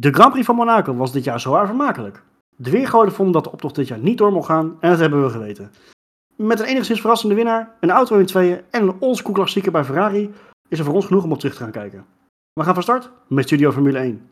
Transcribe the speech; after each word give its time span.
De 0.00 0.12
Grand 0.12 0.30
Prix 0.30 0.46
van 0.46 0.54
Monaco 0.54 0.94
was 0.94 1.12
dit 1.12 1.24
jaar 1.24 1.40
zwaar 1.40 1.66
vermakelijk. 1.66 2.22
De 2.56 2.70
weergoden 2.70 3.12
vonden 3.12 3.34
dat 3.34 3.44
de 3.44 3.52
optocht 3.52 3.74
dit 3.74 3.88
jaar 3.88 3.98
niet 3.98 4.18
door 4.18 4.32
mocht 4.32 4.46
gaan 4.46 4.76
en 4.80 4.90
dat 4.90 4.98
hebben 4.98 5.22
we 5.22 5.30
geweten. 5.30 5.70
Met 6.36 6.60
een 6.60 6.66
enigszins 6.66 7.00
verrassende 7.00 7.34
winnaar, 7.34 7.76
een 7.80 7.90
auto 7.90 8.18
in 8.18 8.26
tweeën 8.26 8.60
en 8.70 8.82
een 8.82 8.96
oldschool 9.00 9.32
klassieker 9.32 9.72
bij 9.72 9.84
Ferrari 9.84 10.30
is 10.68 10.78
er 10.78 10.84
voor 10.84 10.94
ons 10.94 11.06
genoeg 11.06 11.24
om 11.24 11.32
op 11.32 11.38
terug 11.38 11.54
te 11.54 11.62
gaan 11.62 11.70
kijken. 11.70 12.06
We 12.52 12.64
gaan 12.64 12.74
van 12.74 12.82
start 12.82 13.10
met 13.28 13.44
Studio 13.44 13.72
Formule 13.72 13.98
1. 13.98 14.30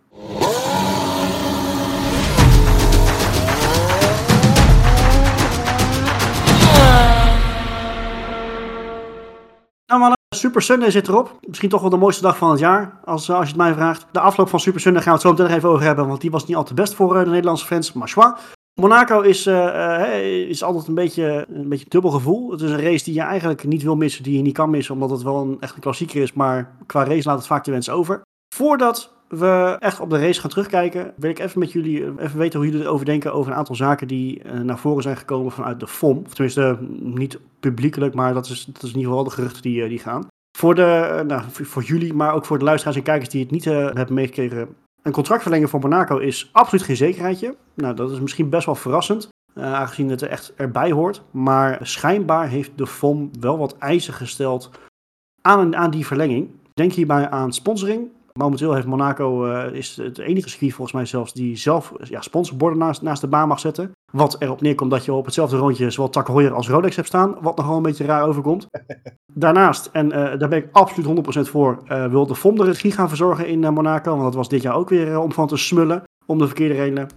Nou 9.87 10.13
Super 10.37 10.63
Sunday 10.63 10.91
zit 10.91 11.09
erop. 11.09 11.39
Misschien 11.41 11.69
toch 11.69 11.81
wel 11.81 11.91
de 11.91 11.97
mooiste 11.97 12.23
dag 12.23 12.37
van 12.37 12.51
het 12.51 12.59
jaar, 12.59 13.01
als, 13.05 13.31
als 13.31 13.43
je 13.43 13.49
het 13.49 13.57
mij 13.57 13.75
vraagt. 13.75 14.07
De 14.13 14.21
afloop 14.21 14.49
van 14.49 14.61
Super 14.61 14.81
Sunday 14.81 15.03
gaan 15.03 15.13
we 15.13 15.19
het 15.19 15.29
zo 15.29 15.43
meteen 15.43 15.57
even 15.57 15.69
over 15.69 15.85
hebben, 15.85 16.07
want 16.09 16.21
die 16.21 16.31
was 16.31 16.47
niet 16.47 16.57
al 16.57 16.65
te 16.65 16.75
best 16.75 16.95
voor 16.95 17.17
eh, 17.17 17.25
de 17.25 17.31
Nederlandse 17.31 17.67
fans. 17.67 17.93
Maar 17.93 18.09
schwa. 18.09 18.39
Monaco 18.81 19.21
is, 19.21 19.47
uh, 19.47 20.49
is 20.49 20.63
altijd 20.63 20.87
een 20.87 20.95
beetje, 20.95 21.47
een 21.49 21.69
beetje 21.69 21.89
dubbel 21.89 22.11
gevoel. 22.11 22.51
Het 22.51 22.61
is 22.61 22.71
een 22.71 22.83
race 22.83 23.05
die 23.05 23.15
je 23.15 23.21
eigenlijk 23.21 23.65
niet 23.65 23.83
wil 23.83 23.97
missen, 23.97 24.23
die 24.23 24.37
je 24.37 24.43
niet 24.43 24.55
kan 24.55 24.71
missen, 24.71 24.95
omdat 24.95 25.11
het 25.11 25.23
wel 25.23 25.43
een 25.43 25.57
echt 25.61 25.75
een 25.75 25.81
klassieker 25.81 26.23
is. 26.23 26.33
Maar 26.33 26.77
qua 26.87 27.05
race 27.05 27.29
laat 27.29 27.39
het 27.39 27.47
vaak 27.47 27.65
de 27.65 27.71
wens 27.71 27.91
over. 27.91 28.21
Voordat 28.55 29.16
we 29.29 29.77
echt 29.79 30.01
op 30.01 30.11
de 30.11 30.19
race 30.19 30.41
gaan 30.41 30.51
terugkijken, 30.51 31.13
wil 31.17 31.31
ik 31.31 31.39
even 31.39 31.59
met 31.59 31.73
jullie 31.73 32.21
even 32.21 32.39
weten 32.39 32.59
hoe 32.59 32.69
jullie 32.69 32.85
erover 32.85 33.07
denken 33.07 33.33
over 33.33 33.53
een 33.53 33.59
aantal 33.59 33.75
zaken 33.75 34.09
die 34.09 34.43
uh, 34.45 34.61
naar 34.61 34.79
voren 34.79 35.03
zijn 35.03 35.17
gekomen 35.17 35.53
vanuit 35.53 35.81
de 35.81 35.87
FOM. 35.87 36.29
Tenminste, 36.29 36.79
niet 36.99 37.39
publiekelijk, 37.61 38.15
maar 38.15 38.35
dat 38.35 38.47
is, 38.47 38.65
dat 38.65 38.83
is 38.83 38.91
in 38.91 38.97
ieder 38.97 39.11
geval 39.11 39.25
de 39.25 39.31
geruchten 39.31 39.63
die, 39.63 39.89
die 39.89 39.99
gaan. 39.99 40.27
Voor, 40.59 40.75
de, 40.75 41.23
nou, 41.27 41.43
voor 41.51 41.83
jullie, 41.83 42.15
maar 42.15 42.35
ook 42.35 42.45
voor 42.45 42.59
de 42.59 42.65
luisteraars 42.65 42.97
en 42.97 43.03
kijkers 43.03 43.29
die 43.29 43.43
het 43.43 43.51
niet 43.51 43.65
hebben 43.65 44.15
meegekregen. 44.15 44.69
Een 45.03 45.13
contractverlenging 45.13 45.71
voor 45.71 45.81
Monaco 45.81 46.19
is 46.19 46.49
absoluut 46.53 46.85
geen 46.85 46.97
zekerheidje. 46.97 47.57
Nou, 47.75 47.95
dat 47.95 48.11
is 48.11 48.21
misschien 48.21 48.51
best 48.51 48.67
wel 48.67 48.75
verrassend, 48.75 49.29
aangezien 49.55 50.11
het 50.11 50.23
er 50.23 50.29
echt 50.29 50.53
erbij 50.57 50.93
hoort. 50.93 51.23
Maar 51.31 51.79
schijnbaar 51.83 52.49
heeft 52.49 52.71
de 52.75 52.87
FOM 52.87 53.31
wel 53.41 53.59
wat 53.59 53.79
eisen 53.79 54.15
gesteld 54.15 54.71
aan, 55.43 55.77
aan 55.77 55.91
die 55.91 56.07
verlenging. 56.07 56.51
Denk 56.75 56.93
hierbij 56.93 57.31
aan 57.31 57.53
sponsoring, 57.53 58.09
Momenteel 58.37 58.75
heeft 58.75 58.87
Monaco, 58.87 59.47
uh, 59.47 59.73
is 59.73 59.97
het 59.97 60.19
enige 60.19 60.49
circuit 60.49 60.73
volgens 60.73 60.97
mij 60.97 61.07
zelfs, 61.07 61.33
die 61.33 61.57
zelf 61.57 61.93
ja, 62.03 62.21
sponsorborden 62.21 62.79
naast, 62.79 63.03
naast 63.03 63.21
de 63.21 63.29
baan 63.29 63.49
mag 63.49 63.61
zetten. 63.61 63.93
Wat 64.13 64.37
erop 64.39 64.61
neerkomt 64.61 64.91
dat 64.91 65.05
je 65.05 65.13
op 65.13 65.25
hetzelfde 65.25 65.57
rondje 65.57 65.91
zowel 65.91 66.11
Tak 66.11 66.29
Heuer 66.29 66.53
als 66.53 66.69
Rolex 66.69 66.97
hebt 66.97 67.09
staan. 67.09 67.37
Wat 67.41 67.57
nogal 67.57 67.77
een 67.77 67.83
beetje 67.83 68.05
raar 68.05 68.27
overkomt. 68.27 68.67
Daarnaast, 69.33 69.89
en 69.93 70.07
uh, 70.07 70.13
daar 70.13 70.49
ben 70.49 70.59
ik 70.59 70.69
absoluut 70.73 71.47
100% 71.47 71.51
voor, 71.51 71.83
uh, 71.89 72.07
wil 72.07 72.27
de 72.27 72.35
FOM 72.35 72.57
de 72.57 72.65
regie 72.65 72.93
gaan 72.93 73.09
verzorgen 73.09 73.47
in 73.47 73.61
Monaco. 73.61 74.11
Want 74.11 74.23
dat 74.23 74.35
was 74.35 74.49
dit 74.49 74.63
jaar 74.63 74.75
ook 74.75 74.89
weer 74.89 75.19
om 75.19 75.33
van 75.33 75.47
te 75.47 75.57
smullen. 75.57 76.03
Om 76.27 76.39
de 76.39 76.47
verkeerde 76.47 76.75
redenen. 76.75 77.09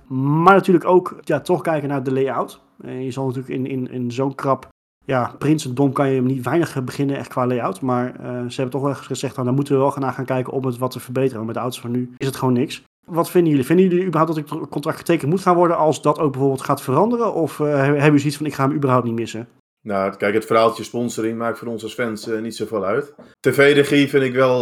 Maar 0.43 0.53
natuurlijk 0.53 0.85
ook 0.85 1.19
ja, 1.23 1.39
toch 1.39 1.61
kijken 1.61 1.89
naar 1.89 2.03
de 2.03 2.13
layout. 2.13 2.61
je 2.83 3.11
zal 3.11 3.25
natuurlijk 3.25 3.53
in, 3.53 3.65
in, 3.65 3.91
in 3.91 4.11
zo'n 4.11 4.35
krap 4.35 4.67
ja, 5.09 5.35
Prinsendom 5.37 5.93
kan 5.93 6.09
je 6.09 6.21
niet 6.21 6.43
weinig 6.43 6.83
beginnen 6.83 7.17
echt 7.17 7.27
qua 7.27 7.47
layout. 7.47 7.81
Maar 7.81 8.05
uh, 8.05 8.27
ze 8.27 8.61
hebben 8.61 8.69
toch 8.69 8.81
wel 8.81 8.95
gezegd, 8.95 9.33
nou, 9.33 9.47
dan 9.47 9.55
moeten 9.55 9.73
we 9.73 9.79
wel 9.79 9.91
gaan 9.91 10.13
gaan 10.13 10.25
kijken 10.25 10.53
om 10.53 10.65
het 10.65 10.77
wat 10.77 10.91
te 10.91 10.99
verbeteren. 10.99 11.35
Want 11.35 11.45
met 11.45 11.55
de 11.55 11.61
auto's 11.61 11.81
van 11.81 11.91
nu 11.91 12.13
is 12.17 12.25
het 12.25 12.35
gewoon 12.35 12.53
niks. 12.53 12.83
Wat 13.05 13.29
vinden 13.29 13.49
jullie? 13.49 13.65
Vinden 13.65 13.85
jullie 13.85 14.05
überhaupt 14.05 14.35
dat 14.35 14.59
het 14.59 14.69
contract 14.69 14.97
getekend 14.97 15.29
moet 15.29 15.41
gaan 15.41 15.55
worden 15.55 15.77
als 15.77 16.01
dat 16.01 16.19
ook 16.19 16.31
bijvoorbeeld 16.31 16.61
gaat 16.61 16.81
veranderen? 16.81 17.33
Of 17.33 17.59
uh, 17.59 17.67
hebben 17.75 18.03
jullie 18.03 18.19
zoiets 18.19 18.37
van, 18.37 18.45
ik 18.45 18.53
ga 18.53 18.67
hem 18.67 18.75
überhaupt 18.75 19.05
niet 19.05 19.15
missen? 19.15 19.47
Nou, 19.81 20.15
kijk, 20.15 20.33
het 20.33 20.45
verhaaltje 20.45 20.83
sponsoring 20.83 21.37
maakt 21.37 21.57
voor 21.57 21.67
ons 21.67 21.83
als 21.83 21.93
fans 21.93 22.27
uh, 22.27 22.41
niet 22.41 22.55
zoveel 22.55 22.85
uit. 22.85 23.13
TV-regie 23.39 24.09
vind 24.09 24.23
ik 24.23 24.33
wel, 24.33 24.59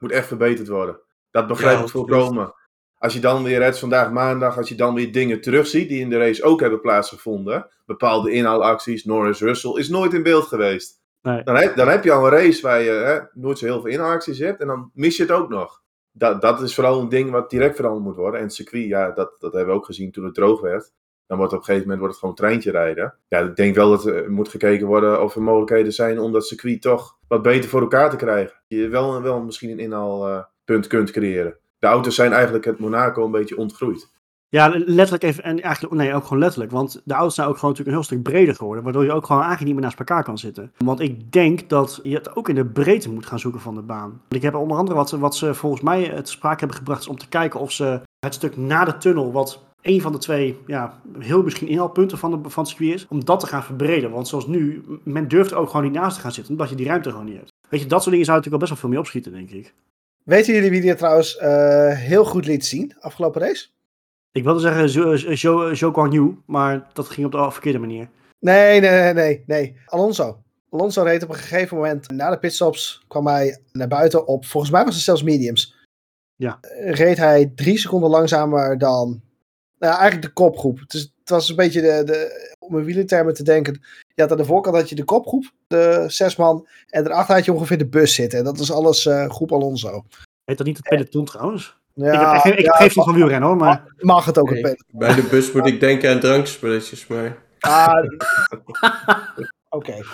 moet 0.00 0.12
echt 0.12 0.26
verbeterd 0.26 0.68
worden. 0.68 1.00
Dat 1.30 1.46
begrijp 1.46 1.78
ja, 1.78 1.84
ik 1.84 1.90
volkomen. 1.90 2.54
Als 2.98 3.12
je 3.12 3.20
dan 3.20 3.42
weer, 3.42 3.62
het 3.62 3.78
vandaag 3.78 4.10
maandag, 4.10 4.56
als 4.56 4.68
je 4.68 4.74
dan 4.74 4.94
weer 4.94 5.12
dingen 5.12 5.40
terugziet 5.40 5.88
die 5.88 6.00
in 6.00 6.10
de 6.10 6.18
race 6.18 6.42
ook 6.42 6.60
hebben 6.60 6.80
plaatsgevonden. 6.80 7.68
Bepaalde 7.86 8.30
inhaalacties, 8.30 9.04
Norris 9.04 9.40
Russell, 9.40 9.78
is 9.78 9.88
nooit 9.88 10.12
in 10.12 10.22
beeld 10.22 10.44
geweest. 10.44 11.00
Nee. 11.22 11.42
Dan, 11.42 11.56
heb, 11.56 11.76
dan 11.76 11.88
heb 11.88 12.04
je 12.04 12.12
al 12.12 12.24
een 12.24 12.30
race 12.30 12.62
waar 12.62 12.82
je 12.82 12.90
hè, 12.90 13.18
nooit 13.32 13.58
zo 13.58 13.64
heel 13.64 13.80
veel 13.80 13.90
inhaalacties 13.90 14.38
hebt 14.38 14.60
en 14.60 14.66
dan 14.66 14.90
mis 14.94 15.16
je 15.16 15.22
het 15.22 15.32
ook 15.32 15.48
nog. 15.48 15.82
Dat, 16.12 16.40
dat 16.40 16.60
is 16.60 16.74
vooral 16.74 17.00
een 17.00 17.08
ding 17.08 17.30
wat 17.30 17.50
direct 17.50 17.76
veranderd 17.76 18.04
moet 18.04 18.16
worden. 18.16 18.40
En 18.40 18.46
het 18.46 18.54
circuit, 18.54 18.86
ja, 18.86 19.10
dat, 19.10 19.36
dat 19.38 19.52
hebben 19.52 19.74
we 19.74 19.80
ook 19.80 19.86
gezien 19.86 20.10
toen 20.10 20.24
het 20.24 20.34
droog 20.34 20.60
werd. 20.60 20.92
Dan 21.26 21.38
wordt 21.38 21.52
op 21.52 21.58
een 21.58 21.64
gegeven 21.64 21.88
moment 21.88 22.00
wordt 22.00 22.14
het 22.14 22.22
gewoon 22.22 22.38
treintje 22.38 22.70
rijden. 22.70 23.14
Ja, 23.28 23.38
ik 23.38 23.56
denk 23.56 23.74
wel 23.74 23.90
dat 23.90 24.06
er 24.06 24.30
moet 24.30 24.48
gekeken 24.48 24.86
worden 24.86 25.22
of 25.22 25.34
er 25.34 25.42
mogelijkheden 25.42 25.92
zijn 25.92 26.20
om 26.20 26.32
dat 26.32 26.46
circuit 26.46 26.82
toch 26.82 27.18
wat 27.28 27.42
beter 27.42 27.70
voor 27.70 27.80
elkaar 27.80 28.10
te 28.10 28.16
krijgen. 28.16 28.62
Je 28.66 28.88
wel, 28.88 29.22
wel 29.22 29.40
misschien 29.40 29.70
een 29.70 29.78
inhaalpunt 29.78 30.84
uh, 30.84 30.90
kunt 30.90 31.10
creëren 31.10 31.58
de 31.78 31.86
auto's 31.86 32.14
zijn 32.14 32.32
eigenlijk 32.32 32.64
het 32.64 32.78
Monaco 32.78 33.24
een 33.24 33.30
beetje 33.30 33.56
ontgroeid. 33.56 34.14
Ja, 34.48 34.68
letterlijk 34.68 35.22
even, 35.22 35.42
en 35.42 35.60
eigenlijk, 35.60 35.94
nee, 35.94 36.14
ook 36.14 36.22
gewoon 36.22 36.38
letterlijk. 36.38 36.70
Want 36.70 37.02
de 37.04 37.14
auto's 37.14 37.34
zijn 37.34 37.48
ook 37.48 37.54
gewoon 37.54 37.70
natuurlijk 37.70 37.96
een 37.96 38.02
heel 38.02 38.12
stuk 38.12 38.32
breder 38.32 38.54
geworden. 38.54 38.84
Waardoor 38.84 39.04
je 39.04 39.12
ook 39.12 39.26
gewoon 39.26 39.42
eigenlijk 39.42 39.72
niet 39.72 39.80
meer 39.80 39.84
naast 39.84 39.98
elkaar 39.98 40.24
kan 40.24 40.38
zitten. 40.38 40.72
Want 40.76 41.00
ik 41.00 41.32
denk 41.32 41.68
dat 41.68 42.00
je 42.02 42.14
het 42.14 42.36
ook 42.36 42.48
in 42.48 42.54
de 42.54 42.64
breedte 42.64 43.10
moet 43.10 43.26
gaan 43.26 43.38
zoeken 43.38 43.60
van 43.60 43.74
de 43.74 43.82
baan. 43.82 44.20
Ik 44.28 44.42
heb 44.42 44.54
onder 44.54 44.76
andere 44.76 44.96
wat, 44.96 45.10
wat 45.10 45.36
ze 45.36 45.54
volgens 45.54 45.82
mij 45.82 46.22
te 46.22 46.30
sprake 46.30 46.58
hebben 46.58 46.76
gebracht. 46.76 47.00
Is 47.00 47.08
om 47.08 47.18
te 47.18 47.28
kijken 47.28 47.60
of 47.60 47.72
ze 47.72 48.00
het 48.18 48.34
stuk 48.34 48.56
na 48.56 48.84
de 48.84 48.98
tunnel, 48.98 49.32
wat 49.32 49.64
een 49.82 50.00
van 50.00 50.12
de 50.12 50.18
twee, 50.18 50.58
ja, 50.66 51.00
heel 51.18 51.42
misschien 51.42 51.68
inhaalpunten 51.68 52.18
van, 52.18 52.30
de, 52.30 52.50
van 52.50 52.62
het 52.62 52.72
circuit 52.72 52.94
is. 52.94 53.06
Om 53.08 53.24
dat 53.24 53.40
te 53.40 53.46
gaan 53.46 53.62
verbreden. 53.62 54.10
Want 54.10 54.28
zoals 54.28 54.46
nu, 54.46 54.84
men 55.02 55.28
durft 55.28 55.54
ook 55.54 55.68
gewoon 55.70 55.84
niet 55.84 55.94
naast 55.94 56.14
te 56.14 56.22
gaan 56.22 56.32
zitten. 56.32 56.52
Omdat 56.52 56.68
je 56.68 56.76
die 56.76 56.86
ruimte 56.86 57.10
gewoon 57.10 57.24
niet 57.24 57.36
hebt. 57.36 57.52
Weet 57.68 57.80
je, 57.80 57.86
dat 57.86 58.00
soort 58.00 58.10
dingen 58.10 58.26
zou 58.26 58.36
natuurlijk 58.36 58.62
al 58.62 58.68
best 58.68 58.70
wel 58.70 58.80
veel 58.80 58.88
mee 58.88 58.98
opschieten, 58.98 59.32
denk 59.32 59.50
ik. 59.50 59.74
Weten 60.26 60.54
jullie 60.54 60.70
wie 60.70 60.80
die 60.80 60.94
trouwens 60.94 61.36
uh, 61.36 61.92
heel 61.92 62.24
goed 62.24 62.46
liet 62.46 62.64
zien 62.64 62.96
afgelopen 62.98 63.40
race? 63.40 63.68
Ik 64.32 64.44
wilde 64.44 64.60
zeggen 64.60 64.88
Zhou 65.38 65.92
Guan 65.92 66.10
Yu, 66.10 66.36
maar 66.46 66.90
dat 66.92 67.08
ging 67.08 67.26
op 67.26 67.32
de 67.32 67.50
verkeerde 67.50 67.78
manier. 67.78 68.08
Nee, 68.38 68.80
nee, 68.80 69.12
nee, 69.12 69.42
nee. 69.46 69.76
Alonso. 69.86 70.42
Alonso 70.70 71.02
reed 71.02 71.22
op 71.22 71.28
een 71.28 71.34
gegeven 71.34 71.76
moment 71.76 72.10
na 72.10 72.30
de 72.30 72.38
pitstops, 72.38 73.04
kwam 73.08 73.26
hij 73.26 73.60
naar 73.72 73.88
buiten 73.88 74.26
op, 74.26 74.44
volgens 74.44 74.72
mij 74.72 74.84
was 74.84 74.94
het 74.94 75.04
zelfs 75.04 75.22
mediums. 75.22 75.76
Ja. 76.36 76.58
Reed 76.80 77.16
hij 77.16 77.52
drie 77.54 77.78
seconden 77.78 78.10
langzamer 78.10 78.78
dan, 78.78 79.22
nou 79.78 79.94
eigenlijk 79.94 80.22
de 80.22 80.32
kopgroep. 80.32 80.84
Dus 80.86 81.00
het 81.20 81.28
was 81.28 81.48
een 81.48 81.56
beetje 81.56 81.80
de, 81.80 82.02
de 82.04 82.54
om 82.58 82.78
in 82.78 82.84
wielertermen 82.84 83.34
te 83.34 83.42
denken. 83.42 83.82
Je 84.16 84.22
had 84.22 84.30
aan 84.30 84.36
de 84.36 84.44
voorkant 84.44 84.76
had 84.76 84.88
je 84.88 84.94
de 84.94 85.04
kopgroep, 85.04 85.52
de 85.66 86.04
zes 86.06 86.36
man. 86.36 86.66
En 86.88 87.04
daarachter 87.04 87.34
had 87.34 87.44
je 87.44 87.52
ongeveer 87.52 87.78
de 87.78 87.88
bus 87.88 88.14
zitten. 88.14 88.38
En 88.38 88.44
dat 88.44 88.58
is 88.58 88.72
alles 88.72 89.04
uh, 89.04 89.30
groep 89.30 89.52
Alonso. 89.52 90.04
Heet 90.44 90.58
dat 90.58 90.66
niet 90.66 90.76
het 90.76 90.88
peloton 90.88 91.24
trouwens? 91.24 91.76
Ja, 91.94 92.36
ik, 92.36 92.42
heb, 92.42 92.58
ik, 92.58 92.64
ja, 92.64 92.72
geef 92.72 92.96
niet 92.96 93.04
van 93.04 93.14
wielrennen 93.14 93.48
hoor, 93.48 93.58
maar... 93.58 93.94
Mag 93.98 94.24
het 94.24 94.38
ook 94.38 94.50
nee, 94.50 94.62
het 94.62 94.62
peloton. 94.62 94.98
Bij 94.98 95.14
de 95.14 95.22
bus 95.22 95.52
moet 95.52 95.66
ik 95.66 95.80
denken 95.80 96.10
aan 96.10 96.20
drankspelletjes, 96.20 97.06
maar... 97.06 97.38
Ah, 97.60 97.94
Oké. 99.38 99.48
Okay. 99.68 100.04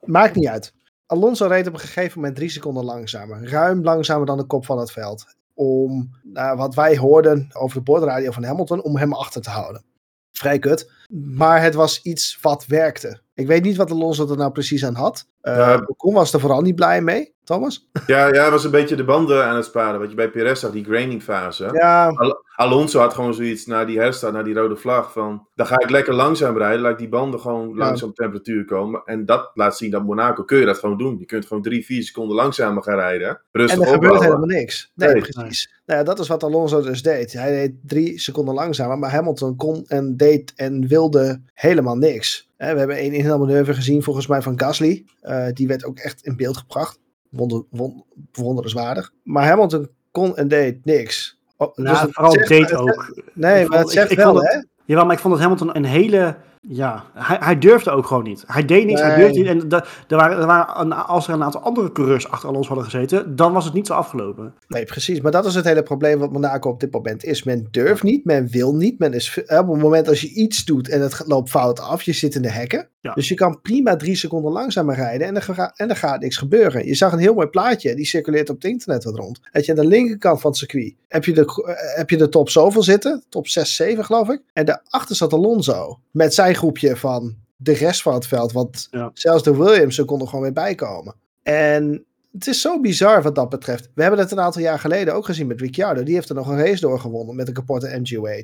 Maakt 0.00 0.34
niet 0.34 0.48
uit. 0.48 0.74
Alonso 1.06 1.46
reed 1.46 1.66
op 1.66 1.72
een 1.72 1.80
gegeven 1.80 2.18
moment 2.18 2.36
drie 2.36 2.50
seconden 2.50 2.84
langzamer. 2.84 3.48
Ruim 3.48 3.82
langzamer 3.82 4.26
dan 4.26 4.36
de 4.36 4.44
kop 4.44 4.64
van 4.64 4.78
het 4.78 4.92
veld. 4.92 5.36
Om, 5.54 6.10
nou, 6.22 6.56
wat 6.56 6.74
wij 6.74 6.96
hoorden 6.96 7.48
over 7.52 7.76
de 7.76 7.82
bordradio 7.82 8.30
van 8.30 8.44
Hamilton, 8.44 8.82
om 8.82 8.96
hem 8.96 9.12
achter 9.12 9.42
te 9.42 9.50
houden. 9.50 9.84
Vrij 10.32 10.58
kut. 10.58 10.90
Maar 11.10 11.62
het 11.62 11.74
was 11.74 12.02
iets 12.02 12.38
wat 12.40 12.66
werkte. 12.66 13.20
Ik 13.34 13.46
weet 13.46 13.62
niet 13.62 13.76
wat 13.76 13.90
Alonso 13.90 14.30
er 14.30 14.36
nou 14.36 14.52
precies 14.52 14.84
aan 14.84 14.94
had. 14.94 15.26
Uh, 15.42 15.56
ja. 15.56 15.84
Ocon 15.86 16.14
was 16.14 16.32
er 16.32 16.40
vooral 16.40 16.60
niet 16.60 16.74
blij 16.74 17.00
mee, 17.00 17.34
Thomas. 17.50 17.88
Ja, 18.06 18.26
ja, 18.26 18.40
hij 18.40 18.50
was 18.50 18.64
een 18.64 18.70
beetje 18.70 18.96
de 18.96 19.04
banden 19.04 19.44
aan 19.44 19.56
het 19.56 19.64
sparen. 19.64 20.00
Wat 20.00 20.10
je 20.10 20.16
bij 20.16 20.30
Perez 20.30 20.60
zag, 20.60 20.70
die 20.70 20.84
graining 20.84 21.22
fase. 21.22 21.68
Ja. 21.72 22.08
Al 22.08 22.44
Alonso 22.54 23.00
had 23.00 23.14
gewoon 23.14 23.34
zoiets 23.34 23.66
na 23.66 23.84
die 23.84 23.98
herstart, 23.98 24.32
na 24.32 24.42
die 24.42 24.54
rode 24.54 24.76
vlag. 24.76 25.12
Van, 25.12 25.46
dan 25.54 25.66
ga 25.66 25.80
ik 25.80 25.90
lekker 25.90 26.14
langzaam 26.14 26.58
rijden. 26.58 26.80
Laat 26.80 26.98
die 26.98 27.08
banden 27.08 27.40
gewoon 27.40 27.68
ja. 27.68 27.74
langzaam 27.74 28.12
temperatuur 28.12 28.64
komen. 28.64 29.02
En 29.04 29.26
dat 29.26 29.50
laat 29.54 29.76
zien 29.76 29.90
dat 29.90 30.04
Monaco 30.04 30.44
kun 30.44 30.58
je 30.58 30.64
dat 30.64 30.78
gewoon 30.78 30.98
doen. 30.98 31.18
Je 31.18 31.24
kunt 31.24 31.46
gewoon 31.46 31.62
drie, 31.62 31.84
vier 31.84 32.02
seconden 32.02 32.36
langzamer 32.36 32.82
gaan 32.82 32.98
rijden. 32.98 33.40
Rustig 33.52 33.78
en 33.78 33.86
er 33.86 33.92
gebeurt 33.92 34.20
helemaal 34.20 34.46
niks. 34.46 34.92
Nee, 34.94 35.12
nee. 35.12 35.20
precies. 35.20 35.72
Nou 35.86 35.98
ja, 35.98 36.04
dat 36.04 36.18
is 36.18 36.28
wat 36.28 36.42
Alonso 36.42 36.82
dus 36.82 37.02
deed. 37.02 37.32
Hij 37.32 37.50
deed 37.50 37.72
drie 37.82 38.18
seconden 38.18 38.54
langzamer. 38.54 38.98
Maar 38.98 39.10
Hamilton 39.10 39.56
kon 39.56 39.84
en 39.86 40.16
deed 40.16 40.52
en 40.56 40.88
wilde 40.88 41.40
helemaal 41.54 41.96
niks. 41.96 42.48
We 42.56 42.64
hebben 42.64 42.96
één 42.96 43.12
inhaalmanoeuvre 43.12 43.74
gezien, 43.74 44.02
volgens 44.02 44.26
mij 44.26 44.42
van 44.42 44.60
Gasly. 44.60 45.04
Uh, 45.22 45.46
die 45.52 45.66
werd 45.66 45.84
ook 45.84 45.98
echt 45.98 46.22
in 46.22 46.36
beeld 46.36 46.56
gebracht. 46.56 46.98
Wonder, 47.30 47.62
won, 47.70 48.04
bewonderenswaardig. 48.14 49.12
Maar 49.22 49.46
Hamilton 49.46 49.88
kon 50.10 50.36
en 50.36 50.48
deed 50.48 50.84
niks. 50.84 51.38
Oh, 51.56 51.76
nou, 51.76 52.04
dus 52.04 52.14
vooral 52.14 52.32
zegt, 52.32 52.48
deed 52.48 52.74
ook. 52.74 53.22
Nee, 53.34 53.66
maar 53.66 53.78
het 53.78 53.90
zegt 53.90 54.10
ik, 54.10 54.16
wel, 54.16 54.42
ik 54.42 54.50
hè? 54.50 54.62
Jawel, 54.84 55.04
maar 55.04 55.14
ik 55.14 55.20
vond 55.20 55.34
dat 55.34 55.42
Hamilton 55.42 55.76
een 55.76 55.84
hele 55.84 56.36
ja, 56.68 57.04
hij, 57.14 57.36
hij 57.40 57.58
durfde 57.58 57.90
ook 57.90 58.06
gewoon 58.06 58.22
niet. 58.22 58.44
Hij 58.46 58.64
deed 58.64 58.86
niets, 58.86 59.00
hij 59.00 59.16
durfde 59.16 59.38
niet. 59.38 59.48
En 59.48 59.70
er 60.08 60.16
waren, 60.16 60.38
er 60.38 60.46
waren 60.46 60.80
een, 60.80 60.92
als 60.92 61.28
er 61.28 61.34
een 61.34 61.42
aantal 61.42 61.60
andere 61.60 61.92
coureurs 61.92 62.28
achter 62.28 62.48
Alonso 62.48 62.68
hadden 62.68 62.90
gezeten, 62.90 63.36
dan 63.36 63.52
was 63.52 63.64
het 63.64 63.74
niet 63.74 63.86
zo 63.86 63.94
afgelopen. 63.94 64.54
Nee, 64.68 64.84
precies. 64.84 65.20
Maar 65.20 65.32
dat 65.32 65.46
is 65.46 65.54
het 65.54 65.64
hele 65.64 65.82
probleem 65.82 66.18
wat 66.18 66.32
Monaco 66.32 66.70
op 66.70 66.80
dit 66.80 66.92
moment 66.92 67.24
is. 67.24 67.42
Men 67.42 67.68
durft 67.70 68.02
niet, 68.02 68.24
men 68.24 68.48
wil 68.48 68.74
niet. 68.74 68.98
Men 68.98 69.12
is, 69.12 69.38
op 69.38 69.48
het 69.48 69.66
moment 69.66 70.08
als 70.08 70.20
je 70.20 70.32
iets 70.32 70.64
doet 70.64 70.88
en 70.88 71.00
het 71.00 71.22
loopt 71.26 71.50
fout 71.50 71.80
af, 71.80 72.02
je 72.02 72.12
zit 72.12 72.34
in 72.34 72.42
de 72.42 72.50
hekken. 72.50 72.88
Ja. 73.02 73.12
Dus 73.14 73.28
je 73.28 73.34
kan 73.34 73.60
prima 73.60 73.96
drie 73.96 74.16
seconden 74.16 74.52
langzamer 74.52 74.94
rijden 74.94 75.26
en 75.26 75.36
er, 75.36 75.42
ga- 75.42 75.72
en 75.76 75.88
er 75.88 75.96
gaat 75.96 76.20
niks 76.20 76.36
gebeuren. 76.36 76.86
Je 76.86 76.94
zag 76.94 77.12
een 77.12 77.18
heel 77.18 77.34
mooi 77.34 77.46
plaatje, 77.46 77.94
die 77.94 78.04
circuleert 78.06 78.50
op 78.50 78.54
het 78.56 78.64
internet 78.64 79.04
wat 79.04 79.14
rond. 79.16 79.40
Dat 79.52 79.64
je 79.64 79.72
aan 79.72 79.78
de 79.78 79.86
linkerkant 79.86 80.40
van 80.40 80.50
het 80.50 80.58
circuit 80.58 80.94
heb 81.08 81.24
je 81.24 81.32
de, 81.32 81.44
eh, 81.44 81.96
heb 81.96 82.10
je 82.10 82.16
de 82.16 82.28
top 82.28 82.48
zoveel 82.50 82.82
zitten, 82.82 83.24
top 83.28 83.48
6, 83.48 83.76
7 83.76 84.04
geloof 84.04 84.28
ik. 84.28 84.42
En 84.52 84.64
daarachter 84.64 85.16
zat 85.16 85.32
Alonso 85.32 86.00
met 86.10 86.34
zijn 86.34 86.54
groepje 86.54 86.96
van 86.96 87.34
de 87.56 87.72
rest 87.72 88.02
van 88.02 88.14
het 88.14 88.26
veld. 88.26 88.52
Want 88.52 88.88
Ja. 88.90 89.10
zelfs 89.14 89.42
de 89.42 89.56
Williams 89.56 90.04
kon 90.04 90.20
er 90.20 90.26
gewoon 90.26 90.42
weer 90.42 90.52
bij 90.52 90.74
komen. 90.74 91.14
En 91.42 92.04
het 92.32 92.46
is 92.46 92.60
zo 92.60 92.80
bizar 92.80 93.22
wat 93.22 93.34
dat 93.34 93.48
betreft. 93.48 93.90
We 93.94 94.02
hebben 94.02 94.20
het 94.20 94.30
een 94.30 94.40
aantal 94.40 94.62
jaar 94.62 94.78
geleden 94.78 95.14
ook 95.14 95.24
gezien 95.24 95.46
met 95.46 95.60
Ricciardo. 95.60 96.02
Die 96.02 96.14
heeft 96.14 96.28
er 96.28 96.34
nog 96.34 96.48
een 96.48 96.58
race 96.58 96.80
doorgewonnen 96.80 97.36
met 97.36 97.48
een 97.48 97.54
kapotte 97.54 97.98
MGUH. 98.00 98.42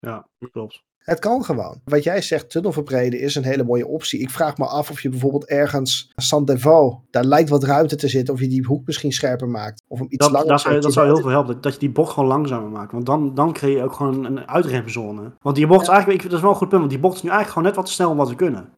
Ja, 0.00 0.26
klopt. 0.52 0.82
Het 1.00 1.18
kan 1.18 1.44
gewoon. 1.44 1.80
Wat 1.84 2.04
jij 2.04 2.22
zegt, 2.22 2.50
tunnelverbreden 2.50 3.20
is 3.20 3.34
een 3.34 3.44
hele 3.44 3.64
mooie 3.64 3.86
optie. 3.86 4.20
Ik 4.20 4.30
vraag 4.30 4.56
me 4.56 4.66
af 4.66 4.90
of 4.90 5.00
je 5.00 5.08
bijvoorbeeld 5.08 5.46
ergens 5.46 6.12
San 6.16 6.44
Devo, 6.44 7.02
daar 7.10 7.24
lijkt 7.24 7.48
wat 7.48 7.64
ruimte 7.64 7.96
te 7.96 8.08
zitten, 8.08 8.34
of 8.34 8.40
je 8.40 8.48
die 8.48 8.64
hoek 8.64 8.86
misschien 8.86 9.12
scherper 9.12 9.48
maakt. 9.48 9.82
Of 9.88 9.98
hem 9.98 10.06
iets 10.10 10.24
Dat, 10.24 10.34
langer 10.34 10.48
dat, 10.48 10.60
zou, 10.60 10.80
dat 10.80 10.92
zou 10.92 11.06
heel 11.06 11.20
veel 11.20 11.30
helpen, 11.30 11.60
dat 11.60 11.72
je 11.72 11.78
die 11.78 11.90
bocht 11.90 12.12
gewoon 12.12 12.28
langzamer 12.28 12.70
maakt. 12.70 12.92
Want 12.92 13.06
dan, 13.06 13.34
dan 13.34 13.52
creëer 13.52 13.76
je 13.76 13.82
ook 13.82 13.92
gewoon 13.92 14.24
een 14.24 14.48
uitrempzone. 14.48 15.32
Want 15.40 15.56
die 15.56 15.66
bocht 15.66 15.82
is 15.82 15.88
eigenlijk, 15.88 16.22
ik 16.22 16.28
vind 16.28 16.32
dat 16.32 16.40
is 16.40 16.40
wel 16.40 16.50
een 16.50 16.56
goed 16.56 16.68
punt, 16.68 16.80
want 16.80 16.92
die 16.92 17.00
bocht 17.00 17.16
is 17.16 17.22
nu 17.22 17.28
eigenlijk 17.28 17.58
gewoon 17.58 17.68
net 17.68 17.76
wat 17.76 17.86
te 17.86 17.92
snel 17.92 18.10
om 18.10 18.16
wat 18.16 18.28
te 18.28 18.34
kunnen. 18.34 18.68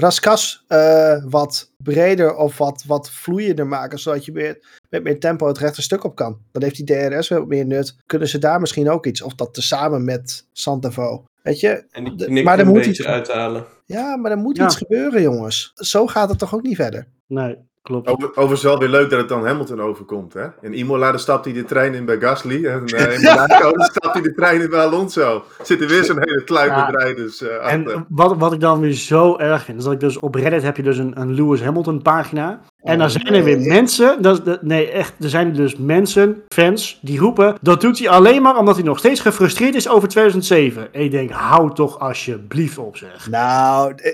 Raskas 0.00 0.64
eh, 0.68 1.24
wat 1.28 1.72
breder 1.76 2.34
of 2.36 2.58
wat, 2.58 2.84
wat 2.86 3.10
vloeiender 3.10 3.66
maken, 3.66 3.98
zodat 3.98 4.24
je 4.24 4.32
weer 4.32 4.80
met 4.90 5.02
meer 5.02 5.20
tempo 5.20 5.46
het 5.46 5.58
rechte 5.58 5.82
stuk 5.82 6.04
op 6.04 6.14
kan. 6.14 6.38
Dan 6.52 6.62
heeft 6.62 6.76
die 6.76 6.84
DRS 6.84 7.28
weer 7.28 7.38
wat 7.38 7.48
meer 7.48 7.66
nut. 7.66 7.96
Kunnen 8.06 8.28
ze 8.28 8.38
daar 8.38 8.60
misschien 8.60 8.90
ook 8.90 9.06
iets? 9.06 9.22
Of 9.22 9.34
dat 9.34 9.54
tezamen 9.54 10.04
met 10.04 10.46
Santevo. 10.52 11.24
Weet 11.48 11.60
je? 11.60 11.84
En 11.90 12.04
die 12.16 12.42
maar 12.44 12.52
er 12.54 12.60
er 12.60 12.66
een 12.66 12.72
moet 12.72 12.74
beetje 12.82 12.90
iets- 13.02 13.06
uithalen. 13.06 13.64
Ja, 13.86 14.16
maar 14.16 14.30
er 14.30 14.36
moet 14.36 14.56
Ja. 14.56 14.64
iets 14.64 14.76
gebeuren, 14.76 15.22
jongens. 15.22 15.72
Zo 15.74 16.06
gaat 16.06 16.28
het 16.28 16.38
toch 16.38 16.54
ook 16.54 16.62
niet 16.62 16.76
verder? 16.76 17.06
Nee, 17.26 17.56
klopt. 17.88 18.08
Over, 18.08 18.28
overigens 18.28 18.62
wel 18.62 18.78
weer 18.78 18.88
leuk 18.88 19.10
dat 19.10 19.18
het 19.18 19.28
dan 19.28 19.46
Hamilton 19.46 19.80
overkomt. 19.80 20.34
Hè? 20.34 20.46
In 20.60 20.72
Imola 20.72 21.16
stapt 21.16 21.44
hij 21.44 21.54
de 21.54 21.64
trein 21.64 21.94
in 21.94 22.04
bij 22.04 22.18
Gasly. 22.20 22.66
En 22.66 22.86
eh, 22.86 23.14
in 23.14 23.20
Monaco 23.22 23.72
stapt 23.76 24.12
hij 24.12 24.22
de 24.22 24.34
trein 24.34 24.60
in 24.60 24.70
bij 24.70 24.80
Alonso. 24.80 25.44
Zit 25.62 25.80
er 25.80 25.88
weer 25.88 26.04
zo'n 26.04 26.18
hele 26.18 26.44
kluit 26.44 26.70
Ja. 26.70 26.86
met 26.90 27.02
rijders 27.02 27.42
eh, 27.42 27.72
En 27.72 28.06
wat, 28.08 28.36
wat 28.36 28.52
ik 28.52 28.60
dan 28.60 28.80
weer 28.80 28.92
zo 28.92 29.36
erg 29.36 29.64
vind, 29.64 29.78
is 29.78 29.84
dat 29.84 29.92
ik 29.92 30.00
dus 30.00 30.18
op 30.18 30.34
Reddit 30.34 30.62
heb 30.62 30.76
je 30.76 30.82
dus 30.82 30.98
een, 30.98 31.20
een 31.20 31.34
Lewis 31.34 31.62
Hamilton 31.62 32.02
pagina. 32.02 32.60
En 32.82 32.98
dan 32.98 33.10
zijn 33.10 33.26
er 33.26 33.44
weer 33.44 33.58
nee. 33.58 33.68
mensen, 33.68 34.22
dat, 34.22 34.62
nee 34.62 34.90
echt, 34.90 35.12
er 35.20 35.28
zijn 35.28 35.52
dus 35.52 35.76
mensen, 35.76 36.42
fans, 36.48 36.98
die 37.02 37.18
roepen, 37.18 37.54
dat 37.60 37.80
doet 37.80 37.98
hij 37.98 38.08
alleen 38.08 38.42
maar 38.42 38.56
omdat 38.56 38.74
hij 38.74 38.84
nog 38.84 38.98
steeds 38.98 39.20
gefrustreerd 39.20 39.74
is 39.74 39.88
over 39.88 40.08
2007. 40.08 40.94
En 40.94 41.02
ik 41.02 41.10
denk, 41.10 41.30
hou 41.30 41.74
toch 41.74 41.98
alsjeblieft 41.98 42.78
op 42.78 42.96
zeg. 42.96 43.30
Nou, 43.30 43.92
eh, 43.96 44.12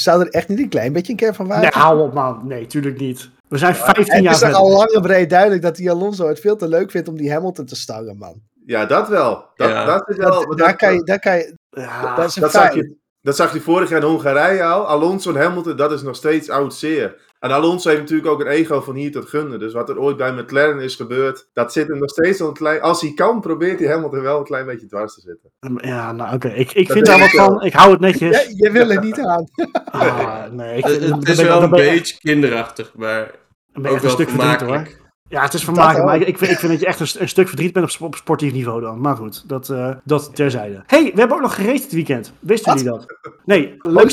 zou 0.00 0.20
er 0.20 0.28
echt 0.28 0.48
niet 0.48 0.58
een 0.58 0.68
klein 0.68 0.92
beetje 0.92 1.12
een 1.12 1.18
keer 1.18 1.34
van 1.34 1.44
Nee, 1.46 1.54
waarheid 1.54 1.74
hou 1.82 2.00
op 2.00 2.12
man. 2.14 2.40
Nee, 2.46 2.66
tuurlijk 2.66 2.98
niet. 3.00 3.30
We 3.48 3.58
zijn 3.58 3.74
15 3.74 3.96
Het 4.14 4.22
jaar 4.22 4.32
is 4.32 4.38
toch 4.38 4.48
verder. 4.48 4.56
al 4.66 4.70
lang 4.76 4.90
en 4.90 5.02
breed 5.02 5.30
duidelijk 5.30 5.62
dat 5.62 5.76
die 5.76 5.90
Alonso 5.90 6.28
het 6.28 6.40
veel 6.40 6.56
te 6.56 6.68
leuk 6.68 6.90
vindt 6.90 7.08
om 7.08 7.16
die 7.16 7.32
Hamilton 7.32 7.64
te 7.64 7.76
stangen, 7.76 8.16
man. 8.18 8.40
Ja, 8.66 8.86
dat 8.86 9.08
wel. 9.08 9.44
Dat, 9.56 9.68
Ja. 9.68 9.84
dat 9.84 10.08
is 10.08 10.16
wel. 10.16 10.30
Dat- 10.30 10.48
dat- 10.48 10.58
daar, 10.58 10.76
kan 10.76 10.94
je, 10.94 11.02
daar 11.02 11.18
kan 11.18 11.36
je, 11.36 11.56
Ja, 11.70 12.14
dat 12.16 12.28
is 12.28 12.36
een 12.36 12.42
dat 12.42 12.50
zag 12.50 12.74
je, 12.74 12.96
dat 13.20 13.36
zag 13.36 13.52
je 13.52 13.60
vorig 13.60 13.88
jaar 13.88 14.00
in 14.02 14.06
Hongarije 14.08 14.62
al. 14.64 14.86
Alonso 14.86 15.30
en 15.34 15.40
Hamilton, 15.42 15.76
dat 15.76 15.92
is 15.92 16.02
nog 16.02 16.16
steeds 16.16 16.50
oud 16.50 16.74
zeer. 16.74 17.30
En 17.42 17.50
Alonso 17.50 17.88
heeft 17.88 18.00
natuurlijk 18.00 18.28
ook 18.28 18.40
een 18.40 18.46
ego 18.46 18.80
van 18.80 18.94
hier 18.94 19.12
tot 19.12 19.28
gunnen. 19.28 19.58
Dus 19.58 19.72
wat 19.72 19.88
er 19.88 19.98
ooit 19.98 20.16
bij 20.16 20.32
McLaren 20.32 20.80
is 20.80 20.94
gebeurd, 20.96 21.48
dat 21.52 21.72
zit 21.72 21.88
hem 21.88 21.98
nog 21.98 22.10
steeds 22.10 22.40
al 22.40 22.48
een 22.48 22.54
klein... 22.54 22.80
Als 22.80 23.00
hij 23.00 23.12
kan, 23.14 23.40
probeert 23.40 23.78
hij 23.78 23.88
Hamilton 23.88 24.20
wel 24.22 24.38
een 24.38 24.44
klein 24.44 24.66
beetje 24.66 24.86
dwars 24.86 25.14
te 25.14 25.20
zitten. 25.20 25.88
ja 25.88 26.12
nou 26.12 26.34
oké. 26.34 26.48
Ik, 26.48 26.72
ik 26.72 26.86
Dat 26.86 26.96
vind 26.96 27.06
daar 27.06 27.18
wat 27.18 27.30
van. 27.30 27.62
Ik 27.62 27.72
hou 27.72 27.90
het 27.90 28.00
netjes. 28.00 28.52
Jij 28.56 28.72
wil 28.72 28.90
er 28.90 29.04
niet 29.04 29.18
aan. 29.20 29.44
Ah, 29.84 30.44
nee, 30.50 30.76
ik, 30.76 30.84
Het, 30.84 31.28
is 31.28 31.42
wel 31.42 31.62
een 31.62 31.70
beetje 31.70 32.18
kinderachtig, 32.18 32.92
maar 32.96 33.30
ook 33.74 33.84
echt 33.84 34.04
een 34.04 34.10
stuk 34.10 34.28
verdriet 34.28 34.50
hoor. 34.50 34.58
vermakelijk. 34.58 35.00
Ja, 35.28 35.42
het 35.42 35.54
is 35.54 35.64
vermakelijk, 35.64 36.04
maar 36.04 36.16
ik, 36.20 36.26
ik, 36.26 36.38
vind, 36.38 36.50
ik 36.50 36.58
vind 36.58 36.72
dat 36.72 36.80
je 36.80 36.86
echt 36.86 37.00
een, 37.00 37.20
een 37.22 37.28
stuk 37.28 37.48
verdriet 37.48 37.72
bent 37.72 37.84
op, 37.84 37.90
sp- 37.90 38.02
op 38.02 38.14
sportief 38.14 38.52
niveau 38.52 38.80
dan. 38.80 39.00
Maar 39.00 39.16
goed, 39.16 39.48
dat, 39.48 39.68
eh, 39.70 39.90
dat 40.04 40.34
terzijde. 40.34 40.82
hey, 40.86 41.02
we 41.14 41.18
hebben 41.18 41.36
ook 41.36 41.42
nog 41.42 41.54
geraced 41.54 41.82
dit 41.82 41.92
weekend. 41.92 42.32
Wisten 42.40 42.72
jullie 42.76 42.90
dat? 42.90 43.06
Nee, 43.44 43.74
Ook 43.82 44.10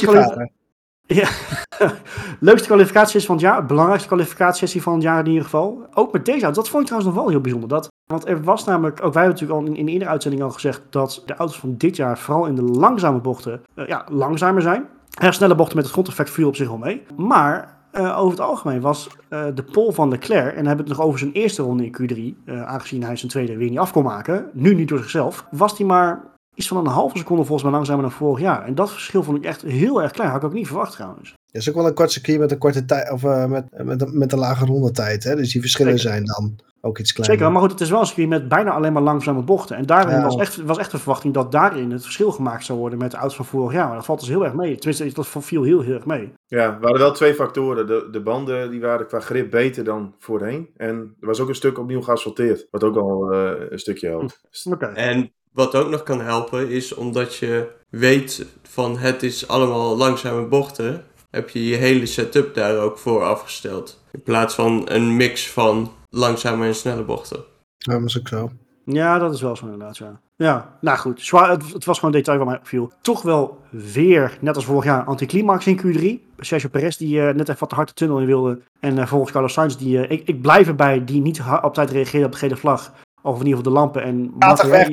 vader. 1.16 1.58
leukste 2.40 2.68
kwalificatiesessie 2.68 3.28
van 3.28 3.36
het 3.36 3.46
jaar. 3.46 3.66
Belangrijkste 3.66 4.08
kwalificatiesessie 4.08 4.82
van 4.82 4.94
het 4.94 5.04
jaar 5.04 5.20
in 5.20 5.28
ieder 5.28 5.44
geval. 5.44 5.88
Ook 5.94 6.14
met 6.14 6.26
deze 6.26 6.44
auto. 6.44 6.62
Dat 6.62 6.70
vond 6.70 6.82
ik 6.82 6.88
trouwens 6.88 7.16
nog 7.16 7.24
wel 7.24 7.32
heel 7.32 7.42
bijzonder. 7.42 7.70
Dat, 7.70 7.88
want 8.06 8.28
er 8.28 8.44
was 8.44 8.66
namelijk, 8.66 9.04
ook 9.04 9.14
wij 9.14 9.24
hebben 9.24 9.42
natuurlijk 9.42 9.70
al 9.70 9.78
in, 9.78 9.86
de 9.86 9.92
eerdere 9.92 10.12
uitzending 10.12 10.44
al 10.44 10.52
gezegd, 10.52 10.82
dat 10.90 11.24
de 11.26 11.36
auto's 11.36 11.60
van 11.60 11.76
dit 11.78 11.96
jaar 11.96 12.18
vooral 12.18 12.46
in 12.46 12.56
de 12.56 12.64
langzame 12.64 13.20
bochten 13.20 13.62
eh, 13.76 13.88
ja, 13.88 14.06
langzamer 14.12 14.62
zijn. 14.62 14.88
Ja, 15.10 15.32
snelle 15.32 15.56
bochten 15.56 15.76
met 15.76 15.84
het 15.84 15.94
grondeffect 15.94 16.30
viel 16.30 16.48
op 16.48 16.56
zich 16.56 16.68
wel 16.68 16.78
mee. 16.78 17.04
Maar 17.16 17.80
eh, 17.92 18.20
over 18.20 18.32
het 18.32 18.48
algemeen 18.48 18.82
was 18.82 19.10
eh, 19.30 19.46
de 19.54 19.64
pole 19.64 19.94
van 19.94 20.10
Leclerc, 20.10 20.50
en 20.50 20.56
dan 20.56 20.66
hebben 20.66 20.86
het 20.86 20.98
nog 20.98 21.06
over 21.06 21.20
zijn 21.20 21.32
eerste 21.32 21.62
ronde 21.62 21.86
in 21.86 21.96
Q3, 22.02 22.44
eh, 22.46 22.64
aangezien 22.64 23.04
hij 23.04 23.16
zijn 23.16 23.32
tweede 23.32 23.58
weer 23.58 23.70
niet 23.70 23.80
af 23.80 23.92
kon 23.92 24.04
maken, 24.04 24.50
nu 24.54 24.76
niet 24.76 24.88
door 24.88 24.98
zichzelf, 24.98 25.46
was 25.52 25.78
hij 25.78 25.88
maar 25.88 26.24
iets 26.60 26.68
van 26.68 26.78
een 26.78 26.86
halve 26.86 27.18
seconde 27.18 27.44
volgens 27.44 27.64
mij 27.64 27.72
langzamer 27.72 28.02
dan 28.02 28.12
vorig 28.12 28.40
jaar. 28.40 28.66
En 28.66 28.76
dat 28.76 28.92
verschil 28.92 29.24
vond 29.24 29.38
ik 29.38 29.44
echt 29.46 29.62
heel 29.62 30.02
erg 30.02 30.12
klein. 30.12 30.30
Had 30.30 30.40
ik 30.42 30.48
ook 30.48 30.54
niet 30.54 30.68
verwacht 30.68 30.92
trouwens. 30.92 31.34
Dat 31.52 31.62
is 31.62 31.70
ook 31.70 31.76
wel 31.76 31.88
een 31.88 31.94
kort 31.94 32.12
circuit 32.12 32.40
met 32.40 32.52
een 32.52 32.58
korte 32.58 32.86
tijd, 32.86 33.12
of 33.12 33.24
eh, 33.24 33.46
met, 33.46 33.84
met, 33.84 34.02
een- 34.02 34.18
met 34.18 34.32
een 34.34 34.40
lage 34.40 34.66
rondetijd. 34.66 35.24
Hè? 35.24 35.36
Dus 35.36 35.52
die 35.52 35.62
verschillen 35.62 36.00
Zeker. 36.00 36.10
zijn 36.12 36.26
dan 36.26 36.60
ook 36.82 36.98
iets 37.00 37.14
kleiner. 37.14 37.38
Zeker, 37.38 37.52
maar 37.54 37.62
goed, 37.62 37.72
het 37.72 37.82
is 37.82 37.90
wel 37.90 38.00
een 38.00 38.06
circuit 38.06 38.30
met 38.30 38.48
bijna 38.48 38.72
alleen 38.72 38.94
maar 38.94 39.02
langzame 39.02 39.42
bochten. 39.44 39.76
En 39.78 39.86
daarin 39.86 40.16
Ja. 40.16 40.24
was, 40.24 40.36
echt, 40.36 40.56
was 40.62 40.78
echt 40.78 40.92
de 40.92 40.98
verwachting 40.98 41.34
dat 41.34 41.52
daarin 41.52 41.92
het 41.92 42.02
verschil 42.04 42.32
gemaakt 42.32 42.66
zou 42.66 42.80
worden 42.80 43.00
met 43.00 43.12
de 43.12 43.18
auto's 43.18 43.36
van 43.36 43.46
vorig 43.46 43.74
jaar. 43.74 43.88
Maar 43.88 43.96
dat 43.96 44.06
valt 44.06 44.20
dus 44.20 44.30
heel 44.30 44.44
erg 44.44 44.54
mee. 44.54 44.76
Tenminste, 44.76 45.14
dat 45.14 45.28
viel 45.46 45.64
heel, 45.64 45.82
heel 45.82 45.94
erg 45.94 46.06
mee. 46.06 46.34
Ja, 46.48 46.64
er 46.74 46.80
waren 46.80 47.00
wel 47.00 47.12
twee 47.12 47.34
factoren. 47.34 47.88
De, 47.88 48.08
de 48.12 48.22
banden 48.22 48.72
die 48.72 48.82
waren 48.82 49.08
qua 49.08 49.20
grip 49.20 49.52
beter 49.52 49.84
dan 49.84 50.14
voorheen. 50.20 50.70
En 50.78 51.16
er 51.20 51.28
was 51.28 51.40
ook 51.40 51.48
een 51.50 51.56
stuk 51.56 51.78
opnieuw 51.80 52.02
geasfalteerd. 52.02 52.68
Wat 52.72 52.84
ook 52.84 52.96
al 52.96 53.32
eh, 53.34 53.52
een 53.70 53.80
stukje 53.80 54.08
helpt. 54.08 54.42
Oké. 54.72 54.86
En 54.86 55.32
wat 55.52 55.76
ook 55.76 55.90
nog 55.90 56.04
kan 56.04 56.22
helpen 56.22 56.70
is 56.70 56.94
omdat 56.94 57.36
je 57.36 57.68
weet 57.90 58.46
van 58.64 58.98
het 58.98 59.24
is 59.24 59.48
allemaal 59.48 59.98
langzame 59.98 60.46
bochten, 60.48 61.06
heb 61.30 61.50
je 61.50 61.68
je 61.68 61.76
hele 61.76 62.06
setup 62.06 62.56
daar 62.56 62.78
ook 62.78 62.98
voor 62.98 63.24
afgesteld. 63.24 64.04
In 64.12 64.24
plaats 64.24 64.56
van 64.56 64.82
een 64.86 65.16
mix 65.16 65.50
van 65.50 65.92
langzame 66.10 66.66
en 66.66 66.76
snelle 66.76 67.04
bochten. 67.04 67.44
Ja, 67.78 67.94
dat 67.94 68.04
is 68.04 68.20
ook 68.20 68.28
zo. 68.28 68.52
Ja, 68.86 69.20
dat 69.20 69.34
is 69.34 69.42
wel 69.42 69.56
zo 69.56 69.66
inderdaad, 69.66 69.98
ja. 69.98 70.20
Ja, 70.36 70.78
nou 70.82 70.98
goed. 70.98 71.22
Zwaar, 71.22 71.50
het, 71.50 71.74
het 71.74 71.86
was 71.86 72.00
gewoon 72.00 72.14
een 72.14 72.20
detail 72.20 72.38
waar 72.38 72.48
mij 72.48 72.58
opviel. 72.58 72.92
Toch 73.02 73.22
wel 73.22 73.58
weer, 73.70 74.38
net 74.42 74.56
als 74.56 74.66
vorig 74.66 74.84
jaar, 74.84 75.04
anticlimax 75.04 75.68
in 75.68 75.80
Q3. 75.80 76.28
Sergio 76.38 76.70
Perez 76.70 76.98
die 76.98 77.22
eh, 77.22 77.36
net 77.36 77.50
even 77.50 77.60
wat 77.60 77.70
te 77.70 77.76
hard 77.76 77.88
de 77.88 77.94
tunnel 77.94 78.20
in 78.20 78.26
wilde. 78.26 78.62
En 78.80 78.98
eh, 78.98 79.08
volgens 79.08 79.32
Carlos 79.32 79.54
Sainz, 79.54 79.76
die, 79.76 80.02
eh, 80.02 80.12
ik, 80.12 80.28
ik 80.28 80.42
blijf 80.42 80.68
erbij, 80.68 81.06
die 81.06 81.22
niet 81.22 81.42
op 81.62 81.74
tijd 81.74 81.90
reageerde 81.90 82.26
op 82.26 82.32
de 82.32 82.38
gele 82.38 82.56
vlag. 82.56 82.94
Of 83.22 83.40
in 83.40 83.46
ieder 83.46 83.58
geval 83.58 83.74
de 83.74 83.80
lampen. 83.80 84.04
En 84.04 84.34
weg, 84.70 84.88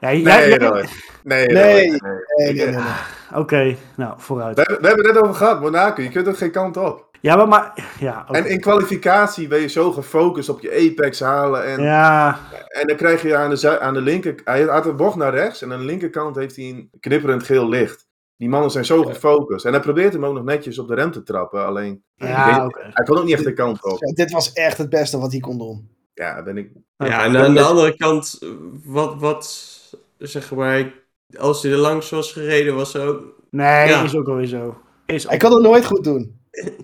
Nee. 0.00 0.22
Nee, 0.22 0.58
Nee. 0.58 0.84
Nee, 1.22 1.46
nee, 1.46 2.00
nee, 2.36 2.66
nee. 2.66 2.76
Oké, 3.34 3.76
nou, 3.96 4.14
vooruit. 4.16 4.56
We, 4.56 4.62
hebben- 4.62 4.80
we 4.80 4.86
hebben 4.86 5.04
het 5.06 5.14
net 5.14 5.22
over 5.24 5.34
gehad, 5.36 5.60
Monaco. 5.60 6.02
Je 6.02 6.08
kunt 6.08 6.26
er 6.26 6.34
geen 6.34 6.50
kant 6.50 6.76
op. 6.76 7.08
Ja, 7.20 7.36
maar, 7.36 7.48
maar 7.48 7.94
ja, 7.98 8.24
oké. 8.28 8.38
En 8.38 8.46
in 8.46 8.60
kwalificatie 8.60 9.48
ben 9.48 9.60
je 9.60 9.66
zo 9.68 9.92
gefocust 9.92 10.48
op 10.48 10.60
je 10.60 10.90
apex 10.92 11.20
halen. 11.20 11.64
En, 11.64 11.82
ja, 11.82 12.38
en 12.68 12.86
dan 12.86 12.96
krijg 12.96 13.22
je 13.22 13.36
aan 13.36 13.50
de, 13.54 13.80
aan 13.80 13.94
de 13.94 14.00
linker... 14.00 14.34
Hij 14.44 14.62
had 14.62 14.86
een 14.86 14.96
bocht 14.96 15.16
naar 15.16 15.34
rechts. 15.34 15.62
En 15.62 15.72
aan 15.72 15.78
de 15.78 15.84
linkerkant 15.84 16.36
heeft 16.36 16.56
hij 16.56 16.64
een 16.64 16.90
knipperend 17.00 17.42
geel 17.42 17.68
licht. 17.68 18.08
Die 18.36 18.48
mannen 18.48 18.70
zijn 18.70 18.84
zo 18.84 19.02
gefocust. 19.02 19.64
En 19.64 19.72
hij 19.72 19.80
probeert 19.80 20.12
hem 20.12 20.24
ook 20.26 20.34
nog 20.34 20.44
netjes 20.44 20.78
op 20.78 20.88
de 20.88 20.94
rem 20.94 21.10
te 21.12 21.22
trappen. 21.22 21.66
Alleen, 21.66 22.02
ja, 22.14 22.64
oké. 22.66 22.80
hij 22.92 23.04
kon 23.04 23.18
ook 23.18 23.24
niet 23.24 23.34
echt 23.34 23.44
de 23.44 23.52
kant 23.52 23.84
op. 23.84 24.00
Ja, 24.04 24.12
dit 24.12 24.30
was 24.30 24.52
echt 24.52 24.78
het 24.78 24.88
beste 24.88 25.18
wat 25.18 25.30
hij 25.30 25.40
kon 25.40 25.58
doen. 25.58 25.90
Ja, 26.14 26.42
ben 26.42 26.56
ik... 26.56 26.70
Ja, 26.96 27.24
en 27.24 27.36
aan 27.36 27.54
de 27.54 27.62
andere 27.62 27.96
kant, 27.96 28.38
wat, 28.84 29.14
wat 29.18 29.78
zeg 30.20 30.50
maar, 30.54 30.94
als 31.38 31.62
hij 31.62 31.72
er 31.72 31.78
langs 31.78 32.10
was 32.10 32.32
gereden, 32.32 32.74
was 32.74 32.94
er 32.94 33.06
ook. 33.08 33.22
Nee, 33.50 33.88
Ja. 33.88 34.02
is 34.02 34.14
ook 34.14 34.28
alweer 34.28 34.46
zo. 34.46 34.78
Is 35.06 35.28
Hij 35.28 35.36
kan 35.36 35.52
het 35.52 35.62
nooit 35.62 35.84
goed 35.86 36.04
doen. 36.04 36.40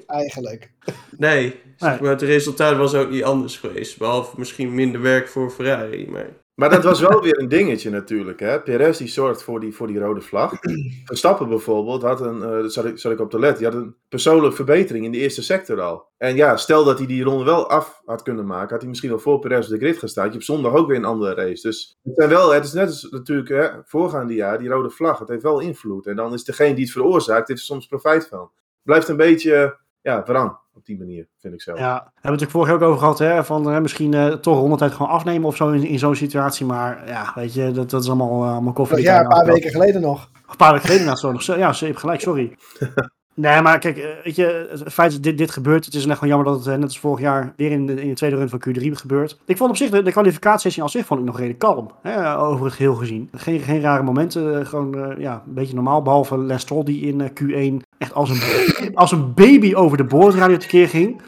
Eigenlijk. 0.06 0.70
Nee, 1.18 1.54
zeg 1.76 2.00
maar, 2.00 2.10
het 2.10 2.22
resultaat 2.22 2.76
was 2.76 2.94
ook 2.94 3.10
niet 3.10 3.24
anders 3.24 3.56
geweest. 3.56 3.98
Behalve 3.98 4.34
misschien 4.38 4.74
minder 4.74 5.00
werk 5.00 5.28
voor 5.28 5.50
Ferrari. 5.50 6.06
Maar 6.10 6.28
Maar 6.56 6.70
dat 6.70 6.84
was 6.84 7.00
wel 7.00 7.22
weer 7.22 7.38
een 7.38 7.48
dingetje 7.48 7.90
natuurlijk. 7.90 8.40
Hè? 8.40 8.62
Perez 8.62 8.98
die 8.98 9.08
zorgt 9.08 9.42
voor 9.42 9.60
die, 9.60 9.74
voor 9.74 9.86
die 9.86 9.98
rode 9.98 10.20
vlag. 10.20 10.52
Verstappen 11.04 11.48
bijvoorbeeld 11.48 12.02
had 12.02 12.20
een, 12.20 12.36
uh, 12.36 12.50
dat 12.50 12.72
zat 12.72 12.84
ik, 12.84 12.98
zat 12.98 13.12
ik 13.12 13.20
op 13.20 13.30
de 13.30 13.38
let, 13.38 13.56
die 13.56 13.66
had 13.66 13.74
een 13.74 13.96
persoonlijke 14.08 14.56
verbetering 14.56 15.04
in 15.04 15.12
de 15.12 15.18
eerste 15.18 15.42
sector 15.42 15.80
al. 15.80 16.08
En 16.16 16.36
ja, 16.36 16.56
stel 16.56 16.84
dat 16.84 16.98
hij 16.98 17.06
die 17.06 17.24
ronde 17.24 17.44
wel 17.44 17.70
af 17.70 18.02
had 18.04 18.22
kunnen 18.22 18.46
maken, 18.46 18.68
had 18.68 18.80
hij 18.80 18.88
misschien 18.88 19.12
al 19.12 19.18
voor 19.18 19.38
Perez 19.38 19.64
op 19.64 19.72
de 19.72 19.78
grid 19.78 19.98
gestaan. 19.98 20.24
Je 20.24 20.32
hebt 20.32 20.44
zondag 20.44 20.74
ook 20.74 20.88
weer 20.88 20.96
een 20.96 21.04
andere 21.04 21.34
race. 21.34 21.66
Dus 21.68 21.98
het, 22.02 22.16
zijn 22.16 22.28
wel, 22.28 22.52
het 22.52 22.64
is 22.64 22.72
net 22.72 22.86
als 22.86 23.08
natuurlijk 23.10 23.48
hè, 23.48 23.68
voorgaande 23.84 24.34
jaar, 24.34 24.58
die 24.58 24.68
rode 24.68 24.90
vlag, 24.90 25.18
het 25.18 25.28
heeft 25.28 25.42
wel 25.42 25.60
invloed. 25.60 26.06
En 26.06 26.16
dan 26.16 26.32
is 26.32 26.44
degene 26.44 26.74
die 26.74 26.84
het 26.84 26.92
veroorzaakt, 26.92 27.48
heeft 27.48 27.60
er 27.60 27.66
soms 27.66 27.86
profijt 27.86 28.28
van. 28.28 28.50
Blijft 28.82 29.08
een 29.08 29.16
beetje, 29.16 29.78
ja, 30.06 30.22
wrang 30.22 30.56
op 30.74 30.86
die 30.86 30.98
manier, 30.98 31.28
vind 31.38 31.54
ik 31.54 31.62
zelf. 31.62 31.78
Ja, 31.78 31.94
hebben 31.94 32.12
we 32.12 32.20
natuurlijk 32.22 32.50
vorig 32.50 32.68
jaar 32.68 32.76
ook 32.76 32.82
over 32.82 32.98
gehad, 32.98 33.18
hè, 33.18 33.44
van 33.44 33.66
hè, 33.66 33.80
misschien 33.80 34.12
uh, 34.12 34.32
toch 34.32 34.58
rondetijd 34.58 34.92
gewoon 34.92 35.12
afnemen 35.12 35.48
of 35.48 35.56
zo 35.56 35.70
in, 35.70 35.86
in 35.86 35.98
zo'n 35.98 36.16
situatie. 36.16 36.66
Maar 36.66 37.06
ja, 37.06 37.32
weet 37.34 37.54
je, 37.54 37.70
dat, 37.72 37.90
dat 37.90 38.02
is 38.02 38.08
allemaal, 38.08 38.42
uh, 38.42 38.52
allemaal 38.52 38.72
koffie. 38.72 39.00
Ja, 39.00 39.20
een 39.20 39.28
paar 39.28 39.46
weken 39.46 39.70
geleden 39.70 40.00
nog. 40.00 40.30
Een 40.48 40.56
paar 40.56 40.72
weken 40.72 40.86
geleden, 40.86 41.06
nou, 41.06 41.40
zo, 41.42 41.56
ja, 41.56 41.72
ze 41.72 41.84
heeft 41.84 41.98
gelijk, 41.98 42.20
sorry. 42.20 42.56
Nee, 43.36 43.62
maar 43.62 43.78
kijk, 43.78 43.96
eh, 43.96 44.08
weet 44.24 44.36
je, 44.36 44.66
het 44.70 44.92
feit 44.92 45.12
dat 45.12 45.22
dit, 45.22 45.38
dit 45.38 45.50
gebeurt, 45.50 45.84
het 45.84 45.94
is 45.94 46.06
echt 46.06 46.18
gewoon 46.18 46.28
jammer 46.28 46.52
dat 46.52 46.64
het 46.64 46.74
net 46.74 46.82
als 46.82 46.98
vorig 46.98 47.20
jaar 47.20 47.52
weer 47.56 47.70
in 47.70 47.86
de, 47.86 48.00
in 48.00 48.08
de 48.08 48.14
tweede 48.14 48.36
run 48.36 48.48
van 48.48 48.62
Q3 48.68 48.90
gebeurt. 48.90 49.38
Ik 49.46 49.56
vond 49.56 49.70
op 49.70 49.76
zich 49.76 49.90
de, 49.90 50.02
de 50.02 50.10
kwalificatiesessie 50.10 50.82
als 50.82 50.92
zich 50.92 51.06
vond 51.06 51.20
ik 51.20 51.26
nog 51.26 51.36
redelijk 51.36 51.58
kalm, 51.58 51.90
hè, 52.02 52.38
over 52.38 52.64
het 52.64 52.74
geheel 52.74 52.94
gezien. 52.94 53.28
Geen, 53.32 53.60
geen 53.60 53.80
rare 53.80 54.02
momenten, 54.02 54.66
gewoon 54.66 54.98
uh, 54.98 55.18
ja, 55.18 55.42
een 55.46 55.54
beetje 55.54 55.74
normaal, 55.74 56.02
behalve 56.02 56.38
Les 56.38 56.60
Stroll 56.60 56.84
die 56.84 57.06
in 57.06 57.20
uh, 57.20 57.70
Q1 57.80 57.86
echt 57.98 58.12
als 58.14 58.30
een, 58.30 58.40
als 58.94 59.12
een 59.12 59.34
baby 59.34 59.74
over 59.74 59.96
de 59.96 60.04
boordradio 60.04 60.56
tekeer 60.56 60.88
ging. 60.88 61.20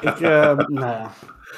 Ik, 0.00 0.20
nou 0.20 0.66
ja. 0.80 1.10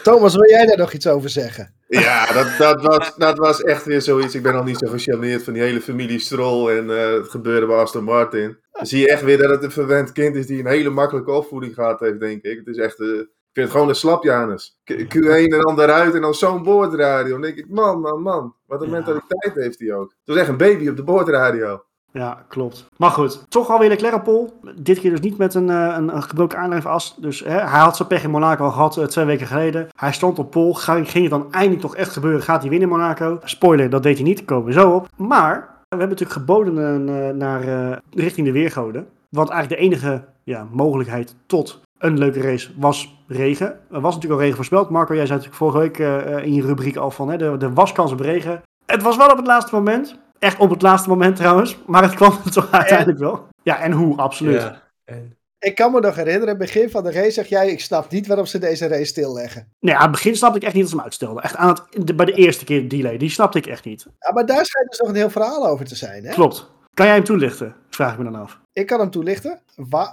Thomas, 0.02 0.35
wil 0.35 0.49
jij 0.49 0.66
daar 0.66 0.78
nog 0.78 0.93
iets 0.93 1.07
over 1.07 1.31
zeggen? 1.31 1.75
Ja, 1.88 2.33
dat, 2.33 2.47
dat, 2.59 2.83
was, 2.83 3.14
dat 3.16 3.38
was 3.38 3.62
echt 3.62 3.85
weer 3.85 4.02
zoiets. 4.02 4.35
Ik 4.35 4.43
ben 4.43 4.54
al 4.54 4.62
niet 4.62 4.78
zo 4.78 4.90
gecharmeerd 4.90 5.45
van 5.45 5.52
die 5.52 5.62
hele 5.62 5.81
familie 5.81 6.19
Stroll 6.19 6.76
en 6.76 6.85
uh, 6.85 7.12
het 7.12 7.28
gebeurde 7.28 7.66
bij 7.66 7.76
Aston 7.76 8.04
Martin. 8.04 8.57
Dan 8.75 8.87
zie 8.87 9.00
je 9.00 9.09
echt 9.09 9.23
weer 9.23 9.38
dat 9.38 9.50
het 9.50 9.62
een 9.62 9.71
verwend 9.71 10.12
kind 10.12 10.37
is 10.37 10.47
die 10.47 10.59
een 10.59 10.66
hele 10.66 10.90
makkelijke 10.90 11.31
opvoeding 11.31 11.75
gehad 11.75 12.00
heeft, 12.00 12.21
denk 12.21 12.43
ik. 12.43 12.59
Het 12.59 12.66
is 12.66 12.76
echt, 12.76 13.00
uh, 13.00 13.19
ik 13.19 13.28
vind 13.52 13.66
het 13.66 13.71
gewoon 13.71 13.88
een 13.88 13.95
slap, 13.95 14.25
Janus. 14.25 14.81
Q1 14.93 15.52
en 15.52 15.61
dan 15.61 15.81
eruit 15.81 16.14
en 16.14 16.21
dan 16.21 16.35
zo'n 16.35 16.62
boordradio. 16.62 17.33
Dan 17.33 17.40
denk 17.40 17.57
ik, 17.57 17.69
man, 17.69 18.00
man, 18.00 18.23
man. 18.23 18.54
Wat 18.66 18.81
een 18.81 18.87
ja. 18.87 18.93
mentaliteit 18.93 19.54
heeft 19.54 19.78
hij 19.78 19.95
ook. 19.95 20.09
Het 20.09 20.35
was 20.35 20.37
echt 20.37 20.49
een 20.49 20.57
baby 20.57 20.88
op 20.88 20.97
de 20.97 21.02
boordradio. 21.02 21.85
Ja, 22.12 22.45
klopt. 22.49 22.88
Maar 22.97 23.11
goed, 23.11 23.50
toch 23.50 23.71
alweer 23.71 23.88
Leclerc 23.88 24.14
op 24.14 24.25
pol. 24.25 24.61
Dit 24.76 24.99
keer 24.99 25.11
dus 25.11 25.21
niet 25.21 25.38
met 25.38 25.54
een, 25.54 25.69
een, 25.69 26.16
een 26.16 26.23
gebroken 26.23 26.59
aandrijfas. 26.59 27.16
Dus 27.16 27.40
hè, 27.40 27.59
hij 27.59 27.81
had 27.81 27.97
zijn 27.97 28.09
pech 28.09 28.23
in 28.23 28.31
Monaco 28.31 28.64
al 28.64 28.71
gehad 28.71 28.97
uh, 28.97 29.04
twee 29.04 29.25
weken 29.25 29.47
geleden. 29.47 29.88
Hij 29.97 30.12
stond 30.12 30.38
op 30.38 30.50
pol. 30.50 30.75
Ging, 30.75 31.11
ging 31.11 31.31
het 31.31 31.33
dan 31.33 31.52
eindelijk 31.52 31.81
toch 31.81 31.97
echt 31.97 32.12
gebeuren? 32.12 32.43
Gaat 32.43 32.61
hij 32.61 32.71
winnen 32.71 32.88
in 32.88 32.95
Monaco? 32.95 33.38
Spoiler, 33.45 33.90
dat 33.90 34.02
deed 34.02 34.16
hij 34.16 34.25
niet. 34.25 34.45
Komen 34.45 34.66
we 34.66 34.73
zo 34.73 34.90
op. 34.90 35.09
Maar 35.16 35.74
we 35.94 36.00
hebben 36.00 36.18
natuurlijk 36.18 36.38
geboden 36.38 37.08
uh, 37.08 37.28
naar 37.28 37.64
uh, 37.64 37.96
richting 38.10 38.46
de 38.46 38.52
weergoden. 38.52 39.06
Want 39.28 39.48
eigenlijk 39.48 39.80
de 39.80 39.86
enige 39.86 40.24
ja, 40.44 40.68
mogelijkheid 40.70 41.36
tot 41.46 41.80
een 41.98 42.18
leuke 42.18 42.40
race 42.40 42.70
was 42.76 43.24
regen. 43.26 43.66
Er 43.66 44.00
was 44.00 44.14
natuurlijk 44.14 44.32
al 44.32 44.38
regen 44.38 44.56
voorspeld. 44.56 44.90
Marco, 44.90 45.14
jij 45.14 45.26
zei 45.26 45.38
natuurlijk 45.38 45.56
vorige 45.56 45.78
week 45.78 45.98
in 46.44 46.54
je 46.54 46.62
rubriek 46.62 46.96
al 46.96 47.10
van 47.10 47.30
hè, 47.30 47.36
de, 47.36 47.56
de 47.56 47.72
waskans 47.72 48.12
op 48.12 48.20
regen. 48.20 48.62
Het 48.86 49.02
was 49.02 49.16
wel 49.16 49.30
op 49.30 49.36
het 49.36 49.46
laatste 49.46 49.74
moment. 49.74 50.18
Echt 50.38 50.58
op 50.58 50.70
het 50.70 50.82
laatste 50.82 51.08
moment 51.08 51.36
trouwens. 51.36 51.78
Maar 51.86 52.02
het 52.02 52.14
kwam 52.14 52.32
er 52.44 52.50
toch 52.60 52.70
uiteindelijk 52.70 53.18
wel. 53.18 53.46
Ja, 53.62 53.78
en 53.78 53.92
hoe, 53.92 54.16
absoluut. 54.16 54.62
Ja, 54.62 54.82
en... 55.04 55.36
Ik 55.64 55.75
kan 55.75 55.92
me 55.92 56.00
nog 56.00 56.16
herinneren, 56.16 56.59
begin 56.59 56.90
van 56.90 57.02
de 57.02 57.12
race 57.12 57.30
zeg 57.30 57.47
jij, 57.47 57.71
ik 57.71 57.80
snap 57.80 58.11
niet 58.11 58.26
waarom 58.26 58.47
ze 58.47 58.59
deze 58.59 58.87
race 58.87 59.04
stilleggen. 59.04 59.68
Nee, 59.80 59.94
aan 59.94 60.02
het 60.02 60.11
begin 60.11 60.37
snapte 60.37 60.59
ik 60.59 60.64
echt 60.64 60.75
niet 60.75 60.83
dat 60.83 60.90
ze 60.90 60.97
hem 60.97 61.04
uitstelden. 61.04 61.42
Echt 61.42 61.56
aan 61.56 61.68
het, 61.68 62.06
de, 62.06 62.14
bij 62.14 62.26
de 62.26 62.33
eerste 62.33 62.64
keer 62.64 62.88
delay, 62.88 63.16
die 63.16 63.30
snapte 63.30 63.59
ik 63.59 63.66
echt 63.66 63.85
niet. 63.85 64.06
Ja, 64.18 64.33
maar 64.33 64.47
daar 64.47 64.66
schijnt 64.66 64.90
dus 64.90 64.99
nog 64.99 65.09
een 65.09 65.14
heel 65.14 65.30
verhaal 65.30 65.66
over 65.66 65.85
te 65.85 65.97
zijn, 65.97 66.25
hè? 66.25 66.33
Klopt. 66.33 66.73
Kan 66.94 67.06
jij 67.06 67.14
hem 67.14 67.25
toelichten? 67.25 67.75
Vraag 67.90 68.12
ik 68.12 68.18
me 68.18 68.25
dan 68.25 68.35
af. 68.35 68.61
Ik 68.73 68.87
kan 68.87 69.00
hem 69.00 69.11
toelichten. 69.11 69.61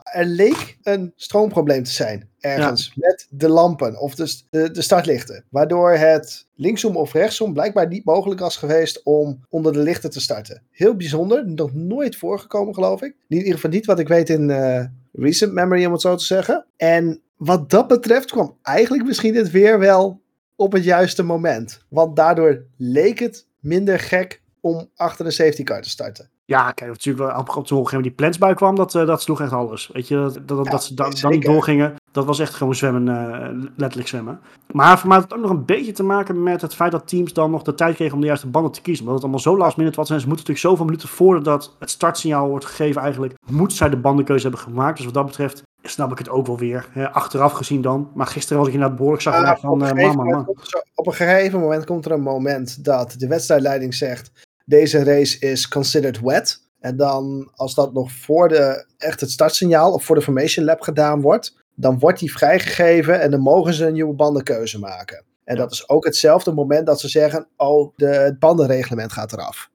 Er 0.03 0.25
leek 0.25 0.77
een 0.81 1.13
stroomprobleem 1.15 1.83
te 1.83 1.91
zijn 1.91 2.29
ergens 2.39 2.85
ja. 2.85 3.07
met 3.07 3.27
de 3.29 3.49
lampen 3.49 3.99
of 3.99 4.15
de, 4.15 4.41
de, 4.49 4.71
de, 4.71 4.81
startlichten. 4.81 5.43
Waardoor 5.49 5.91
het 5.91 6.47
linksom 6.55 6.97
of 6.97 7.13
rechtsom 7.13 7.53
blijkbaar 7.53 7.87
niet 7.87 8.05
mogelijk 8.05 8.39
was 8.39 8.57
geweest 8.57 9.03
om 9.03 9.45
onder 9.49 9.73
de 9.73 9.79
lichten 9.79 10.09
te 10.09 10.21
starten. 10.21 10.61
Heel 10.71 10.95
bijzonder, 10.95 11.47
nog 11.47 11.73
nooit 11.73 12.15
voorgekomen 12.15 12.73
geloof 12.73 13.01
ik. 13.01 13.15
In 13.27 13.37
ieder 13.37 13.53
geval 13.53 13.69
niet 13.69 13.85
wat 13.85 13.99
ik 13.99 14.07
weet 14.07 14.29
in 14.29 14.49
uh, 14.49 14.83
recent 15.11 15.53
memory 15.53 15.85
om 15.85 15.91
het 15.91 16.01
zo 16.01 16.15
te 16.15 16.25
zeggen. 16.25 16.65
En 16.77 17.21
wat 17.35 17.69
dat 17.69 17.87
betreft 17.87 18.31
kwam 18.31 18.57
eigenlijk 18.61 19.03
misschien 19.03 19.33
dit 19.33 19.51
weer 19.51 19.79
wel 19.79 20.21
op 20.55 20.71
het 20.71 20.83
juiste 20.83 21.23
moment. 21.23 21.85
Want 21.89 22.15
daardoor 22.15 22.65
leek 22.77 23.19
het 23.19 23.47
minder 23.59 23.99
gek 23.99 24.41
om 24.59 24.89
achter 24.95 25.25
de 25.25 25.31
safety 25.31 25.63
car 25.63 25.81
te 25.81 25.89
starten. 25.89 26.29
Ja, 26.51 26.71
kijk, 26.71 26.89
natuurlijk 26.89 27.29
wel 27.29 27.39
op, 27.39 27.49
op 27.49 27.55
het 27.55 27.71
moment 27.71 28.03
die 28.03 28.11
plensbui 28.11 28.53
kwam, 28.53 28.75
dat, 28.75 28.93
uh, 28.93 29.05
dat 29.05 29.21
sloeg 29.21 29.41
echt 29.41 29.51
alles. 29.51 29.89
Weet 29.93 30.07
je, 30.07 30.15
dat, 30.15 30.47
dat, 30.47 30.65
ja, 30.65 30.71
dat 30.71 30.83
ze 30.83 30.93
da, 30.93 31.09
dan 31.09 31.31
niet 31.31 31.45
doorgingen, 31.45 31.95
dat 32.11 32.25
was 32.25 32.39
echt 32.39 32.53
gewoon 32.53 32.75
zwemmen, 32.75 33.07
uh, 33.07 33.69
letterlijk 33.75 34.09
zwemmen. 34.09 34.39
Maar 34.71 34.99
voor 34.99 35.07
mij 35.07 35.17
had 35.17 35.29
het 35.29 35.37
ook 35.37 35.43
nog 35.45 35.51
een 35.51 35.65
beetje 35.65 35.91
te 35.91 36.03
maken 36.03 36.43
met 36.43 36.61
het 36.61 36.75
feit 36.75 36.91
dat 36.91 37.07
teams 37.07 37.33
dan 37.33 37.51
nog 37.51 37.61
de 37.61 37.73
tijd 37.73 37.95
kregen 37.95 38.13
om 38.13 38.19
de 38.19 38.27
juiste 38.27 38.47
banden 38.47 38.71
te 38.71 38.81
kiezen. 38.81 39.05
Omdat 39.05 39.21
het 39.21 39.31
allemaal 39.31 39.53
zo 39.53 39.57
last 39.63 39.77
minute 39.77 39.95
was. 39.95 40.09
En 40.09 40.19
ze 40.19 40.27
moeten 40.27 40.45
natuurlijk 40.45 40.67
zoveel 40.67 40.85
minuten 40.85 41.09
voordat 41.09 41.75
het 41.79 41.89
startsignaal 41.89 42.47
wordt 42.47 42.65
gegeven 42.65 43.01
eigenlijk, 43.01 43.33
moeten 43.49 43.77
zij 43.77 43.89
de 43.89 43.97
bandenkeuze 43.97 44.47
hebben 44.47 44.61
gemaakt. 44.61 44.95
Dus 44.95 45.05
wat 45.05 45.13
dat 45.13 45.25
betreft 45.25 45.61
snap 45.81 46.11
ik 46.11 46.17
het 46.17 46.29
ook 46.29 46.47
wel 46.47 46.57
weer. 46.57 46.87
Hè, 46.91 47.11
achteraf 47.11 47.51
gezien 47.51 47.81
dan. 47.81 48.09
Maar 48.13 48.27
gisteren 48.27 48.57
was 48.57 48.67
ik 48.67 48.73
inderdaad 48.73 48.97
behoorlijk 48.97 49.23
zag 49.23 49.41
ja, 49.41 49.57
van 49.57 49.85
uh, 49.85 49.91
man, 49.91 50.25
man. 50.25 50.47
Op 50.95 51.07
een 51.07 51.13
gegeven 51.13 51.59
moment 51.59 51.85
komt 51.85 52.05
er 52.05 52.11
een 52.11 52.21
moment 52.21 52.83
dat 52.83 53.13
de 53.17 53.27
wedstrijdleiding 53.27 53.93
zegt 53.93 54.31
deze 54.65 55.03
race 55.03 55.39
is 55.39 55.67
considered 55.67 56.19
wet. 56.19 56.69
En 56.79 56.97
dan, 56.97 57.51
als 57.55 57.75
dat 57.75 57.93
nog 57.93 58.11
voor 58.11 58.47
de, 58.47 58.85
echt 58.97 59.19
het 59.21 59.31
startsignaal 59.31 59.93
of 59.93 60.03
voor 60.03 60.15
de 60.15 60.21
Formation 60.21 60.65
Lab 60.65 60.81
gedaan 60.81 61.21
wordt, 61.21 61.57
dan 61.75 61.99
wordt 61.99 62.19
die 62.19 62.31
vrijgegeven 62.31 63.21
en 63.21 63.31
dan 63.31 63.39
mogen 63.39 63.73
ze 63.73 63.85
een 63.85 63.93
nieuwe 63.93 64.13
bandenkeuze 64.13 64.79
maken. 64.79 65.25
En 65.43 65.55
dat 65.55 65.71
is 65.71 65.89
ook 65.89 66.05
hetzelfde 66.05 66.53
moment 66.53 66.85
dat 66.85 66.99
ze 66.99 67.07
zeggen, 67.07 67.47
oh, 67.57 67.93
de, 67.95 68.05
het 68.07 68.39
bandenreglement 68.39 69.11
gaat 69.11 69.33
eraf. 69.33 69.69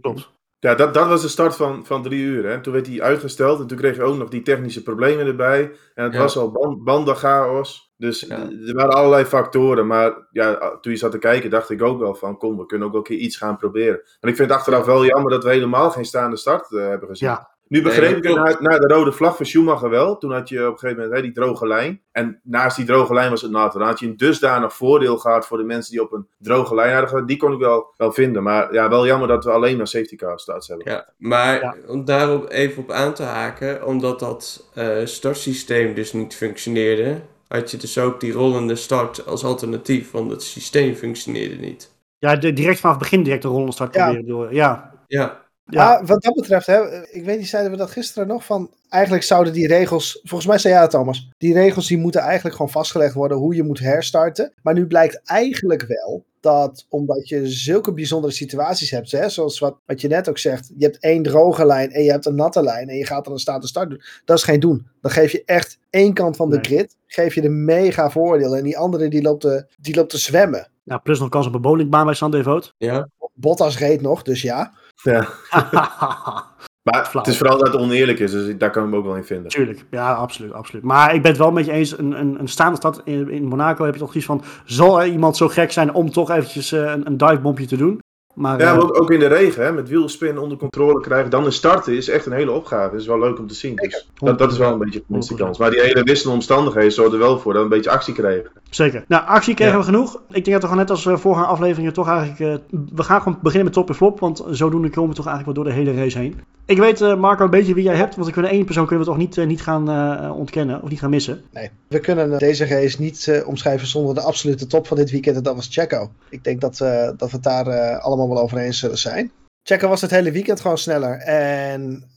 Klopt. 0.00 0.34
Ja, 0.58 0.74
dat, 0.74 0.94
dat 0.94 1.08
was 1.08 1.22
de 1.22 1.28
start 1.28 1.56
van, 1.56 1.86
van 1.86 2.02
drie 2.02 2.22
uur. 2.22 2.48
Hè. 2.48 2.60
Toen 2.60 2.72
werd 2.72 2.84
die 2.84 3.02
uitgesteld 3.02 3.60
en 3.60 3.66
toen 3.66 3.78
kreeg 3.78 3.96
je 3.96 4.02
ook 4.02 4.16
nog 4.16 4.28
die 4.28 4.42
technische 4.42 4.82
problemen 4.82 5.26
erbij. 5.26 5.72
En 5.94 6.04
het 6.04 6.12
ja. 6.12 6.18
was 6.18 6.36
al 6.36 6.50
band, 6.50 6.84
bandenchaos. 6.84 7.85
Dus 7.96 8.20
ja. 8.20 8.48
er 8.66 8.74
waren 8.74 8.94
allerlei 8.94 9.24
factoren. 9.24 9.86
Maar 9.86 10.26
ja, 10.30 10.78
toen 10.80 10.92
je 10.92 10.98
zat 10.98 11.10
te 11.10 11.18
kijken, 11.18 11.50
dacht 11.50 11.70
ik 11.70 11.82
ook 11.82 11.98
wel 11.98 12.14
van: 12.14 12.38
kom, 12.38 12.56
we 12.56 12.66
kunnen 12.66 12.86
ook 12.86 12.92
wel 12.92 13.02
een 13.02 13.08
keer 13.08 13.18
iets 13.18 13.36
gaan 13.36 13.56
proberen. 13.56 14.00
En 14.20 14.28
ik 14.28 14.36
vind 14.36 14.48
het 14.48 14.58
achteraf 14.58 14.84
wel 14.84 15.04
jammer 15.04 15.30
dat 15.30 15.44
we 15.44 15.50
helemaal 15.50 15.90
geen 15.90 16.04
staande 16.04 16.36
start 16.36 16.70
uh, 16.70 16.86
hebben 16.86 17.08
gezien. 17.08 17.28
Ja. 17.28 17.54
Nu 17.68 17.82
begreep 17.82 18.22
nee, 18.22 18.32
ik 18.32 18.38
naar, 18.38 18.56
naar, 18.60 18.78
de 18.78 18.94
rode 18.94 19.12
vlag 19.12 19.36
van 19.36 19.46
Schumacher 19.46 19.90
wel. 19.90 20.18
Toen 20.18 20.32
had 20.32 20.48
je 20.48 20.66
op 20.66 20.72
een 20.72 20.78
gegeven 20.78 21.02
moment 21.02 21.16
hè, 21.16 21.22
die 21.22 21.32
droge 21.32 21.66
lijn. 21.66 22.02
En 22.12 22.40
naast 22.42 22.76
die 22.76 22.84
droge 22.84 23.14
lijn 23.14 23.30
was 23.30 23.42
het 23.42 23.50
nat. 23.50 23.72
Dan 23.72 23.82
had 23.82 23.98
je 23.98 24.06
een 24.06 24.16
dusdanig 24.16 24.74
voordeel 24.74 25.18
gehad 25.18 25.46
voor 25.46 25.58
de 25.58 25.64
mensen 25.64 25.92
die 25.92 26.02
op 26.02 26.12
een 26.12 26.28
droge 26.38 26.74
lijn 26.74 26.92
hadden 26.92 27.08
gehad. 27.08 27.28
Die 27.28 27.36
kon 27.36 27.52
ik 27.52 27.58
wel, 27.58 27.94
wel 27.96 28.12
vinden. 28.12 28.42
Maar 28.42 28.72
ja, 28.72 28.88
wel 28.88 29.06
jammer 29.06 29.28
dat 29.28 29.44
we 29.44 29.50
alleen 29.50 29.76
maar 29.76 29.86
safety 29.86 30.16
car 30.16 30.38
starts 30.40 30.68
hebben. 30.68 30.92
Ja, 30.92 31.12
maar 31.18 31.60
ja. 31.60 31.76
om 31.86 32.04
daarop 32.04 32.50
even 32.50 32.82
op 32.82 32.90
aan 32.90 33.14
te 33.14 33.22
haken. 33.22 33.86
Omdat 33.86 34.20
dat 34.20 34.70
uh, 34.74 34.96
startsysteem 35.04 35.94
dus 35.94 36.12
niet 36.12 36.34
functioneerde 36.34 37.20
had 37.48 37.70
je 37.70 37.76
dus 37.76 37.98
ook 37.98 38.20
die 38.20 38.32
rollende 38.32 38.76
start 38.76 39.26
als 39.26 39.44
alternatief, 39.44 40.10
want 40.10 40.30
het 40.30 40.42
systeem 40.42 40.94
functioneerde 40.94 41.56
niet. 41.56 41.94
Ja, 42.18 42.36
de, 42.36 42.52
direct 42.52 42.80
vanaf 42.80 42.94
het 42.96 43.04
begin 43.04 43.22
direct 43.22 43.42
de 43.42 43.48
rollende 43.48 43.72
start 43.72 43.94
ja. 43.94 44.04
proberen 44.04 44.28
door. 44.28 44.54
Ja. 44.54 44.92
Ja. 45.06 45.45
Ja, 45.68 46.04
wat 46.04 46.22
dat 46.22 46.34
betreft, 46.34 46.66
hè, 46.66 47.04
ik 47.06 47.24
weet 47.24 47.38
niet, 47.38 47.48
zeiden 47.48 47.72
we 47.72 47.78
dat 47.78 47.90
gisteren 47.90 48.28
nog 48.28 48.44
van. 48.44 48.70
Eigenlijk 48.88 49.22
zouden 49.24 49.52
die 49.52 49.66
regels, 49.66 50.20
volgens 50.22 50.46
mij 50.48 50.58
zei 50.58 50.72
jij 50.74 50.82
het 50.82 50.90
Thomas, 50.90 51.28
die 51.38 51.52
regels 51.54 51.86
die 51.86 51.98
moeten 51.98 52.20
eigenlijk 52.20 52.56
gewoon 52.56 52.70
vastgelegd 52.70 53.14
worden 53.14 53.38
hoe 53.38 53.54
je 53.54 53.62
moet 53.62 53.78
herstarten. 53.78 54.52
Maar 54.62 54.74
nu 54.74 54.86
blijkt 54.86 55.20
eigenlijk 55.24 55.84
wel 55.86 56.24
dat 56.40 56.86
omdat 56.88 57.28
je 57.28 57.46
zulke 57.48 57.92
bijzondere 57.92 58.32
situaties 58.32 58.90
hebt, 58.90 59.10
hè, 59.10 59.28
zoals 59.28 59.58
wat, 59.58 59.76
wat 59.86 60.00
je 60.00 60.08
net 60.08 60.28
ook 60.28 60.38
zegt, 60.38 60.72
je 60.76 60.84
hebt 60.84 60.98
één 61.00 61.22
droge 61.22 61.66
lijn 61.66 61.90
en 61.92 62.02
je 62.02 62.10
hebt 62.10 62.26
een 62.26 62.34
natte 62.34 62.62
lijn 62.62 62.88
en 62.88 62.96
je 62.96 63.06
gaat 63.06 63.24
dan 63.24 63.32
een 63.32 63.38
staande 63.38 63.66
start 63.66 63.90
doen. 63.90 64.02
Dat 64.24 64.36
is 64.38 64.44
geen 64.44 64.60
doen. 64.60 64.86
Dan 65.00 65.10
geef 65.10 65.32
je 65.32 65.42
echt 65.44 65.78
één 65.90 66.14
kant 66.14 66.36
van 66.36 66.50
de 66.50 66.56
Nee. 66.56 66.64
grid, 66.64 66.96
geef 67.06 67.34
je 67.34 67.40
de 67.40 67.48
mega 67.48 68.10
voordeel 68.10 68.56
en 68.56 68.64
die 68.64 68.78
andere 68.78 69.08
die 69.08 69.22
loopt 69.22 69.40
te, 69.40 69.66
die 69.80 69.94
loopt 69.94 70.10
te 70.10 70.18
zwemmen. 70.18 70.70
ja, 70.84 70.98
plus 70.98 71.18
nog 71.18 71.28
kans 71.28 71.46
op 71.46 71.54
een 71.54 71.60
bowlingbaan 71.60 72.04
bij 72.04 72.14
Sunday 72.14 72.42
Vote. 72.42 72.72
Ja, 72.78 73.08
Bottas 73.34 73.78
reed 73.78 74.00
nog, 74.00 74.22
dus 74.22 74.42
ja. 74.42 74.72
Ja. 75.02 75.28
Maar 76.86 77.10
het 77.12 77.26
is 77.26 77.36
vooral 77.38 77.58
dat 77.58 77.66
het 77.66 77.82
oneerlijk 77.82 78.18
is. 78.18 78.30
Dus 78.30 78.56
daar 78.58 78.70
kan 78.70 78.84
ik 78.84 78.90
me 78.90 78.96
ook 78.96 79.04
wel 79.04 79.16
in 79.16 79.24
vinden. 79.24 79.50
Tuurlijk, 79.50 79.84
ja, 79.90 80.12
absoluut, 80.12 80.52
absoluut. 80.52 80.82
Maar 80.82 81.14
ik 81.14 81.22
ben 81.22 81.30
het 81.30 81.40
wel 81.40 81.52
met 81.52 81.66
je 81.66 81.72
eens. 81.72 81.98
Een, 81.98 82.20
een, 82.20 82.40
een 82.40 82.48
staande 82.48 82.76
stad 82.76 83.00
in, 83.04 83.30
in 83.30 83.44
Monaco 83.44 83.84
heb 83.84 83.94
je 83.94 84.00
toch 84.00 84.14
iets 84.14 84.24
van... 84.24 84.42
Zal 84.64 85.00
er 85.00 85.06
iemand 85.06 85.36
zo 85.36 85.48
gek 85.48 85.72
zijn 85.72 85.94
om 85.94 86.10
toch 86.10 86.30
eventjes 86.30 86.72
eh, 86.72 86.80
een, 86.80 87.06
een 87.06 87.16
divebombje 87.16 87.66
te 87.66 87.76
doen? 87.76 88.00
Maar, 88.36 88.60
Ja, 88.60 88.74
eh, 88.74 88.84
ook, 88.84 89.10
in 89.10 89.18
de 89.18 89.26
regen, 89.26 89.64
hè, 89.64 89.72
met 89.72 89.88
wielspin 89.88 90.38
onder 90.38 90.58
controle 90.58 91.00
krijgen. 91.00 91.30
Dan 91.30 91.44
een 91.44 91.52
starten 91.52 91.96
is 91.96 92.08
echt 92.08 92.26
een 92.26 92.32
hele 92.32 92.50
opgave. 92.50 92.90
Dat 92.90 93.00
is 93.00 93.06
wel 93.06 93.18
leuk 93.18 93.38
om 93.38 93.46
te 93.46 93.54
zien. 93.54 93.76
Dus 93.76 94.08
dat, 94.14 94.38
dat 94.38 94.52
is 94.52 94.58
wel 94.58 94.72
een 94.72 94.78
beetje 94.78 94.98
de 94.98 95.04
minste 95.08 95.34
100%. 95.34 95.36
kans. 95.36 95.58
Maar 95.58 95.70
die 95.70 95.80
hele 95.80 96.02
wisselende 96.02 96.36
omstandigheden 96.36 96.92
zorgden 96.92 97.20
er 97.20 97.26
wel 97.26 97.38
voor 97.38 97.52
dat 97.52 97.62
we 97.62 97.68
een 97.68 97.74
beetje 97.76 97.90
actie 97.90 98.14
kregen. 98.14 98.50
Zeker. 98.70 99.04
Nou, 99.08 99.26
actie 99.26 99.54
kregen 99.54 99.72
Ja. 99.72 99.78
we 99.78 99.84
genoeg. 99.84 100.14
Ik 100.14 100.44
denk 100.44 100.44
dat 100.44 100.54
we 100.54 100.60
gewoon 100.68 100.76
net 100.76 100.90
als 100.90 101.06
eh, 101.06 101.16
vorige 101.16 101.44
afleveringen 101.44 101.92
toch 101.92 102.08
eigenlijk... 102.08 102.40
eh, 102.40 102.78
we 102.94 103.02
gaan 103.02 103.22
gewoon 103.22 103.38
beginnen 103.42 103.64
met 103.64 103.74
top 103.74 103.88
en 103.88 103.94
flop, 103.94 104.20
want 104.20 104.44
zodoende 104.50 104.90
komen 104.90 105.10
we 105.10 105.16
toch 105.16 105.26
eigenlijk 105.26 105.56
wel 105.56 105.64
door 105.64 105.74
de 105.74 105.80
hele 105.80 106.00
race 106.02 106.18
heen. 106.18 106.40
Ik 106.66 106.78
weet, 106.78 107.00
eh, 107.00 107.16
Marco, 107.16 107.44
een 107.44 107.50
beetje 107.50 107.74
wie 107.74 107.84
jij 107.84 107.96
hebt, 107.96 108.14
want 108.14 108.26
we 108.26 108.32
kunnen 108.32 108.50
één 108.50 108.64
persoon 108.64 108.86
kunnen 108.86 109.04
we 109.04 109.10
toch 109.10 109.20
niet, 109.20 109.38
eh, 109.38 109.46
niet 109.46 109.62
gaan 109.62 109.90
eh, 109.90 110.36
ontkennen 110.36 110.82
of 110.82 110.88
niet 110.88 110.98
gaan 110.98 111.10
missen. 111.10 111.42
Nee, 111.52 111.70
we 111.88 112.00
kunnen 112.00 112.38
deze 112.38 112.66
race 112.66 113.00
niet 113.00 113.28
eh, 113.28 113.48
omschrijven 113.48 113.86
zonder 113.86 114.14
de 114.14 114.20
absolute 114.20 114.66
top 114.66 114.86
van 114.86 114.96
dit 114.96 115.10
weekend. 115.10 115.36
En 115.36 115.42
dat 115.42 115.54
was 115.54 115.68
Checo. 115.70 116.10
Ik 116.30 116.44
denk 116.44 116.60
dat, 116.60 116.80
eh, 116.80 117.10
dat 117.16 117.30
we 117.30 117.36
het 117.36 117.42
daar 117.42 117.66
eh, 117.66 118.04
allemaal 118.04 118.28
wel 118.28 118.38
over 118.38 118.58
eens 118.58 118.78
zullen 118.78 118.98
zijn. 118.98 119.32
Checo 119.62 119.88
was 119.88 120.00
het 120.00 120.10
hele 120.10 120.32
weekend 120.32 120.60
gewoon 120.60 120.78
sneller. 120.78 121.16
En 121.18 122.10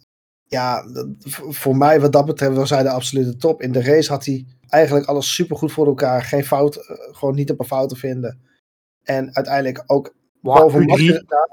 ja, 0.47 0.85
voor 1.49 1.77
mij 1.77 1.99
wat 2.01 2.11
dat 2.11 2.25
betreft 2.25 2.55
was 2.55 2.69
hij 2.69 2.83
de 2.83 2.89
absolute 2.89 3.37
top. 3.37 3.61
In 3.61 3.71
de 3.71 3.81
race 3.83 4.11
had 4.11 4.25
hij 4.25 4.45
eigenlijk 4.67 5.05
alles 5.05 5.33
supergoed 5.35 5.71
voor 5.71 5.87
elkaar. 5.87 6.21
Geen 6.23 6.45
fout, 6.45 6.77
gewoon 7.11 7.35
niet 7.35 7.51
op 7.51 7.59
een 7.59 7.65
fout 7.65 7.89
te 7.89 7.95
vinden. 7.95 8.39
En 9.03 9.35
uiteindelijk 9.35 9.83
ook 9.87 10.13
boven 10.41 10.85
Max 10.85 11.01
Q3. 11.01 11.05
gedaan. 11.05 11.49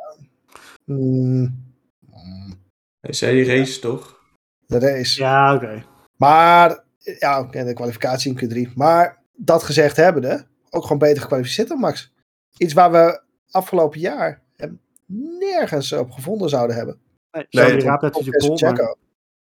Mm, 0.85 1.66
Hij 3.07 3.15
zei 3.15 3.45
die 3.45 3.57
race 3.57 3.81
toch? 3.81 4.17
de 4.67 4.79
race. 4.79 5.21
Ja, 5.21 5.55
oké. 5.55 5.85
Maar, 6.17 6.85
ja, 7.19 7.41
oké, 7.41 7.65
de 7.65 7.73
kwalificatie 7.73 8.35
in 8.39 8.69
Q3. 8.69 8.73
Maar 8.75 9.23
dat 9.35 9.63
gezegd 9.63 9.97
hebbende, 9.97 10.47
ook 10.71 10.83
gewoon 10.83 10.99
beter 10.99 11.23
gekwalificeerd 11.23 11.69
dan 11.69 11.79
Max. 11.79 12.13
Iets 12.59 12.73
waar 12.73 12.91
we 12.93 13.21
afgelopen 13.51 14.01
jaar 14.01 14.43
hem 14.57 14.81
nergens 15.39 15.93
op 15.93 16.11
gevonden 16.11 16.49
zouden 16.49 16.77
hebben. 16.77 17.01
Nee, 17.31 17.47
Nee, 17.51 17.77
pol, 18.11 18.59
maar-. 18.61 18.97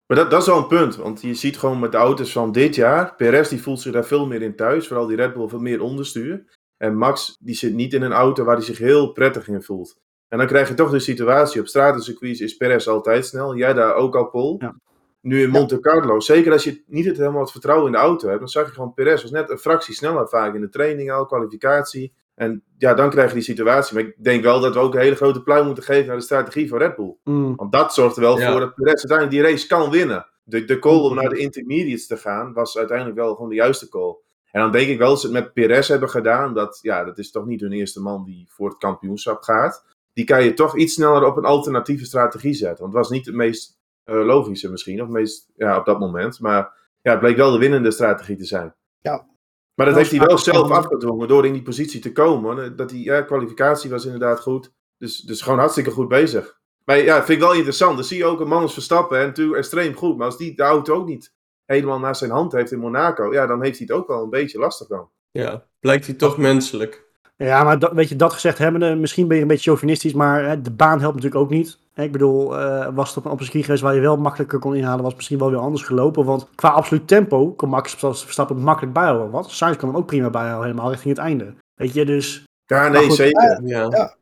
Maar 0.07 0.19
dat, 0.19 0.31
dat 0.31 0.41
is 0.41 0.47
wel 0.47 0.59
een 0.59 0.67
punt, 0.67 0.97
want 0.97 1.23
je 1.23 1.35
ziet 1.35 1.59
gewoon 1.59 1.81
met 1.81 1.93
de 1.93 1.99
auto's 1.99 2.33
van 2.33 2.53
dit 2.53 2.75
jaar, 2.75 3.15
Perez 3.15 3.49
die 3.49 3.63
voelt 3.63 3.81
zich 3.81 3.93
daar 3.93 4.05
veel 4.05 4.27
meer 4.27 4.43
in 4.43 4.57
thuis, 4.57 4.87
vooral 4.87 5.07
die 5.07 5.17
Red 5.17 5.35
Bull 5.35 5.49
veel 5.49 5.61
meer 5.61 5.83
onderstuur. 5.83 6.45
En 6.77 6.97
Max 6.97 7.37
die 7.41 7.55
zit 7.55 7.75
niet 7.75 7.95
in 7.95 8.03
een 8.03 8.13
auto 8.13 8.45
waar 8.45 8.57
hij 8.57 8.65
zich 8.65 8.79
heel 8.79 9.13
prettig 9.13 9.49
in 9.49 9.63
voelt. 9.63 9.97
En 10.31 10.39
dan 10.39 10.47
krijg 10.47 10.69
je 10.69 10.75
toch 10.75 10.91
de 10.91 10.99
situatie, 10.99 11.61
op 11.61 11.67
stratencircuits 11.67 12.41
is 12.41 12.57
Perez 12.57 12.87
altijd 12.89 13.27
snel, 13.27 13.57
jij 13.57 13.73
daar 13.73 13.95
ook 13.95 14.17
al 14.17 14.29
Pol. 14.29 14.57
Ja. 14.59 14.75
Nu 15.21 15.43
in 15.43 15.51
Monte 15.51 15.81
Carlo, 15.81 16.21
zeker 16.21 16.53
als 16.53 16.65
je 16.65 16.83
niet 16.87 17.05
het 17.05 17.17
helemaal 17.17 17.41
het 17.41 17.51
vertrouwen 17.51 17.87
in 17.87 17.93
de 17.93 17.99
auto 17.99 18.27
hebt, 18.29 18.39
dan 18.39 18.49
zag 18.49 18.67
je 18.67 18.73
gewoon 18.73 18.95
Perez 18.95 19.23
was 19.23 19.31
net 19.31 19.51
een 19.51 19.59
fractie 19.59 19.95
sneller 19.95 20.29
vaak 20.29 20.55
in 20.55 20.61
de 20.61 20.69
training 20.69 21.13
al, 21.13 21.27
kwalificatie. 21.27 22.13
En 22.35 22.63
ja, 22.79 22.95
dan 22.95 23.11
krijg 23.11 23.29
je 23.29 23.35
die 23.35 23.43
situatie. 23.43 23.95
Maar 23.95 24.05
ik 24.05 24.15
denk 24.25 24.43
wel 24.43 24.61
dat 24.61 24.75
we 24.75 24.81
ook 24.81 24.95
een 24.95 25.01
hele 25.01 25.15
grote 25.17 25.43
pluim 25.43 25.67
moeten 25.67 25.85
geven 25.85 26.07
naar 26.07 26.17
de 26.17 26.23
strategie 26.23 26.69
van 26.69 26.79
Red 26.79 26.97
Bull. 26.97 27.17
Mm, 27.25 27.57
Want 27.57 27.73
dat 27.73 27.95
zorgt 27.95 28.17
er 28.17 28.23
wel 28.23 28.39
Ja. 28.39 28.51
voor 28.51 28.61
dat 28.61 28.75
Perez 28.75 29.05
uiteindelijk 29.05 29.31
die 29.31 29.43
race 29.43 29.67
kan 29.67 29.91
winnen. 29.91 30.27
De, 30.43 30.65
de 30.65 30.79
call 30.79 31.01
om 31.01 31.15
naar 31.15 31.29
de 31.29 31.39
intermediates 31.39 32.07
te 32.07 32.17
gaan 32.17 32.53
was 32.53 32.79
uiteindelijk 32.79 33.19
wel 33.19 33.35
gewoon 33.35 33.49
de 33.49 33.55
juiste 33.55 33.89
call. 33.89 34.17
En 34.51 34.61
dan 34.61 34.73
denk 34.73 34.89
ik 34.89 34.99
wel 34.99 35.09
dat 35.09 35.21
ze 35.21 35.27
het 35.27 35.35
met 35.35 35.53
Perez 35.53 35.89
hebben 35.89 36.11
gedaan. 36.11 36.55
Dat, 36.55 36.79
ja, 36.83 37.05
dat 37.05 37.19
is 37.19 37.31
toch 37.31 37.47
niet 37.47 37.61
hun 37.61 37.73
eerste 37.73 38.01
man 38.01 38.25
die 38.25 38.47
voor 38.49 38.69
het 38.69 38.79
kampioenschap 38.79 39.43
gaat. 39.43 39.85
Die 40.13 40.25
kan 40.25 40.45
je 40.45 40.55
toch 40.55 40.77
iets 40.77 40.95
sneller 40.95 41.27
op 41.27 41.37
een 41.37 41.45
alternatieve 41.45 42.05
strategie 42.05 42.55
zetten. 42.55 42.83
Want 42.83 42.95
het 42.95 43.03
was 43.03 43.11
niet 43.11 43.27
het 43.27 43.35
meest 43.35 43.79
eh, 44.05 44.25
logische 44.25 44.71
misschien. 44.71 45.01
Of 45.01 45.07
het 45.07 45.17
meest 45.17 45.51
ja, 45.57 45.79
op 45.79 45.85
dat 45.85 45.99
moment. 45.99 46.41
Maar 46.41 46.73
ja, 47.03 47.11
het 47.11 47.21
bleek 47.21 47.37
wel 47.37 47.53
de 47.53 47.59
winnende 47.59 47.91
strategie 47.91 48.37
te 48.37 48.45
zijn. 48.45 48.75
Ja. 49.01 49.29
Maar 49.75 49.87
dat 49.87 49.97
heeft 49.97 50.11
hij 50.11 50.27
wel 50.27 50.39
zelf 50.39 50.71
afgedwongen 50.71 51.29
door 51.29 51.47
in 51.47 51.53
die 51.53 51.63
positie 51.63 52.01
te 52.01 52.13
komen. 52.13 52.77
Dat 52.77 52.89
die 52.89 53.05
ja, 53.05 53.23
kwalificatie 53.23 53.91
was 53.91 54.05
inderdaad 54.05 54.41
goed. 54.41 54.73
Dus, 54.99 55.21
dus 55.21 55.43
gewoon 55.43 55.59
hartstikke 55.59 55.91
goed 55.91 56.09
bezig. 56.09 56.59
Maar 56.85 56.99
ja, 56.99 57.17
vind 57.17 57.29
ik 57.29 57.45
wel 57.45 57.55
interessant. 57.55 57.97
Dan 57.97 58.05
zie 58.05 58.19
je 58.19 58.25
ook 58.25 58.41
een 58.41 58.49
man 58.49 58.63
als 58.63 58.73
Verstappen, 58.73 59.19
en 59.19 59.27
natuurlijk 59.27 59.59
extreem 59.59 59.95
goed. 59.95 60.17
Maar 60.17 60.27
als 60.27 60.37
die 60.37 60.57
de 60.57 60.63
auto 60.63 60.95
ook 60.95 61.07
niet 61.07 61.35
helemaal 61.65 61.99
naar 61.99 62.17
zijn 62.17 62.31
hand 62.31 62.53
heeft 62.53 62.73
in 62.73 62.79
Monaco, 62.79 63.33
ja, 63.33 63.47
dan 63.47 63.63
heeft 63.63 63.79
hij 63.79 63.87
het 63.91 63.97
ook 63.97 64.09
wel 64.09 64.23
een 64.23 64.31
beetje 64.31 64.59
lastig 64.59 64.87
dan. 64.87 65.11
Ja, 65.31 65.67
blijkt 65.81 66.07
hij 66.07 66.15
toch 66.15 66.39
menselijk. 66.39 67.10
Ja, 67.47 67.65
maar 67.65 67.79
dat, 67.79 67.93
weet 67.93 68.09
je, 68.09 68.17
dat 68.17 68.33
gezegd 68.33 68.59
hebbende, 68.59 68.95
misschien 68.95 69.27
ben 69.29 69.37
je 69.37 69.43
een 69.43 69.49
beetje 69.49 69.71
chauvinistisch, 69.71 70.13
maar 70.13 70.45
hè, 70.45 70.63
de 70.63 70.71
baan 70.71 71.01
helpt 71.01 71.15
natuurlijk 71.15 71.43
ook 71.43 71.51
niet. 71.51 71.79
Hè, 71.93 72.03
Ik 72.03 72.13
bedoel, 72.13 72.59
eh, 72.59 72.89
was 72.95 73.09
het 73.09 73.17
op 73.19 73.25
een, 73.25 73.31
op 73.31 73.39
een 73.41 73.45
ski 73.47 73.63
geweest 73.63 73.83
waar 73.83 73.95
je 73.95 74.01
wel 74.01 74.17
makkelijker 74.17 74.59
kon 74.59 74.75
inhalen, 74.75 74.99
was 74.99 75.07
het 75.07 75.17
misschien 75.17 75.39
wel 75.39 75.51
weer 75.51 75.59
anders 75.59 75.83
gelopen. 75.83 76.25
Want 76.25 76.49
qua 76.55 76.69
absoluut 76.69 77.09
tempo 77.09 77.53
kon 77.53 77.69
Max 77.69 77.95
Verstappen 77.95 78.57
makkelijk 78.57 78.93
bijhouden. 78.95 79.31
Wat? 79.31 79.51
Sainz 79.51 79.77
kan 79.77 79.89
hem 79.89 79.97
ook 79.99 80.07
prima 80.07 80.31
bijhouden, 80.31 80.67
helemaal 80.71 80.91
richting 80.91 81.17
het 81.17 81.25
einde. 81.27 81.55
Weet 81.75 81.95
je, 81.95 82.05
dus... 82.05 82.45
Ja, 82.67 82.77
Maar 82.81 82.91
nee, 82.91 83.07
goed, 83.07 83.15
zeker. 83.17 83.61
Ja. 83.65 83.89
Maar 83.89 83.97
Ja. 83.99 84.15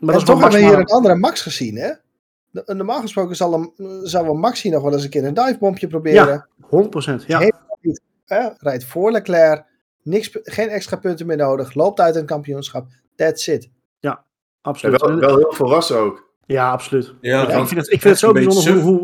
en 0.00 0.06
dat 0.06 0.16
is 0.16 0.22
toch 0.24 0.26
wel 0.26 0.38
hebben 0.50 0.60
we 0.60 0.66
hier 0.66 0.78
een 0.78 0.84
andere 0.86 1.14
Max 1.14 1.42
gezien, 1.42 1.76
hè? 1.76 1.90
Normaal 2.74 3.00
gesproken 3.00 3.36
zal 3.36 3.72
zou 4.02 4.28
een 4.28 4.38
Max 4.38 4.62
hier 4.62 4.72
nog 4.72 4.82
wel 4.82 4.92
eens 4.92 5.04
een 5.04 5.10
keer 5.10 5.24
een 5.24 5.34
divebombje 5.34 5.86
proberen. 5.86 6.48
100%, 6.60 7.26
ja. 7.26 7.38
Heel- 7.38 7.52
Hè? 8.26 8.48
Rijdt 8.58 8.84
voor 8.84 9.10
Leclerc, 9.10 9.64
niks, 10.06 10.30
geen 10.42 10.68
extra 10.68 10.96
punten 10.96 11.26
meer 11.26 11.36
nodig, 11.36 11.74
loopt 11.74 12.00
uit 12.00 12.16
een 12.16 12.26
kampioenschap. 12.26 12.86
That's 13.16 13.46
it. 13.46 13.70
En 14.00 14.18
Absoluut. 14.62 15.00
wel, 15.00 15.16
wel 15.18 15.36
heel 15.36 15.52
volwassen 15.52 15.98
ook. 15.98 16.30
Ja, 16.46 16.70
absoluut. 16.70 17.14
Ja, 17.20 17.42
Ja, 17.42 17.48
ik 17.60 17.66
vind 17.66 17.80
het, 17.80 17.92
ik 17.92 18.00
vind 18.00 18.04
het 18.04 18.18
zo 18.18 18.32
bijzonder 18.32 18.82
hoe, 18.82 19.00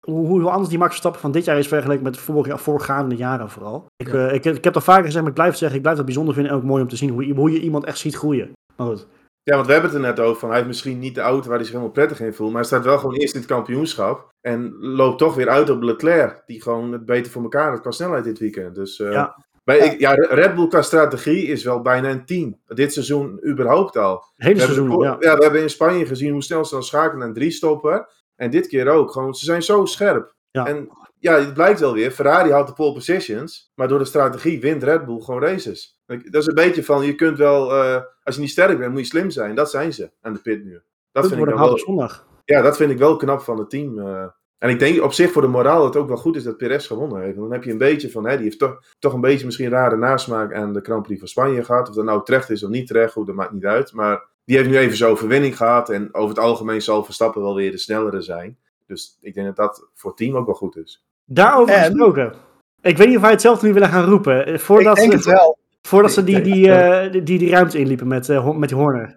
hoe, 0.00 0.26
hoe, 0.26 0.40
hoe 0.40 0.50
anders 0.50 0.68
die 0.68 0.78
Max 0.78 0.90
Verstappen 0.90 1.20
van 1.20 1.32
dit 1.32 1.44
jaar 1.44 1.58
is 1.58 1.68
vergeleken 1.68 2.02
met 2.02 2.14
de 2.14 2.20
vorige, 2.20 2.58
voorgaande 2.58 3.16
jaren 3.16 3.50
vooral. 3.50 3.86
Ik, 3.96 4.12
Ja. 4.12 4.28
eh, 4.28 4.34
ik, 4.34 4.44
ik 4.44 4.64
heb 4.64 4.74
al 4.74 4.80
vaker 4.80 5.04
gezegd, 5.04 5.20
maar 5.20 5.28
ik 5.28 5.34
blijf 5.34 5.48
het 5.50 5.58
zeggen, 5.58 5.76
ik 5.76 5.82
blijf 5.82 5.96
het 5.96 6.06
bijzonder 6.06 6.34
vinden 6.34 6.52
en 6.52 6.58
ook 6.58 6.64
mooi 6.64 6.82
om 6.82 6.88
te 6.88 6.96
zien 6.96 7.10
hoe, 7.10 7.34
hoe 7.34 7.50
je 7.52 7.60
iemand 7.60 7.84
echt 7.84 7.98
ziet 7.98 8.16
groeien. 8.16 8.52
Maar 8.76 8.86
goed. 8.86 9.06
Ja, 9.42 9.54
want 9.54 9.66
we 9.66 9.72
hebben 9.72 9.90
het 9.90 10.00
er 10.00 10.06
net 10.06 10.20
over 10.20 10.38
van, 10.40 10.48
hij 10.48 10.56
heeft 10.56 10.68
misschien 10.70 10.98
niet 10.98 11.14
de 11.14 11.20
auto 11.20 11.46
waar 11.46 11.56
hij 11.56 11.64
zich 11.64 11.72
helemaal 11.74 11.92
prettig 11.94 12.20
in 12.20 12.34
voelt, 12.34 12.50
maar 12.52 12.60
hij 12.60 12.68
staat 12.70 12.84
wel 12.84 12.98
gewoon 12.98 13.14
eerst 13.14 13.34
in 13.34 13.40
het 13.40 13.48
kampioenschap 13.48 14.28
en 14.40 14.76
loopt 14.80 15.18
toch 15.18 15.34
weer 15.34 15.48
uit 15.48 15.70
op 15.70 15.82
Leclerc, 15.82 16.42
die 16.46 16.62
gewoon 16.62 16.92
het 16.92 17.04
beter 17.06 17.32
voor 17.32 17.42
elkaar 17.42 17.70
heeft 17.70 17.82
qua 17.82 17.90
snelheid 17.90 18.24
dit 18.24 18.38
weekend. 18.38 18.74
Dus 18.74 19.00
eh, 19.00 19.12
Ja. 19.12 19.45
Bij, 19.66 19.76
Ja. 19.78 19.84
Ik, 19.84 20.00
ja, 20.00 20.12
Red 20.14 20.54
Bull 20.54 20.68
qua 20.68 20.82
strategie 20.82 21.46
is 21.46 21.64
wel 21.64 21.82
bijna 21.82 22.10
een 22.10 22.24
team. 22.26 22.60
Dit 22.66 22.92
seizoen 22.92 23.40
überhaupt 23.46 23.96
al. 23.96 24.24
Hele 24.36 24.58
hebben, 24.58 24.74
seizoen, 24.74 25.00
ja. 25.02 25.16
ja, 25.20 25.36
we 25.36 25.42
hebben 25.42 25.60
in 25.62 25.70
Spanje 25.70 26.06
gezien 26.06 26.32
hoe 26.32 26.42
snel 26.42 26.64
ze 26.64 26.74
dan 26.74 26.82
schakelen 26.82 27.18
naar 27.18 27.28
een 27.28 27.34
drie 27.34 27.50
stopper. 27.50 28.08
En 28.36 28.50
dit 28.50 28.66
keer 28.66 28.88
ook. 28.88 29.10
Gewoon, 29.12 29.34
ze 29.34 29.44
zijn 29.44 29.62
zo 29.62 29.84
scherp. 29.84 30.34
Ja. 30.50 30.66
En 30.66 30.88
ja, 31.18 31.38
het 31.38 31.54
blijkt 31.54 31.80
wel 31.80 31.92
weer. 31.92 32.10
Ferrari 32.10 32.50
had 32.50 32.66
de 32.66 32.72
pole 32.72 32.92
positions. 32.92 33.72
Maar 33.74 33.88
door 33.88 33.98
de 33.98 34.04
strategie 34.04 34.60
wint 34.60 34.82
Red 34.82 35.04
Bull 35.06 35.20
gewoon 35.20 35.40
races. 35.42 36.00
Dat 36.06 36.34
is 36.42 36.46
een 36.46 36.54
beetje 36.54 36.84
van, 36.84 37.04
je 37.06 37.14
kunt 37.14 37.38
wel, 37.38 37.74
eh, 37.74 38.02
als 38.22 38.34
je 38.34 38.40
niet 38.40 38.50
sterk 38.50 38.78
bent, 38.78 38.90
moet 38.92 39.00
je 39.00 39.06
slim 39.06 39.30
zijn. 39.30 39.54
Dat 39.54 39.70
zijn 39.70 39.92
ze 39.92 40.10
aan 40.20 40.32
de 40.32 40.40
pitmuur. 40.40 40.84
Dat 41.12 41.24
Goed 41.26 41.34
vind, 41.34 41.48
ik 41.48 41.54
wel, 41.54 41.78
zondag. 41.78 42.26
ja, 42.44 42.62
dat 42.62 42.76
vind 42.76 42.90
ik 42.90 42.98
wel 42.98 43.16
knap 43.16 43.40
van 43.40 43.58
het 43.58 43.70
team. 43.70 43.98
eh. 43.98 44.26
En 44.58 44.70
ik 44.70 44.78
denk 44.78 45.02
op 45.02 45.12
zich 45.12 45.32
voor 45.32 45.42
de 45.42 45.48
moraal 45.48 45.82
dat 45.82 45.94
het 45.94 46.02
ook 46.02 46.08
wel 46.08 46.16
goed 46.16 46.36
is 46.36 46.42
dat 46.42 46.56
Perez 46.56 46.86
gewonnen 46.86 47.20
heeft. 47.22 47.36
Want 47.36 47.48
dan 47.48 47.56
heb 47.56 47.64
je 47.64 47.70
een 47.72 47.78
beetje 47.78 48.10
van, 48.10 48.26
hè, 48.26 48.34
die 48.34 48.44
heeft 48.44 48.58
toch, 48.58 48.82
toch 48.98 49.12
een 49.12 49.20
beetje 49.20 49.44
misschien 49.44 49.66
een 49.66 49.72
rare 49.72 49.96
nasmaak 49.96 50.54
aan 50.54 50.72
de 50.72 50.80
Grand 50.82 51.02
Prix 51.02 51.18
van 51.18 51.28
Spanje 51.28 51.64
gehad. 51.64 51.88
Of 51.88 51.94
dat 51.94 52.04
nou 52.04 52.24
terecht 52.24 52.50
is 52.50 52.64
of 52.64 52.70
niet 52.70 52.86
terecht, 52.86 53.12
goed, 53.12 53.26
dat 53.26 53.34
maakt 53.34 53.52
niet 53.52 53.64
uit. 53.64 53.92
Maar 53.92 54.22
die 54.44 54.56
heeft 54.56 54.68
nu 54.68 54.76
even 54.78 54.96
zijn 54.96 55.10
overwinning 55.10 55.56
gehad. 55.56 55.90
En 55.90 56.08
over 56.14 56.28
het 56.28 56.38
algemeen 56.44 56.82
zal 56.82 57.04
Verstappen 57.04 57.42
wel 57.42 57.54
weer 57.54 57.70
de 57.70 57.78
snellere 57.78 58.20
zijn. 58.20 58.58
Dus 58.86 59.18
ik 59.20 59.34
denk 59.34 59.46
dat 59.46 59.56
dat 59.56 59.88
voor 59.94 60.10
het 60.10 60.18
team 60.18 60.36
ook 60.36 60.46
wel 60.46 60.54
goed 60.54 60.76
is. 60.76 61.04
Daarover 61.24 61.74
En- 61.74 61.84
gesproken. 61.84 62.32
Ik 62.80 62.96
weet 62.96 63.06
niet 63.06 63.16
of 63.16 63.22
wij 63.22 63.30
hetzelfde 63.30 63.66
nu 63.66 63.72
willen 63.72 63.88
gaan 63.88 64.04
roepen. 64.04 64.46
Eh, 64.46 64.58
Voordat, 64.58 64.98
ik 64.98 65.10
denk 65.10 65.22
ze, 65.22 65.28
het 65.30 65.38
wel. 65.38 65.58
voordat 65.82 66.12
ze 66.12 66.24
die, 66.24 66.40
die, 66.40 66.70
eh, 66.72 67.12
die, 67.12 67.22
die, 67.22 67.38
die 67.38 67.50
ruimte 67.50 67.78
inliepen 67.78 68.06
met, 68.08 68.28
eh, 68.28 68.50
met 68.56 68.68
die 68.68 68.78
Horner. 68.78 69.16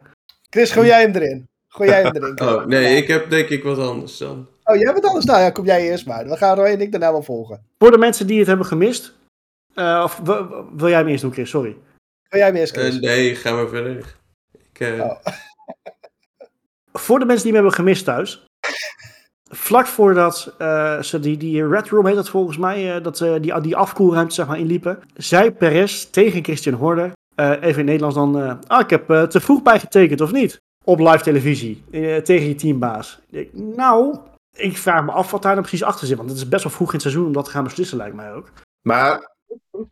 Chris, 0.49 0.71
gooi 0.71 0.87
jij 0.87 1.01
hem 1.01 1.11
erin. 1.15 1.47
Gooi 1.67 1.89
jij 1.89 2.01
hem 2.01 2.15
erin. 2.15 2.39
Oh, 2.47 2.65
nee, 2.65 2.95
ik 2.95 3.07
heb 3.07 3.29
denk 3.29 3.49
ik 3.49 3.63
wat 3.63 3.77
anders 3.77 4.17
dan. 4.17 4.47
Oh, 4.69 4.75
jij 4.75 4.93
bent 4.93 5.05
alles. 5.05 5.25
Nou 5.25 5.39
ja, 5.39 5.49
kom 5.49 5.65
jij 5.65 5.81
eerst 5.89 6.05
maar. 6.05 6.25
Dan 6.27 6.37
gaan 6.37 6.55
Roy 6.57 6.65
en 6.67 6.81
ik 6.81 6.91
daarna 6.91 7.11
wel 7.11 7.23
volgen. 7.23 7.61
Voor 7.77 7.91
de 7.91 7.97
mensen 7.97 8.27
die 8.27 8.37
het 8.39 8.47
hebben 8.47 8.65
gemist. 8.65 9.13
eh, 9.73 10.01
of 10.03 10.19
wil, 10.23 10.65
wil 10.75 10.87
jij 10.87 10.97
hem 10.97 11.07
eerst 11.07 11.21
doen, 11.21 11.31
Chris? 11.33 11.49
Sorry. 11.49 11.69
Gooi 12.29 12.43
jij 12.43 12.45
hem 12.45 12.55
eerst, 12.55 12.73
Chris. 12.73 12.95
Eh, 12.95 13.01
nee, 13.01 13.35
ga 13.35 13.51
maar 13.51 13.67
verder. 13.67 14.15
Ik, 14.51 14.79
eh, 14.79 14.99
Oh. 15.01 15.15
Voor 16.93 17.19
de 17.19 17.25
mensen 17.25 17.43
die 17.45 17.53
hem 17.53 17.61
hebben 17.63 17.79
gemist 17.79 18.05
thuis. 18.05 18.45
Vlak 19.51 19.85
voordat 19.87 20.55
eh, 20.57 21.01
ze 21.01 21.19
die, 21.19 21.37
die 21.37 21.67
Red 21.67 21.87
Room 21.89 22.05
heet 22.05 22.15
dat 22.15 22.29
volgens 22.29 22.57
mij, 22.57 22.95
eh, 22.95 23.03
dat 23.03 23.21
eh, 23.21 23.33
die, 23.41 23.61
die 23.61 23.75
afkoelruimte 23.75 24.33
zeg 24.33 24.47
maar 24.47 24.59
inliepen, 24.59 24.99
zei 25.15 25.51
Perez 25.51 26.03
tegen 26.03 26.43
Christian 26.43 26.75
Horner, 26.75 27.11
eh, 27.35 27.49
even 27.49 27.61
in 27.61 27.75
het 27.75 27.85
Nederlands 27.85 28.15
dan, 28.15 28.41
eh, 28.41 28.53
ah, 28.67 28.79
ik 28.79 28.89
heb 28.89 29.09
eh, 29.09 29.23
te 29.23 29.39
vroeg 29.41 29.61
bijgetekend 29.61 30.21
of 30.21 30.31
niet? 30.31 30.57
Op 30.83 30.99
live 30.99 31.23
televisie, 31.23 31.83
tegen 32.23 32.47
je 32.47 32.55
teambaas. 32.55 33.19
Ik, 33.29 33.49
nou, 33.53 34.17
ik 34.59 34.77
vraag 34.77 35.05
me 35.05 35.11
af 35.11 35.31
wat 35.31 35.41
daar 35.41 35.53
dan 35.53 35.63
precies 35.63 35.83
achter 35.83 36.07
zit, 36.07 36.17
want 36.17 36.29
het 36.29 36.37
is 36.37 36.47
best 36.47 36.63
wel 36.63 36.71
vroeg 36.71 36.87
in 36.87 36.93
het 36.93 37.01
seizoen 37.01 37.25
om 37.25 37.33
dat 37.33 37.45
te 37.45 37.51
gaan 37.51 37.63
beslissen, 37.63 37.97
lijkt 37.97 38.15
mij 38.15 38.33
ook. 38.33 38.51
Maar 38.81 39.35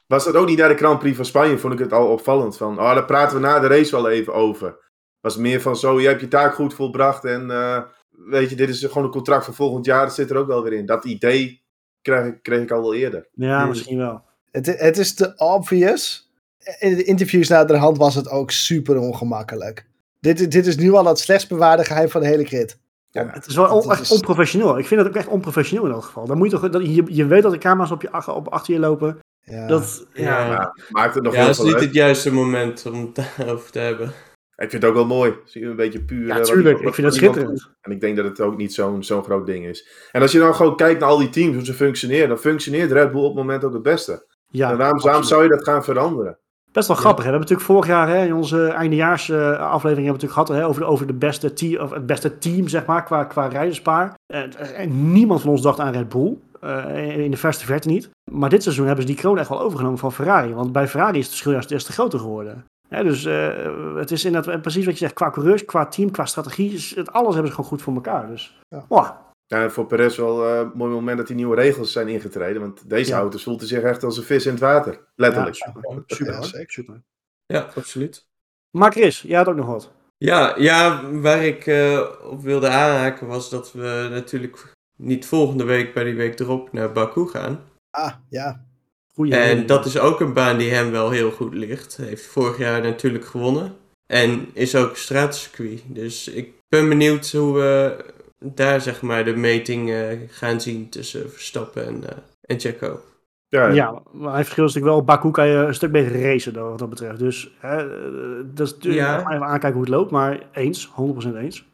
was 0.08 0.25
dat 0.25 0.36
ook 0.36 0.47
niet 0.47 0.58
naar 0.58 0.69
de 0.69 0.77
Grand 0.77 0.99
Prix 0.99 1.15
van 1.15 1.25
Spanje? 1.25 1.58
Vond 1.58 1.73
ik 1.73 1.80
het 1.80 1.93
al 1.93 2.08
opvallend. 2.08 2.58
Van, 2.58 2.80
oh, 2.80 2.93
daar 2.93 3.06
praten 3.06 3.36
we 3.36 3.43
na 3.43 3.60
de 3.60 3.67
race 3.67 3.91
wel 3.91 4.10
even 4.10 4.34
over. 4.34 4.77
Was 5.19 5.34
het 5.34 5.41
meer 5.41 5.62
van 5.62 5.75
zo, 5.75 6.01
je 6.01 6.08
hebt 6.08 6.21
je 6.21 6.27
taak 6.27 6.53
goed 6.53 6.73
volbracht. 6.73 7.25
En 7.25 7.51
eh, 7.51 7.82
weet 8.10 8.49
je, 8.49 8.56
dit 8.56 8.69
is 8.69 8.84
gewoon 8.84 9.03
een 9.03 9.10
contract 9.10 9.45
voor 9.45 9.53
volgend 9.53 9.86
jaar. 9.86 10.06
Dat 10.06 10.15
zit 10.15 10.30
er 10.30 10.38
ook 10.38 10.47
wel 10.47 10.63
weer 10.63 10.73
in. 10.73 10.86
Dat 10.86 11.06
idee 11.06 11.63
kreeg 12.01 12.25
ik, 12.25 12.43
kreeg 12.43 12.62
ik 12.62 12.71
al 12.71 12.82
wel 12.82 12.93
eerder. 12.93 13.27
Ja, 13.34 13.60
Hmm. 13.60 13.69
misschien 13.69 13.97
wel. 13.97 14.21
Het, 14.51 14.65
het 14.80 14.97
is 14.97 15.13
te 15.13 15.34
obvious. 15.36 16.32
In 16.80 16.95
de 16.95 17.03
interviews 17.03 17.47
naar 17.47 17.67
de 17.67 17.77
hand 17.77 17.97
was 17.97 18.15
het 18.15 18.30
ook 18.30 18.51
super 18.51 18.97
ongemakkelijk. 18.97 19.86
Dit, 20.19 20.51
dit 20.51 20.65
is 20.65 20.77
nu 20.77 20.91
al 20.91 21.06
het 21.06 21.19
slechtst 21.19 21.49
bewaarde 21.49 21.84
geheim 21.84 22.10
van 22.10 22.21
de 22.21 22.27
hele 22.27 22.43
crit. 22.43 22.80
Ja, 23.25 23.30
Het 23.34 23.45
is 23.47 23.56
wel 23.56 23.65
on- 23.65 23.82
Dat 23.82 23.91
echt 23.91 24.01
is- 24.01 24.12
onprofessioneel. 24.12 24.77
Ik 24.77 24.88
vind 24.88 24.99
het 25.01 25.10
ook 25.10 25.15
echt 25.15 25.27
onprofessioneel 25.27 25.86
in 25.86 25.91
elk 25.91 26.03
geval. 26.03 26.25
Dan 26.25 26.38
moet 26.38 26.51
je 26.51 26.58
toch, 26.60 26.69
dat, 26.69 26.95
je, 26.95 27.03
je 27.08 27.25
weet 27.25 27.43
dat 27.43 27.51
de 27.51 27.58
camera's 27.58 27.91
op 27.91 28.01
je, 28.01 28.34
op, 28.34 28.47
achter 28.47 28.73
je 28.73 28.80
lopen. 28.80 29.17
Ja. 29.41 29.67
Dat, 29.67 30.06
ja. 30.13 30.73
Maakt 30.89 31.13
het 31.15 31.23
nog 31.23 31.34
Ja, 31.34 31.39
heel 31.39 31.47
dat 31.47 31.58
is 31.58 31.63
niet 31.63 31.73
uit. 31.73 31.84
het 31.84 31.93
juiste 31.93 32.34
moment 32.34 32.86
om 32.86 33.01
het 33.01 33.15
daarover 33.38 33.71
te 33.71 33.80
hebben. 33.80 34.08
Ik 34.56 34.69
vind 34.69 34.82
het 34.82 34.86
ook 34.91 34.93
wel 34.97 35.06
mooi. 35.06 35.34
Zie 35.45 35.62
je 35.62 35.67
een 35.67 35.75
beetje 35.75 36.03
puur. 36.03 36.25
Ja, 36.27 36.32
eh, 36.32 36.38
wat 36.38 36.47
tuurlijk. 36.47 36.80
Ik 36.80 36.93
vind 36.93 37.08
het 37.08 37.15
iemand 37.15 37.36
schitterend. 37.36 37.49
doet. 37.49 37.71
En 37.82 37.91
ik 37.91 38.01
denk 38.01 38.15
dat 38.15 38.25
het 38.25 38.41
ook 38.41 38.58
niet 38.58 38.73
zo'n 38.73 39.03
zo'n 39.03 39.23
groot 39.23 39.45
ding 39.45 39.65
is. 39.65 39.88
En 40.12 40.21
als 40.21 40.32
je 40.32 40.39
dan 40.39 40.56
gewoon 40.56 40.75
kijkt 40.75 40.99
naar 40.99 41.10
al 41.10 41.17
die 41.17 41.30
teams, 41.30 41.56
hoe 41.56 41.65
ze 41.65 41.73
functioneren, 41.73 42.27
dan 42.30 42.38
functioneert 42.38 42.91
Red 42.91 43.12
Bull 43.12 43.21
op 43.21 43.27
het 43.27 43.36
moment 43.36 43.63
ook 43.63 43.73
het 43.73 43.82
beste. 43.82 44.25
Ja, 44.47 44.71
en 44.71 44.77
waarom, 44.77 45.23
zou 45.23 45.43
je 45.43 45.49
dat 45.49 45.63
gaan 45.63 45.84
veranderen? 45.84 46.39
Best 46.71 46.88
wel 46.88 46.97
grappig. 46.97 47.23
Hè? 47.23 47.32
We 47.32 47.38
hebben 47.38 47.49
natuurlijk 47.49 47.67
vorig 47.67 47.88
jaar 47.88 48.08
hè, 48.08 48.25
in 48.25 48.34
onze 48.34 48.67
eindejaars 48.67 49.30
eh, 49.30 49.38
aflevering 49.38 49.82
hebben 49.82 50.03
we 50.06 50.12
natuurlijk 50.12 50.34
gehad 50.34 50.47
hè, 50.47 50.65
over, 50.65 50.82
de, 50.82 50.88
over 50.88 51.08
de 51.08 51.13
beste 51.13 51.53
team, 51.53 51.82
of 51.84 51.91
het 51.91 52.06
beste 52.06 52.38
team, 52.38 52.67
zeg 52.67 52.86
maar, 52.86 53.03
qua, 53.03 53.23
qua 53.23 53.47
rijderspaar. 53.47 54.13
En, 54.34 55.12
niemand 55.12 55.41
van 55.41 55.49
ons 55.49 55.62
dacht 55.62 55.80
aan 55.80 55.91
Red 55.93 56.10
Bull. 56.10 56.38
eh, 56.62 57.17
in 57.17 57.32
de 57.32 57.38
verste 57.38 57.65
verte 57.65 57.88
niet. 57.88 58.10
Maar 58.32 58.49
dit 58.49 58.63
seizoen 58.63 58.86
hebben 58.86 59.06
ze 59.06 59.12
die 59.12 59.19
kroon 59.21 59.38
echt 59.39 59.49
wel 59.49 59.62
overgenomen 59.62 59.99
van 59.99 60.12
Ferrari. 60.13 60.53
Want 60.53 60.71
bij 60.71 60.88
Ferrari 60.88 61.17
is 61.17 61.23
het 61.23 61.30
verschil 61.30 61.51
juist 61.51 61.69
des 61.69 61.84
te 61.84 61.91
groter 61.91 62.19
geworden. 62.19 62.65
Hè, 62.89 63.03
dus 63.03 63.25
eh, 63.25 63.47
het 63.95 64.12
is 64.12 64.25
inderdaad 64.25 64.62
precies 64.62 64.86
wat 64.86 64.93
je 64.93 64.99
zegt. 64.99 65.13
Qua 65.13 65.30
coureurs, 65.30 65.65
qua 65.65 65.86
team, 65.86 66.12
qua 66.12 66.25
strategie. 66.25 66.73
is 66.73 66.95
het, 66.95 67.12
alles 67.13 67.30
hebben 67.34 67.47
ze 67.47 67.56
gewoon 67.56 67.69
goed 67.69 67.82
voor 67.82 67.93
elkaar. 67.93 68.27
Dus, 68.27 68.58
Ja. 68.69 68.86
wow. 68.88 69.06
Ja, 69.47 69.69
voor 69.69 69.86
Perez 69.86 70.17
wel 70.17 70.45
eh, 70.45 70.60
een 70.60 70.71
mooi 70.75 70.91
moment 70.91 71.17
dat 71.17 71.27
die 71.27 71.36
nieuwe 71.36 71.55
regels 71.55 71.91
zijn 71.91 72.07
ingetreden. 72.07 72.62
Want 72.62 72.89
deze 72.89 73.12
Ja. 73.12 73.17
auto's 73.17 73.43
voelden 73.43 73.67
zich 73.67 73.81
echt 73.81 74.03
als 74.03 74.17
een 74.17 74.23
vis 74.23 74.45
in 74.45 74.51
het 74.51 74.60
water. 74.62 74.99
Letterlijk. 75.15 75.55
Ja, 75.55 75.65
super. 75.73 76.03
Super, 76.07 76.33
Ja, 76.33 76.38
hoor. 76.39 76.45
zeker. 76.47 76.71
super. 76.71 77.01
Ja, 77.45 77.69
absoluut. 77.75 78.25
Maar 78.71 78.91
Chris, 78.91 79.21
jij 79.21 79.38
had 79.38 79.47
ook 79.47 79.55
nog 79.55 79.65
wat. 79.65 79.91
Ja, 80.17 80.55
ja 80.57 81.10
waar 81.12 81.45
ik 81.45 81.67
eh, 81.67 82.01
op 82.23 82.41
wilde 82.43 82.67
aanhaken 82.67 83.27
was 83.27 83.49
dat 83.49 83.71
we 83.71 84.07
natuurlijk 84.12 84.73
niet 84.95 85.25
volgende 85.25 85.63
week 85.63 85.93
bij 85.93 86.03
die 86.03 86.15
week 86.15 86.39
erop 86.39 86.73
naar 86.73 86.91
Baku 86.91 87.27
gaan. 87.27 87.60
Ah, 87.89 88.13
ja. 88.29 88.65
Goeie 89.13 89.36
En 89.36 89.65
dat 89.65 89.86
is 89.86 89.99
ook 89.99 90.19
een 90.19 90.33
baan 90.33 90.57
die 90.57 90.71
hem 90.71 90.91
wel 90.91 91.10
heel 91.10 91.31
goed 91.31 91.53
ligt. 91.53 91.97
Hij 91.97 92.05
heeft 92.07 92.25
vorig 92.25 92.57
jaar 92.57 92.81
natuurlijk 92.81 93.25
gewonnen. 93.25 93.75
En 94.07 94.49
is 94.53 94.75
ook 94.75 94.97
straatcircuit. 94.97 95.81
Dus 95.86 96.27
ik 96.27 96.53
ben 96.69 96.89
benieuwd 96.89 97.31
hoe 97.31 97.53
we 97.53 97.95
daar 98.39 98.82
zeg 98.82 99.02
maar 99.02 99.26
de 99.26 99.36
meting 99.36 99.91
eh, 99.91 100.08
gaan 100.30 100.62
zien 100.62 100.89
tussen 100.89 101.32
Verstappen 101.32 101.86
en, 101.88 102.10
eh 102.10 102.17
en 102.41 102.60
Checo. 102.60 103.00
Ja, 103.47 103.67
Ja, 103.67 104.02
maar 104.12 104.34
hij 104.34 104.43
verschil 104.43 104.65
is 104.65 104.73
natuurlijk 104.73 104.95
wel. 104.95 105.15
Baku 105.15 105.32
kan 105.32 105.47
je 105.47 105.54
een 105.56 105.73
stuk 105.73 105.91
beter 105.91 106.21
racen 106.21 106.54
dan, 106.54 106.69
wat 106.69 106.80
dat 106.80 106.89
betreft. 106.89 107.19
Dus 107.19 107.52
hè, 107.60 107.78
eh, 107.78 108.43
dat 108.54 108.67
is 108.67 108.73
natuurlijk 108.73 109.04
Ja. 109.06 109.17
nog 109.17 109.32
even 109.32 109.45
aankijken 109.45 109.71
hoe 109.80 109.82
het 109.82 109.89
loopt. 109.95 110.12
Maar 110.12 110.50
eens, 110.52 110.88
100% 110.95 111.36
eens. 111.36 111.65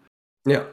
Ja, 0.41 0.65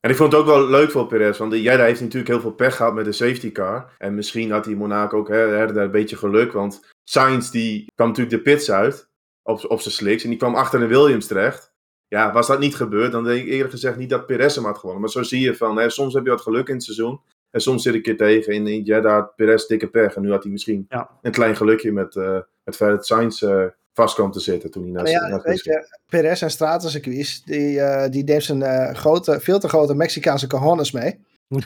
En 0.00 0.10
ik 0.10 0.16
vond 0.16 0.32
het 0.32 0.40
ook 0.40 0.46
wel 0.46 0.68
leuk 0.68 0.90
voor 0.90 1.06
Perez, 1.06 1.38
want 1.38 1.52
Jeddah 1.52 1.86
heeft 1.86 2.00
natuurlijk 2.00 2.28
heel 2.28 2.40
veel 2.40 2.52
pech 2.52 2.76
gehad 2.76 2.94
met 2.94 3.04
de 3.04 3.12
safety 3.12 3.52
car. 3.52 3.92
En 3.98 4.14
misschien 4.14 4.50
had 4.50 4.64
hij 4.64 4.74
Monaco 4.74 5.18
ook 5.18 5.28
hè, 5.28 5.36
hè, 5.36 5.72
daar 5.72 5.84
een 5.84 5.90
beetje 5.90 6.16
geluk, 6.16 6.52
want 6.52 6.80
Sainz 7.04 7.50
die 7.50 7.86
kwam 7.94 8.08
natuurlijk 8.08 8.36
de 8.36 8.42
pits 8.42 8.70
uit 8.70 9.08
op, 9.42 9.64
op 9.70 9.80
zijn 9.80 9.94
slicks 9.94 10.22
en 10.22 10.28
die 10.28 10.38
kwam 10.38 10.54
achter 10.54 10.78
de 10.80 10.86
Williams 10.86 11.26
terecht. 11.26 11.72
Ja, 12.08 12.32
was 12.32 12.46
dat 12.46 12.58
niet 12.58 12.76
gebeurd, 12.76 13.12
dan 13.12 13.24
denk 13.24 13.40
ik 13.40 13.52
eerlijk 13.52 13.70
gezegd 13.70 13.96
niet 13.96 14.10
dat 14.10 14.26
Perez 14.26 14.54
hem 14.54 14.64
had 14.64 14.76
gewonnen. 14.78 15.00
Maar 15.00 15.10
zo 15.10 15.22
zie 15.22 15.40
je 15.40 15.54
van, 15.56 15.76
hè, 15.78 15.90
soms 15.90 16.14
heb 16.14 16.24
je 16.24 16.30
wat 16.30 16.40
geluk 16.40 16.68
in 16.68 16.74
het 16.74 16.82
seizoen. 16.84 17.20
En 17.50 17.60
soms 17.60 17.82
zit 17.82 17.94
ik 17.94 18.06
er 18.06 18.16
tegen 18.16 18.52
in, 18.52 18.66
in 18.66 18.82
Jeddah 18.82 19.12
had 19.12 19.36
Perez 19.36 19.66
dikke 19.66 19.86
pech. 19.88 20.14
En 20.14 20.22
nu 20.22 20.30
had 20.30 20.42
hij 20.42 20.52
misschien 20.52 20.86
Ja. 20.88 21.10
een 21.22 21.32
klein 21.32 21.56
gelukje 21.56 21.92
met 21.92 22.16
eh 22.16 22.38
het 22.64 22.76
feit 22.76 22.90
dat 22.90 23.06
Sainz 23.06 23.42
eh, 23.42 23.64
vast 23.92 24.14
kwam 24.14 24.30
te 24.30 24.40
zitten 24.40 24.70
toen 24.70 24.82
hij 24.82 24.92
naar 24.92 25.02
Maar 25.02 25.12
ja, 25.12 25.40
weet 25.42 25.64
je, 25.64 25.88
Perez 26.06 26.42
en 26.42 26.50
stratencircuits, 26.50 27.42
die, 27.44 27.80
eh 27.80 28.10
die 28.10 28.24
neemt 28.24 28.42
zijn 28.44 28.62
eh, 28.62 28.94
grote, 28.94 29.40
veel 29.40 29.58
te 29.58 29.68
grote 29.68 29.94
Mexicaanse 29.94 30.46
cojones 30.46 30.92
mee. 30.92 31.18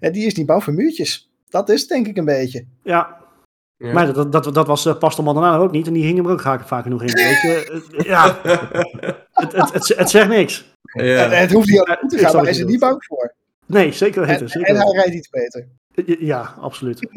En 0.00 0.12
die 0.12 0.26
is 0.26 0.34
niet 0.34 0.46
bang 0.46 0.64
voor 0.64 0.72
muurtjes. 0.72 1.30
Dat 1.48 1.68
is 1.68 1.80
het 1.80 1.88
denk 1.88 2.06
ik 2.06 2.16
een 2.16 2.24
beetje. 2.24 2.66
ja, 2.82 3.20
ja. 3.82 3.92
maar 3.92 4.12
dat, 4.12 4.32
dat, 4.32 4.54
dat 4.54 4.66
was 4.66 4.86
uh, 4.86 4.98
Pastor 4.98 5.24
Maldonado 5.24 5.62
ook 5.62 5.72
niet. 5.72 5.86
En 5.86 5.92
die 5.92 6.04
hing 6.04 6.16
hem 6.16 6.26
er 6.26 6.32
ook 6.32 6.40
vaak, 6.40 6.66
vaak 6.66 6.82
genoeg 6.82 7.02
in. 7.02 7.12
Weet 7.12 7.40
je? 7.40 7.82
Eh, 7.96 8.04
ja, 8.04 8.38
het, 9.32 9.52
het, 9.52 9.72
het, 9.72 9.88
het 9.96 10.10
zegt 10.10 10.28
niks. 10.28 10.70
En, 10.82 11.04
ja. 11.04 11.30
en 11.30 11.40
het 11.40 11.52
hoeft 11.52 11.68
niet 11.68 11.82
aan 11.82 12.08
te 12.08 12.18
gaan, 12.18 12.32
maar 12.32 12.42
hij 12.42 12.50
is 12.50 12.56
je 12.56 12.62
er 12.64 12.70
niet 12.70 12.80
bang 12.80 13.04
voor. 13.04 13.34
Nee, 13.66 13.92
zeker 13.92 14.22
En, 14.22 14.28
weten. 14.28 14.48
Zeker 14.48 14.68
en 14.68 14.76
hij 14.76 14.92
rijdt 14.92 15.14
iets 15.14 15.30
beter. 15.30 15.68
Ja, 16.18 16.54
absoluut. 16.60 17.08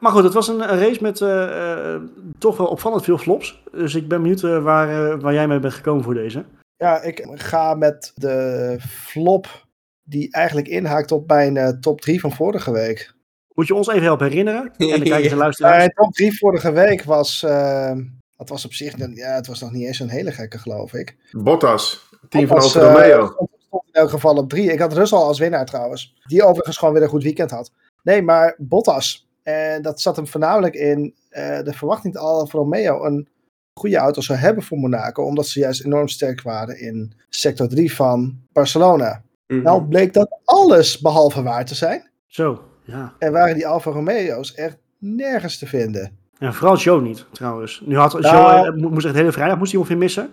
maar 0.00 0.12
goed, 0.12 0.24
het 0.24 0.32
was 0.32 0.48
een, 0.48 0.62
race 0.62 1.02
met 1.02 1.20
eh, 1.20 1.94
eh, 1.94 2.02
toch 2.38 2.56
wel 2.56 2.66
opvallend 2.66 3.04
veel 3.04 3.18
flops. 3.18 3.62
Dus 3.72 3.94
ik 3.94 4.08
ben 4.08 4.22
benieuwd 4.22 4.42
eh, 4.42 4.62
waar, 4.62 5.12
eh, 5.12 5.20
waar 5.20 5.32
jij 5.32 5.48
mee 5.48 5.60
bent 5.60 5.74
gekomen 5.74 6.04
voor 6.04 6.14
deze. 6.14 6.44
Ja, 6.76 7.02
ik 7.02 7.26
ga 7.34 7.74
met 7.74 8.12
de 8.14 8.76
flop 8.88 9.66
die 10.02 10.32
eigenlijk 10.32 10.68
inhaakt 10.68 11.12
op 11.12 11.28
mijn 11.28 11.56
eh, 11.56 11.68
top 11.68 12.00
3 12.00 12.20
van 12.20 12.32
vorige 12.32 12.72
week. 12.72 13.12
Moet 13.58 13.66
je 13.66 13.74
ons 13.74 13.88
even 13.88 14.02
helpen 14.02 14.26
herinneren? 14.28 14.72
En 14.76 15.00
de 15.00 15.08
kijkers 15.08 15.32
en 15.32 15.38
luisteraars. 15.38 15.94
top 15.94 16.12
3 16.12 16.38
vorige 16.38 16.72
week 16.72 17.02
was. 17.04 17.42
eh, 17.42 17.96
het 18.36 18.48
was 18.48 18.64
op 18.64 18.72
zich. 18.72 18.96
Ja, 19.14 19.34
het 19.34 19.46
was 19.46 19.60
nog 19.60 19.72
niet 19.72 19.86
eens 19.86 20.00
een 20.00 20.08
hele 20.08 20.32
gekke, 20.32 20.58
geloof 20.58 20.92
ik. 20.92 21.16
Bottas, 21.30 22.08
team 22.28 22.46
van 22.46 22.58
Alfa 22.58 22.80
eh, 22.80 22.86
Romeo. 22.86 23.34
in 23.70 23.92
elk 23.92 24.10
geval 24.10 24.36
op 24.36 24.48
3. 24.48 24.72
Ik 24.72 24.78
had 24.78 24.92
Russell 24.92 25.18
als 25.18 25.38
winnaar 25.38 25.66
trouwens. 25.66 26.14
Die 26.26 26.44
overigens 26.44 26.76
gewoon 26.76 26.94
weer 26.94 27.02
een 27.02 27.08
goed 27.08 27.22
weekend 27.22 27.50
had. 27.50 27.72
Nee, 28.02 28.22
maar 28.22 28.54
Bottas. 28.58 29.28
En 29.42 29.82
dat 29.82 30.00
zat 30.00 30.16
hem 30.16 30.26
voornamelijk 30.26 30.74
in 30.74 31.14
eh, 31.28 31.62
de 31.62 31.72
verwachting 31.72 32.14
dat 32.14 32.22
Alfa 32.22 32.58
Romeo 32.58 33.04
een 33.04 33.28
goede 33.74 33.96
auto 33.96 34.20
zou 34.20 34.38
hebben 34.38 34.62
voor 34.62 34.78
Monaco. 34.78 35.22
Omdat 35.24 35.46
ze 35.46 35.58
juist 35.60 35.84
enorm 35.84 36.08
sterk 36.08 36.42
waren 36.42 36.80
in 36.80 37.12
sector 37.28 37.68
3 37.68 37.94
van 37.94 38.38
Barcelona. 38.52 39.22
Mhm. 39.46 39.62
Nou 39.62 39.82
bleek 39.82 40.12
dat 40.12 40.40
alles 40.44 40.98
behalve 41.00 41.42
waar 41.42 41.64
te 41.64 41.74
zijn. 41.74 42.10
Zo, 42.26 42.67
ja. 42.88 43.14
En 43.18 43.32
waren 43.32 43.54
die 43.54 43.66
Alfa 43.66 43.90
Romeo's 43.90 44.54
echt 44.54 44.76
nergens 44.98 45.58
te 45.58 45.66
vinden. 45.66 46.16
En 46.38 46.54
vooral 46.54 46.76
Joe 46.76 47.00
niet, 47.00 47.26
trouwens. 47.32 47.82
Nu 47.86 47.96
had 47.96 48.20
Nou- 48.20 48.36
Joe, 48.62 48.72
eh, 48.72 48.80
mo- 48.82 48.88
moest 48.90 49.04
echt 49.04 49.14
de 49.14 49.20
hele 49.20 49.32
vrijdag 49.32 49.58
moest 49.58 49.70
hij 49.70 49.80
ongeveer 49.80 49.98
missen. 50.00 50.30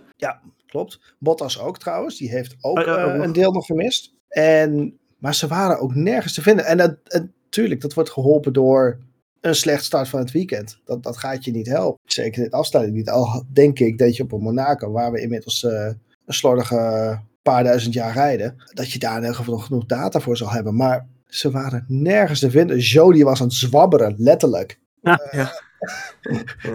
Klopt. 0.66 1.00
Bottas 1.20 1.60
ook 1.60 1.78
trouwens. 1.80 2.18
Die 2.18 2.30
heeft 2.30 2.56
ook 2.62 2.80
Oh, 2.80 2.86
ja, 2.86 2.92
ook 3.04 3.10
eh, 3.10 3.16
nog. 3.16 3.26
een 3.26 3.34
deel 3.34 3.52
nog 3.52 3.66
gemist. 3.66 4.14
En, 4.28 4.98
maar 5.18 5.36
ze 5.36 5.48
waren 5.48 5.80
ook 5.80 5.96
nergens 5.96 6.34
te 6.34 6.42
vinden. 6.42 6.66
En, 6.66 6.78
dat- 6.78 6.96
en 7.04 7.34
tuurlijk, 7.50 7.82
dat 7.82 7.94
wordt 7.94 8.10
geholpen 8.10 8.54
door 8.54 8.98
een 9.42 9.56
slecht 9.56 9.84
start 9.84 10.08
van 10.10 10.20
het 10.20 10.32
weekend. 10.32 10.80
Dat, 10.86 11.04
dat 11.04 11.18
gaat 11.18 11.44
je 11.46 11.52
niet 11.52 11.68
helpen. 11.68 12.00
Zeker 12.06 12.44
in 12.44 12.50
de 12.50 12.56
afstelling 12.56 12.94
niet. 12.94 13.10
Al 13.10 13.44
denk 13.54 13.80
ik 13.80 13.98
dat 13.98 14.16
je 14.16 14.24
op 14.24 14.32
een 14.32 14.42
Monaco, 14.42 14.92
waar 14.92 15.12
we 15.12 15.22
inmiddels 15.22 15.64
eh, 15.64 15.86
een 16.26 16.34
slordige 16.34 17.20
paar 17.42 17.64
duizend 17.64 17.94
jaar 17.94 18.14
rijden, 18.14 18.56
dat 18.74 18.92
je 18.92 19.00
daar 19.00 19.16
in 19.16 19.20
ieder 19.22 19.36
geval 19.36 19.54
nog 19.54 19.66
genoeg 19.66 19.86
data 19.86 20.20
voor 20.20 20.38
zal 20.38 20.52
hebben. 20.52 20.76
Maar 20.76 21.08
ze 21.26 21.52
waren 21.52 21.86
nergens 21.88 22.40
te 22.40 22.52
vinden. 22.52 22.78
Joe 22.78 23.14
die 23.14 23.24
was 23.24 23.42
aan 23.42 23.48
het 23.48 23.56
zwabberen, 23.56 24.16
letterlijk. 24.18 24.80
Ja. 25.02 25.28
Ja. 25.32 25.52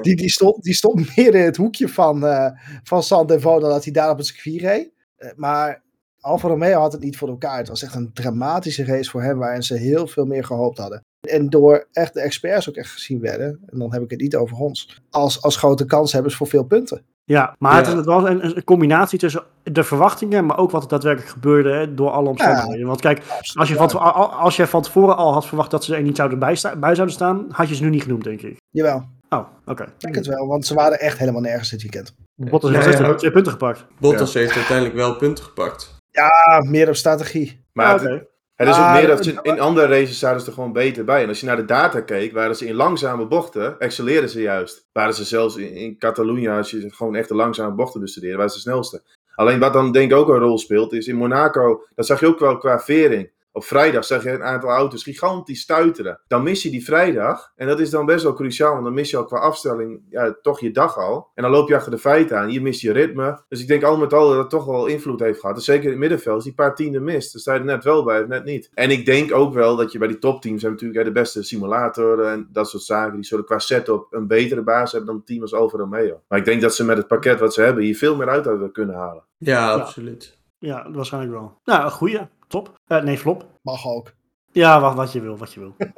Die, 0.02 0.16
die, 0.16 0.30
stond, 0.30 0.62
die 0.62 0.74
stond 0.74 1.16
meer 1.16 1.34
in 1.34 1.44
het 1.44 1.56
hoekje 1.56 1.88
van, 1.88 2.26
eh 2.26 2.50
van 2.82 3.02
San 3.02 3.26
Devo 3.26 3.58
dan 3.58 3.70
dat 3.70 3.84
hij 3.84 3.92
daar 3.92 4.10
op 4.10 4.16
het 4.16 4.26
circuit 4.26 4.60
reed. 4.60 4.90
Eh, 5.16 5.30
maar 5.36 5.82
Alfa 6.20 6.48
Romeo 6.48 6.80
had 6.80 6.92
het 6.92 7.02
niet 7.02 7.16
voor 7.16 7.28
elkaar. 7.28 7.58
Het 7.58 7.68
was 7.68 7.82
echt 7.82 7.94
een 7.94 8.12
dramatische 8.12 8.84
race 8.84 9.10
voor 9.10 9.22
hem 9.22 9.38
waarin 9.38 9.62
ze 9.62 9.74
heel 9.74 10.06
veel 10.06 10.24
meer 10.24 10.44
gehoopt 10.44 10.78
hadden. 10.78 11.02
En 11.28 11.48
door 11.48 11.88
echt 11.92 12.14
de 12.14 12.20
experts 12.20 12.68
ook 12.68 12.76
echt 12.76 12.90
gezien 12.90 13.20
werden, 13.20 13.60
en 13.66 13.78
dan 13.78 13.92
heb 13.92 14.02
ik 14.02 14.10
het 14.10 14.20
niet 14.20 14.36
over 14.36 14.56
ons, 14.56 15.00
als, 15.10 15.42
als 15.42 15.56
grote 15.56 15.84
kanshebbers 15.84 16.36
voor 16.36 16.46
veel 16.46 16.64
punten. 16.64 17.04
Ja, 17.30 17.54
maar 17.58 17.72
Ja. 17.72 17.78
Het, 17.78 17.96
het 17.96 18.06
was 18.06 18.24
een, 18.24 18.44
een 18.44 18.64
combinatie 18.64 19.18
tussen 19.18 19.42
de 19.62 19.84
verwachtingen, 19.84 20.46
maar 20.46 20.58
ook 20.58 20.70
wat 20.70 20.82
er 20.82 20.88
daadwerkelijk 20.88 21.30
gebeurde 21.30 21.70
hè, 21.72 21.94
door 21.94 22.10
alle 22.10 22.28
omstandigheden. 22.28 22.86
Want 22.86 23.00
kijk, 23.00 23.22
als 23.54 23.68
je, 23.68 23.74
van, 23.74 24.00
als 24.30 24.56
je 24.56 24.66
van 24.66 24.82
tevoren 24.82 25.16
al 25.16 25.32
had 25.32 25.46
verwacht 25.46 25.70
dat 25.70 25.84
ze 25.84 25.94
er 25.94 26.02
niet 26.02 26.16
zouden 26.16 26.38
bij, 26.38 26.58
bij 26.78 26.94
zouden 26.94 27.14
staan, 27.14 27.46
had 27.50 27.68
je 27.68 27.74
ze 27.74 27.82
nu 27.82 27.90
niet 27.90 28.02
genoemd, 28.02 28.24
denk 28.24 28.42
ik. 28.42 28.56
Jawel, 28.70 29.04
Oh, 29.28 29.46
oké. 29.66 29.82
ik 29.82 29.90
denk 29.98 30.14
het 30.14 30.26
wel, 30.26 30.46
want 30.46 30.66
ze 30.66 30.74
waren 30.74 31.00
echt 31.00 31.18
helemaal 31.18 31.40
nergens 31.40 31.70
dit 31.70 31.82
weekend. 31.82 32.14
Bottas 32.34 32.70
heeft 32.70 32.98
ja. 32.98 33.06
ja, 33.06 33.14
twee 33.14 33.30
punten 33.30 33.52
gepakt. 33.52 33.84
Bottas 33.98 34.34
heeft 34.34 34.54
uiteindelijk 34.54 34.96
wel 34.96 35.16
punten 35.16 35.44
gepakt. 35.44 35.96
Ja, 36.10 36.30
meer 36.66 36.88
op 36.88 36.94
strategie. 36.94 37.64
Maar 37.72 38.00
het. 38.00 38.29
Het 38.66 38.76
is 38.76 38.82
ook 38.82 38.90
meer 38.92 39.06
dat 39.06 39.16
dat- 39.16 39.24
ze 39.24 39.38
in 39.42 39.60
andere 39.60 39.86
races 39.86 40.18
zaten 40.18 40.40
ze 40.40 40.46
er 40.46 40.52
gewoon 40.52 40.72
beter 40.72 41.04
bij. 41.04 41.22
En 41.22 41.28
als 41.28 41.40
je 41.40 41.46
naar 41.46 41.56
de 41.56 41.64
data 41.64 42.00
keek, 42.00 42.32
waren 42.32 42.56
ze 42.56 42.66
in 42.66 42.74
langzame 42.74 43.26
bochten, 43.26 43.78
excelleerden 43.78 44.30
ze 44.30 44.40
juist. 44.40 44.86
Waren 44.92 45.14
ze 45.14 45.24
zelfs 45.24 45.56
in, 45.56 45.72
in 45.72 45.98
Catalonië, 45.98 46.48
als 46.48 46.70
je 46.70 46.90
gewoon 46.90 47.16
echt 47.16 47.28
de 47.28 47.34
langzame 47.34 47.74
bochten 47.74 48.00
bestudeerde, 48.00 48.36
waren 48.36 48.50
ze 48.50 48.56
de 48.56 48.62
snelste. 48.62 49.02
Alleen 49.34 49.58
wat 49.58 49.72
dan 49.72 49.92
denk 49.92 50.10
ik 50.10 50.16
ook 50.16 50.28
een 50.28 50.38
rol 50.38 50.58
speelt, 50.58 50.92
is 50.92 51.06
in 51.06 51.16
Monaco, 51.16 51.84
dat 51.94 52.06
zag 52.06 52.20
je 52.20 52.26
ook 52.26 52.38
wel 52.38 52.56
qua 52.58 52.78
vering. 52.80 53.30
Op 53.52 53.64
vrijdag 53.64 54.04
zag 54.04 54.22
je 54.22 54.30
een 54.30 54.42
aantal 54.42 54.70
auto's 54.70 55.02
gigantisch 55.02 55.60
stuiteren. 55.60 56.20
Dan 56.26 56.42
mis 56.42 56.62
je 56.62 56.70
die 56.70 56.84
vrijdag. 56.84 57.52
En 57.56 57.66
dat 57.66 57.80
is 57.80 57.90
dan 57.90 58.06
best 58.06 58.22
wel 58.22 58.32
cruciaal, 58.32 58.72
want 58.72 58.84
dan 58.84 58.94
mis 58.94 59.10
je 59.10 59.16
al 59.16 59.24
qua 59.24 59.38
afstelling 59.38 60.02
ja, 60.10 60.36
toch 60.42 60.60
je 60.60 60.70
dag 60.70 60.96
al. 60.96 61.30
En 61.34 61.42
dan 61.42 61.52
loop 61.52 61.68
je 61.68 61.74
achter 61.74 61.90
de 61.90 61.98
feiten 61.98 62.38
aan. 62.38 62.50
Je 62.50 62.60
mist 62.60 62.80
je 62.80 62.92
ritme. 62.92 63.42
Dus 63.48 63.60
ik 63.60 63.68
denk 63.68 63.82
al 63.82 63.96
met 63.96 64.12
al 64.12 64.28
dat 64.28 64.38
het 64.38 64.50
toch 64.50 64.64
wel 64.64 64.86
invloed 64.86 65.20
heeft 65.20 65.40
gehad. 65.40 65.54
Dus 65.54 65.64
zeker 65.64 65.84
in 65.84 65.90
het 65.90 65.98
middenveld, 65.98 66.34
als 66.34 66.44
die 66.44 66.54
paar 66.54 66.74
tienden 66.74 67.04
mist, 67.04 67.32
dan 67.32 67.40
sta 67.40 67.52
je 67.52 67.58
er 67.58 67.64
net 67.64 67.84
wel 67.84 68.04
bij 68.04 68.22
of 68.22 68.28
net 68.28 68.44
niet. 68.44 68.70
En 68.74 68.90
ik 68.90 69.04
denk 69.04 69.34
ook 69.34 69.54
wel 69.54 69.76
dat 69.76 69.92
je 69.92 69.98
bij 69.98 70.08
die 70.08 70.18
topteams 70.18 70.62
hebben 70.62 70.80
natuurlijk 70.80 71.14
de 71.14 71.20
beste 71.20 71.42
simulatoren 71.42 72.30
en 72.32 72.48
dat 72.52 72.68
soort 72.68 72.82
zaken. 72.82 73.14
Die 73.14 73.24
zullen 73.24 73.44
qua 73.44 73.58
setup 73.58 74.06
een 74.10 74.26
betere 74.26 74.62
basis 74.62 74.92
hebben 74.92 75.10
dan 75.10 75.18
een 75.18 75.24
team 75.24 75.42
als 75.42 75.54
Alfa 75.54 75.78
Romeo. 75.78 76.20
Maar 76.28 76.38
ik 76.38 76.44
denk 76.44 76.60
dat 76.60 76.74
ze 76.74 76.84
met 76.84 76.96
het 76.96 77.06
pakket 77.06 77.40
wat 77.40 77.54
ze 77.54 77.62
hebben 77.62 77.84
hier 77.84 77.96
veel 77.96 78.16
meer 78.16 78.28
uit 78.28 78.44
hadden 78.44 78.72
kunnen 78.72 78.96
halen. 78.96 79.24
Ja, 79.36 79.72
absoluut. 79.72 80.38
Ja, 80.58 80.90
waarschijnlijk 80.92 81.32
wel. 81.32 81.58
Nou, 81.64 81.84
een 81.84 81.90
goeie. 81.90 82.20
Top. 82.50 82.80
Uh, 82.86 83.02
nee, 83.02 83.18
flop. 83.18 83.58
Mag 83.62 83.86
ook. 83.86 84.12
Ja, 84.52 84.80
wat, 84.80 84.94
wat 84.94 85.12
je 85.12 85.20
wil, 85.20 85.36
wat 85.36 85.52
je 85.52 85.60
wil. 85.60 85.76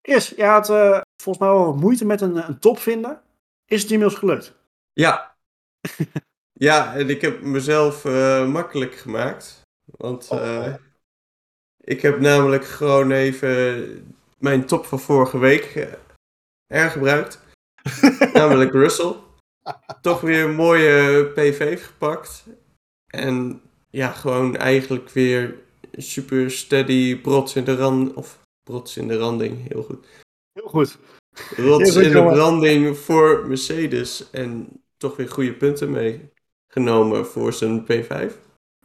Is, 0.00 0.28
je 0.28 0.44
had 0.44 0.70
uh, 0.70 1.00
volgens 1.16 1.44
mij 1.44 1.54
wel 1.54 1.64
wat 1.66 1.76
moeite 1.76 2.04
met 2.04 2.20
een, 2.20 2.48
een 2.48 2.58
top 2.58 2.78
vinden. 2.78 3.22
Is 3.66 3.82
het 3.82 3.90
inmiddels 3.90 4.18
gelukt? 4.18 4.54
Ja. 4.92 5.36
ja, 6.68 6.94
en 6.94 7.10
ik 7.10 7.20
heb 7.20 7.40
mezelf 7.40 8.04
uh, 8.04 8.46
makkelijk 8.46 8.94
gemaakt. 8.94 9.62
Want 9.84 10.32
uh, 10.32 10.74
ik 11.76 12.02
heb 12.02 12.20
namelijk 12.20 12.64
gewoon 12.64 13.10
even 13.10 14.16
mijn 14.38 14.66
top 14.66 14.84
van 14.86 15.00
vorige 15.00 15.38
week 15.38 15.96
hergebruikt. 16.66 17.40
namelijk 18.32 18.72
Russell. 18.72 19.14
Toch 20.00 20.20
weer 20.20 20.44
een 20.44 20.54
mooie 20.54 21.28
P5 21.30 21.82
gepakt. 21.82 22.46
En 23.06 23.62
ja, 23.90 24.10
gewoon 24.10 24.56
eigenlijk 24.56 25.10
weer 25.10 25.54
super 25.92 26.50
steady 26.50 27.20
brots 27.20 27.56
in 27.56 27.64
de 27.64 27.76
rand. 27.76 28.14
Of 28.14 28.38
brots 28.62 28.96
in 28.96 29.08
de 29.08 29.18
randing, 29.18 29.68
heel 29.68 29.82
goed. 29.82 30.06
Heel 30.52 30.68
goed. 30.68 30.98
Rots 31.56 31.96
in 31.96 32.12
de 32.12 32.22
branding 32.22 32.98
voor 32.98 33.44
Mercedes. 33.46 34.30
En 34.30 34.68
toch 34.96 35.16
weer 35.16 35.28
goede 35.28 35.52
punten 35.52 35.90
meegenomen 35.90 37.26
voor 37.26 37.52
zijn 37.52 37.86
P5. 37.92 38.32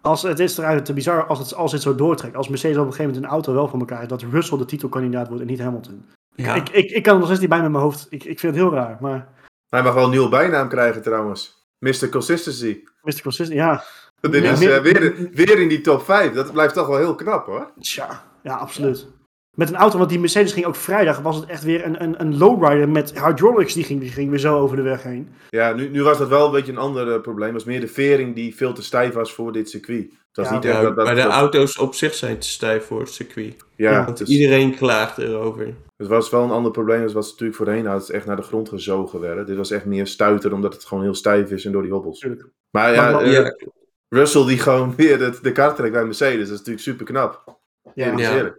Als, 0.01 0.21
het 0.21 0.39
is 0.39 0.57
eruit 0.57 0.85
te 0.85 0.93
bizar 0.93 1.25
als 1.25 1.39
het, 1.39 1.53
als 1.53 1.71
het 1.71 1.81
zo 1.81 1.95
doortrekt. 1.95 2.35
Als 2.35 2.47
Mercedes 2.47 2.77
op 2.77 2.85
een 2.85 2.91
gegeven 2.91 3.11
moment 3.11 3.25
een 3.25 3.31
auto 3.31 3.53
wel 3.53 3.67
voor 3.67 3.79
elkaar 3.79 3.97
heeft. 3.97 4.09
Dat 4.09 4.21
Russell 4.21 4.57
de 4.57 4.65
titelkandidaat 4.65 5.27
wordt 5.27 5.41
en 5.41 5.47
niet 5.47 5.59
Hamilton. 5.59 6.05
Ja. 6.35 6.55
Ik, 6.55 6.69
ik, 6.69 6.91
ik 6.91 7.03
kan 7.03 7.13
er 7.13 7.17
nog 7.17 7.27
steeds 7.27 7.41
niet 7.41 7.49
bij 7.49 7.61
met 7.61 7.71
mijn 7.71 7.83
hoofd. 7.83 8.07
Ik, 8.09 8.23
ik 8.23 8.39
vind 8.39 8.55
het 8.55 8.63
heel 8.63 8.73
raar. 8.73 8.97
Maar... 9.01 9.27
Hij 9.69 9.83
mag 9.83 9.93
wel 9.93 10.03
een 10.03 10.09
nieuwe 10.09 10.29
bijnaam 10.29 10.69
krijgen 10.69 11.01
trouwens. 11.01 11.67
Mr. 11.79 12.09
Consistency. 12.09 12.83
Mr. 13.01 13.21
Consistency, 13.21 13.53
ja. 13.53 13.83
Dit 14.31 14.43
is 14.43 14.61
uh, 14.61 14.77
weer, 14.77 15.29
weer 15.31 15.59
in 15.59 15.67
die 15.67 15.81
top 15.81 16.01
5. 16.01 16.31
Dat 16.31 16.51
blijft 16.51 16.73
toch 16.73 16.88
wel 16.88 16.97
heel 16.97 17.15
knap 17.15 17.45
hoor. 17.45 17.71
Tja, 17.79 18.23
ja, 18.43 18.55
absoluut. 18.55 19.07
Met 19.55 19.69
een 19.69 19.75
auto, 19.75 19.97
want 19.97 20.09
die 20.09 20.19
Mercedes 20.19 20.53
ging 20.53 20.65
ook 20.65 20.75
vrijdag, 20.75 21.19
was 21.19 21.35
het 21.35 21.45
echt 21.45 21.63
weer 21.63 21.85
een, 21.85 22.03
een, 22.03 22.21
een 22.21 22.38
lowrider 22.38 22.89
met 22.89 23.19
hydraulics. 23.19 23.73
Die 23.73 23.83
ging, 23.83 23.99
die 23.99 24.09
ging 24.09 24.29
weer 24.29 24.39
zo 24.39 24.57
over 24.57 24.75
de 24.75 24.81
weg 24.81 25.03
heen. 25.03 25.29
Ja, 25.49 25.73
nu, 25.73 25.89
nu 25.89 26.03
was 26.03 26.17
dat 26.17 26.27
wel 26.27 26.45
een 26.45 26.51
beetje 26.51 26.71
een 26.71 26.77
ander 26.77 27.07
uh, 27.07 27.21
probleem. 27.21 27.53
Het 27.53 27.63
was 27.63 27.73
meer 27.73 27.79
de 27.79 27.88
vering 27.88 28.35
die 28.35 28.55
veel 28.55 28.73
te 28.73 28.83
stijf 28.83 29.13
was 29.13 29.33
voor 29.33 29.51
dit 29.51 29.69
circuit. 29.69 30.01
Het 30.01 30.17
was 30.35 30.47
ja, 30.47 30.53
niet 30.53 30.63
ja, 30.63 30.81
dat, 30.81 30.95
dat, 30.95 31.05
maar 31.05 31.15
de 31.15 31.21
auto's 31.21 31.77
op 31.77 31.93
zich 31.93 32.13
zijn 32.13 32.38
te 32.38 32.47
stijf 32.49 32.85
voor 32.85 32.99
het 32.99 33.09
circuit. 33.09 33.55
Ja, 33.75 34.05
Want 34.05 34.19
iedereen 34.19 34.75
klaagt 34.75 35.17
erover. 35.17 35.73
Het 35.97 36.07
was 36.07 36.29
wel 36.29 36.43
een 36.43 36.51
ander 36.51 36.71
probleem 36.71 37.03
als 37.03 37.13
wat 37.13 37.25
ze 37.25 37.31
natuurlijk 37.31 37.57
voorheen 37.57 37.85
hadden. 37.85 38.01
Het 38.01 38.09
echt 38.09 38.25
naar 38.25 38.35
de 38.35 38.41
grond 38.41 38.69
gezogen 38.69 39.19
werden. 39.19 39.45
Dit 39.45 39.57
was 39.57 39.71
echt 39.71 39.85
meer 39.85 40.07
stuiter 40.07 40.53
omdat 40.53 40.73
het 40.73 40.85
gewoon 40.85 41.03
heel 41.03 41.15
stijf 41.15 41.51
is 41.51 41.65
en 41.65 41.71
door 41.71 41.81
die 41.81 41.91
hobbels. 41.91 42.19
Tuurlijk. 42.19 42.49
Maar 42.71 42.93
ja, 42.93 43.11
Maar- 43.11 43.21
eh, 43.21 43.31
ja, 43.31 43.55
Russell 44.09 44.45
die 44.45 44.59
gewoon 44.59 44.93
weer 44.97 45.17
de, 45.17 45.37
de 45.41 45.51
kar 45.51 45.75
trekt 45.75 45.93
bij 45.93 46.05
Mercedes. 46.05 46.37
Dat 46.37 46.51
is 46.51 46.57
natuurlijk 46.57 46.79
super 46.79 47.05
knap. 47.05 47.57
Ja. 47.93 48.53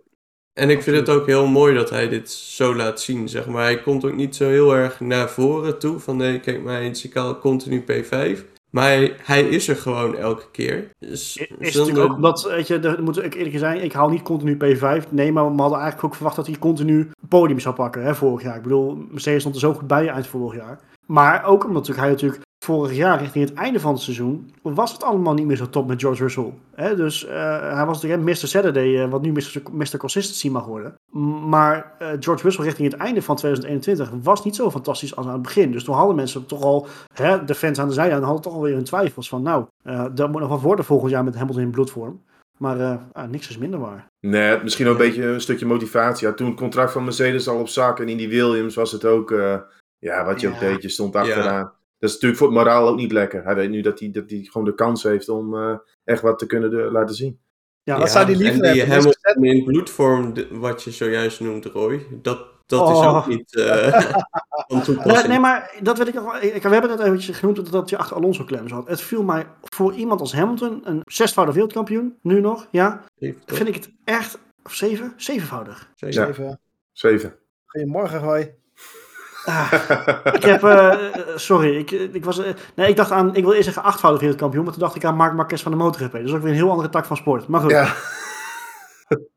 En 0.52 0.70
ik 0.70 0.82
vind 0.82 0.96
het 0.96 1.09
ook 1.09 1.26
heel 1.26 1.46
mooi 1.46 1.74
dat 1.74 1.90
hij 1.90 2.09
dit 2.09 2.30
zo 2.30 2.74
laat 2.74 3.00
zien, 3.00 3.28
zeg 3.28 3.46
maar. 3.46 3.62
Hij 3.62 3.80
komt 3.80 4.04
ook 4.04 4.14
niet 4.14 4.37
zo 4.37 4.48
heel 4.48 4.74
erg 4.74 5.00
naar 5.00 5.30
voren 5.30 5.78
toe, 5.78 5.98
van 5.98 6.16
nee, 6.16 6.40
kijk 6.40 6.62
maar, 6.62 6.82
het 6.82 7.04
is 7.04 7.14
al 7.14 7.38
continu 7.38 7.85
P5. 7.92 8.38
Maar 8.70 8.85
hij, 8.87 9.14
hij 9.22 9.42
is 9.48 9.68
er 9.68 9.76
gewoon 9.76 10.16
elke 10.16 10.50
keer. 10.50 10.90
Dus 10.98 11.37
Is 11.37 11.46
zonder- 11.48 11.64
natuurlijk 11.66 11.98
ook 11.98 12.14
omdat, 12.14 12.42
weet 12.42 12.66
je, 12.66 12.78
dat 12.78 13.00
moet 13.00 13.22
ik 13.24 13.35
eerlijk 13.35 13.59
zijn, 13.59 13.82
ik 13.82 13.92
haal 13.92 14.09
niet 14.09 14.22
continu 14.22 14.54
P5. 14.54 15.09
Nee, 15.11 15.32
maar 15.32 15.44
we 15.54 15.61
hadden 15.61 15.78
eigenlijk 15.78 16.04
ook 16.04 16.14
verwacht 16.14 16.37
dat 16.37 16.46
hij 16.46 16.59
continu 16.59 17.11
podium 17.28 17.61
zou 17.61 17.74
pakken, 17.74 18.02
hè, 18.04 18.14
vorig 18.14 18.42
jaar. 18.42 18.56
Ik 18.56 18.62
bedoel, 18.62 18.94
Mercedes 19.11 19.40
stond 19.40 19.54
er 19.54 19.61
zo 19.61 19.72
goed 19.72 19.87
bij 19.87 20.09
eind 20.09 20.26
vorig 20.26 20.54
jaar. 20.61 20.80
Maar 21.07 21.45
ook 21.45 21.64
omdat 21.64 21.87
hij 21.87 22.09
natuurlijk 22.09 22.45
vorig 22.66 22.97
jaar 22.97 23.19
richting 23.19 23.49
het 23.49 23.59
einde 23.59 23.81
van 23.81 23.92
het 23.92 24.03
seizoen, 24.03 24.51
was 24.62 24.92
het 24.92 25.03
allemaal 25.03 25.35
niet 25.35 25.47
meer 25.47 25.57
zo 25.57 25.71
top 25.71 25.87
met 25.87 26.01
George 26.01 26.23
Russell. 26.23 26.53
Hè, 26.75 26.97
dus 26.97 27.27
eh, 27.27 27.61
hij 27.75 27.87
was 27.87 28.03
natuurlijk 28.03 28.29
Mr. 28.29 28.49
Saturday, 28.49 29.03
eh, 29.03 29.11
wat 29.11 29.23
nu 29.23 29.33
Mr. 29.33 29.62
Mr. 29.73 29.97
Consistency 29.97 30.49
mag 30.49 30.64
worden. 30.64 30.95
Maar 31.49 31.92
eh, 31.99 32.09
George 32.21 32.42
Russell 32.42 32.64
richting 32.64 32.90
het 32.90 33.01
einde 33.01 33.23
van 33.23 33.37
2021 33.37 34.11
was 34.23 34.45
niet 34.45 34.57
zo 34.57 34.71
fantastisch 34.71 35.16
als 35.16 35.27
aan 35.27 35.33
het 35.33 35.42
begin. 35.42 35.73
Dus 35.73 35.85
toen 35.85 35.95
hadden 35.95 36.16
mensen 36.16 36.47
toch 36.47 36.62
al, 36.62 36.87
de 37.47 37.55
fans 37.55 37.79
aan 37.79 37.88
de 37.88 37.95
zijlijn 37.95 38.23
hadden 38.23 38.42
toch 38.42 38.55
alweer 38.55 38.75
hun 38.75 38.85
twijfels 38.85 39.29
van, 39.29 39.42
nou, 39.42 39.64
dat 40.14 40.31
moet 40.31 40.40
nog 40.40 40.51
wat 40.51 40.61
worden 40.61 40.85
volgend 40.85 41.11
jaar 41.11 41.25
met 41.25 41.35
Hamilton 41.35 41.62
in 41.62 41.71
bloedvorm. 41.71 42.23
Maar 42.59 43.07
niks 43.29 43.49
is 43.49 43.59
minder 43.59 43.81
waar. 43.81 44.07
Nee, 44.21 44.62
misschien 44.62 44.87
ook 44.87 44.92
een 44.92 45.07
beetje 45.07 45.27
een 45.27 45.40
stukje 45.40 45.66
motivatie. 45.66 46.35
Toen 46.35 46.47
het 46.47 46.57
contract 46.57 46.92
van 46.92 47.05
Mercedes 47.05 47.49
al 47.49 47.61
op 47.61 47.69
zak 47.69 48.01
en 48.01 48.09
in 48.09 48.16
die 48.16 48.29
Williams 48.29 48.75
was 48.75 48.92
het 48.92 49.05
ook, 49.05 49.35
ja, 49.98 50.24
wat 50.24 50.40
je 50.40 50.48
Ja. 50.48 50.54
ook 50.54 50.61
deed, 50.61 50.82
je 50.82 50.88
stond 50.88 51.16
achteraan. 51.16 51.72
Dat 51.98 52.09
is 52.09 52.12
natuurlijk 52.12 52.40
voor 52.40 52.48
het 52.48 52.56
moraal 52.56 52.88
ook 52.88 52.96
niet 52.96 53.12
lekker. 53.12 53.44
Hij 53.44 53.54
weet 53.54 53.70
nu 53.70 53.80
dat 53.80 54.00
hij, 54.00 54.11
dat 54.11 54.30
hij 54.30 54.38
gewoon 54.50 54.66
de 54.66 54.74
kans 54.74 55.02
heeft 55.02 55.28
om 55.28 55.54
eh, 55.56 55.74
echt 56.04 56.22
wat 56.22 56.38
te 56.38 56.46
kunnen 56.46 56.70
de- 56.70 56.88
laten 56.92 57.14
zien. 57.14 57.38
Ja, 57.82 57.98
Wat 57.98 58.11
zou 58.11 58.26
die 58.26 58.37
liever 58.37 58.62
en 58.64 58.72
die 58.72 58.82
hebben? 58.82 58.96
Hamilton 59.22 59.44
in 59.44 59.64
bloedvorm, 59.64 60.35
wat 60.50 60.82
je 60.82 60.90
zojuist 60.90 61.40
noemt, 61.40 61.64
Roy, 61.64 62.06
dat, 62.22 62.38
dat 62.66 62.88
is 62.88 62.96
Oh. 62.96 63.16
ook 63.16 63.26
niet 63.26 63.56
eh 63.56 64.00
van 64.66 64.76
Nee, 64.76 64.80
toepassing. 64.82 65.28
nee, 65.28 65.38
maar 65.38 65.74
dat 65.82 65.98
weet 65.98 66.09
ik 66.09 66.14
nog 66.14 66.40
we 66.40 66.68
hebben 66.68 66.90
het 66.90 67.00
eventjes 67.00 67.38
genoemd 67.38 67.72
dat- 67.72 67.88
je 67.90 67.96
achter 67.98 68.16
Alonso 68.16 68.44
klem 68.44 68.68
zat. 68.68 68.88
Het 68.88 69.00
viel 69.00 69.22
mij 69.22 69.46
voor 69.62 69.94
iemand 69.94 70.20
als 70.20 70.32
Hamilton, 70.32 70.80
een 70.85 71.00
zesvoudig 71.04 71.54
wereldkampioen, 71.54 72.16
nu 72.22 72.40
nog, 72.40 72.68
ja, 72.70 73.04
vind 73.46 73.68
ik 73.68 73.74
het 73.74 73.90
echt, 74.04 74.38
of 74.64 74.74
zeven, 74.74 75.12
zevenvoudig. 75.16 75.90
Zeker. 75.94 76.20
Ja. 76.20 76.28
Even. 76.28 76.61
Zeven. 76.92 77.35
Goedemorgen, 77.66 78.18
Roy. 78.20 78.54
Ah, 79.46 79.72
ik 80.38 80.42
heb, 80.42 80.62
eh, 80.64 80.92
eh, 80.92 81.20
sorry, 81.35 81.76
ik, 81.76 81.90
ik 81.90 82.24
was, 82.24 82.38
eh, 82.38 82.54
nee, 82.74 82.88
ik 82.88 82.96
dacht 82.96 83.11
aan, 83.11 83.35
ik 83.35 83.44
wil 83.44 83.52
eerst 83.52 83.64
zeggen 83.64 83.82
achtvoudig 83.82 84.20
wereldkampioen, 84.20 84.64
maar 84.64 84.72
toen 84.72 84.82
dacht 84.82 84.94
ik 84.94 85.04
aan 85.04 85.16
Marc 85.16 85.35
Marquez 85.35 85.62
van 85.62 85.72
de 85.72 85.78
MotoGP. 85.78 86.12
Dat 86.12 86.22
is 86.22 86.32
ook 86.32 86.42
weer 86.42 86.50
een 86.50 86.56
heel 86.56 86.70
andere 86.70 86.88
tak 86.88 87.04
van 87.04 87.16
sport. 87.16 87.48
Maar 87.48 87.61
goed. 87.61 87.70
Ja. 87.70 87.94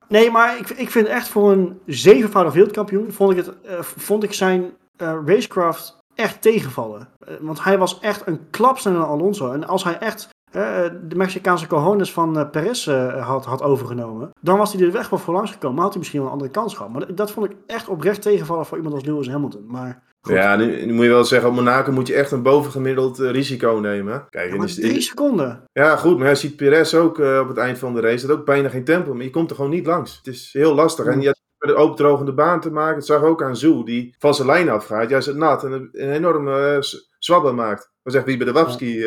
Nee, 0.09 0.31
maar 0.31 0.57
ik, 0.57 0.69
ik 0.69 0.91
vind 0.91 1.07
echt 1.07 1.27
voor 1.27 1.51
een 1.51 1.79
zevenvoudig 1.85 2.53
wereldkampioen, 2.53 3.11
vond 3.11 3.31
ik, 3.31 3.37
het, 3.37 3.61
eh, 3.61 3.81
vond 3.81 4.23
ik 4.23 4.33
zijn 4.33 4.71
eh, 4.97 5.17
racecraft 5.25 5.97
echt 6.15 6.41
tegenvallen. 6.41 7.09
Eh, 7.19 7.33
want 7.39 7.63
hij 7.63 7.77
was 7.77 7.99
echt 7.99 8.27
een 8.27 8.49
klap 8.49 8.77
sneller 8.77 8.99
dan 8.99 9.09
Alonso. 9.09 9.51
En 9.51 9.67
als 9.67 9.83
hij 9.83 9.97
echt 9.97 10.29
eh, 10.51 10.83
de 11.07 11.15
Mexicaanse 11.15 11.67
cojones 11.67 12.13
van 12.13 12.39
eh, 12.39 12.49
Perez 12.49 12.87
eh, 12.87 13.27
had, 13.27 13.45
had 13.45 13.61
overgenomen, 13.61 14.29
dan 14.41 14.57
was 14.57 14.73
hij 14.73 14.85
de 14.85 14.91
weg 14.91 15.09
wel 15.09 15.19
voor 15.19 15.33
langs 15.33 15.51
gekomen. 15.51 15.75
Maar 15.75 15.83
had 15.83 15.91
hij 15.91 15.99
misschien 15.99 16.19
wel 16.19 16.29
een 16.29 16.35
andere 16.35 16.51
kans 16.51 16.75
gehad. 16.75 16.91
Maar 16.91 17.07
dat, 17.07 17.17
dat 17.17 17.31
vond 17.31 17.51
ik 17.51 17.57
echt 17.65 17.87
oprecht 17.87 18.21
tegenvallen 18.21 18.65
voor 18.65 18.77
iemand 18.77 18.95
als 18.95 19.05
Lewis 19.05 19.29
Hamilton. 19.29 19.65
Maar 19.67 20.03
goed. 20.21 20.33
Ja, 20.33 20.55
nu, 20.55 20.85
nu 20.85 20.93
moet 20.93 21.03
je 21.03 21.09
wel 21.09 21.23
zeggen, 21.23 21.49
op 21.49 21.55
Monaco 21.55 21.91
moet 21.91 22.07
je 22.07 22.15
echt 22.15 22.31
een 22.31 22.41
bovengemiddeld 22.41 23.19
risico 23.19 23.79
nemen. 23.81 24.25
Kijk, 24.29 24.51
Ja, 24.51 24.57
maar 24.57 24.67
drie 24.67 25.01
seconden. 25.01 25.63
ja, 25.71 25.95
goed, 25.95 26.17
maar 26.17 26.25
hij 26.25 26.35
ziet 26.35 26.55
Perez 26.55 26.93
ook 26.93 27.17
op 27.17 27.47
het 27.47 27.57
eind 27.57 27.77
van 27.77 27.93
de 27.93 28.01
race. 28.01 28.27
Dat 28.27 28.37
ook 28.37 28.45
bijna 28.45 28.69
geen 28.69 28.83
tempo, 28.83 29.13
maar 29.13 29.23
je 29.23 29.29
komt 29.29 29.49
er 29.49 29.55
gewoon 29.55 29.71
niet 29.71 29.85
langs. 29.85 30.17
Het 30.17 30.27
is 30.27 30.49
heel 30.53 30.73
lastig. 30.73 31.05
En 31.05 31.19
je 31.19 31.25
hebt 31.25 31.41
met 31.57 31.69
een 31.69 31.75
opendrogende 31.75 32.33
baan 32.33 32.61
te 32.61 32.71
maken. 32.71 32.95
Het 32.95 33.05
zag 33.05 33.21
ook 33.21 33.43
aan 33.43 33.57
Zoe, 33.57 33.85
die 33.85 34.15
van 34.17 34.33
zijn 34.33 34.47
lijn 34.47 34.69
afgaat. 34.69 35.09
Juist 35.09 35.27
het 35.27 35.37
nat 35.37 35.63
en 35.63 35.71
een, 35.71 35.89
een 35.91 36.11
enorme 36.11 36.77
zwabber 37.19 37.55
maakt. 37.55 37.91
Dat 38.03 38.13
zegt 38.13 38.25
wie 38.25 38.37
bij 38.37 38.45
de 38.45 38.51
Wapski, 38.51 39.03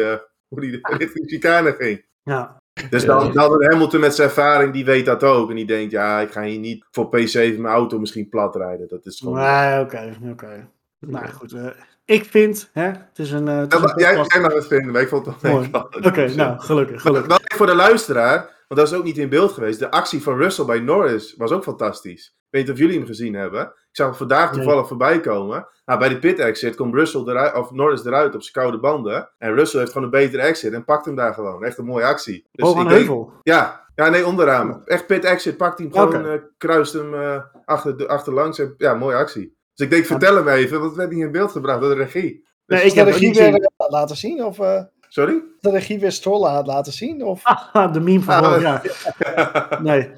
hoe 0.52 0.60
die 0.60 0.78
richting 0.82 1.28
chicane 1.28 1.74
ging. 1.78 2.04
Ja, 2.22 2.60
Dus 2.90 3.04
dan, 3.04 3.32
dan 3.32 3.64
Hamilton 3.64 4.00
met 4.00 4.14
zijn 4.14 4.28
ervaring, 4.28 4.72
die 4.72 4.84
weet 4.84 5.06
dat 5.06 5.22
ook. 5.22 5.50
En 5.50 5.56
die 5.56 5.66
denkt, 5.66 5.90
ja, 5.92 6.20
ik 6.20 6.30
ga 6.30 6.42
hier 6.42 6.58
niet 6.58 6.84
voor 6.90 7.06
P7 7.06 7.32
mijn 7.32 7.66
auto 7.66 7.98
misschien 7.98 8.28
plat 8.28 8.56
rijden. 8.56 8.88
Dat 8.88 9.06
is 9.06 9.20
gewoon... 9.20 9.38
nee, 9.38 9.80
oké, 9.80 10.16
oké. 10.30 10.68
Nou 10.98 11.28
goed, 11.28 11.52
eh, 11.52 11.66
ik 12.04 12.24
vind, 12.24 12.70
hè, 12.72 12.82
het 12.84 13.18
is 13.18 13.30
een... 13.30 13.48
eh, 13.48 13.58
het 13.58 13.72
is 13.72 13.78
Ja, 13.78 13.84
een 13.84 13.90
maar 13.90 14.00
jij, 14.00 14.24
jij 14.28 14.40
mag 14.40 14.52
het 14.54 14.66
vinden, 14.66 14.92
maar 14.92 15.02
ik 15.02 15.08
vond 15.08 15.26
het 15.26 15.40
wel 15.40 15.52
Mooi. 15.52 15.68
Oké, 16.02 16.34
nou, 16.34 16.60
gelukkig, 16.60 17.02
gelukkig. 17.02 17.38
voor 17.56 17.66
de 17.66 17.74
luisteraar, 17.74 18.36
want 18.68 18.80
dat 18.80 18.90
is 18.92 18.94
ook 18.98 19.04
niet 19.04 19.18
in 19.18 19.28
beeld 19.28 19.52
geweest. 19.52 19.78
De 19.78 19.90
actie 19.90 20.22
van 20.22 20.36
Russell 20.36 20.64
bij 20.64 20.80
Norris 20.80 21.34
was 21.36 21.50
ook 21.50 21.62
fantastisch. 21.62 22.34
Ik 22.52 22.58
weet 22.58 22.66
niet 22.66 22.76
of 22.76 22.82
jullie 22.82 22.98
hem 22.98 23.06
gezien 23.06 23.34
hebben. 23.34 23.62
Ik 23.62 23.72
zag 23.92 24.06
hem 24.06 24.16
vandaag 24.16 24.50
Nee. 24.52 24.60
toevallig 24.62 24.88
voorbij 24.88 25.20
komen. 25.20 25.68
Nou, 25.84 25.98
bij 25.98 26.08
de 26.08 26.18
pit 26.18 26.38
exit 26.38 26.76
komt 26.76 26.94
Russell 26.94 27.20
eruit, 27.20 27.54
of 27.54 27.70
Norris 27.70 28.04
eruit 28.04 28.34
op 28.34 28.42
zijn 28.42 28.52
koude 28.52 28.78
banden. 28.78 29.30
En 29.38 29.54
Russell 29.54 29.80
heeft 29.80 29.92
gewoon 29.92 30.06
een 30.06 30.12
betere 30.20 30.42
exit 30.42 30.72
en 30.72 30.84
pakt 30.84 31.04
hem 31.04 31.14
daar 31.14 31.34
gewoon. 31.34 31.64
Echt 31.64 31.78
een 31.78 31.84
mooie 31.84 32.04
actie. 32.04 32.46
Dus 32.52 32.68
ik 32.70 32.76
denk- 32.76 32.88
heuvel. 32.90 33.32
Ja, 33.42 33.86
ja, 33.94 34.08
nee, 34.08 34.26
onderaan. 34.26 34.82
Echt 34.84 35.06
pit 35.06 35.24
exit, 35.24 35.56
pakt 35.56 35.78
hij 35.78 35.86
hem 35.86 35.96
gewoon, 35.96 36.20
Oké. 36.22 36.32
eh, 36.32 36.40
kruist 36.58 36.92
hem 36.92 37.14
eh, 37.14 37.38
achter, 37.64 37.96
de, 37.96 38.08
achterlangs. 38.08 38.58
En, 38.58 38.74
ja, 38.78 38.94
mooie 38.94 39.16
actie. 39.16 39.56
Dus 39.74 39.86
ik 39.86 39.92
denk, 39.92 40.04
vertel 40.04 40.36
hem 40.36 40.48
even, 40.48 40.76
want 40.78 40.88
het 40.90 40.98
werd 40.98 41.10
niet 41.10 41.20
in 41.24 41.32
beeld 41.32 41.50
gebracht 41.52 41.80
door 41.80 41.94
de 41.94 42.02
regie. 42.02 42.44
Dus 42.66 42.78
Nee, 42.78 42.86
ik 42.86 42.92
de 42.92 42.96
heb 42.98 43.06
het 43.06 43.14
regie 43.14 43.28
niet 43.28 43.36
gezien. 43.38 43.52
weer 43.52 43.70
eh, 43.76 43.88
laten 43.88 44.16
zien? 44.16 44.44
Of, 44.44 44.58
eh, 44.58 44.82
Sorry? 45.08 45.42
De 45.60 45.70
regie 45.70 45.98
weer 46.00 46.12
Stroll 46.12 46.48
had 46.48 46.66
laten 46.66 46.92
zien? 46.92 47.24
Of? 47.24 47.40
Ah, 47.44 47.92
de 47.94 48.00
meme 48.00 48.20
van 48.22 48.34
Ah. 48.44 48.82
Nee. 49.82 50.12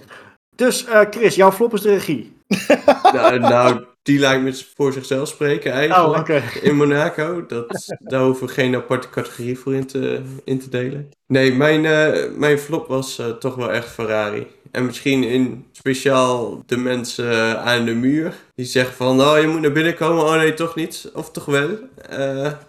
Dus 0.54 0.84
eh, 0.84 1.00
Chris, 1.10 1.34
jouw 1.34 1.52
flop 1.52 1.74
is 1.74 1.80
de 1.80 1.90
regie. 1.90 2.32
nou, 3.12 3.38
nou, 3.38 3.84
die 4.02 4.18
lijkt 4.18 4.42
me 4.42 4.64
voor 4.76 4.92
zichzelf 4.92 5.28
spreken 5.28 5.72
eigenlijk. 5.72 6.28
Oh, 6.28 6.62
in 6.62 6.76
Monaco. 6.76 7.46
Dat, 7.46 7.96
daar 7.98 8.22
hoeven 8.22 8.46
we 8.46 8.52
geen 8.52 8.74
aparte 8.74 9.10
categorie 9.10 9.58
voor 9.58 9.74
in 9.74 9.86
te, 9.86 10.20
in 10.44 10.58
te 10.58 10.68
delen. 10.68 11.10
Nee, 11.26 11.52
mijn, 11.52 11.84
eh, 11.84 12.30
mijn 12.36 12.58
flop 12.58 12.88
was 12.88 13.18
eh, 13.18 13.26
toch 13.26 13.54
wel 13.54 13.72
echt 13.72 13.88
Ferrari. 13.88 14.46
En 14.70 14.86
misschien 14.86 15.24
in 15.24 15.66
speciaal 15.72 16.62
de 16.66 16.76
mensen 16.76 17.60
aan 17.60 17.84
de 17.84 17.94
muur. 17.94 18.34
Die 18.54 18.66
zeggen 18.66 18.94
van, 18.94 19.20
oh 19.20 19.40
je 19.40 19.46
moet 19.46 19.60
naar 19.60 19.72
binnen 19.72 19.94
komen. 19.94 20.24
Oh 20.24 20.36
nee, 20.36 20.54
toch 20.54 20.74
niet. 20.74 21.10
Of 21.14 21.30
toch 21.30 21.44
wel. 21.44 21.68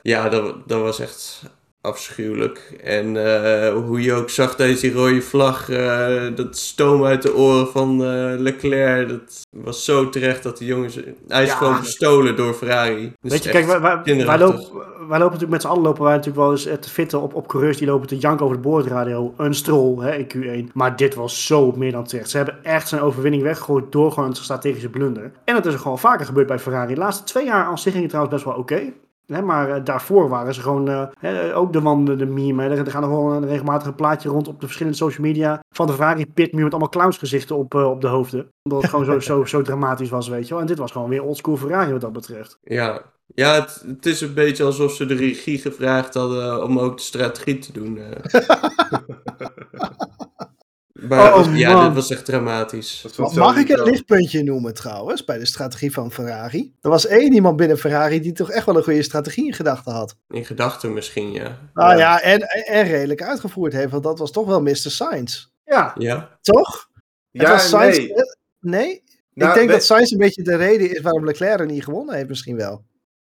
Ja, 0.02 0.30
dat, 0.30 0.68
dat 0.68 0.82
was 0.82 1.00
echt 1.00 1.42
afschuwelijk. 1.86 2.74
En 2.84 3.26
eh, 3.44 3.74
hoe 3.74 4.02
je 4.02 4.14
ook 4.14 4.30
zag 4.30 4.56
tijdens 4.56 4.80
die 4.80 4.94
rode 4.94 5.22
vlag, 5.22 5.70
eh, 5.70 6.24
dat 6.36 6.58
stoom 6.58 7.06
uit 7.06 7.22
de 7.22 7.36
oren 7.36 7.68
van 7.68 8.04
eh, 8.04 8.34
Leclerc, 8.38 9.10
dat 9.10 9.42
was 9.50 9.86
zo 9.86 10.10
terecht 10.10 10.44
dat 10.44 10.58
die 10.58 10.68
jongens... 10.68 10.96
Hij 11.28 11.44
is 11.44 11.50
Ja. 11.50 11.56
gewoon 11.56 11.76
gestolen 11.76 12.36
door 12.36 12.54
Ferrari. 12.54 13.14
Dus 13.22 13.32
Weet 13.32 13.44
je, 13.44 13.50
kijk, 13.50 13.66
wij, 13.66 13.82
wij, 13.82 13.94
wij, 13.94 14.02
kinderachtig. 14.04 14.48
lopen, 14.50 14.78
wij 14.80 15.20
lopen 15.20 15.20
natuurlijk 15.20 15.52
met 15.52 15.62
z'n 15.62 15.68
allen 15.68 15.82
lopen 15.84 16.04
wij 16.04 16.12
natuurlijk 16.16 16.44
wel 16.44 16.52
eens 16.52 16.64
te 16.64 16.90
fitten 16.90 17.22
op, 17.22 17.34
op 17.34 17.48
coureurs 17.48 17.78
die 17.78 17.88
lopen 17.88 18.08
te 18.08 18.18
janken 18.18 18.46
over 18.46 18.58
de 18.58 18.64
boordradio. 18.64 19.34
Een 19.38 19.54
strol 19.56 20.02
hè, 20.02 20.16
in 20.16 20.28
Q1. 20.68 20.72
Maar 20.74 20.96
dit 20.96 21.16
was 21.16 21.46
zo 21.46 21.72
meer 21.76 21.92
dan 21.92 22.04
terecht. 22.04 22.30
Ze 22.30 22.38
hebben 22.38 22.64
echt 22.64 22.88
zijn 22.88 23.02
overwinning 23.02 23.44
weggegooid 23.44 23.92
door 23.92 24.12
gewoon 24.12 24.30
een 24.30 24.36
strategische 24.36 24.90
blunder. 24.90 25.32
En 25.44 25.54
dat 25.56 25.66
is 25.66 25.74
er 25.74 25.80
gewoon 25.80 26.00
vaker 26.00 26.26
gebeurd 26.26 26.48
bij 26.48 26.60
Ferrari. 26.60 26.94
De 26.94 27.00
laatste 27.00 27.24
twee 27.24 27.46
jaar 27.46 27.66
aan 27.66 27.78
zich 27.78 27.92
ging 27.92 28.04
het 28.04 28.12
trouwens 28.12 28.36
best 28.36 28.46
wel 28.48 28.58
oké. 28.62 28.82
Hè, 29.28 29.42
maar 29.42 29.70
eh, 29.70 29.84
daarvoor 29.84 30.30
waren 30.30 30.54
ze 30.54 30.62
gewoon 30.62 30.90
eh, 30.90 31.08
hè, 31.20 31.56
ook 31.56 31.74
de 31.74 31.82
wanden, 31.82 32.18
de 32.18 32.26
meme. 32.26 32.64
hè. 32.64 32.70
Er, 32.70 32.92
gaan 32.92 33.02
nog 33.02 33.10
wel 33.10 33.32
een 33.32 33.48
regelmatig 33.48 33.88
een 33.88 33.96
plaatje 33.96 34.30
rond 34.30 34.48
op 34.48 34.60
de 34.60 34.66
verschillende 34.66 34.98
social 34.98 35.28
media 35.28 35.64
van 35.70 35.88
de 35.88 35.94
Ferrari 35.94 36.26
pitmuur 36.26 36.64
met 36.64 36.72
allemaal 36.72 36.90
clownsgezichten 36.90 37.56
op, 37.56 37.76
eh, 37.76 37.90
op 37.90 38.02
de 38.02 38.08
hoofden. 38.08 38.48
Omdat 38.64 38.82
het 38.82 38.90
gewoon 38.90 39.06
zo, 39.06 39.20
zo, 39.34 39.46
zo 39.46 39.62
dramatisch 39.62 40.10
was, 40.10 40.28
weet 40.28 40.48
je 40.48 40.54
wel. 40.54 40.62
En 40.62 40.68
dit 40.68 40.78
was 40.78 40.92
gewoon 40.92 41.10
weer 41.10 41.24
oldschool 41.24 41.58
Ferrari 41.58 41.92
wat 41.92 42.02
dat 42.02 42.14
betreft. 42.14 42.60
Ja, 42.64 43.02
ja 43.28 43.54
het, 43.54 43.84
het 43.88 44.06
is 44.06 44.22
een 44.22 44.34
beetje 44.34 44.64
alsof 44.64 44.92
ze 44.94 45.06
de 45.06 45.16
regie 45.16 45.58
gevraagd 45.58 46.14
hadden 46.14 46.64
om 46.64 46.80
ook 46.80 46.98
de 46.98 47.04
strategie 47.04 47.58
te 47.60 47.72
doen. 47.72 48.00
maar 51.08 51.34
Oh, 51.36 51.56
ja, 51.58 51.74
man. 51.74 51.86
dit 51.86 51.94
was 51.94 52.10
echt 52.12 52.26
dramatisch. 52.26 53.06
Dat 53.16 53.36
Mag 53.36 53.58
ik 53.58 53.70
een 53.70 53.78
niet 53.78 53.86
lichtpuntje 53.90 54.44
noemen 54.44 54.74
trouwens, 54.74 55.24
bij 55.24 55.38
de 55.38 55.46
strategie 55.46 55.92
van 55.92 56.12
Ferrari? 56.12 56.74
Er 56.82 56.90
was 56.90 57.06
één 57.08 57.34
iemand 57.34 57.56
binnen 57.58 57.78
Ferrari 57.78 58.20
die 58.22 58.32
toch 58.32 58.52
echt 58.52 58.66
wel 58.66 58.78
een 58.78 58.84
goede 58.84 59.04
strategie 59.04 59.46
in 59.46 59.54
gedachten 59.54 59.92
had. 59.94 60.16
In 60.30 60.46
gedachten 60.46 60.94
misschien, 60.94 61.32
ja. 61.32 61.58
Nou 61.74 61.92
Ja. 61.92 61.98
ja, 61.98 62.22
en, 62.22 62.40
en 62.66 62.84
redelijk 62.88 63.24
uitgevoerd 63.24 63.74
heeft, 63.74 63.92
want 63.92 64.04
dat 64.04 64.20
was 64.20 64.32
toch 64.32 64.48
wel 64.48 64.62
Mr. 64.62 64.76
Sainz. 64.76 65.48
Ja, 65.66 65.94
Ja, 65.98 66.38
Toch? 66.42 66.90
Het 67.32 67.42
Ja, 67.42 67.50
was 67.52 67.70
Sainz, 67.70 67.98
nee. 67.98 68.14
nee? 68.60 69.04
Nou, 69.34 69.50
ik 69.52 69.56
denk 69.56 69.68
we- 69.70 69.74
dat 69.76 69.84
Sainz 69.86 70.12
een 70.12 70.18
beetje 70.18 70.44
de 70.44 70.56
reden 70.56 70.92
is 70.96 71.02
waarom 71.02 71.26
Leclerc 71.26 71.60
er 71.60 71.66
niet 71.66 71.84
gewonnen 71.84 72.16
heeft 72.16 72.28
misschien 72.30 72.56
wel. 72.56 72.84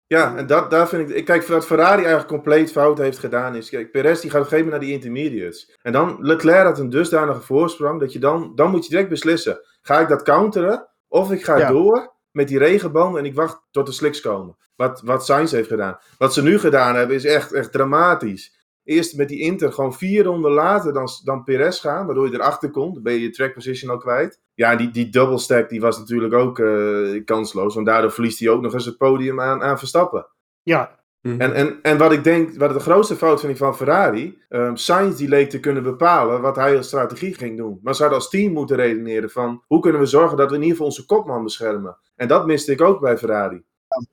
Ja, 0.09 0.37
en 0.37 0.47
dat, 0.47 0.71
daar 0.71 0.88
vind 0.88 1.11
ik... 1.11 1.16
ik- 1.16 1.25
Kijk, 1.25 1.47
wat 1.47 1.66
Ferrari 1.66 1.97
eigenlijk 1.99 2.29
compleet 2.29 2.73
fout 2.73 2.99
heeft 2.99 3.18
gedaan 3.18 3.55
is... 3.55 3.71
Kijk, 3.71 3.90
Perez 3.90 4.21
die 4.21 4.31
gaat 4.31 4.40
op 4.40 4.44
een 4.47 4.51
gegeven 4.51 4.71
moment 4.71 4.71
naar 4.71 4.81
die 4.81 4.92
intermediates. 4.92 5.77
En 5.83 5.92
dan, 5.92 6.16
Leclerc 6.21 6.64
had 6.64 6.79
een 6.79 6.90
dusdanige 6.90 7.40
voorsprong... 7.40 8.01
dat 8.01 8.12
je 8.12 8.18
dan... 8.18 8.53
Dan 8.55 8.71
moet 8.71 8.85
je 8.85 8.90
direct 8.90 9.09
beslissen. 9.09 9.61
Ga 9.83 10.01
ik 10.01 10.09
dat 10.09 10.23
counteren? 10.23 10.88
Of 11.09 11.33
ik 11.33 11.44
ga 11.44 11.59
Ja. 11.59 11.68
door 11.68 12.12
met 12.31 12.49
die 12.49 12.59
regenband... 12.59 13.16
en 13.16 13.25
ik 13.25 13.35
wacht 13.35 13.62
tot 13.71 13.87
de 13.87 13.92
slicks 13.92 14.21
komen. 14.21 14.57
Wat, 14.77 15.01
wat 15.05 15.25
Sainz 15.25 15.53
heeft 15.53 15.68
gedaan. 15.68 15.99
Wat 16.18 16.35
ze 16.35 16.42
nu 16.42 16.59
gedaan 16.59 16.94
hebben 16.97 17.16
is 17.16 17.25
echt, 17.25 17.53
echt 17.53 17.73
dramatisch. 17.73 18.58
Eerst 18.88 19.16
met 19.16 19.29
die 19.29 19.40
Inter 19.40 19.72
gewoon 19.72 19.94
vier 19.94 20.24
ronden 20.24 20.51
later 20.51 20.92
dan, 20.92 21.09
dan 21.24 21.44
Perez 21.44 21.81
gaan... 21.81 22.07
waardoor 22.07 22.27
je 22.29 22.35
erachter 22.35 22.70
komt. 22.70 22.94
Dan 22.94 23.03
ben 23.03 23.12
je 23.12 23.20
je 23.20 23.31
track 23.31 23.55
position 23.55 23.90
al 23.90 23.98
kwijt. 23.98 24.40
Ja, 24.55 24.77
die, 24.77 24.90
die 24.90 25.09
double 25.09 25.38
stack 25.38 25.68
die 25.68 25.81
was 25.81 25.98
natuurlijk 25.98 26.35
ook 26.35 26.59
eh, 26.59 27.24
kansloos... 27.24 27.74
want 27.74 27.87
daardoor 27.87 28.12
verliest 28.12 28.38
hij 28.38 28.48
ook 28.48 28.62
nog 28.62 28.72
eens 28.72 28.85
het 28.85 28.96
podium 28.96 29.40
aan, 29.40 29.62
aan 29.62 29.79
Verstappen. 29.79 30.27
ja. 30.62 30.96
Mhm. 31.22 31.40
En, 31.40 31.53
en, 31.55 31.79
en 31.83 31.98
wat 31.98 32.12
ik 32.12 32.24
denk, 32.24 32.57
wat 32.57 32.72
de 32.72 32.81
grootste 32.81 33.16
fout 33.16 33.40
vind 33.40 33.53
ik 33.53 33.59
van 33.59 33.77
Ferrari, 33.77 34.38
ehm 34.48 34.74
Sainz 34.74 35.16
die 35.16 35.29
leek 35.29 35.51
te 35.51 35.61
kunnen 35.61 35.83
bepalen 35.83 36.40
wat 36.40 36.57
hij 36.57 36.77
als 36.77 36.87
strategie 36.87 37.35
ging 37.35 37.57
doen. 37.57 37.81
Maar 37.83 37.94
ze 37.94 38.01
hadden 38.01 38.20
als 38.20 38.31
team 38.31 38.53
moeten 38.53 38.77
redeneren 38.77 39.31
van, 39.31 39.62
hoe 39.66 39.81
kunnen 39.81 40.01
we 40.01 40.07
zorgen 40.07 40.37
dat 40.37 40.48
we 40.51 40.55
in 40.55 40.61
ieder 40.62 40.77
geval 40.77 40.90
onze 40.90 41.07
kopman 41.07 41.42
beschermen. 41.42 41.98
En 42.16 42.29
dat 42.29 42.46
miste 42.46 42.72
ik 42.72 42.81
ook 42.81 43.01
bij 43.01 43.18
Ferrari. 43.18 43.64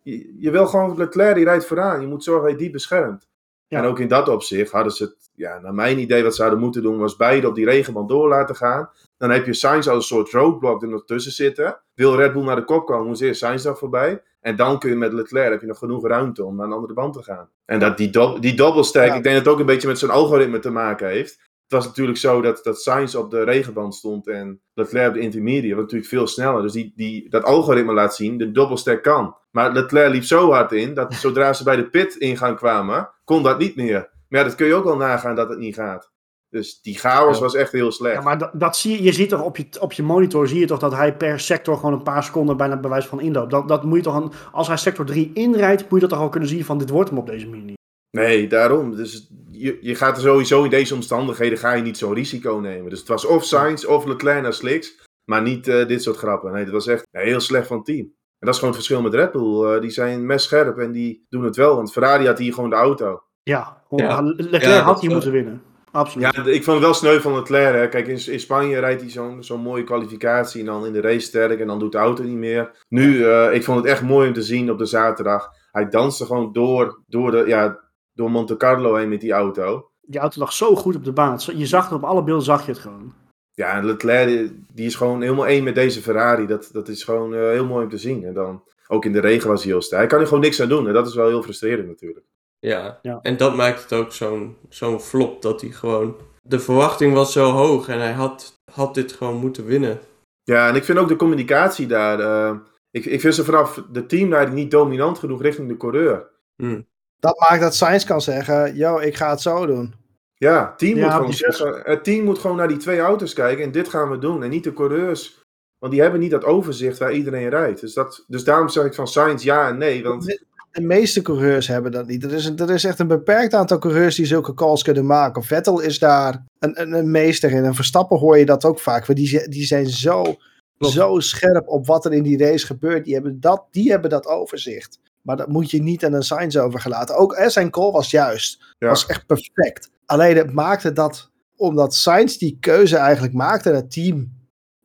Je, 0.03 0.35
je 0.37 0.51
wil 0.51 0.65
gewoon 0.65 0.97
Leclerc, 0.97 1.35
die 1.35 1.43
rijdt 1.45 1.65
vooraan. 1.65 2.01
Je 2.01 2.07
moet 2.07 2.23
zorgen 2.23 2.43
dat 2.43 2.51
je 2.51 2.57
die 2.57 2.69
beschermt. 2.71 3.27
Ja. 3.67 3.79
En 3.79 3.85
ook 3.85 3.99
in 3.99 4.07
dat 4.07 4.29
opzicht 4.29 4.71
hadden 4.71 4.93
ze 4.93 5.03
het, 5.03 5.15
ja, 5.35 5.59
naar 5.59 5.73
mijn 5.73 5.99
idee 5.99 6.23
wat 6.23 6.35
ze 6.35 6.41
hadden 6.41 6.59
moeten 6.59 6.81
doen, 6.81 6.97
was 6.97 7.15
beide 7.15 7.47
op 7.47 7.55
die 7.55 7.65
regenband 7.65 8.09
door 8.09 8.27
laten 8.27 8.55
gaan. 8.55 8.89
Dan 9.17 9.29
heb 9.29 9.45
je 9.45 9.53
Sainz 9.53 9.87
als 9.87 9.95
een 9.95 10.15
soort 10.17 10.31
roadblock 10.31 10.81
er 10.81 10.87
nog 10.87 11.05
tussen 11.05 11.31
zitten. 11.31 11.81
Wil 11.93 12.15
Red 12.15 12.33
Bull 12.33 12.43
naar 12.43 12.55
de 12.55 12.63
kop 12.63 12.85
komen, 12.85 13.07
moet 13.07 13.21
eerst 13.21 13.39
Sainz 13.39 13.63
daar 13.63 13.77
voorbij. 13.77 14.21
En 14.41 14.55
dan 14.55 14.79
kun 14.79 14.89
je 14.89 14.95
met 14.95 15.13
Leclerc, 15.13 15.51
heb 15.51 15.61
je 15.61 15.67
nog 15.67 15.77
genoeg 15.77 16.07
ruimte 16.07 16.43
om 16.43 16.55
naar 16.55 16.65
een 16.65 16.71
andere 16.73 16.93
band 16.93 17.13
te 17.13 17.23
gaan. 17.23 17.49
En 17.65 17.79
dat, 17.79 17.97
die, 17.97 18.09
dob 18.09 18.41
die 18.41 18.55
dobbelstack, 18.55 19.07
Ja. 19.07 19.15
ik 19.15 19.23
denk 19.23 19.35
dat 19.35 19.45
het 19.45 19.53
ook 19.53 19.59
een 19.59 19.65
beetje 19.65 19.87
met 19.87 19.99
zijn 19.99 20.11
algoritme 20.11 20.59
te 20.59 20.69
maken 20.69 21.07
heeft. 21.07 21.44
Het 21.67 21.73
was 21.73 21.85
natuurlijk 21.85 22.17
zo 22.17 22.41
dat, 22.41 22.59
dat 22.63 22.81
Sainz 22.81 23.15
op 23.15 23.31
de 23.31 23.43
regenband 23.43 23.95
stond 23.95 24.27
en 24.27 24.61
Leclerc 24.73 25.07
op 25.07 25.13
de 25.13 25.19
intermediate. 25.19 25.73
Wat 25.75 25.83
natuurlijk 25.83 26.09
veel 26.09 26.27
sneller. 26.27 26.61
Dus 26.61 26.71
die, 26.71 26.93
die, 26.95 27.29
dat 27.29 27.43
algoritme 27.43 27.93
laat 27.93 28.15
zien, 28.15 28.37
de 28.37 28.51
dobbelstack 28.51 29.03
kan. 29.03 29.35
Maar 29.51 29.71
Leclerc 29.71 30.11
liep 30.11 30.23
zo 30.23 30.51
hard 30.51 30.71
in, 30.71 30.93
dat 30.93 31.13
zodra 31.23 31.53
ze 31.53 31.63
bij 31.63 31.75
de 31.75 31.89
pit 31.89 32.15
ingang 32.15 32.57
kwamen, 32.57 33.09
kon 33.23 33.43
dat 33.43 33.59
niet 33.59 33.75
meer. 33.75 34.09
Maar 34.29 34.39
ja, 34.39 34.45
dat 34.47 34.55
kun 34.55 34.67
je 34.67 34.73
ook 34.73 34.83
wel 34.83 34.97
nagaan 34.97 35.35
dat 35.35 35.49
het 35.49 35.59
niet 35.59 35.75
gaat. 35.75 36.13
Dus 36.49 36.81
die 36.81 36.97
chaos 36.97 37.35
Ja. 37.37 37.43
was 37.43 37.55
echt 37.55 37.71
heel 37.71 37.91
slecht. 37.91 38.15
Ja, 38.15 38.21
maar 38.21 38.37
dat, 38.37 38.51
dat 38.53 38.77
zie 38.77 38.91
je, 38.97 39.03
je 39.03 39.11
ziet 39.11 39.29
toch 39.29 39.41
op 39.43 39.57
je, 39.57 39.67
op 39.79 39.93
je 39.93 40.03
monitor, 40.03 40.47
zie 40.47 40.59
je 40.59 40.65
toch 40.65 40.79
dat 40.79 40.93
hij 40.95 41.15
per 41.17 41.39
sector 41.39 41.75
gewoon 41.75 41.93
een 41.93 42.03
paar 42.03 42.23
seconden 42.23 42.57
bijna 42.57 42.77
bewijs 42.79 43.05
van 43.05 43.19
inloopt. 43.21 43.51
Dat, 43.51 43.67
dat 43.67 43.83
moet 43.83 43.97
je 43.97 44.03
toch, 44.03 44.15
een, 44.15 44.31
als 44.51 44.67
hij 44.67 44.77
sector 44.77 45.05
3 45.05 45.31
inrijdt, 45.33 45.81
moet 45.81 45.91
je 45.91 45.99
dat 45.99 46.09
toch 46.09 46.19
al 46.19 46.29
kunnen 46.29 46.49
zien 46.49 46.65
van 46.65 46.77
dit 46.77 46.89
wordt 46.89 47.09
hem 47.09 47.19
op 47.19 47.27
deze 47.27 47.47
manier. 47.47 47.73
Nee, 48.11 48.47
daarom. 48.47 48.95
Dus 48.95 49.27
je, 49.57 49.77
je 49.81 49.95
gaat 49.95 50.15
er 50.15 50.21
sowieso 50.21 50.63
in 50.63 50.69
deze 50.69 50.93
omstandigheden 50.93 51.57
ga 51.57 51.73
je 51.73 51.81
niet 51.81 51.97
zo'n 51.97 52.13
risico 52.13 52.57
nemen. 52.57 52.89
Dus 52.89 52.99
het 52.99 53.07
was 53.07 53.25
of 53.25 53.43
Sainz 53.43 53.83
of 53.85 54.05
Leclerc 54.05 54.41
naar 54.41 54.53
Slicks. 54.53 55.03
Maar 55.25 55.41
niet 55.41 55.67
eh, 55.67 55.87
dit 55.87 56.03
soort 56.03 56.17
grappen. 56.17 56.51
Nee, 56.51 56.63
dat 56.63 56.73
was 56.73 56.87
echt 56.87 57.07
heel 57.11 57.39
slecht 57.39 57.67
van 57.67 57.77
het 57.77 57.85
team. 57.85 58.13
En 58.39 58.51
dat 58.51 58.53
is 58.53 58.59
gewoon 58.59 58.73
het 58.75 58.83
verschil 58.83 59.01
met 59.01 59.13
Red 59.13 59.31
Bull. 59.31 59.75
Eh, 59.75 59.81
die 59.81 59.89
zijn 59.89 60.25
mes 60.25 60.43
scherp 60.43 60.77
en 60.77 60.91
die 60.91 61.25
doen 61.29 61.43
het 61.43 61.55
wel. 61.55 61.75
Want 61.75 61.91
Ferrari 61.91 62.25
had 62.25 62.37
hier 62.37 62.53
gewoon 62.53 62.69
de 62.69 62.75
auto. 62.75 63.23
Ja, 63.43 63.83
Ja. 63.89 64.21
Leclerc 64.21 64.63
Ja, 64.63 64.81
had 64.81 65.01
hier 65.01 65.11
moeten 65.11 65.31
winnen. 65.31 65.61
Absoluut. 65.91 66.35
Ja, 66.35 66.43
ik 66.45 66.63
vond 66.63 66.77
het 66.77 66.85
wel 66.85 66.93
sneu 66.93 67.19
van 67.19 67.35
Leclerc. 67.35 67.75
Hè. 67.75 67.87
Kijk, 67.87 68.07
in, 68.07 68.31
in 68.31 68.39
Spanje 68.39 68.79
rijdt 68.79 69.01
hij 69.01 69.09
zo'n 69.09 69.43
zo'n 69.43 69.61
mooie 69.61 69.83
kwalificatie. 69.83 70.59
En 70.59 70.65
dan 70.65 70.85
in 70.85 70.93
de 70.93 71.01
race 71.01 71.19
sterk. 71.19 71.59
En 71.59 71.67
dan 71.67 71.79
doet 71.79 71.91
de 71.91 71.97
auto 71.97 72.23
niet 72.23 72.37
meer. 72.37 72.85
Nu, 72.89 73.25
eh, 73.25 73.53
ik 73.53 73.63
vond 73.63 73.77
het 73.77 73.87
echt 73.87 74.01
mooi 74.01 74.27
om 74.27 74.33
te 74.33 74.41
zien 74.41 74.71
op 74.71 74.77
de 74.77 74.85
zaterdag. 74.85 75.49
Hij 75.71 75.89
danste 75.89 76.25
gewoon 76.25 76.53
door, 76.53 77.03
door, 77.07 77.31
de, 77.31 77.43
ja, 77.47 77.79
door 78.15 78.31
Monte 78.31 78.57
Carlo 78.57 78.95
heen 78.95 79.09
met 79.09 79.21
die 79.21 79.31
auto. 79.31 79.89
Die 80.01 80.19
auto 80.19 80.39
lag 80.39 80.53
zo 80.53 80.75
goed 80.75 80.95
op 80.95 81.03
de 81.03 81.11
baan. 81.13 81.39
Je 81.55 81.65
zag 81.65 81.83
het 81.83 81.93
op 81.93 82.03
alle 82.03 82.23
beelden, 82.23 82.43
zag 82.43 82.65
je 82.65 82.71
het 82.71 82.79
gewoon. 82.81 83.13
Ja, 83.53 83.73
en 83.77 83.85
Leclerc 83.85 84.51
die- 84.73 84.85
is 84.85 84.95
gewoon 84.95 85.21
helemaal 85.21 85.47
één 85.47 85.63
met 85.63 85.75
deze 85.75 86.01
Ferrari. 86.01 86.45
Dat, 86.47 86.69
dat 86.71 86.87
is 86.87 87.03
gewoon 87.03 87.33
eh, 87.33 87.39
heel 87.39 87.65
mooi 87.65 87.83
om 87.83 87.89
te 87.89 87.97
zien. 87.97 88.23
En 88.25 88.33
dan, 88.33 88.63
ook 88.87 89.05
in 89.05 89.11
de 89.11 89.19
regen 89.19 89.49
was 89.49 89.63
hij 89.63 89.71
heel 89.71 89.81
sterk. 89.81 89.99
Hij 90.01 90.09
kan 90.09 90.19
er 90.19 90.27
gewoon 90.27 90.43
niks 90.43 90.61
aan 90.61 90.69
doen. 90.69 90.87
En 90.87 90.93
dat 90.93 91.07
is 91.07 91.15
wel 91.15 91.27
heel 91.27 91.43
frustrerend 91.43 91.87
natuurlijk. 91.87 92.25
Ja. 92.59 92.99
Ja. 93.01 93.19
en 93.21 93.37
dat 93.37 93.55
maakt 93.55 93.81
het 93.81 93.93
ook 93.93 94.11
zo'n 94.11 94.57
zo'n 94.69 94.99
flop 94.99 95.41
dat 95.41 95.61
hij 95.61 95.69
gewoon... 95.69 96.15
De 96.41 96.59
verwachting 96.59 97.13
was 97.13 97.31
zo 97.31 97.51
hoog 97.51 97.87
en 97.87 97.99
hij 97.99 98.11
had, 98.13 98.53
had 98.71 98.93
dit 98.93 99.11
gewoon 99.11 99.35
moeten 99.37 99.65
winnen. 99.65 99.99
Ja, 100.43 100.67
en 100.69 100.75
ik 100.75 100.83
vind 100.83 100.97
ook 100.97 101.07
de 101.07 101.15
communicatie 101.15 101.87
daar... 101.87 102.19
eh, 102.19 102.55
ik, 102.91 103.05
ik 103.05 103.21
vind 103.21 103.35
ze 103.35 103.43
vanaf 103.43 103.83
de 103.91 104.05
teamleiding 104.05 104.57
niet 104.57 104.71
dominant 104.71 105.19
genoeg 105.19 105.41
richting 105.41 105.67
de 105.67 105.77
coureur. 105.77 106.27
Hm. 106.55 106.81
Dat 107.25 107.39
maakt 107.49 107.61
dat 107.61 107.75
Sainz 107.75 108.03
kan 108.05 108.21
zeggen, 108.21 108.75
yo, 108.75 108.99
ik 108.99 109.15
ga 109.15 109.29
het 109.29 109.41
zo 109.41 109.65
doen. 109.65 109.93
Ja, 110.37 110.67
het 110.67 110.77
team, 110.77 110.97
Ja, 110.97 111.03
moet 111.05 111.13
gewoon 111.13 111.33
zeggen, 111.33 111.81
het 111.83 112.03
team 112.03 112.23
moet 112.23 112.39
gewoon 112.39 112.57
naar 112.57 112.67
die 112.67 112.77
twee 112.77 112.99
auto's 112.99 113.33
kijken 113.33 113.63
en 113.63 113.71
dit 113.71 113.87
gaan 113.89 114.09
we 114.09 114.17
doen. 114.17 114.43
En 114.43 114.49
niet 114.49 114.63
de 114.63 114.73
coureurs. 114.73 115.43
Want 115.79 115.91
die 115.93 116.01
hebben 116.01 116.19
niet 116.19 116.31
dat 116.31 116.43
overzicht 116.43 116.97
waar 116.97 117.13
iedereen 117.13 117.49
rijdt. 117.49 117.81
Dus, 117.81 117.93
dat, 117.93 118.23
dus 118.27 118.43
daarom 118.43 118.69
zeg 118.69 118.85
ik 118.85 118.93
van 118.93 119.07
Sainz 119.07 119.43
ja 119.43 119.67
en 119.67 119.77
nee. 119.77 120.03
Want 120.03 120.25
De 120.71 120.81
meeste 120.81 121.21
coureurs 121.21 121.67
hebben 121.67 121.91
dat 121.91 122.07
niet. 122.07 122.23
Er 122.23 122.33
is, 122.33 122.45
er 122.45 122.71
is 122.71 122.83
echt 122.83 122.99
een 122.99 123.07
beperkt 123.07 123.53
aantal 123.53 123.79
coureurs 123.79 124.15
die 124.15 124.25
zulke 124.25 124.53
calls 124.53 124.83
kunnen 124.83 125.05
maken. 125.05 125.43
Vettel 125.43 125.79
is 125.79 125.99
daar 125.99 126.45
een, 126.59 126.81
een, 126.81 126.93
een 126.93 127.11
meester 127.11 127.51
in. 127.51 127.63
En 127.63 127.75
Verstappen 127.75 128.17
hoor 128.17 128.37
je 128.37 128.45
dat 128.45 128.65
ook 128.65 128.79
vaak. 128.79 129.05
Want 129.05 129.19
die, 129.19 129.49
die 129.49 129.65
zijn 129.65 129.87
zo, 129.87 130.35
Klopt. 130.77 130.93
zo 130.93 131.19
scherp 131.19 131.67
op 131.67 131.85
wat 131.85 132.05
er 132.05 132.13
in 132.13 132.23
die 132.23 132.37
race 132.37 132.65
gebeurt. 132.65 133.05
Die 133.05 133.13
hebben 133.13 133.39
dat, 133.39 133.65
die 133.71 133.91
hebben 133.91 134.09
dat 134.09 134.27
overzicht. 134.27 134.99
Maar 135.25 135.37
dat 135.37 135.47
moet 135.47 135.71
je 135.71 135.81
niet 135.81 136.05
aan 136.05 136.13
een 136.13 136.23
Sainz 136.23 136.55
overgelaten. 136.55 137.15
Ook 137.15 137.37
hè, 137.37 137.49
zijn 137.49 137.69
call 137.69 137.91
was 137.91 138.11
juist. 138.11 138.75
Ja. 138.77 138.87
Was 138.87 139.05
echt 139.05 139.25
perfect. 139.25 139.89
Alleen 140.05 140.37
het 140.37 140.53
maakte 140.53 140.93
dat, 140.93 141.31
omdat 141.55 141.95
Sainz 141.95 142.37
die 142.37 142.57
keuze 142.59 142.97
eigenlijk 142.97 143.33
maakte, 143.33 143.69
en 143.69 143.75
het 143.75 143.91
team 143.91 144.31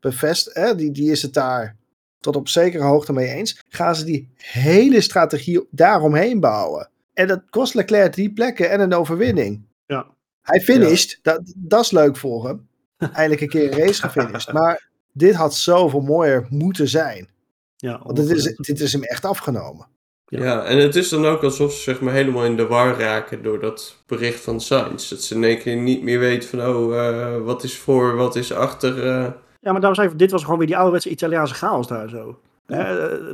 bevest, 0.00 0.50
hè, 0.54 0.74
die, 0.74 0.90
die 0.90 1.10
is 1.10 1.22
het 1.22 1.34
daar 1.34 1.76
tot 2.18 2.36
op 2.36 2.48
zekere 2.48 2.82
hoogte 2.82 3.12
mee 3.12 3.28
eens, 3.28 3.62
gaan 3.68 3.96
ze 3.96 4.04
die 4.04 4.28
hele 4.36 5.00
strategie 5.00 5.66
daaromheen 5.70 6.40
bouwen. 6.40 6.90
En 7.12 7.26
dat 7.26 7.42
kost 7.50 7.74
Leclerc 7.74 8.12
drie 8.12 8.32
plekken 8.32 8.70
en 8.70 8.80
een 8.80 8.94
overwinning. 8.94 9.66
Ja. 9.86 10.06
Hij 10.42 10.60
finished, 10.60 11.18
dat, 11.22 11.52
dat 11.56 11.84
is 11.84 11.90
leuk 11.90 12.16
voor 12.16 12.46
hem. 12.46 12.68
Eindelijk 13.12 13.40
een 13.40 13.48
keer 13.48 13.72
een 13.72 13.78
race 13.78 14.00
gefinished. 14.00 14.52
Maar 14.52 14.90
dit 15.12 15.34
had 15.34 15.54
zoveel 15.54 16.00
mooier 16.00 16.46
moeten 16.48 16.88
zijn. 16.88 17.28
Ja, 17.76 18.00
Want 18.02 18.16
dit 18.16 18.30
is, 18.30 18.56
dit 18.56 18.80
is 18.80 18.92
hem 18.92 19.02
echt 19.02 19.24
afgenomen. 19.24 19.88
Ja. 20.30 20.44
Ja. 20.44 20.64
en 20.64 20.78
het 20.78 20.96
is 20.96 21.08
dan 21.08 21.26
ook 21.26 21.42
alsof 21.42 21.72
ze 21.72 21.80
zeg 21.80 22.00
maar 22.00 22.12
helemaal 22.12 22.44
in 22.44 22.56
de 22.56 22.66
war 22.66 22.98
raken 23.00 23.42
door 23.42 23.60
dat 23.60 23.96
bericht 24.06 24.40
van 24.40 24.60
Sainz. 24.60 25.08
Dat 25.08 25.22
ze 25.22 25.34
in 25.34 25.44
één 25.44 25.58
keer 25.58 25.76
niet 25.76 26.02
meer 26.02 26.18
weten 26.18 26.48
van, 26.48 26.66
oh, 26.66 26.98
eh, 27.08 27.36
wat 27.44 27.62
is 27.62 27.78
voor, 27.78 28.16
wat 28.16 28.36
is 28.36 28.52
achter. 28.52 29.06
eh. 29.06 29.26
Ja, 29.60 29.72
maar 29.72 29.80
daarom 29.80 29.94
zei 29.94 30.08
ik, 30.08 30.18
dit 30.18 30.30
was 30.30 30.42
gewoon 30.42 30.58
weer 30.58 30.66
die 30.66 30.76
ouderwetse 30.76 31.10
Italiaanse 31.10 31.54
chaos 31.54 31.86
daar 31.86 32.08
zo. 32.08 32.38
Hè, 32.66 33.08
eh, 33.08 33.28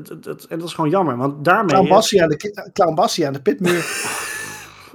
en 0.49 0.59
dat 0.59 0.69
is 0.69 0.75
gewoon 0.75 0.91
jammer, 0.91 1.17
want 1.17 1.45
daarmee... 1.45 1.67
Clown 1.67 1.93
aan 2.23 2.29
de, 2.29 2.71
Clown 2.73 3.25
aan 3.27 3.33
de 3.33 3.43
pitmuur. 3.43 3.85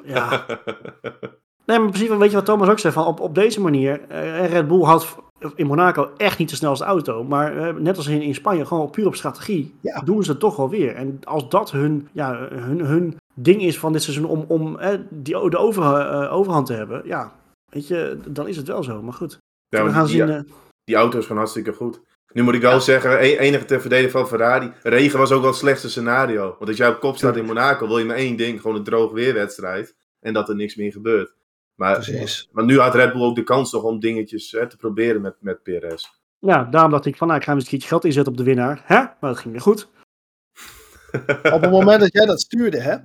Ja. 0.06 0.46
Nee, 1.66 1.80
maar 1.80 1.90
precies, 1.90 2.10
weet 2.10 2.30
je 2.30 2.36
wat 2.36 2.46
Thomas 2.46 2.70
ook 2.70 2.80
zei? 2.80 2.94
Van 2.94 3.06
op, 3.06 3.20
op 3.20 3.36
deze 3.36 3.62
manier, 3.62 4.02
eh, 4.10 4.50
Red 4.52 4.68
Bull 4.68 4.84
had 4.84 5.16
in 5.56 5.68
Monaco 5.68 6.10
echt 6.18 6.38
niet 6.38 6.50
de 6.50 6.56
snelste 6.56 6.86
auto. 6.86 7.24
Maar 7.24 7.58
eh, 7.58 7.74
net 7.76 7.98
als 7.98 8.08
in, 8.08 8.22
in 8.22 8.36
Spanje, 8.36 8.66
gewoon 8.66 8.90
puur 8.90 9.06
op 9.08 9.16
strategie, 9.16 9.74
Ja. 9.82 10.00
doen 10.00 10.24
ze 10.24 10.32
het 10.32 10.40
toch 10.40 10.56
wel 10.56 10.70
weer. 10.70 10.96
En 10.96 11.20
als 11.24 11.50
dat 11.50 11.72
hun, 11.72 12.08
ja, 12.12 12.48
hun, 12.52 12.80
hun 12.80 13.18
ding 13.34 13.62
is 13.62 13.80
van 13.80 13.94
dit 13.94 14.04
seizoen 14.04 14.26
om, 14.26 14.46
om 14.48 14.80
eh, 14.80 15.00
die, 15.10 15.50
de 15.50 15.58
over, 15.58 15.84
eh, 15.84 16.34
overhand 16.34 16.66
te 16.66 16.74
hebben, 16.74 17.02
ja, 17.06 17.32
weet 17.70 17.88
je, 17.88 18.18
dan 18.28 18.48
is 18.48 18.58
het 18.58 18.68
wel 18.68 18.84
zo. 18.84 19.02
Maar 19.02 19.14
goed, 19.14 19.38
Ja, 19.70 19.84
maar 19.84 19.94
gaan 19.94 20.06
die, 20.06 20.16
zien. 20.16 20.26
die, 20.26 20.54
die 20.84 20.96
auto 20.96 21.18
is 21.18 21.24
gewoon 21.24 21.38
hartstikke 21.38 21.74
goed. 21.74 22.00
Nu 22.34 22.42
moet 22.42 22.54
ik 22.54 22.62
wel 22.62 22.82
zeggen, 22.82 23.12
e- 23.24 23.36
enige 23.38 23.66
te 23.66 23.80
verdedigen 23.80 24.12
van 24.12 24.28
Ferrari. 24.28 24.72
Regen 24.84 25.20
was 25.20 25.32
ook 25.32 25.42
wel 25.42 25.50
het 25.50 25.60
slechtste 25.60 25.90
scenario. 25.90 26.44
Want 26.58 26.68
als 26.68 26.78
jij 26.78 26.90
op 26.90 27.00
kop 27.00 27.18
staat 27.18 27.36
in 27.38 27.46
Monaco, 27.46 27.88
wil 27.88 27.98
je 27.98 28.06
maar 28.06 28.16
één 28.16 28.36
ding: 28.38 28.62
gewoon 28.62 28.76
een 28.78 28.84
droog 28.84 29.12
weerwedstrijd. 29.12 29.96
En 30.20 30.34
dat 30.34 30.50
er 30.50 30.56
niks 30.56 30.76
meer 30.76 30.92
gebeurt. 30.92 31.34
Maar, 31.76 31.94
Precies. 31.94 32.50
maar 32.52 32.66
nu 32.66 32.80
had 32.80 32.96
Red 32.96 33.14
Bull 33.14 33.22
ook 33.22 33.36
de 33.36 33.44
kans 33.44 33.72
nog 33.72 33.84
om 33.84 34.00
dingetjes 34.00 34.52
hè, 34.52 34.68
te 34.68 34.78
proberen 34.78 35.22
met, 35.22 35.36
met 35.40 35.64
Perez. 35.64 36.10
ja, 36.40 36.64
daarom 36.64 36.92
dacht 36.92 37.06
ik 37.06 37.18
van, 37.18 37.28
nou, 37.28 37.40
ik 37.40 37.46
ga 37.46 37.54
eens 37.54 37.64
een 37.64 37.70
keertje 37.70 37.88
geld 37.88 38.06
inzetten 38.06 38.32
op 38.32 38.38
de 38.38 38.44
winnaar. 38.44 38.82
Hè? 38.86 38.96
Maar 38.96 39.18
dat 39.20 39.38
ging 39.38 39.52
weer 39.52 39.62
goed. 39.62 39.88
Op 41.54 41.62
het 41.62 41.72
moment 41.72 42.00
dat 42.00 42.14
jij 42.14 42.26
dat 42.26 42.42
stuurde, 42.42 42.82
hè? 42.82 42.96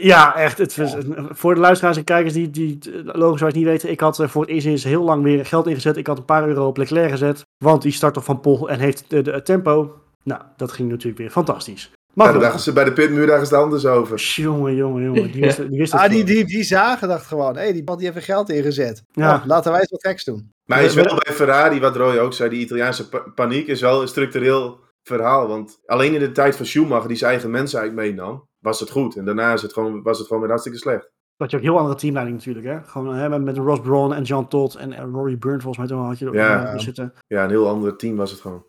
Ja, 0.00 0.36
echt. 0.36 0.58
Het 0.58 0.76
was, 0.76 0.94
Voor 1.30 1.54
de 1.54 1.60
luisteraars 1.60 1.96
en 1.96 2.04
kijkers 2.04 2.32
die, 2.32 2.50
die 2.50 2.78
het 2.80 3.16
logisch 3.16 3.52
niet 3.52 3.64
weten. 3.64 3.90
Ik 3.90 4.00
had 4.00 4.20
eh, 4.20 4.28
voor 4.28 4.42
het 4.42 4.50
eerst 4.50 4.66
eens 4.66 4.84
heel 4.84 5.02
lang 5.02 5.22
weer 5.22 5.46
geld 5.46 5.66
ingezet. 5.66 5.96
Ik 5.96 6.06
had 6.06 6.18
een 6.18 6.24
paar 6.24 6.48
euro 6.48 6.66
op 6.66 6.76
Leclerc 6.76 7.10
gezet. 7.10 7.46
Want 7.64 7.82
die 7.82 7.92
start 7.92 8.14
toch 8.14 8.24
van 8.24 8.40
Pol 8.40 8.68
en 8.68 8.78
heeft 8.78 9.10
de, 9.10 9.42
tempo. 9.42 10.00
Nou, 10.22 10.42
dat 10.56 10.72
ging 10.72 10.88
natuurlijk 10.88 11.18
weer 11.18 11.30
fantastisch. 11.30 11.90
Maar 12.16 12.32
Ja, 12.34 12.38
dachten 12.38 12.60
ze 12.60 12.72
bij 12.72 12.84
de 12.84 12.92
pitmuur 12.92 13.26
daar 13.26 13.40
is 13.42 13.50
het 13.50 13.58
anders 13.58 13.86
over. 13.86 14.18
Jongen, 14.34 14.74
jongen, 14.74 15.02
jongen. 15.02 15.32
Die 15.32 15.40
wist, 15.40 15.56
die 15.68 15.78
wist 15.78 15.92
het 15.92 16.00
Ah, 16.00 16.10
die, 16.10 16.24
die, 16.24 16.44
die 16.44 16.62
zagen 16.62 17.08
dacht 17.08 17.26
gewoon, 17.26 17.54
hé, 17.56 17.62
hey, 17.62 17.72
die 17.72 17.84
man 17.84 17.96
die 17.96 18.04
heeft 18.04 18.16
er 18.18 18.22
geld 18.24 18.48
ingezet. 18.50 19.02
Ja. 19.12 19.28
Ja. 19.28 19.42
laten 19.46 19.70
wij 19.72 19.80
eens 19.80 19.90
wat 19.90 20.06
geks 20.06 20.24
doen. 20.24 20.52
Maar 20.64 20.82
is 20.82 20.94
We- 20.94 21.02
wel 21.02 21.18
bij 21.24 21.34
Ferrari, 21.34 21.80
wat 21.80 21.96
Roy 21.96 22.18
ook 22.18 22.32
zei, 22.32 22.50
die 22.50 22.60
Italiaanse 22.60 23.08
pa- 23.08 23.32
paniek 23.34 23.66
is 23.66 23.80
wel 23.80 24.02
een 24.02 24.08
structureel 24.08 24.80
verhaal. 25.02 25.48
Want 25.48 25.78
alleen 25.86 26.14
in 26.14 26.20
de 26.20 26.32
tijd 26.32 26.56
van 26.56 26.66
Schumacher, 26.66 27.08
die 27.08 27.16
zijn 27.16 27.30
eigen 27.30 27.50
mensen 27.50 27.78
eigenlijk 27.80 28.08
meenam, 28.08 28.46
was 28.58 28.80
het 28.80 28.90
goed. 28.90 29.16
En 29.16 29.24
daarna 29.24 29.52
is 29.52 29.62
het 29.62 29.72
gewoon, 29.72 30.02
was 30.02 30.16
het 30.18 30.26
gewoon 30.26 30.40
weer 30.40 30.50
hartstikke 30.50 30.78
slecht. 30.78 31.10
Dat 31.36 31.50
je 31.50 31.56
ook 31.56 31.62
heel 31.62 31.78
andere 31.78 31.94
teamleiding 31.98 32.36
natuurlijk. 32.36 32.66
Hè? 32.66 32.90
Gewoon 32.90 33.14
hè, 33.14 33.28
met- 33.28 33.42
met 33.44 33.56
Ross 33.56 33.80
Brawn 33.80 34.12
en 34.12 34.22
John 34.22 34.46
Todd 34.48 34.74
en, 34.74 34.92
en 34.92 35.10
Rory 35.10 35.38
Byrne 35.38 35.60
volgens 35.60 35.78
mij. 35.78 35.86
Toen 35.96 36.06
had 36.06 36.18
je 36.18 36.26
er 36.26 36.34
Ja. 36.34 36.78
zitten. 36.78 37.12
Ja, 37.26 37.44
een 37.44 37.50
heel 37.50 37.68
ander 37.68 37.96
team 37.96 38.16
was 38.16 38.30
het 38.30 38.40
gewoon. 38.40 38.64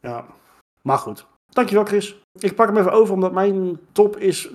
Ja, 0.00 0.26
maar 0.82 0.98
goed. 0.98 1.26
Dankjewel 1.52 1.84
Chris. 1.84 2.20
Ik 2.42 2.54
pak 2.54 2.66
hem 2.66 2.76
even 2.76 2.92
over 2.92 3.14
omdat 3.14 3.32
mijn 3.32 3.78
top 3.92 4.16
is 4.16 4.50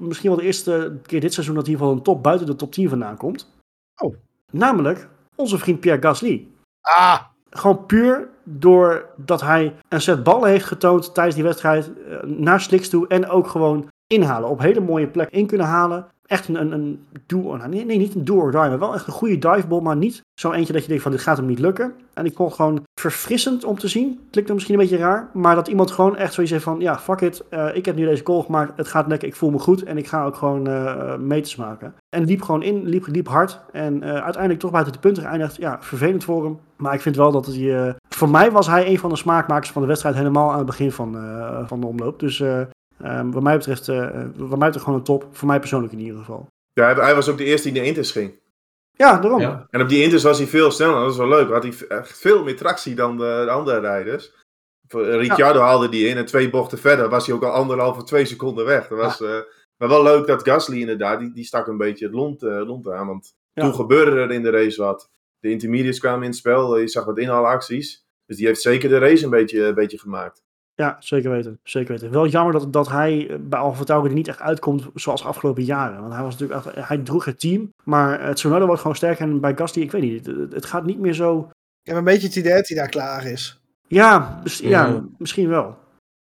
misschien 0.00 0.28
wel 0.30 0.38
de 0.38 0.44
eerste 0.44 0.98
keer 1.06 1.20
dit 1.20 1.32
seizoen 1.32 1.54
dat 1.54 1.66
ieder 1.66 1.80
geval 1.80 1.96
een 1.96 2.02
top 2.02 2.22
buiten 2.22 2.46
de 2.46 2.56
top 2.56 2.72
10 2.72 2.88
vandaan 2.88 3.16
komt. 3.16 3.50
Oh. 3.96 4.14
Namelijk 4.52 5.08
onze 5.34 5.58
vriend 5.58 5.80
Pierre 5.80 6.02
Gasly. 6.02 6.48
Ah, 6.80 7.20
Gewoon 7.50 7.86
puur 7.86 8.28
doordat 8.44 9.40
hij 9.40 9.74
een 9.88 10.00
set 10.00 10.22
ballen 10.22 10.48
heeft 10.48 10.64
getoond 10.64 11.14
tijdens 11.14 11.34
die 11.34 11.44
wedstrijd 11.44 11.90
eh, 11.92 12.22
naar 12.22 12.60
Slicks 12.60 12.88
toe 12.88 13.08
en 13.08 13.28
ook 13.28 13.46
gewoon 13.46 13.88
inhalen. 14.06 14.48
Op 14.48 14.60
hele 14.60 14.80
mooie 14.80 15.06
plek 15.08 15.30
in 15.30 15.46
kunnen 15.46 15.66
halen. 15.66 16.06
Echt 16.28 16.48
een, 16.48 16.60
een, 16.60 16.72
een 16.72 17.06
nou, 17.28 17.68
nee, 17.68 17.84
nee, 17.84 17.98
niet 17.98 18.14
een 18.14 18.24
do 18.24 18.50
die, 18.50 18.60
maar 18.60 18.78
wel 18.78 18.94
echt 18.94 19.06
een 19.06 19.12
goede 19.12 19.38
diveball, 19.38 19.80
maar 19.80 19.96
niet 19.96 20.22
zo 20.40 20.52
eentje 20.52 20.72
dat 20.72 20.82
je 20.82 20.88
denkt 20.88 21.02
van 21.02 21.12
dit 21.12 21.20
gaat 21.20 21.36
hem 21.36 21.46
niet 21.46 21.58
lukken. 21.58 21.94
En 22.14 22.24
ik 22.24 22.36
vond 22.36 22.54
gewoon 22.54 22.82
verfrissend 23.00 23.64
om 23.64 23.78
te 23.78 23.88
zien. 23.88 24.06
Klinkt 24.30 24.46
dan 24.46 24.54
misschien 24.54 24.74
een 24.74 24.80
beetje 24.80 24.96
raar, 24.96 25.28
maar 25.32 25.54
dat 25.54 25.68
iemand 25.68 25.90
gewoon 25.90 26.16
echt 26.16 26.32
zoiets 26.32 26.52
heeft 26.52 26.64
van 26.64 26.80
ja, 26.80 26.98
fuck 26.98 27.20
it, 27.20 27.44
eh, 27.48 27.68
ik 27.76 27.84
heb 27.84 27.96
nu 27.96 28.04
deze 28.04 28.24
goal 28.24 28.42
gemaakt, 28.42 28.76
het 28.76 28.88
gaat 28.88 29.06
lekker, 29.06 29.28
ik 29.28 29.36
voel 29.36 29.50
me 29.50 29.58
goed 29.58 29.82
en 29.82 29.98
ik 29.98 30.06
ga 30.06 30.24
ook 30.24 30.36
gewoon 30.36 30.66
eh 30.66 31.16
meters 31.16 31.56
maken. 31.56 31.94
En 32.16 32.24
liep 32.24 32.42
gewoon 32.42 32.62
in, 32.62 32.84
liep, 32.84 33.06
liep 33.06 33.28
hard 33.28 33.60
en 33.72 34.02
eh, 34.02 34.10
uiteindelijk 34.10 34.60
toch 34.60 34.70
buiten 34.70 34.92
de 34.92 34.98
punten 34.98 35.22
geëindigd. 35.22 35.56
Ja, 35.56 35.78
vervelend 35.80 36.24
voor 36.24 36.44
hem, 36.44 36.58
maar 36.76 36.94
ik 36.94 37.00
vind 37.00 37.16
wel 37.16 37.32
dat 37.32 37.46
hij, 37.46 37.96
voor 38.08 38.30
mij 38.30 38.50
was 38.50 38.66
hij 38.66 38.88
een 38.88 38.98
van 38.98 39.10
de 39.10 39.16
smaakmakers 39.16 39.70
van 39.70 39.82
de 39.82 39.88
wedstrijd 39.88 40.14
helemaal 40.14 40.50
aan 40.50 40.56
het 40.56 40.66
begin 40.66 40.92
van, 40.92 41.16
van 41.66 41.80
de 41.80 41.86
omloop. 41.86 42.20
Dus 42.20 42.42
eh, 43.02 43.22
wat 43.30 43.42
mij 43.42 43.56
betreft, 43.56 43.88
eh, 43.88 44.10
wat 44.36 44.58
mij 44.58 44.66
betreft 44.66 44.84
gewoon 44.84 44.98
een 44.98 45.04
top, 45.04 45.26
voor 45.30 45.48
mij 45.48 45.58
persoonlijk 45.58 45.92
in 45.92 45.98
ieder 46.00 46.18
geval. 46.18 46.46
Ja, 46.72 46.94
hij, 46.94 47.14
was 47.14 47.28
ook 47.28 47.38
de 47.38 47.44
eerste 47.44 47.68
die 47.68 47.76
naar 47.76 47.88
Inters 47.88 48.10
ging. 48.10 48.34
Ja, 48.92 49.18
daarom. 49.18 49.40
Ja. 49.40 49.66
En 49.70 49.80
op 49.80 49.88
die 49.88 50.02
Inters 50.02 50.22
was 50.22 50.38
hij 50.38 50.46
veel 50.46 50.70
sneller. 50.70 51.00
Dat 51.00 51.10
is 51.10 51.16
wel 51.16 51.28
leuk. 51.28 51.50
Had 51.50 51.62
hij 51.62 51.74
echt 51.88 52.18
veel 52.18 52.44
meer 52.44 52.56
tractie 52.56 52.94
dan 52.94 53.16
de, 53.16 53.42
de 53.44 53.50
andere 53.50 53.80
rijders. 53.80 54.32
Eh, 54.88 55.14
Ricciardo 55.16 55.60
haalde 55.60 55.88
die 55.88 56.06
in 56.06 56.16
en 56.16 56.26
twee 56.26 56.50
bochten 56.50 56.78
verder 56.78 57.08
was 57.08 57.26
hij 57.26 57.34
ook 57.34 57.42
al 57.44 57.50
anderhalve, 57.50 58.02
twee 58.02 58.24
seconden 58.24 58.64
weg. 58.64 58.88
Dat 58.88 58.98
was, 58.98 59.20
eh, 59.20 59.40
maar 59.76 59.88
wel 59.88 60.02
leuk 60.02 60.26
dat 60.26 60.42
Gasly 60.42 60.80
inderdaad, 60.80 61.20
die, 61.20 61.32
die 61.32 61.44
stak 61.44 61.66
een 61.66 61.76
beetje 61.76 62.04
het 62.04 62.14
lont, 62.14 62.42
eh, 62.42 62.66
lont 62.66 62.88
aan. 62.88 63.06
Want 63.06 63.34
Ja. 63.52 63.62
toen 63.62 63.74
gebeurde 63.74 64.10
er 64.10 64.30
in 64.30 64.42
de 64.42 64.50
race 64.50 64.82
wat. 64.82 65.10
De 65.40 65.50
intermediates 65.50 65.98
kwamen 65.98 66.22
in 66.22 66.28
het 66.28 66.38
spel. 66.38 66.78
Je 66.78 66.88
zag 66.88 67.04
wat 67.04 67.18
inhaalacties. 67.18 68.04
Dus 68.26 68.36
die 68.36 68.46
heeft 68.46 68.60
zeker 68.60 68.88
de 68.88 68.98
race 68.98 69.24
een 69.24 69.30
beetje, 69.30 69.64
een 69.64 69.74
beetje 69.74 69.98
gemaakt. 69.98 70.42
Ja, 70.78 70.96
zeker 70.98 71.30
weten. 71.30 71.58
Zeker 71.62 71.92
weten. 71.92 72.10
Wel 72.10 72.26
jammer 72.26 72.52
dat, 72.52 72.72
dat 72.72 72.88
hij 72.88 73.28
eh, 73.30 73.36
bij 73.40 73.58
Alfa 73.58 73.84
Tauri 73.84 74.08
er 74.08 74.14
niet 74.14 74.28
echt 74.28 74.40
uitkomt 74.40 74.88
zoals 74.94 75.24
afgelopen 75.24 75.62
jaren. 75.64 76.00
Want 76.00 76.12
hij 76.12 76.22
was 76.22 76.36
natuurlijk 76.38 76.66
echt, 76.76 76.88
hij 76.88 76.98
droeg 76.98 77.24
het 77.24 77.40
team, 77.40 77.72
maar 77.84 78.26
het 78.26 78.36
Tsunoda 78.36 78.66
wordt 78.66 78.80
gewoon 78.80 78.96
sterker. 78.96 79.22
En 79.22 79.40
bij 79.40 79.56
Gasly, 79.56 79.82
ik 79.82 79.90
weet 79.90 80.02
niet, 80.02 80.26
het, 80.26 80.52
het 80.52 80.64
gaat 80.66 80.84
niet 80.84 80.98
meer 80.98 81.12
zo... 81.12 81.38
ik 81.82 81.88
heb 81.88 81.96
een 81.96 82.04
beetje 82.04 82.26
het 82.26 82.36
idee 82.36 82.54
dat 82.54 82.68
hij 82.68 82.76
daar 82.76 82.88
klaar 82.88 83.24
is. 83.26 83.60
Ja, 83.86 84.40
mis- 84.42 84.58
ja. 84.58 84.68
Ja. 84.86 85.04
misschien 85.18 85.48
wel. 85.48 85.76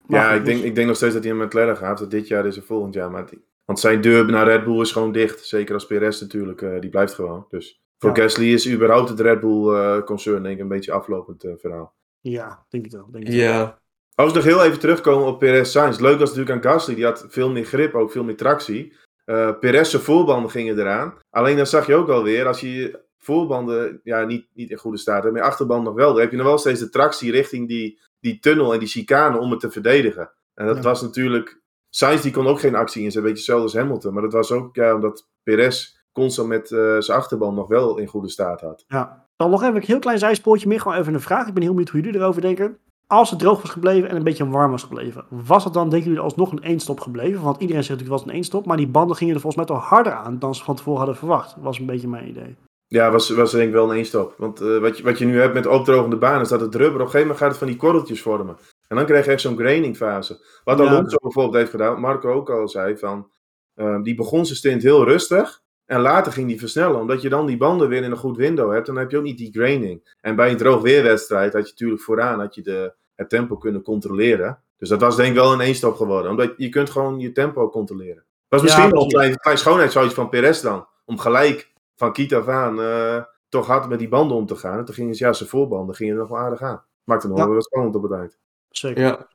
Maar 0.07 0.21
ja, 0.21 0.29
goed, 0.29 0.39
ik 0.39 0.45
denk, 0.45 0.57
dus- 0.59 0.67
ik 0.67 0.75
denk 0.75 0.87
nog 0.87 0.97
steeds 0.97 1.15
dat 1.15 1.25
hij 1.25 1.33
naar 1.33 1.47
McLaren 1.47 1.77
gaat. 1.77 1.99
Dat 1.99 2.11
dit 2.11 2.29
jaar 2.29 2.47
is 2.47 2.59
of 2.59 2.65
volgend 2.65 2.95
jaar. 2.95 3.11
Maar 3.11 3.27
die- 3.27 3.45
want 3.65 3.81
zijn 3.81 4.01
deur 4.01 4.31
naar 4.31 4.47
Red 4.47 4.65
Bull 4.65 4.81
is 4.81 4.93
gewoon 4.93 5.13
dicht. 5.13 5.45
Zeker 5.47 5.75
als 5.75 5.87
Perez 5.87 6.21
natuurlijk. 6.21 6.63
eh, 6.63 6.81
die 6.81 6.91
blijft 6.91 7.15
gewoon. 7.15 7.47
Dus 7.49 7.81
voor 7.99 8.17
Ja. 8.17 8.23
Gasly 8.23 8.53
is 8.53 8.71
überhaupt 8.73 9.09
het 9.09 9.21
Red 9.21 9.41
Bull 9.41 9.75
eh, 9.75 10.03
concern 10.03 10.43
denk 10.43 10.55
ik 10.55 10.61
een 10.61 10.69
beetje 10.69 10.93
aflopend 10.93 11.45
eh, 11.45 11.53
verhaal. 11.57 11.95
Ja, 12.21 12.65
denk 12.69 12.85
ik 12.87 12.93
wel. 12.93 13.09
Denk 13.11 13.29
ik 13.29 13.35
wel. 13.35 13.75
Als 14.17 14.31
we 14.31 14.37
nog 14.37 14.45
heel 14.47 14.65
even 14.65 14.79
terugkomen 14.79 15.27
op 15.27 15.39
Perez 15.39 15.71
Sainz. 15.71 15.99
Leuk 15.99 16.19
was 16.19 16.35
natuurlijk 16.35 16.65
aan 16.65 16.73
Gasly. 16.73 16.95
Die 16.95 17.05
had 17.05 17.27
veel 17.29 17.51
meer 17.51 17.65
grip, 17.65 17.95
ook 17.95 18.11
veel 18.11 18.25
meer 18.25 18.37
tractie. 18.37 18.93
Eh 19.25 19.51
Perez 19.61 19.91
zijn 19.91 20.03
voorbanden 20.03 20.51
gingen 20.51 20.79
eraan. 20.79 21.15
Alleen 21.31 21.57
dan 21.57 21.67
zag 21.67 21.87
je 21.87 21.95
ook 21.95 22.09
alweer, 22.09 22.47
als 22.47 22.61
je 22.61 22.73
je 22.75 23.05
voorbanden 23.19 24.01
ja, 24.03 24.25
niet, 24.25 24.47
niet 24.55 24.71
in 24.71 24.77
goede 24.77 24.99
staat 24.99 25.23
hebt, 25.23 25.35
maar 25.35 25.43
je 25.43 25.49
achterband 25.49 25.85
nog 25.85 25.95
wel, 25.95 26.13
dan 26.13 26.21
heb 26.21 26.31
je 26.31 26.37
nog 26.37 26.47
wel 26.47 26.59
steeds 26.59 26.81
de 26.81 26.89
tractie 26.89 27.31
richting 27.31 27.69
die, 27.69 28.01
die 28.21 28.39
tunnel 28.39 28.73
en 28.73 28.79
die 28.79 28.89
chicane 28.89 29.39
om 29.39 29.51
het 29.51 29.61
te 29.61 29.71
verdedigen. 29.71 30.33
En 30.55 30.67
dat 30.67 30.77
Ja. 30.77 30.83
was 30.83 31.03
natuurlijk... 31.03 31.61
Sainz 31.91 32.23
die 32.23 32.33
kon 32.33 32.47
ook 32.47 32.61
geen 32.61 32.75
actie 32.75 33.03
in, 33.03 33.07
een 33.07 33.23
beetje 33.23 33.29
hetzelfde 33.37 33.63
als 33.65 33.75
Hamilton. 33.75 34.13
Maar 34.13 34.23
dat 34.23 34.33
was 34.33 34.53
ook 34.53 34.75
ja, 34.77 34.95
omdat 34.95 35.29
Perez 35.43 35.95
constant 36.13 36.49
met 36.49 36.71
eh, 36.73 36.97
zijn 36.99 37.19
achterband 37.19 37.57
nog 37.57 37.69
wel 37.69 37.99
in 37.99 38.07
goede 38.07 38.29
staat 38.29 38.61
had. 38.61 38.85
Ja. 38.89 39.29
Dan 39.37 39.51
nog 39.51 39.63
even 39.63 39.77
een 39.77 39.83
heel 39.83 39.99
klein 39.99 40.19
zijspoortje 40.19 40.69
meer. 40.69 40.81
Gewoon 40.81 40.99
even 40.99 41.15
een 41.15 41.21
vraag. 41.21 41.47
Ik 41.47 41.53
ben 41.55 41.63
heel 41.63 41.73
benieuwd 41.73 41.91
hoe 41.91 42.01
jullie 42.01 42.21
erover 42.21 42.41
denken. 42.41 42.79
Als 43.07 43.31
het 43.31 43.39
droog 43.39 43.63
was 43.63 43.71
gebleven 43.71 44.09
en 44.09 44.17
een 44.17 44.23
beetje 44.23 44.49
warm 44.49 44.71
was 44.71 44.83
gebleven, 44.83 45.25
was 45.29 45.65
het 45.65 45.73
dan, 45.73 45.91
denken 45.91 46.09
jullie, 46.09 46.25
alsnog 46.25 46.53
een 46.53 46.63
éénstop 46.63 47.01
gebleven? 47.01 47.43
Want 47.43 47.61
iedereen 47.61 47.85
zegt 47.85 47.99
natuurlijk 47.99 48.19
het 48.19 48.21
was 48.21 48.23
een 48.23 48.41
éénstop, 48.41 48.67
maar 48.67 48.77
die 48.77 48.89
banden 48.89 49.17
gingen 49.17 49.35
er 49.35 49.41
volgens 49.41 49.67
mij 49.67 49.77
toch 49.77 49.89
harder 49.89 50.13
aan 50.13 50.39
dan 50.39 50.55
ze 50.55 50.65
van 50.65 50.77
tevoren 50.77 50.99
hadden 50.99 51.17
verwacht. 51.17 51.57
Was 51.59 51.79
een 51.79 51.87
beetje 51.87 52.09
mijn 52.09 52.29
idee. 52.29 52.57
Ja, 52.87 53.11
was, 53.11 53.31
was 53.31 53.51
denk 53.51 53.67
ik 53.67 53.73
wel 53.73 53.91
een 53.91 53.97
eenstap. 53.97 54.35
Want 54.39 54.61
eh, 54.61 54.79
wat, 54.79 54.97
je, 54.97 55.03
wat 55.03 55.19
je 55.19 55.25
nu 55.25 55.41
hebt 55.41 55.55
met 55.55 55.67
opdrogende 55.67 56.17
banen, 56.17 56.41
is 56.41 56.49
dat 56.49 56.61
het 56.61 56.75
rubber 56.75 57.01
op 57.01 57.07
een 57.07 57.13
gegeven 57.13 57.21
moment 57.21 57.39
gaat 57.39 57.49
het 57.49 57.59
van 57.59 57.67
die 57.67 57.77
korreltjes 57.77 58.23
vormen. 58.23 58.57
En 58.89 58.97
dan 58.97 59.07
krijg 59.07 59.25
je 59.25 59.31
echt 59.31 59.41
zo'n 59.41 59.57
graining 59.57 59.97
fase. 59.97 60.45
Wat 60.65 60.79
Ja. 60.79 60.87
Alonso 60.87 61.17
bijvoorbeeld 61.21 61.57
heeft 61.57 61.71
gedaan, 61.71 62.01
Marco 62.01 62.33
ook 62.33 62.51
al 62.51 62.69
zei, 62.69 62.97
van, 62.97 63.31
eh, 63.75 64.03
die 64.03 64.15
begon 64.15 64.47
zijn 64.47 64.59
stint 64.59 64.83
heel 64.83 65.05
rustig. 65.05 65.63
En 65.87 66.01
later 66.01 66.33
ging 66.33 66.49
die 66.49 66.59
versnellen, 66.59 67.01
omdat 67.01 67.23
je 67.23 67.29
dan 67.29 67.47
die 67.47 67.57
banden 67.57 67.89
weer 67.89 68.03
in 68.03 68.11
een 68.11 68.17
goed 68.17 68.37
window 68.37 68.73
hebt. 68.73 68.87
Dan 68.87 68.97
heb 68.97 69.11
je 69.11 69.17
ook 69.17 69.23
niet 69.23 69.39
die 69.39 69.53
graining. 69.53 70.17
En 70.21 70.37
bij 70.37 70.51
een 70.51 70.57
droog 70.57 70.83
weerwedstrijd 70.83 71.53
had 71.53 71.65
je 71.65 71.71
natuurlijk 71.71 72.03
vooraan 72.03 72.41
had 72.41 72.55
je 72.55 72.63
de, 72.63 72.93
het 73.15 73.29
tempo 73.29 73.57
kunnen 73.57 73.83
controleren. 73.83 74.61
Dus 74.79 74.89
dat 74.89 75.01
was 75.01 75.17
denk 75.17 75.29
ik 75.29 75.35
wel 75.35 75.53
een 75.53 75.61
eenstap 75.61 75.95
geworden. 75.95 76.31
Omdat 76.31 76.55
je 76.57 76.69
kunt 76.69 76.91
gewoon 76.91 77.19
je 77.19 77.33
tempo 77.33 77.71
controleren. 77.71 78.25
was 78.49 78.61
Ja, 78.61 78.67
misschien 78.67 78.91
wel 78.91 79.03
een 79.03 79.09
klein, 79.09 79.37
klein 79.37 79.59
schoonheidsfoutje 79.59 80.15
van 80.15 80.29
Perez 80.29 80.61
dan. 80.61 80.87
Om 81.05 81.19
gelijk 81.19 81.73
van 81.95 82.13
Kiet 82.13 82.35
af 82.35 82.49
aan 82.49 82.81
eh, 82.81 83.23
toch 83.49 83.67
hard 83.67 83.89
met 83.89 83.99
die 83.99 84.09
banden 84.09 84.37
om 84.37 84.47
te 84.47 84.57
gaan. 84.57 84.79
En 84.79 84.85
toen 84.85 84.95
gingen 84.95 85.15
ze, 85.15 85.25
ja, 85.25 85.33
zijn 85.33 85.49
voorbanden 85.49 85.95
gingen 85.95 86.15
er 86.15 86.21
nog 86.21 86.29
wel 86.29 86.39
aardig 86.39 86.63
aan. 86.63 86.85
Maakte 87.05 87.29
nog 87.29 87.39
Ja. 87.39 87.45
wel 87.45 87.55
wat 87.55 87.65
spannend 87.65 87.95
op 87.95 88.03
het 88.03 88.13
eind. 88.13 88.39
Zeker. 88.71 89.03
ja. 89.03 89.27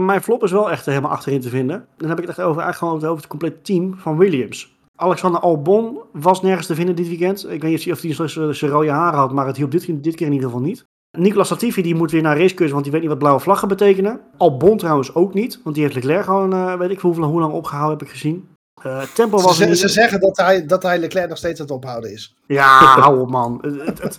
Mijn 0.00 0.22
flop 0.22 0.42
is 0.42 0.50
wel 0.50 0.70
echt 0.70 0.86
helemaal 0.86 1.10
achterin 1.10 1.40
te 1.40 1.48
vinden. 1.48 1.88
Dan 1.96 2.08
heb 2.08 2.18
ik 2.18 2.26
het 2.26 2.38
echt 2.38 2.46
over, 2.48 2.62
eigenlijk 2.62 2.76
gewoon 2.92 3.10
over 3.10 3.22
het 3.22 3.26
complete 3.30 3.60
team 3.60 3.98
van 3.98 4.18
Williams. 4.18 4.73
Alexander 4.96 5.40
Albon 5.40 5.98
was 6.12 6.42
nergens 6.42 6.66
te 6.66 6.74
vinden 6.74 6.96
dit 6.96 7.08
weekend. 7.08 7.50
Ik 7.50 7.62
weet 7.62 7.84
niet 7.84 7.92
of 7.92 8.00
hij 8.00 8.54
zijn 8.54 8.72
rode 8.72 8.90
haren 8.90 9.18
had, 9.18 9.32
maar 9.32 9.46
het 9.46 9.56
hielp 9.56 9.70
dit, 9.70 9.86
dit 10.02 10.14
keer 10.14 10.26
in 10.26 10.32
ieder 10.32 10.48
geval 10.48 10.64
niet. 10.64 10.84
Nicolas 11.18 11.50
Latifi 11.50 11.82
die 11.82 11.94
moet 11.94 12.10
weer 12.10 12.22
naar 12.22 12.38
racecursus, 12.38 12.72
want 12.72 12.82
die 12.82 12.92
weet 12.92 13.00
niet 13.00 13.10
wat 13.10 13.18
blauwe 13.18 13.40
vlaggen 13.40 13.68
betekenen. 13.68 14.20
Albon 14.36 14.78
trouwens 14.78 15.14
ook 15.14 15.34
niet, 15.34 15.60
want 15.62 15.74
die 15.74 15.84
heeft 15.84 15.96
Leclerc 15.96 16.24
gewoon, 16.24 16.54
uh, 16.54 16.74
weet 16.74 16.90
ik 16.90 17.00
hoeveel, 17.00 17.24
hoe 17.24 17.40
lang 17.40 17.52
opgehouden 17.52 17.98
heb 17.98 18.06
ik 18.06 18.12
gezien. 18.12 18.48
Uh, 18.86 19.02
tempo 19.02 19.40
was 19.40 19.56
ze, 19.56 19.76
ze 19.76 19.88
zeggen 19.88 20.20
dat 20.20 20.36
hij, 20.36 20.66
dat 20.66 20.82
hij 20.82 20.98
Leclerc 20.98 21.28
nog 21.28 21.38
steeds 21.38 21.60
aan 21.60 21.66
het 21.66 21.74
ophouden 21.74 22.12
is. 22.12 22.36
Ja, 22.46 22.78
hou 23.00 23.20
op 23.20 23.30
man. 23.30 23.58
het, 23.62 24.02
het, 24.02 24.18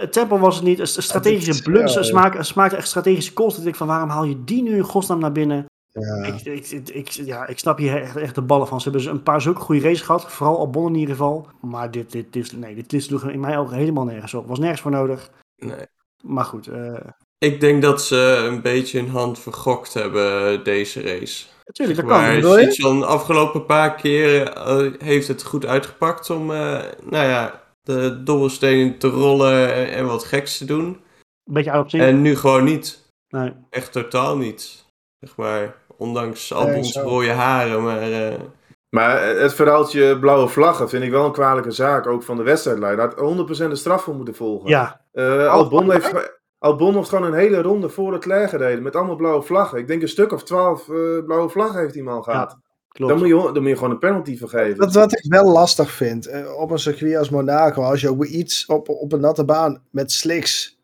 het, 0.00 0.12
tempo 0.12 0.38
was 0.38 0.54
het 0.54 0.64
niet. 0.64 0.78
Een 0.78 0.86
strategische 1.02 1.62
blunts, 1.62 2.08
smaakte 2.40 2.76
echt 2.76 2.88
strategische 2.88 3.32
kosten. 3.32 3.66
Ik 3.66 3.74
van 3.74 3.86
waarom 3.86 4.08
haal 4.08 4.24
je 4.24 4.44
die 4.44 4.62
nu 4.62 4.76
in 4.76 4.82
godsnaam 4.82 5.18
naar 5.18 5.32
binnen? 5.32 5.64
Ja. 6.00 6.24
Ik, 6.24 6.40
ik, 6.40 6.88
ik, 6.88 7.08
ja, 7.08 7.46
ik 7.46 7.58
snap 7.58 7.78
hier 7.78 8.02
echt, 8.02 8.16
echt 8.16 8.34
de 8.34 8.42
ballen 8.42 8.66
van. 8.66 8.80
Ze 8.80 8.90
hebben 8.90 9.10
een 9.10 9.22
paar 9.22 9.40
zulke 9.40 9.60
goede 9.60 9.80
races 9.80 10.00
gehad. 10.00 10.32
Vooral 10.32 10.58
Albon 10.58 10.92
in 10.92 11.00
ieder 11.00 11.14
geval. 11.14 11.48
Maar 11.60 11.90
dit, 11.90 12.12
dit, 12.12 12.32
dit, 12.32 12.56
nee, 12.56 12.84
dit, 12.86 13.02
sloeg 13.02 13.28
in 13.28 13.40
mijn 13.40 13.58
ogen 13.58 13.76
helemaal 13.76 14.04
nergens 14.04 14.34
op. 14.34 14.46
Was 14.46 14.58
nergens 14.58 14.80
voor 14.80 14.90
nodig. 14.90 15.30
Nee. 15.56 15.86
Maar 16.22 16.44
goed. 16.44 16.68
Uh... 16.68 16.98
Ik 17.38 17.60
denk 17.60 17.82
dat 17.82 18.02
ze 18.02 18.44
een 18.48 18.62
beetje 18.62 19.00
hun 19.00 19.10
hand 19.10 19.38
vergokt 19.38 19.94
hebben 19.94 20.64
deze 20.64 21.02
race. 21.02 21.44
Natuurlijk, 21.64 21.98
dat 21.98 22.08
kan. 22.08 22.20
Maar 22.20 22.40
de 22.40 23.06
afgelopen 23.06 23.66
paar 23.66 23.94
keren 23.94 24.52
uh, 24.56 25.00
heeft 25.00 25.28
het 25.28 25.42
goed 25.42 25.66
uitgepakt 25.66 26.30
om, 26.30 26.50
uh, 26.50 26.82
nou 27.02 27.26
ja, 27.26 27.62
de 27.82 28.22
dobbelstenen 28.22 28.98
te 28.98 29.08
rollen 29.08 29.90
en 29.90 30.06
wat 30.06 30.24
geks 30.24 30.58
te 30.58 30.64
doen. 30.64 30.84
Een 30.84 31.54
beetje 31.54 31.70
uit 31.70 31.94
op. 31.94 32.00
En 32.00 32.22
nu 32.22 32.36
gewoon 32.36 32.64
niet. 32.64 33.12
Nee. 33.28 33.52
Echt 33.70 33.92
totaal 33.92 34.36
niet. 34.36 34.84
Zeg 35.18 35.36
maar, 35.36 35.76
ondanks 35.98 36.52
al 36.52 36.74
onze 36.74 37.00
rode 37.00 37.32
haren, 37.32 37.82
maar... 37.82 38.10
Uh... 38.10 38.34
Maar 38.88 39.26
het 39.26 39.54
verhaaltje 39.54 40.18
blauwe 40.18 40.48
vlaggen 40.48 40.88
vind 40.88 41.02
ik 41.02 41.10
wel 41.10 41.24
een 41.24 41.32
kwalijke 41.32 41.70
zaak, 41.70 42.06
ook 42.06 42.22
van 42.22 42.36
de 42.36 42.42
wedstrijdleider. 42.42 43.04
Had 43.04 43.66
100% 43.66 43.68
de 43.68 43.76
straf 43.76 44.02
voor 44.02 44.14
moeten 44.14 44.34
volgen. 44.34 44.68
Ja. 44.68 45.00
Uh, 45.12 45.48
Albon 45.48 45.90
heeft, 45.90 46.12
Albon 46.58 46.94
heeft 46.94 47.08
gewoon 47.08 47.24
een 47.24 47.38
hele 47.38 47.62
ronde 47.62 47.88
voor 47.88 48.12
het 48.12 48.22
klaar 48.22 48.48
gereden 48.48 48.82
met 48.82 48.96
allemaal 48.96 49.16
blauwe 49.16 49.42
vlaggen. 49.42 49.78
Ik 49.78 49.86
denk 49.86 50.02
een 50.02 50.08
stuk 50.08 50.32
of 50.32 50.42
twaalf 50.42 50.88
uh, 50.88 51.24
blauwe 51.24 51.48
vlaggen 51.48 51.80
heeft 51.80 51.92
die 51.92 52.02
man 52.02 52.24
gehad. 52.24 52.58
Ja, 52.88 53.06
dan, 53.06 53.18
moet 53.18 53.28
je, 53.28 53.34
dan 53.34 53.62
moet 53.62 53.70
je 53.70 53.76
gewoon 53.76 53.90
een 53.90 53.98
penalty 53.98 54.38
vergeven. 54.38 54.78
Wat, 54.78 54.94
wat 54.94 55.12
ik 55.12 55.24
wel 55.28 55.52
lastig 55.52 55.90
vind, 55.90 56.28
uh, 56.28 56.58
op 56.58 56.70
een 56.70 56.78
circuit 56.78 57.16
als 57.16 57.30
Monaco, 57.30 57.82
als 57.82 58.00
je 58.00 58.10
ook 58.10 58.24
iets 58.24 58.66
op, 58.66 58.88
op 58.88 59.12
een 59.12 59.20
natte 59.20 59.44
baan 59.44 59.82
met 59.90 60.12
slicks, 60.12 60.78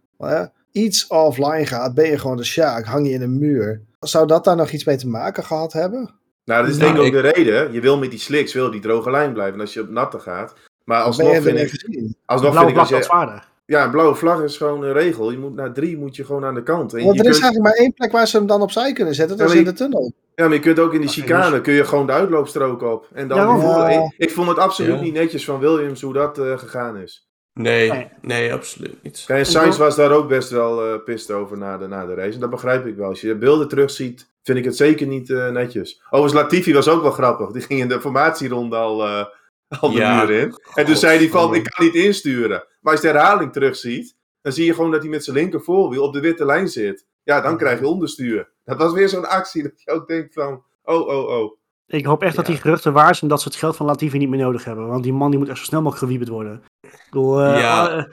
iets 0.73 1.07
offline 1.07 1.67
gaat, 1.67 1.95
ben 1.95 2.07
je 2.07 2.19
gewoon 2.19 2.37
de 2.37 2.45
sjaak, 2.45 2.85
hang 2.85 3.07
je 3.07 3.13
in 3.13 3.23
een 3.23 3.39
muur. 3.39 3.83
Zou 4.03 4.27
dat 4.27 4.45
daar 4.45 4.57
nog 4.57 4.71
iets 4.71 4.85
mee 4.85 4.97
te 4.97 5.09
maken 5.09 5.45
gehad 5.45 5.73
hebben? 5.73 6.11
Nou, 6.45 6.63
dat 6.63 6.71
is 6.71 6.79
denk 6.79 6.97
ik 6.97 7.03
ook 7.03 7.13
de 7.13 7.21
reden. 7.21 7.73
Je 7.73 7.81
wil 7.81 7.99
met 7.99 8.11
die 8.11 8.19
slicks, 8.19 8.53
wil 8.53 8.71
die 8.71 8.81
droge 8.81 9.11
lijn 9.11 9.33
blijven. 9.33 9.61
als 9.61 9.75
je 9.75 9.81
op 9.81 9.89
natte 9.89 10.19
gaat. 10.19 10.55
Maar 10.85 11.03
alsnog 11.03 11.43
vind 11.43 11.59
ik... 11.59 12.15
Alsnog 12.27 12.59
vind 12.59 12.71
ik 12.71 12.77
als 12.77 12.89
je, 12.89 13.41
ja, 13.67 13.85
een 13.85 13.91
blauwe 13.91 14.15
vlag 14.15 14.43
is 14.43 14.57
gewoon 14.57 14.83
een 14.83 14.93
regel. 14.93 15.31
Je 15.31 15.39
moet 15.39 15.55
naar 15.55 15.73
drie 15.73 15.99
moet 15.99 16.17
je 16.17 16.25
gewoon 16.25 16.45
aan 16.45 16.55
de 16.55 16.63
kant. 16.63 16.95
En 16.95 17.05
Want 17.05 17.21
er 17.21 17.27
is 17.27 17.41
eigenlijk 17.41 17.63
maar 17.63 17.85
één 17.85 17.93
plek 17.95 18.13
waar 18.13 18.29
ze 18.29 18.37
hem 18.37 18.47
dan 18.47 18.63
opzij 18.63 18.93
kunnen 18.93 19.15
zetten. 19.15 19.37
Dat 19.37 19.51
is 19.51 19.55
in 19.55 19.65
de 19.65 19.73
tunnel. 19.73 20.13
Ja, 20.35 20.45
maar 20.45 20.55
je 20.55 20.61
kunt 20.61 20.79
ook 20.79 20.95
in 20.95 21.01
die 21.01 21.09
chicane 21.09 21.61
kun 21.61 21.75
je 21.75 21.85
gewoon 21.85 22.07
de 22.07 22.13
uitloopstrook 22.13 22.83
op. 22.83 23.09
En 23.13 23.29
dan 23.29 23.39
ja. 23.39 24.11
ik, 24.17 24.31
vond 24.31 24.49
het 24.49 24.59
absoluut 24.59 25.01
niet 25.01 25.13
netjes 25.13 25.45
van 25.45 25.59
Williams 25.59 26.01
hoe 26.01 26.13
dat 26.13 26.39
uh, 26.39 26.59
gegaan 26.59 26.97
is. 26.97 27.31
Nee, 27.55 28.09
nee, 28.21 28.53
absoluut 28.53 29.03
niet. 29.03 29.25
En 29.27 29.47
Sainz 29.47 29.77
was 29.77 29.97
daar 29.97 30.11
ook 30.11 30.29
best 30.29 30.51
wel 30.51 30.93
uh, 30.93 31.03
pist 31.05 31.31
over 31.31 31.59
na 31.59 31.79
de, 31.79 31.87
na 31.87 32.07
de 32.07 32.15
race. 32.15 32.35
En 32.35 32.41
dat 32.41 32.51
begrijp 32.51 32.87
ik 32.87 32.97
wel. 32.97 33.09
Als 33.09 33.21
je 33.21 33.27
de 33.27 33.37
beelden 33.37 33.69
terugziet, 33.69 34.31
vind 34.43 34.59
ik 34.59 34.65
het 34.65 34.77
zeker 34.77 35.07
niet 35.07 35.29
uh, 35.29 35.51
netjes. 35.51 36.03
Overigens, 36.11 36.43
Latifi 36.43 36.73
was 36.73 36.89
ook 36.89 37.03
wel 37.03 37.11
grappig. 37.11 37.51
Die 37.51 37.63
ging 37.63 37.81
in 37.81 37.89
de 37.89 38.01
formatieronde 38.01 38.77
al, 38.77 39.07
uh, 39.07 39.25
al 39.81 39.91
de 39.93 39.99
muur 39.99 40.31
in. 40.31 40.55
En 40.75 40.85
toen 40.85 40.97
zei 40.97 41.19
hij 41.19 41.29
van, 41.29 41.55
ik 41.55 41.65
kan 41.65 41.85
niet 41.85 41.95
insturen. 41.95 42.67
Maar 42.81 42.93
als 42.93 43.03
je 43.03 43.13
de 43.13 43.19
herhaling 43.19 43.53
terugziet, 43.53 44.17
dan 44.43 44.53
zie 44.53 44.65
je 44.65 44.75
gewoon 44.75 44.91
dat 44.91 45.01
hij 45.01 45.11
met 45.11 45.25
zijn 45.25 45.37
linker 45.37 45.63
voorwiel 45.63 46.03
op 46.03 46.13
de 46.13 46.21
witte 46.21 46.45
lijn 46.45 46.69
zit. 46.69 47.07
Ja, 47.23 47.41
dan 47.41 47.57
krijg 47.57 47.79
je 47.79 47.87
onderstuur. 47.87 48.51
Dat 48.65 48.79
was 48.79 48.93
weer 48.93 49.09
zo'n 49.09 49.29
actie 49.29 49.63
dat 49.63 49.83
je 49.83 49.91
ook 49.91 50.09
denkt 50.09 50.35
van, 50.35 50.65
oh, 50.83 51.09
oh, 51.09 51.29
oh. 51.29 51.57
Ik 51.93 52.05
hoop 52.05 52.23
echt 52.23 52.37
dat 52.37 52.47
die 52.47 52.57
geruchten 52.57 52.93
waar 52.93 53.15
zijn 53.15 53.31
dat 53.31 53.43
ze 53.43 53.49
het 53.49 53.57
geld 53.57 53.77
van 53.77 53.87
Latifi 53.87 54.19
niet 54.19 54.29
meer 54.29 54.41
nodig 54.41 54.65
hebben. 54.65 54.89
Want 54.89 55.03
die 55.03 55.13
man 55.13 55.31
die 55.31 55.39
moet 55.39 55.49
echt 55.49 55.59
zo 55.59 55.65
snel 55.65 55.83
mogelijk 55.83 56.05
gewieberd 56.05 56.31
worden. 56.31 56.63
Ik 56.81 57.07
bedoel, 57.11 57.45
uh, 57.45 57.61
ja. 57.61 57.97
Uh, 57.97 58.05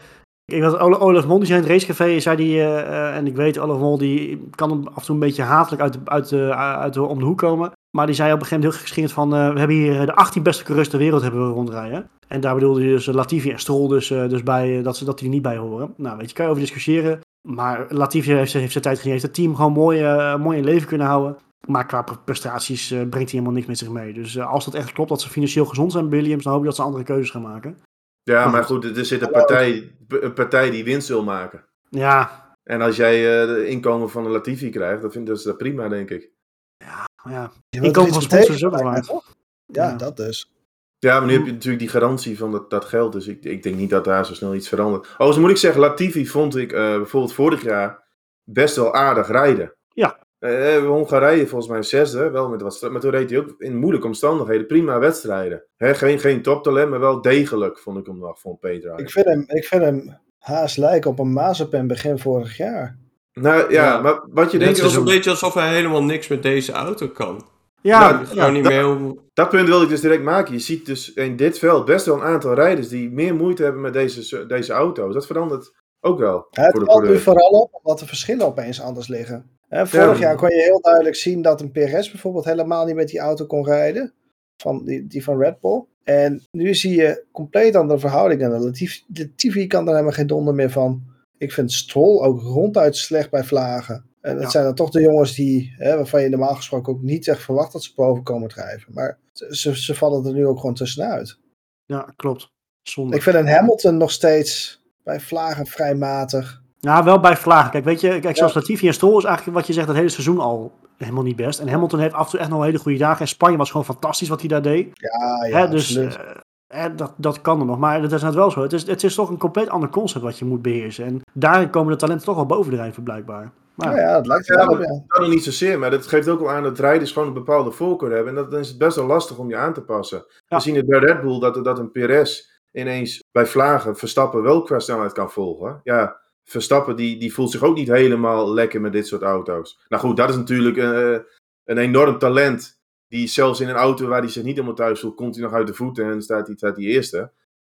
ik 0.46 0.62
was 0.62 0.78
Olaf 0.78 1.28
Mol, 1.28 1.38
die 1.38 1.48
zei 1.48 1.60
in 1.60 1.66
het 1.66 1.74
racecafé, 1.74 2.20
zei 2.20 2.36
die, 2.38 2.56
uh, 2.56 3.16
en 3.16 3.28
ik 3.28 3.36
weet, 3.36 3.60
Olaf 3.60 3.80
Mol 3.80 3.98
die 3.98 4.48
kan 4.56 4.88
af 4.88 5.00
en 5.00 5.06
toe 5.06 5.14
een 5.14 5.22
beetje 5.22 5.44
hatelijk 5.44 5.82
uit, 5.82 5.98
uit, 6.06 6.34
uit, 6.54 6.94
de, 6.94 7.02
om 7.04 7.20
de 7.20 7.26
hoek 7.26 7.38
komen. 7.38 7.72
Maar 7.98 8.06
die 8.06 8.16
zei 8.16 8.34
op 8.34 8.40
een 8.40 8.46
gegeven 8.46 8.64
moment 8.64 8.80
heel 8.80 8.88
geschikt 8.88 9.12
van, 9.12 9.30
we 9.30 9.60
hebben 9.60 9.76
hier 9.76 10.06
de 10.06 10.16
18 10.16 10.44
beste 10.44 10.64
coureurs 10.64 10.90
ter 10.90 11.00
wereld 11.00 11.22
hebben 11.22 11.48
we 11.48 11.54
rondrijden. 11.54 12.10
En 12.28 12.42
daar 12.42 12.54
bedoelde 12.54 12.84
je 12.84 12.90
dus 12.90 13.06
Latifi 13.06 13.52
en 13.52 13.60
Stroll 13.60 13.88
dus, 13.88 14.08
dus 14.08 14.44
bij, 14.44 14.82
dat 14.82 14.98
ze 14.98 15.06
dat 15.06 15.18
die 15.18 15.28
er 15.28 15.34
niet 15.34 15.42
bij 15.42 15.58
horen. 15.58 15.94
Nou, 15.98 16.18
weet 16.18 16.30
je, 16.30 16.36
kan 16.36 16.46
je 16.46 16.52
over 16.52 16.64
discussiëren. 16.64 17.20
Maar 17.48 17.86
Latifi 17.90 18.34
heeft, 18.34 18.54
heeft 18.54 18.72
zijn 18.72 18.84
tijd 18.84 19.00
gegeven, 19.00 19.12
heeft 19.12 19.24
het 19.24 19.34
team 19.34 19.56
gewoon 19.56 19.72
mooi, 19.72 20.04
mooi 20.38 20.58
in 20.58 20.64
leven 20.64 20.88
kunnen 20.88 21.08
houden. 21.08 21.38
Maar 21.68 21.86
qua 21.86 22.02
prestaties 22.26 22.92
uh, 22.92 22.98
brengt 22.98 23.14
hij 23.14 23.26
helemaal 23.28 23.52
niks 23.52 23.68
met 23.68 23.78
zich 23.78 23.90
mee. 23.90 24.14
Dus 24.14 24.36
uh, 24.36 24.52
als 24.52 24.66
dat 24.66 24.74
echt 24.74 24.92
klopt 24.92 25.10
dat 25.10 25.22
ze 25.22 25.30
financieel 25.30 25.66
gezond 25.66 25.92
zijn 25.92 26.10
bij 26.10 26.20
Williams, 26.20 26.44
dan 26.44 26.52
hoop 26.52 26.62
ik 26.62 26.68
dat 26.68 26.76
ze 26.76 26.82
andere 26.82 27.04
keuzes 27.04 27.32
gaan 27.32 27.42
maken. 27.42 27.78
Ja, 28.24 28.44
maar, 28.44 28.52
maar 28.52 28.64
goed, 28.64 28.98
er 28.98 29.06
zit 29.06 29.22
een 29.22 29.32
partij, 29.32 29.96
een 30.08 30.34
partij 30.34 30.70
die 30.70 30.84
winst 30.84 31.08
wil 31.08 31.24
maken. 31.24 31.66
Ja. 31.90 32.48
En 32.64 32.82
als 32.82 32.96
jij 32.96 33.42
uh, 33.42 33.56
de 33.56 33.68
inkomen 33.68 34.10
van 34.10 34.26
een 34.26 34.32
Latifi 34.32 34.70
krijgt, 34.70 35.02
dan 35.02 35.12
vind 35.12 35.30
ik 35.30 35.44
dat 35.44 35.58
prima, 35.58 35.88
denk 35.88 36.10
ik. 36.10 36.30
Ja, 36.78 37.06
ja. 37.32 37.52
Inkomen 37.70 38.14
van 38.14 38.22
sponsors 38.22 38.56
is 38.56 38.66
ook 38.66 38.72
belangrijk. 38.72 39.06
Ja, 39.06 39.90
ja, 39.90 39.96
dat 39.96 40.18
dus. 40.18 40.54
Ja, 41.00 41.18
maar 41.20 41.28
nu 41.28 41.34
heb 41.34 41.46
je 41.46 41.52
natuurlijk 41.52 41.80
die 41.80 41.90
garantie 41.90 42.38
van 42.38 42.52
dat, 42.52 42.70
dat 42.70 42.86
geld. 42.86 43.14
Dus 43.14 43.28
ik, 43.28 43.44
ik 43.44 43.64
denk 43.64 43.76
niet 43.76 43.90
dat 43.90 44.06
daar 44.06 44.26
zo 44.26 44.34
snel 44.34 44.56
iets 44.56 44.68
verandert. 44.68 45.16
Oh, 45.18 45.34
zo 45.34 45.40
moet 45.40 45.50
ik 45.50 45.58
zeggen, 45.58 45.82
Latifi 45.82 46.28
vond 46.28 46.56
ik 46.56 46.70
bijvoorbeeld 46.72 47.34
vorig 47.34 47.64
jaar 47.64 48.04
best 48.44 48.76
wel 48.76 48.94
aardig 48.94 49.28
rijden. 49.28 49.74
Ja. 49.94 50.20
Uh, 50.40 50.86
Hongarije 50.86 51.48
volgens 51.48 51.72
mij 51.72 51.84
zesde, 51.84 52.30
wel 52.30 52.50
met 52.50 52.62
wat 52.62 52.88
maar 52.92 53.02
toen 53.02 53.12
reed 53.12 53.30
hij 53.30 53.40
ook 53.40 53.56
in 53.58 53.78
moeilijke 53.78 54.08
omstandigheden 54.08 54.68
prima 54.68 55.00
wedstrijden. 55.00 55.64
He, 55.76 55.94
geen, 55.94 56.20
geen 56.20 56.42
toptalent, 56.42 56.90
maar 56.90 57.00
wel 57.00 57.22
degelijk 57.22 57.80
vond 57.80 57.98
ik 57.98 58.06
hem 58.06 58.18
nog, 58.18 58.40
van 58.40 58.58
Petra. 58.60 58.98
Ik 58.98 59.10
vind 59.10 59.26
hem, 59.26 59.46
ik 59.48 59.66
vind 59.66 59.82
hem 59.82 60.18
haast 60.38 60.78
lijken 60.78 61.10
op 61.10 61.20
een 61.20 61.34
Mazepen 61.34 61.88
begin 61.88 62.20
vorig 62.20 62.58
jaar. 62.58 62.98
Nou 63.34 63.72
ja, 63.72 64.02
maar 64.02 64.22
wat 64.30 64.52
je 64.52 64.58
denkt... 64.58 64.78
Het 64.78 64.86
is 64.86 64.96
een 64.96 65.04
beetje 65.04 65.30
alsof 65.30 65.54
hij 65.54 65.74
helemaal 65.74 66.04
niks 66.04 66.28
met 66.28 66.44
deze 66.44 66.72
auto 66.72 67.08
kan. 67.08 67.46
Ja, 67.82 68.12
nou, 68.12 68.36
ja 68.36 68.50
niet 68.50 68.64
dat, 68.64 68.72
meer 68.72 69.16
dat 69.34 69.50
punt 69.50 69.68
wil 69.68 69.82
ik 69.82 69.90
dus 69.90 70.02
direct 70.02 70.24
maken. 70.24 70.54
Je 70.54 70.60
ziet 70.60 70.86
dus 70.86 71.14
in 71.14 71.36
dit 71.36 71.60
veld 71.60 71.86
best 71.86 72.06
wel 72.06 72.16
een 72.16 72.24
aantal 72.24 72.54
rijders 72.54 72.88
die 72.88 73.12
meer 73.12 73.36
moeite 73.36 73.64
hebben 73.64 73.82
met 73.82 73.94
deze, 73.94 74.46
deze 74.46 74.74
auto's. 74.74 75.14
Dat 75.14 75.26
verandert 75.26 75.76
ook 76.00 76.20
wel. 76.20 76.48
Het 76.50 76.82
valt 76.86 77.04
nu 77.04 77.20
vooral 77.20 77.50
op 77.50 77.80
omdat 77.82 78.00
de 78.00 78.06
verschillen 78.06 78.46
opeens 78.46 78.82
anders 78.82 79.08
liggen 79.08 79.59
vorig 79.70 80.20
jaar 80.20 80.36
kon 80.36 80.50
je 80.50 80.62
heel 80.62 80.82
duidelijk 80.82 81.16
zien 81.16 81.42
dat 81.42 81.62
een 81.62 81.72
PRS 81.72 82.12
bijvoorbeeld 82.12 82.46
helemaal 82.46 82.86
niet 82.86 82.96
met 82.96 83.08
die 83.08 83.20
auto 83.20 83.46
kon 83.46 83.66
rijden. 83.66 84.14
Van 84.58 84.86
die, 84.86 85.08
die 85.08 85.24
van 85.24 85.40
Red 85.40 85.60
Bull. 85.60 85.86
En 86.04 86.42
nu 86.52 86.76
zie 86.76 86.96
je 86.96 87.26
compleet 87.32 87.76
andere 87.76 88.00
verhoudingen. 88.00 88.74
De 89.08 89.36
TV 89.36 89.68
kan 89.68 89.86
er 89.86 89.92
helemaal 89.92 90.12
geen 90.12 90.28
donder 90.28 90.54
meer 90.54 90.72
van. 90.72 91.04
Ik 91.38 91.52
vind 91.52 91.72
Stroll 91.72 92.22
ook 92.22 92.42
ronduit 92.42 92.96
slecht 92.96 93.30
bij 93.30 93.44
vlagen. 93.44 94.06
En 94.22 94.38
dat 94.40 94.52
zijn 94.52 94.64
dan 94.64 94.76
toch 94.76 94.90
de 94.90 95.02
jongens 95.02 95.36
die, 95.36 95.74
hè, 95.78 95.96
waarvan 95.96 96.22
je 96.22 96.30
normaal 96.30 96.56
gesproken 96.56 96.94
ook 96.94 97.02
niet 97.02 97.28
echt 97.28 97.42
verwacht 97.42 97.72
dat 97.72 97.84
ze 97.84 97.92
boven 97.96 98.24
komen 98.24 98.50
drijven. 98.50 98.94
Maar 98.94 99.20
ze, 99.34 99.82
ze 99.82 99.96
vallen 99.96 100.26
er 100.26 100.34
nu 100.34 100.46
ook 100.46 100.60
gewoon 100.60 100.76
tussenuit. 100.76 101.38
Ja, 101.86 102.14
klopt. 102.16 102.52
Zonde. 102.82 103.16
Ik 103.16 103.22
vind 103.22 103.36
een 103.36 103.48
Hamilton 103.48 103.98
nog 103.98 104.12
steeds 104.12 104.82
bij 105.04 105.20
vlagen 105.20 105.66
vrij 105.66 105.96
matig. 105.96 106.64
Nou, 106.82 107.04
wel 107.04 107.20
bij 107.20 107.38
vlagen. 107.38 107.72
Kijk, 107.72 107.84
weet 107.84 108.02
je, 108.02 108.20
kijk, 108.20 108.38
zoals 108.38 108.54
ja. 108.54 108.60
Latifi 108.60 108.88
en 108.88 108.94
Stroll 108.94 109.18
is 109.18 109.24
eigenlijk 109.24 109.58
wat 109.58 109.68
je 109.68 109.74
zegt, 109.74 109.88
het 109.88 109.96
hele 109.96 110.10
seizoen 110.10 110.40
al 110.40 110.72
helemaal 110.98 111.24
niet 111.24 111.36
best. 111.36 111.60
En 111.60 111.70
Hamilton 111.70 112.00
heeft 112.00 112.14
af 112.14 112.26
en 112.26 112.32
toe 112.32 112.40
echt 112.40 112.50
nog 112.50 112.64
hele 112.64 112.78
goede 112.78 112.98
dagen. 112.98 113.22
En 113.22 113.28
Spanje 113.28 113.58
was 113.58 113.72
gewoon 113.72 113.86
fantastisch 113.86 114.30
wat 114.30 114.40
hij 114.40 114.50
daar 114.50 114.62
deed. 114.62 114.88
Ja, 114.94 115.46
ja, 115.48 115.58
Hè, 115.58 115.70
dus 115.70 115.96
uh, 115.96 116.86
dat, 116.96 117.14
dat 117.16 117.42
kan 117.42 117.60
er 117.60 117.66
nog. 117.66 117.78
Maar 117.78 118.02
dat 118.02 118.12
is 118.12 118.22
net 118.22 118.34
wel 118.34 118.52
zo. 118.52 118.62
Het 118.62 118.74
is, 118.74 118.88
het 118.88 119.04
is 119.04 119.16
toch 119.16 119.30
een 119.30 119.38
compleet 119.38 119.70
ander 119.70 119.90
concept 119.90 120.24
wat 120.24 120.40
je 120.40 120.46
moet 120.46 120.62
beheersen. 120.62 121.06
En 121.06 121.22
daarin 121.34 121.70
komen 121.70 121.92
de 121.92 121.98
talenten 122.00 122.26
toch 122.26 122.36
wel 122.36 122.46
bovendrijven, 122.46 123.04
blijkbaar. 123.04 123.52
Maar, 123.76 124.00
ja, 124.00 124.14
dat 124.14 124.28
lijkt 124.28 124.48
wel 124.48 124.68
op, 124.68 124.80
ja. 124.80 125.04
Dat 125.08 125.28
niet 125.28 125.44
zozeer, 125.44 125.80
maar 125.80 125.92
dat 125.92 126.08
geeft 126.08 126.28
ook 126.28 126.40
wel 126.40 126.50
aan 126.50 126.64
dat 126.64 126.80
rijders 126.80 127.12
gewoon 127.12 127.28
een 127.28 127.34
bepaalde 127.34 127.72
voorkeur 127.72 128.12
hebben. 128.12 128.38
En 128.38 128.50
dan 128.50 128.60
is 128.60 128.68
het 128.68 128.78
best 128.78 128.96
wel 128.96 129.06
lastig 129.06 129.38
om 129.38 129.50
je 129.50 129.58
aan 129.58 129.74
te 129.74 129.82
passen. 129.82 130.26
We 130.48 130.60
zien 130.60 130.76
het 130.76 130.88
bij 130.88 131.00
Red 131.00 131.22
Bull 131.22 131.40
dat, 131.40 131.64
dat 131.64 131.80
een 131.80 131.92
PRS 131.92 132.62
ineens 132.72 133.24
bij 133.32 133.46
vlagen 133.46 133.96
Verstappen 133.96 134.42
wel 134.42 134.62
qua 134.62 134.80
snelheid 134.80 135.12
kan 135.12 135.32
volgen. 135.32 135.80
Ja, 135.84 136.20
Verstappen 136.50 136.96
die, 136.96 137.18
die 137.18 137.34
voelt 137.34 137.52
zich 137.52 137.64
ook 137.64 137.76
niet 137.76 137.88
helemaal 137.88 138.54
lekker 138.54 138.82
met 138.82 138.92
dit 138.92 139.08
soort 139.08 139.22
auto's. 139.22 139.80
Nou 139.88 140.04
goed, 140.04 140.18
dat 140.18 140.30
is 140.30 140.36
natuurlijk 140.36 140.78
uh, 140.78 141.18
een 141.66 141.78
enorm 141.78 142.18
talent. 142.18 142.82
Die 143.08 143.28
zelfs 143.28 143.60
in 143.60 143.70
een 143.70 143.76
auto 143.76 144.08
waar 144.08 144.22
hij 144.22 144.30
zich 144.30 144.44
niet 144.44 144.54
helemaal 144.54 144.76
thuis 144.76 145.00
voelt, 145.00 145.16
komt 145.16 145.36
hij 145.36 145.44
nog 145.44 145.54
uit 145.54 145.68
de 145.68 145.74
voeten 145.74 146.12
en 146.12 146.22
staat 146.22 146.48
hij, 146.48 146.56
staat 146.56 146.76
hij 146.76 146.86
eerste. 146.86 147.32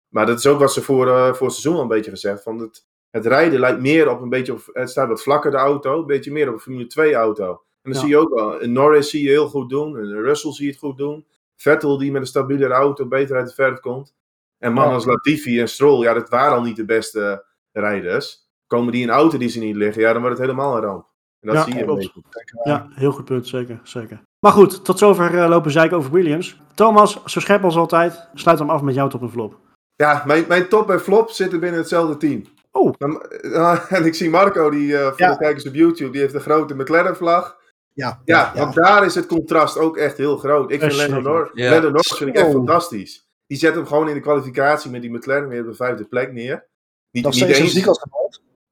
Maar 0.07 0.26
dat 0.26 0.38
is 0.38 0.45
ook 0.45 0.59
wat 0.59 0.73
ze 0.73 0.82
voor, 0.82 1.07
uh, 1.07 1.34
voor 1.34 1.47
het 1.47 1.55
seizoen 1.55 1.76
al 1.76 1.82
een 1.82 1.88
beetje 1.88 2.11
gezegd. 2.11 2.43
Van 2.43 2.59
het, 2.59 2.86
het 3.09 3.26
rijden 3.26 3.59
lijkt 3.59 3.82
meer 3.82 4.09
op 4.09 4.21
een 4.21 4.30
beetje, 4.30 4.53
op, 4.53 4.69
het 4.73 4.89
staat 4.89 5.07
wat 5.07 5.23
vlakker 5.23 5.51
de 5.51 5.57
auto, 5.57 5.99
een 5.99 6.05
beetje 6.05 6.32
meer 6.32 6.47
op 6.47 6.53
een 6.53 6.59
Formule 6.59 6.88
2 6.88 7.13
auto. 7.13 7.63
En 7.82 7.91
dan 7.91 8.01
zie 8.01 8.09
je 8.09 8.17
ook 8.17 8.34
wel, 8.34 8.59
in 8.59 8.71
Norris 8.71 9.09
zie 9.09 9.23
je 9.23 9.30
heel 9.30 9.47
goed 9.47 9.69
doen, 9.69 9.97
en 9.97 10.21
Russell 10.21 10.51
zie 10.51 10.65
je 10.65 10.71
het 10.71 10.80
goed 10.80 10.97
doen. 10.97 11.26
Vettel 11.55 11.97
die 11.97 12.11
met 12.11 12.21
een 12.21 12.28
stabielere 12.28 12.73
auto 12.73 13.07
beter 13.07 13.36
uit 13.36 13.47
de 13.47 13.53
verf 13.53 13.80
komt. 13.80 14.15
En 14.57 14.73
mannen 14.73 14.93
als 14.93 15.05
Latifi 15.05 15.59
en 15.59 15.69
Stroll, 15.69 16.03
ja, 16.03 16.13
dat 16.13 16.30
waren 16.30 16.57
al 16.57 16.63
niet 16.63 16.76
de 16.76 16.86
beste 16.86 17.45
rijders. 17.71 18.45
Komen 18.68 18.91
die 18.91 19.01
in 19.01 19.07
een 19.09 19.13
auto 19.16 19.38
die 19.38 19.49
ze 19.49 19.59
niet 19.59 19.76
liggen, 19.76 20.01
ja, 20.01 20.11
dan 20.13 20.22
wordt 20.22 20.38
het 20.38 20.47
helemaal 20.47 20.76
een 20.76 20.82
ramp. 20.84 21.05
En 21.39 21.47
dat 21.47 21.55
Ja, 21.55 21.63
zie 21.63 21.74
je 21.74 21.88
een 21.88 21.95
beetje. 21.95 22.24
Ja, 22.63 22.88
heel 22.91 23.11
goed 23.11 23.26
punt, 23.26 23.47
zeker. 23.47 23.80
zeker. 23.84 24.22
Maar 24.39 24.51
goed, 24.51 24.86
tot 24.86 24.97
zover 24.99 25.38
eh, 25.39 25.49
lopen 25.49 25.72
zeiken 25.72 25.97
over 25.97 26.11
Williams. 26.11 26.59
Thomas, 26.76 27.24
zo 27.26 27.39
scherp 27.39 27.63
als 27.63 27.76
altijd, 27.76 28.28
sluit 28.34 28.59
hem 28.59 28.70
af 28.70 28.82
met 28.82 28.95
jouw 28.95 29.07
top 29.07 29.22
en 29.22 29.30
flop. 29.32 29.57
Ja, 29.95 30.24
mijn, 30.26 30.45
mijn 30.47 30.68
top 30.68 30.89
en 30.89 31.01
flop 31.01 31.30
zitten 31.30 31.59
binnen 31.59 31.80
hetzelfde 31.80 32.18
team. 32.18 32.43
Oh, 32.72 32.93
eh, 33.41 33.91
en 33.97 34.05
ik 34.05 34.16
zie 34.16 34.30
Marco, 34.30 34.70
die 34.70 34.97
eh 34.97 35.07
voor 35.07 35.13
Ja. 35.20 35.32
de 35.32 35.38
kijkers 35.38 35.68
op 35.68 35.74
YouTube, 35.74 36.11
die 36.11 36.22
heeft 36.22 36.34
een 36.34 36.39
grote 36.41 36.76
McLaren-vlag. 36.76 37.57
Ja, 37.93 38.22
Ja, 38.26 38.51
want 38.55 38.74
daar 38.76 39.05
is 39.05 39.16
het 39.16 39.26
contrast 39.26 39.78
ook 39.78 39.97
echt 39.97 40.18
heel 40.18 40.38
groot. 40.38 40.72
Ik 40.72 40.80
vind 40.80 40.95
Lando. 40.95 41.20
Norris, 41.22 41.49
Ja. 41.53 41.70
Lando 41.72 41.88
Norris 41.88 42.13
vind 42.18 42.30
ik 42.30 42.36
echt 42.36 42.51
fantastisch. 42.51 43.28
Die 43.47 43.57
zet 43.57 43.76
hem 43.76 43.86
gewoon 43.88 44.07
in 44.07 44.13
de 44.13 44.20
kwalificatie 44.20 44.91
met 44.91 45.01
die 45.01 45.11
McLaren 45.11 45.47
weer 45.47 45.61
op 45.61 45.68
de 45.68 45.74
vijfde 45.76 46.03
plek 46.05 46.32
neer. 46.34 46.66
Niet, 47.11 47.24
nog 47.24 47.34
niet 47.34 47.43
eens- 47.43 47.74
ziek 47.74 47.88
als 47.88 47.99
de. 47.99 48.09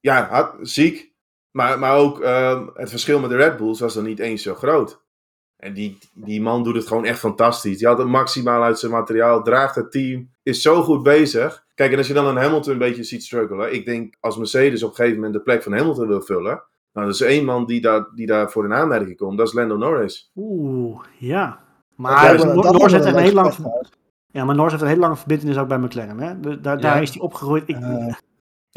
Ja, 0.04 0.28
had- 0.30 0.54
ziek. 0.60 1.12
Maar, 1.50 1.78
maar 1.78 1.96
ook 1.96 2.20
ehm, 2.20 2.66
het 2.74 2.90
verschil 2.90 3.20
met 3.20 3.30
de 3.30 3.36
Red 3.36 3.56
Bulls 3.56 3.80
was 3.80 3.94
dan 3.94 4.04
niet 4.04 4.18
eens 4.18 4.42
zo 4.42 4.54
groot. 4.54 5.02
En 5.56 5.72
die, 5.74 5.98
die 6.14 6.40
man 6.42 6.62
doet 6.64 6.74
het 6.74 6.86
gewoon 6.86 7.04
echt 7.04 7.18
fantastisch. 7.18 7.78
Die 7.78 7.86
haalt 7.86 7.98
het 7.98 8.08
maximaal 8.08 8.62
uit 8.62 8.78
zijn 8.78 8.92
materiaal, 8.92 9.42
draagt 9.42 9.74
het 9.74 9.92
team, 9.92 10.30
is 10.42 10.62
zo 10.62 10.82
goed 10.82 11.02
bezig. 11.02 11.64
Kijk, 11.74 11.92
en 11.92 11.98
als 11.98 12.06
je 12.06 12.14
dan 12.14 12.26
een 12.26 12.36
Hamilton 12.36 12.72
een 12.72 12.78
beetje 12.78 13.02
ziet 13.02 13.22
struggelen. 13.22 13.74
Ik 13.74 13.84
denk 13.84 14.14
als 14.20 14.36
Mercedes 14.36 14.82
op 14.82 14.88
een 14.90 14.94
gegeven 14.94 15.16
moment 15.16 15.34
de 15.34 15.40
plek 15.42 15.62
van 15.62 15.72
Hamilton 15.72 16.08
wil 16.08 16.20
vullen. 16.22 16.62
Nou, 16.92 17.06
er 17.06 17.12
is 17.12 17.20
één 17.20 17.44
man 17.44 17.66
die 17.66 17.80
daar, 17.80 18.06
die 18.14 18.26
daar 18.26 18.50
voor 18.50 18.64
een 18.64 18.74
aanmerking 18.74 19.16
komt. 19.16 19.38
Dat 19.38 19.46
is 19.46 19.52
Lando 19.52 19.76
Norris. 19.76 20.30
oeh, 20.34 21.00
ja. 21.18 21.60
Maar 21.96 22.36
Norris 22.44 22.92
heeft 22.92 23.04
een 23.04 23.16
heel 23.16 23.32
lang, 23.32 23.54
ja, 24.26 24.44
maar 24.44 24.54
Norris 24.54 24.72
heeft 24.72 24.82
een 24.84 24.88
hele 24.90 25.00
lange 25.00 25.16
verbindenis 25.16 25.56
ook 25.58 25.68
bij 25.68 25.78
McLaren. 25.78 26.18
Hè? 26.18 26.40
Daar, 26.40 26.60
daar 26.60 26.80
Ja. 26.80 26.94
is 27.00 27.10
hij 27.10 27.20
opgegroeid. 27.20 27.62
Ik, 27.68 27.76
Eh, 27.76 28.14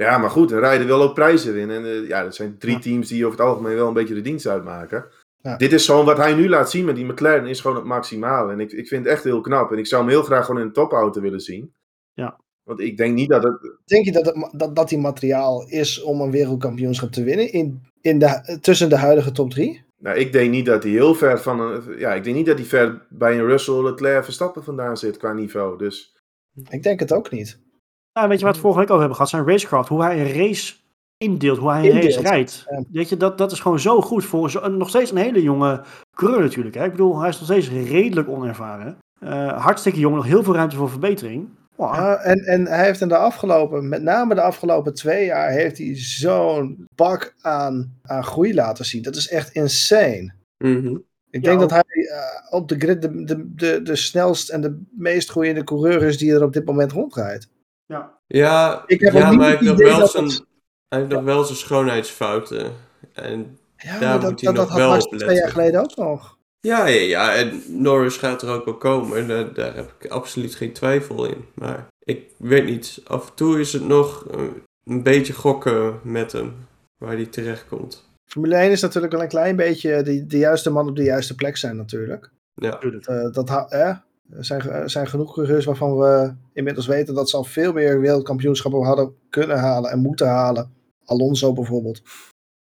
Ja, 0.03 0.17
maar 0.17 0.29
goed, 0.29 0.51
een 0.51 0.59
rijder 0.59 0.87
wil 0.87 1.01
ook 1.01 1.13
prijzen 1.13 1.53
winnen. 1.53 1.77
En 1.77 1.85
eh, 1.85 2.07
ja, 2.07 2.23
dat 2.23 2.35
zijn 2.35 2.57
drie 2.57 2.79
teams 2.79 3.07
die 3.07 3.25
over 3.25 3.37
het 3.37 3.47
algemeen 3.47 3.75
wel 3.75 3.87
een 3.87 3.93
beetje 3.93 4.13
de 4.13 4.21
dienst 4.21 4.47
uitmaken. 4.47 5.05
Ja. 5.41 5.57
Dit 5.57 5.73
is 5.73 5.85
gewoon 5.85 6.05
wat 6.05 6.17
hij 6.17 6.33
nu 6.33 6.49
laat 6.49 6.69
zien 6.69 6.85
met 6.85 6.95
die 6.95 7.05
McLaren, 7.05 7.47
is 7.47 7.59
gewoon 7.59 7.77
het 7.77 7.85
maximale. 7.85 8.51
En 8.51 8.59
ik, 8.59 8.71
ik 8.71 8.87
vind 8.87 9.03
het 9.03 9.13
echt 9.13 9.23
heel 9.23 9.41
knap. 9.41 9.71
En 9.71 9.77
ik 9.77 9.87
zou 9.87 10.01
hem 10.01 10.11
heel 10.11 10.23
graag 10.23 10.45
gewoon 10.45 10.61
in 10.61 10.67
een 10.67 10.73
topauto 10.73 11.21
willen 11.21 11.39
zien. 11.39 11.73
Ja. 12.13 12.39
Want 12.63 12.79
ik 12.79 12.97
denk 12.97 13.15
niet 13.15 13.29
dat 13.29 13.43
het... 13.43 13.77
Denk 13.85 14.05
je 14.05 14.11
dat, 14.11 14.25
het, 14.25 14.49
dat 14.51 14.75
dat 14.75 14.89
die 14.89 14.97
materiaal 14.97 15.67
is 15.67 16.01
om 16.01 16.21
een 16.21 16.31
wereldkampioenschap 16.31 17.11
te 17.11 17.23
winnen 17.23 17.51
in, 17.51 17.81
in 18.01 18.19
de, 18.19 18.57
tussen 18.61 18.89
de 18.89 18.97
huidige 18.97 19.31
top 19.31 19.49
drie? 19.49 19.85
Nou, 19.99 20.17
ik 20.17 20.31
denk 20.31 20.51
niet 20.51 20.65
dat 20.65 20.83
hij 20.83 20.91
heel 20.91 21.15
ver 21.15 21.41
van 21.41 21.59
een... 21.59 21.99
Ja, 21.99 22.13
ik 22.13 22.23
denk 22.23 22.35
niet 22.35 22.45
dat 22.45 22.57
hij 22.57 22.67
ver 22.67 23.05
bij 23.09 23.39
een 23.39 23.45
Russell, 23.45 23.83
Leclerc, 23.83 24.23
Verstappen 24.23 24.63
vandaan 24.63 24.97
zit 24.97 25.17
qua 25.17 25.33
niveau. 25.33 25.77
Dus 25.77 26.15
Ik 26.69 26.83
denk 26.83 26.99
het 26.99 27.13
ook 27.13 27.31
niet. 27.31 27.59
Nou, 28.17 28.29
weet 28.29 28.39
je 28.39 28.45
wat 28.45 28.55
we 28.55 28.61
vorige 28.61 28.79
week 28.79 28.89
over 28.89 28.99
hebben 28.99 29.15
gehad? 29.15 29.31
Zijn 29.31 29.47
racecraft. 29.47 29.89
Hoe 29.89 30.03
hij 30.03 30.19
een 30.19 30.33
race 30.33 30.73
indeelt. 31.17 31.57
Hoe 31.57 31.71
hij 31.71 31.89
een 31.89 32.01
race 32.01 32.21
rijdt. 32.21 32.65
ja. 32.69 32.83
Weet 32.91 33.09
je, 33.09 33.17
dat, 33.17 33.37
dat 33.37 33.51
is 33.51 33.59
gewoon 33.59 33.79
zo 33.79 34.01
goed 34.01 34.25
voor 34.25 34.51
zo, 34.51 34.67
nog 34.67 34.89
steeds 34.89 35.11
een 35.11 35.17
hele 35.17 35.41
jonge 35.41 35.81
coureur 36.15 36.41
natuurlijk. 36.41 36.75
Hè? 36.75 36.85
Ik 36.85 36.91
bedoel, 36.91 37.19
hij 37.19 37.29
is 37.29 37.35
nog 37.35 37.45
steeds 37.45 37.69
redelijk 37.69 38.29
onervaren. 38.29 38.97
Eh, 39.19 39.63
hartstikke 39.63 39.99
jong. 39.99 40.15
Nog 40.15 40.25
heel 40.25 40.43
veel 40.43 40.53
ruimte 40.53 40.75
voor 40.75 40.89
verbetering. 40.89 41.49
Wow. 41.75 42.19
En, 42.23 42.39
en 42.39 42.67
hij 42.67 42.85
heeft 42.85 43.01
in 43.01 43.07
de 43.07 43.17
afgelopen, 43.17 43.89
met 43.89 44.01
name 44.01 44.35
de 44.35 44.41
afgelopen 44.41 44.93
twee 44.93 45.25
jaar, 45.25 45.49
heeft 45.49 45.77
hij 45.77 45.95
zo'n 45.95 46.87
bak 46.95 47.33
aan, 47.41 47.99
aan 48.01 48.23
groei 48.23 48.53
laten 48.53 48.85
zien. 48.85 49.01
Dat 49.01 49.15
is 49.15 49.29
echt 49.29 49.51
insane. 49.51 50.33
Mhm. 50.57 50.97
Ik 51.29 51.43
denk 51.43 51.59
dat 51.59 51.69
hij 51.71 51.81
eh, 51.81 52.53
op 52.53 52.67
de 52.67 52.75
grid 52.77 53.01
de, 53.01 53.23
de, 53.23 53.53
de, 53.55 53.81
de 53.81 53.95
snelst 53.95 54.49
en 54.49 54.61
de 54.61 54.83
meest 54.97 55.29
groeiende 55.29 55.63
coureur 55.63 56.03
is 56.03 56.17
die 56.17 56.33
er 56.33 56.43
op 56.43 56.53
dit 56.53 56.65
moment 56.65 56.91
rondrijdt. 56.91 57.47
Ja. 57.87 58.17
Ja, 58.27 58.83
Ik 58.85 58.99
heb 58.99 59.13
ja 59.13 59.23
ook 59.23 59.29
niet 59.29 59.37
maar 59.39 59.47
hij 59.47 59.57
heeft 59.57 59.69
nog 59.69 59.77
wel 59.89 59.99
dat 59.99 60.11
zijn, 60.11 60.23
het- 60.25 60.45
hij 60.87 60.99
heeft 60.99 61.11
nog 61.11 61.23
wel 61.23 61.43
zijn 61.43 61.57
schoonheidsfouten. 61.57 62.71
En 63.13 63.57
Ja, 63.77 63.99
Daar 63.99 64.19
dat, 64.19 64.29
moet 64.31 64.41
hij 64.41 64.53
dat, 64.53 64.67
nog 64.67 64.75
dat 64.75 64.81
had 64.81 64.89
wel 64.89 64.93
op 64.95 64.99
twee 65.07 65.19
letten. 65.19 65.37
jaar 65.37 65.49
geleden 65.49 65.79
ook 65.81 65.95
nog. 65.95 66.37
ja, 66.59 66.85
ja, 66.87 66.99
ja, 67.01 67.33
en 67.35 67.63
Norris 67.67 68.17
gaat 68.17 68.41
er 68.41 68.49
ook 68.49 68.65
wel 68.65 68.77
komen. 68.77 69.27
Daar, 69.27 69.53
daar 69.53 69.75
heb 69.75 69.93
ik 69.99 70.11
absoluut 70.11 70.55
geen 70.55 70.73
twijfel 70.73 71.25
in. 71.25 71.45
Maar 71.53 71.87
ik 71.99 72.29
weet 72.37 72.65
niet, 72.65 73.01
af 73.07 73.27
en 73.29 73.33
toe 73.35 73.59
is 73.59 73.73
het 73.73 73.87
nog 73.87 74.25
een 74.83 75.03
beetje 75.03 75.33
gokken 75.33 75.99
met 76.03 76.31
hem. 76.31 76.53
Waar 76.97 77.13
hij 77.15 77.25
terecht 77.25 77.67
komt. 77.67 78.09
Formule 78.25 78.55
1 78.55 78.71
is 78.71 78.81
natuurlijk 78.81 79.13
wel 79.13 79.21
een 79.21 79.27
klein 79.27 79.55
beetje 79.55 80.01
de, 80.03 80.25
de 80.25 80.37
juiste 80.37 80.69
man 80.69 80.89
op 80.89 80.95
de 80.95 81.03
juiste 81.03 81.35
plek 81.35 81.57
zijn 81.57 81.75
natuurlijk. 81.77 82.31
Ja. 82.53 82.79
Eh, 82.79 83.31
dat 83.31 83.49
ha- 83.49 83.67
eh, 83.69 83.97
er 84.29 84.45
zijn, 84.45 84.61
er 84.61 84.89
zijn 84.89 85.07
genoeg 85.07 85.33
coureurs 85.33 85.65
waarvan 85.65 85.97
we 85.97 86.35
inmiddels 86.53 86.87
weten 86.87 87.15
dat 87.15 87.29
ze 87.29 87.37
al 87.37 87.43
veel 87.43 87.73
meer 87.73 87.99
wereldkampioenschappen 87.99 88.83
hadden 88.83 89.15
kunnen 89.29 89.59
halen 89.59 89.91
en 89.91 89.99
moeten 89.99 90.27
halen. 90.27 90.73
Alonso 91.05 91.53
bijvoorbeeld. 91.53 92.01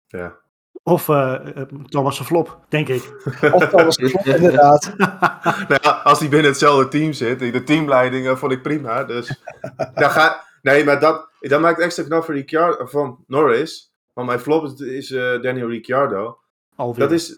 ja. 0.07 0.43
Of 0.84 1.09
eh, 1.09 1.34
eh, 1.34 1.68
Thomas 1.89 2.18
de 2.18 2.24
Flop, 2.24 2.59
denk 2.70 2.88
ik. 2.88 3.13
Of 3.53 3.68
Thomas 3.70 3.97
de 3.97 4.09
Vlot, 4.09 4.26
inderdaad. 4.36 4.93
Nou 5.68 5.80
ja, 5.82 5.91
als 5.91 6.20
hij 6.20 6.30
binnen 6.30 6.51
hetzelfde 6.51 6.88
team 6.88 7.13
zit, 7.13 7.39
de 7.39 7.63
teamleiding 7.63 8.38
vond 8.38 8.51
ik 8.51 8.61
prima. 8.61 9.03
Dus 9.03 9.41
dan 9.93 10.09
ga, 10.11 10.43
nee, 10.61 10.84
maar 10.84 10.99
dat, 10.99 11.30
dat 11.39 11.61
maakt 11.61 11.80
extra 11.80 12.03
knap 12.03 12.24
voor 12.24 12.34
Ricciardo, 12.34 12.86
van 12.86 13.24
Norris. 13.28 13.93
Maar 14.13 14.26
mijn 14.26 14.39
flop 14.39 14.66
is, 14.66 14.80
is 14.80 15.11
eh, 15.11 15.41
Daniel 15.41 15.70
Ricciardo. 15.70 16.39
Alweer. 16.76 16.99
Dat 16.99 17.11
is, 17.11 17.38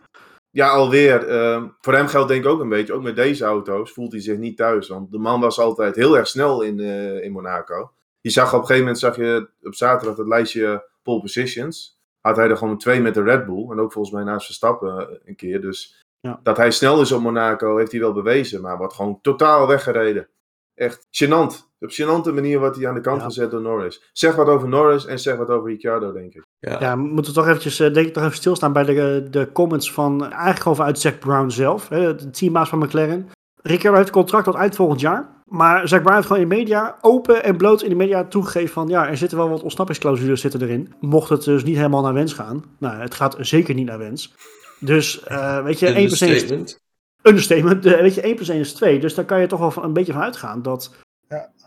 ja, 0.50 0.70
alweer. 0.70 1.28
ehm, 1.28 1.68
voor 1.82 1.94
hem 1.94 2.08
geldt 2.08 2.28
denk 2.30 2.44
ik 2.44 2.50
ook 2.50 2.60
een 2.60 2.70
beetje, 2.70 2.94
ook 2.94 3.02
met 3.04 3.16
deze 3.16 3.46
auto's, 3.46 3.92
voelt 3.92 4.12
hij 4.12 4.22
zich 4.22 4.38
niet 4.38 4.58
thuis. 4.58 4.88
Want 4.88 5.12
de 5.12 5.18
man 5.18 5.40
was 5.42 5.60
altijd 5.60 5.96
heel 5.96 6.18
erg 6.18 6.28
snel 6.28 6.62
in, 6.62 6.80
eh, 6.80 7.24
in 7.24 7.32
Monaco. 7.32 7.92
Je 8.22 8.30
zag 8.30 8.48
op 8.48 8.54
een 8.54 8.60
gegeven 8.66 8.82
moment, 8.82 9.00
zag 9.00 9.16
je 9.16 9.50
op 9.62 9.76
zaterdag 9.76 10.18
het 10.18 10.28
lijstje 10.28 10.90
pole 11.04 11.20
positions. 11.22 12.00
Had 12.22 12.36
hij 12.36 12.50
er 12.50 12.58
gewoon 12.58 12.78
twee 12.78 13.02
met 13.02 13.14
de 13.14 13.24
Red 13.24 13.46
Bull. 13.46 13.70
En 13.72 13.80
ook 13.80 13.92
volgens 13.92 14.14
mij 14.14 14.24
naast 14.24 14.46
Verstappen 14.46 15.00
eh, 15.10 15.16
een 15.26 15.36
keer. 15.36 15.62
Dus 15.62 16.06
Ja. 16.20 16.40
dat 16.44 16.58
hij 16.58 16.72
snel 16.72 17.02
is 17.02 17.12
op 17.12 17.22
Monaco, 17.22 17.78
heeft 17.78 17.92
hij 17.92 18.02
wel 18.02 18.14
bewezen. 18.14 18.62
Maar 18.62 18.78
wordt 18.78 18.94
gewoon 18.94 19.20
totaal 19.22 19.68
weggereden. 19.68 20.30
Echt 20.76 21.08
gênant. 21.24 21.67
Op 21.80 21.92
gênante 21.92 22.34
manier 22.34 22.60
wordt 22.60 22.76
hij 22.76 22.88
aan 22.88 22.94
de 22.94 23.02
kant 23.02 23.20
Ja. 23.20 23.26
gezet 23.26 23.52
door 23.52 23.62
Norris. 23.62 24.10
Zeg 24.14 24.36
wat 24.36 24.48
over 24.48 24.68
Norris 24.68 25.06
en 25.06 25.20
zeg 25.20 25.36
wat 25.38 25.50
over 25.50 25.70
Ricciardo, 25.70 26.12
denk 26.12 26.34
ik. 26.34 26.44
ja. 26.60 26.80
Ja, 26.80 26.96
we 26.98 27.04
moeten 27.04 27.34
toch 27.34 27.48
eventjes, 27.48 27.80
eh, 27.80 27.94
denk 27.94 28.08
ik, 28.08 28.14
toch 28.14 28.24
even 28.24 28.36
stilstaan 28.36 28.74
bij 28.74 28.84
de, 28.84 29.28
de 29.30 29.52
comments 29.52 29.92
van, 29.92 30.34
aangegeven 30.34 30.84
uit 30.84 31.00
Zack 31.00 31.20
Brown 31.20 31.50
zelf, 31.50 31.90
hè, 31.90 32.16
de 32.16 32.30
teambaas 32.30 32.70
van 32.70 32.80
McLaren. 32.80 33.30
Ricciardo 33.62 33.98
heeft 33.98 34.12
contract 34.12 34.46
tot 34.46 34.56
eind 34.56 34.76
volgend 34.76 35.00
jaar. 35.00 35.36
Maar 35.46 35.88
Zack 35.88 36.00
Brown 36.02 36.16
heeft 36.16 36.28
gewoon 36.28 36.42
in 36.42 36.50
de 36.50 36.56
media, 36.56 36.98
open 37.02 37.44
en 37.44 37.58
bloot 37.58 37.82
in 37.84 37.90
de 37.90 37.96
media 37.96 38.24
toegegeven 38.26 38.70
van, 38.74 38.88
ja, 38.88 39.08
er 39.10 39.18
zitten 39.18 39.38
wel 39.38 39.50
wat 39.50 39.62
ontsnappingsclausules 39.64 40.42
zitten 40.42 40.62
erin. 40.62 40.94
Mocht 41.00 41.30
het 41.30 41.44
dus 41.44 41.64
niet 41.64 41.76
helemaal 41.76 42.02
naar 42.02 42.14
wens 42.14 42.34
gaan. 42.34 42.64
Nou, 42.80 42.96
het 43.02 43.14
gaat 43.16 43.36
zeker 43.40 43.74
niet 43.74 43.86
naar 43.88 43.98
wens. 43.98 44.34
Dus, 44.80 45.24
eh, 45.24 45.64
weet 45.64 45.80
je, 45.80 45.86
1 45.88 45.94
plus 46.08 46.22
1 46.22 46.30
is 46.30 46.42
Understatement. 46.42 46.80
understatement. 47.24 47.84
De, 47.84 48.02
weet 48.02 48.16
je, 48.16 48.22
1 48.26 48.36
plus 48.36 48.50
1 48.50 48.60
is 48.60 48.74
2. 48.74 49.00
Dus 49.00 49.16
daar 49.16 49.26
kan 49.26 49.42
je 49.42 49.48
toch 49.48 49.60
wel 49.60 49.72
van, 49.72 49.84
een 49.84 49.94
beetje 49.94 50.14
van 50.14 50.22
uitgaan 50.22 50.62
dat. 50.62 50.92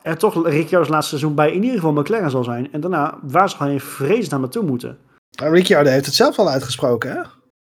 Er 0.03 0.17
toch 0.19 0.47
Ricciardo's 0.47 0.89
laatste 0.91 1.09
seizoen 1.17 1.35
bij 1.35 1.49
in 1.53 1.63
ieder 1.63 1.79
geval 1.81 1.93
McLaren 1.93 2.31
zal 2.31 2.45
zijn. 2.45 2.73
En 2.73 2.81
daarna, 2.81 3.19
waar 3.23 3.49
gewoon 3.49 3.73
in 3.73 3.81
vrees 3.81 4.29
naar 4.29 4.41
naartoe 4.41 4.65
moeten. 4.65 4.99
En 5.43 5.51
Ricciardo 5.51 5.91
heeft 5.91 6.07
het 6.07 6.15
zelf 6.15 6.39
al 6.39 6.51
uitgesproken, 6.51 7.11
hè? 7.11 7.21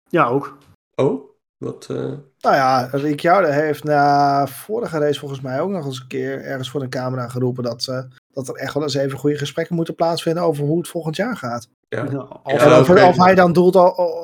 Ja, 0.08 0.26
ook. 0.26 0.56
Oh, 0.94 1.22
wat... 1.56 1.86
eh, 1.90 1.96
Nou 2.40 2.54
ja, 2.56 2.88
Ricciardo 2.92 3.48
heeft 3.48 3.84
na 3.84 4.46
vorige 4.46 4.98
race 4.98 5.18
volgens 5.18 5.40
mij 5.40 5.60
ook 5.60 5.70
nog 5.70 5.84
eens 5.86 6.00
een 6.00 6.06
keer 6.06 6.42
ergens 6.44 6.70
voor 6.70 6.82
een 6.82 6.88
camera 6.88 7.28
geroepen 7.28 7.62
dat, 7.62 7.86
eh, 7.88 8.02
dat 8.32 8.48
er 8.48 8.54
echt 8.54 8.74
wel 8.74 8.82
eens 8.82 8.94
even 8.94 9.18
goede 9.18 9.38
gesprekken 9.38 9.74
moeten 9.76 9.94
plaatsvinden 9.94 10.42
over 10.42 10.64
hoe 10.64 10.78
het 10.78 10.88
volgend 10.88 11.16
jaar 11.16 11.36
gaat. 11.36 11.68
ja. 11.88 11.98
Ja, 11.98 12.26
Ja, 12.44 12.58
en 12.58 12.80
of, 12.80 12.88
of 13.08 13.16
hij 13.16 13.34
dan 13.34 13.52
doelt 13.52 13.76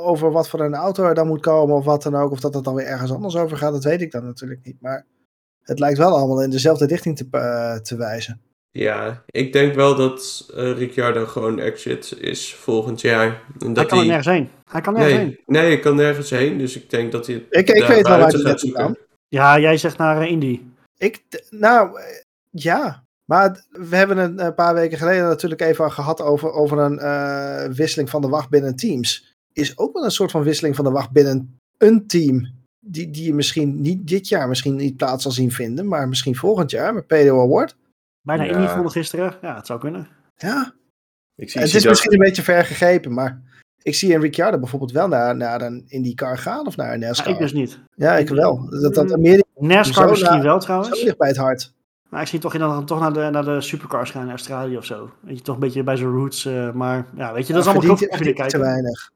over 0.04 0.32
wat 0.32 0.48
voor 0.48 0.61
een 0.61 0.74
auto 0.74 1.04
er 1.04 1.14
dan 1.14 1.26
moet 1.26 1.40
komen 1.40 1.76
of 1.76 1.84
wat 1.84 2.02
dan 2.02 2.16
ook, 2.16 2.30
of 2.30 2.40
dat 2.40 2.54
het 2.54 2.64
dan 2.64 2.74
weer 2.74 2.86
ergens 2.86 3.12
anders 3.12 3.36
over 3.36 3.56
gaat, 3.56 3.72
dat 3.72 3.84
weet 3.84 4.00
ik 4.00 4.11
dan 4.12 4.24
natuurlijk 4.24 4.61
niet. 4.64 4.76
Maar 4.80 5.06
het 5.70 5.78
lijkt 5.78 5.98
wel 5.98 6.16
allemaal 6.16 6.42
in 6.42 6.50
dezelfde 6.50 6.86
richting 6.86 7.16
te, 7.16 7.26
eh, 7.30 7.76
te 7.76 7.96
wijzen. 7.96 8.40
Ja, 8.70 9.22
ik 9.26 9.52
denk 9.52 9.74
wel 9.74 9.96
dat 9.96 10.50
eh, 10.56 10.72
Ricciardo 10.72 11.26
gewoon 11.26 11.58
exit 11.58 12.16
is 12.20 12.54
volgend 12.54 13.00
jaar. 13.00 13.26
En 13.26 13.64
Hij 13.64 13.72
dat 13.72 13.86
kan 13.86 13.98
er 13.98 14.06
nergens 14.06 14.26
heen. 14.26 14.48
Hij 14.70 14.80
kan 14.80 14.94
nergens 14.94 15.16
heen. 15.16 15.26
Nee, 15.26 15.62
nee, 15.62 15.72
hij 15.72 15.80
kan 15.80 15.96
nergens 15.96 16.30
heen. 16.30 16.58
Dus 16.58 16.76
ik 16.76 16.90
denk 16.90 17.12
dat 17.12 17.26
hij 17.26 17.34
het 17.34 17.44
Ik, 17.50 17.68
ik 17.68 17.86
weet 17.86 17.88
wel 17.88 18.02
waar 18.02 18.18
buiten 18.18 18.40
hij 18.40 18.48
naartoe 18.48 18.72
kan. 18.72 18.96
Ja, 19.28 19.58
jij 19.58 19.76
zegt 19.76 19.98
naar 19.98 20.28
Indy. 20.28 20.60
Ik, 20.96 21.22
nou, 21.50 22.00
ja. 22.50 23.04
Maar 23.24 23.64
we 23.70 23.96
hebben 23.96 24.18
een 24.18 24.54
paar 24.54 24.74
weken 24.74 24.98
geleden 24.98 25.22
natuurlijk 25.22 25.60
even 25.60 25.92
gehad 25.92 26.20
over, 26.20 26.52
over 26.52 26.78
een 26.78 26.98
eh, 26.98 27.76
wisseling 27.76 28.10
van 28.10 28.20
de 28.20 28.28
wacht 28.28 28.48
binnen 28.48 28.76
teams. 28.76 29.34
Is 29.52 29.78
ook 29.78 29.92
wel 29.92 30.04
een 30.04 30.10
soort 30.10 30.30
van 30.30 30.42
wisseling 30.42 30.76
van 30.76 30.84
de 30.84 30.90
wacht 30.90 31.10
binnen 31.10 31.58
een 31.78 32.06
team. 32.06 32.59
Die, 32.80 33.10
die 33.10 33.24
je 33.24 33.34
misschien 33.34 33.80
niet 33.80 34.08
dit 34.08 34.28
jaar 34.28 34.48
misschien 34.48 34.76
niet 34.76 34.96
plaats 34.96 35.22
zal 35.22 35.32
zien 35.32 35.52
vinden, 35.52 35.88
maar 35.88 36.08
misschien 36.08 36.36
volgend 36.36 36.70
jaar 36.70 36.94
met 36.94 37.06
Pedro 37.06 37.42
Award. 37.42 37.76
Bijna 38.22 38.42
Ja. 38.44 38.52
Indy 38.56 38.66
voelde 38.68 38.90
gisteren. 38.90 39.34
Ja, 39.42 39.56
het 39.56 39.66
zou 39.66 39.80
kunnen. 39.80 40.08
Ja, 40.36 40.72
Ik 41.36 41.50
zie, 41.50 41.60
het 41.60 41.68
zie 41.68 41.78
is 41.78 41.82
dat- 41.84 41.92
misschien 41.92 42.12
een 42.12 42.18
beetje 42.18 42.42
ver 42.42 42.64
gegrepen, 42.64 43.12
maar 43.14 43.42
ik 43.82 43.94
zie 43.94 44.14
een 44.14 44.20
Ricciardo 44.20 44.58
bijvoorbeeld 44.58 44.92
wel 44.92 45.08
naar, 45.08 45.36
naar 45.36 45.60
een 45.62 45.84
IndyCar 45.88 46.38
gaan 46.38 46.66
of 46.66 46.76
naar 46.76 46.92
een 46.94 47.00
Ja, 47.00 47.06
NASCAR. 47.06 47.32
ik 47.32 47.38
dus 47.38 47.52
niet. 47.52 47.80
Ja, 47.94 48.16
ik 48.16 48.28
wel. 48.28 48.68
Dat, 48.70 48.94
dat 48.94 49.12
Amerika 49.12 49.44
NASCAR 49.56 50.04
Zo 50.04 50.10
misschien 50.10 50.42
wel 50.42 50.52
Zo 50.60 50.66
trouwens. 50.66 51.02
ligt 51.02 51.18
bij 51.18 51.28
het 51.28 51.36
hart. 51.36 51.72
Maar 52.08 52.20
ik 52.22 52.28
zie 52.28 52.38
toch, 52.38 52.58
dan 52.58 52.84
toch 52.86 53.00
naar 53.00 53.12
de, 53.12 53.28
naar 53.30 53.44
de 53.44 53.60
supercars 53.60 54.10
gaan 54.10 54.22
in 54.22 54.30
Australië 54.30 54.76
of 54.76 54.84
zo. 54.84 55.10
Weet 55.20 55.36
je, 55.38 55.42
toch 55.44 55.54
een 55.54 55.60
beetje 55.60 55.82
bij 55.82 55.96
zijn 55.96 56.10
roots. 56.10 56.44
eh, 56.44 56.72
maar 56.72 57.06
ja, 57.16 57.32
weet 57.32 57.46
je, 57.46 57.52
dat 57.52 57.62
is 57.62 57.68
allemaal 57.68 57.82
verdient, 57.82 57.98
goed 57.98 58.08
voor 58.08 58.16
verdient 58.16 58.36
kijken. 58.36 58.58
te 58.58 58.64
weinig. 58.64 59.10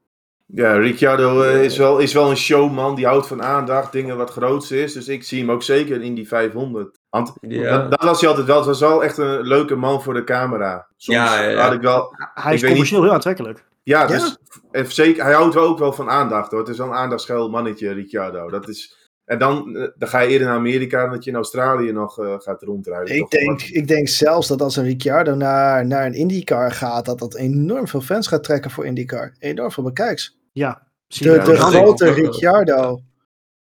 Ja, 0.47 0.73
Ricciardo 0.73 1.41
eh, 1.41 1.63
is, 1.63 1.77
wel, 1.77 1.97
is 1.97 2.13
wel 2.13 2.29
een 2.29 2.37
showman. 2.37 2.95
Die 2.95 3.05
houdt 3.05 3.27
van 3.27 3.43
aandacht, 3.43 3.91
dingen 3.91 4.17
wat 4.17 4.31
groots 4.31 4.71
is. 4.71 4.93
Dus 4.93 5.07
ik 5.07 5.23
zie 5.23 5.39
hem 5.39 5.51
ook 5.51 5.63
zeker 5.63 6.01
in 6.01 6.13
die 6.13 6.27
500. 6.27 6.99
Want 7.09 7.33
Ja. 7.41 7.77
dat, 7.77 7.89
dat 7.89 8.03
was 8.03 8.19
hij 8.19 8.29
altijd 8.29 8.47
wel. 8.47 8.55
Het 8.57 8.65
was 8.65 8.79
wel 8.79 9.03
echt 9.03 9.17
een 9.17 9.41
leuke 9.41 9.75
man 9.75 10.03
voor 10.03 10.13
de 10.13 10.23
camera. 10.23 10.87
Soms 10.97 11.17
Ja, 11.17 11.41
ja, 11.41 11.49
ja. 11.49 11.61
had 11.63 11.73
ik 11.73 11.81
wel... 11.81 12.13
Hij 12.33 12.53
is 12.53 12.61
Ik 12.61 12.69
commercieel 12.69 13.03
heel 13.03 13.13
aantrekkelijk. 13.13 13.65
Ja, 13.83 14.05
dus, 14.07 14.37
en 14.71 14.91
zeker, 14.91 15.23
hij 15.23 15.33
houdt 15.33 15.53
wel 15.53 15.63
ook 15.67 15.79
wel 15.79 15.93
van 15.93 16.09
aandacht 16.09 16.51
hoor. 16.51 16.59
Het 16.59 16.69
is 16.69 16.77
wel 16.77 16.87
een 16.87 16.93
aandachtsgeil 16.93 17.49
mannetje, 17.49 17.91
Ricciardo. 17.93 18.49
Dat 18.49 18.67
is, 18.67 19.04
en 19.25 19.39
dan, 19.39 19.75
eh, 19.75 19.87
dan 19.97 20.09
ga 20.09 20.19
je 20.19 20.29
eerder 20.29 20.47
naar 20.47 20.57
Amerika 20.57 21.01
dan 21.01 21.11
dat 21.11 21.23
je 21.23 21.29
in 21.29 21.35
Australië 21.35 21.91
nog 21.91 22.19
eh, 22.19 22.33
gaat 22.37 22.61
rondrijden. 22.61 23.15
Ik 23.15 23.29
denk, 23.29 23.61
ik 23.61 23.87
denk 23.87 24.07
zelfs 24.07 24.47
dat 24.47 24.61
als 24.61 24.75
een 24.75 24.83
Ricciardo 24.83 25.35
naar, 25.35 25.85
naar 25.87 26.05
een 26.05 26.13
IndyCar 26.13 26.71
gaat, 26.71 27.05
dat 27.05 27.19
dat 27.19 27.35
enorm 27.35 27.87
veel 27.87 28.01
fans 28.01 28.27
gaat 28.27 28.43
trekken 28.43 28.71
voor 28.71 28.85
IndyCar. 28.85 29.35
Enorm 29.39 29.71
veel 29.71 29.83
bekijks. 29.83 30.37
Ja, 30.51 30.87
zie 31.07 31.27
De, 31.27 31.33
Ja, 31.33 31.43
de 31.43 31.55
grote. 31.55 32.11
Ricciardo. 32.11 32.99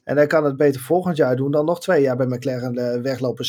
En 0.04 0.16
hij 0.16 0.26
kan 0.26 0.44
het 0.44 0.56
beter 0.56 0.80
volgend 0.80 1.16
jaar 1.16 1.36
doen 1.36 1.50
dan 1.50 1.64
nog 1.64 1.80
twee 1.80 2.02
jaar 2.02 2.16
bij 2.16 2.26
McLaren 2.26 2.76
eh, 2.94 3.00
weglopen. 3.00 3.44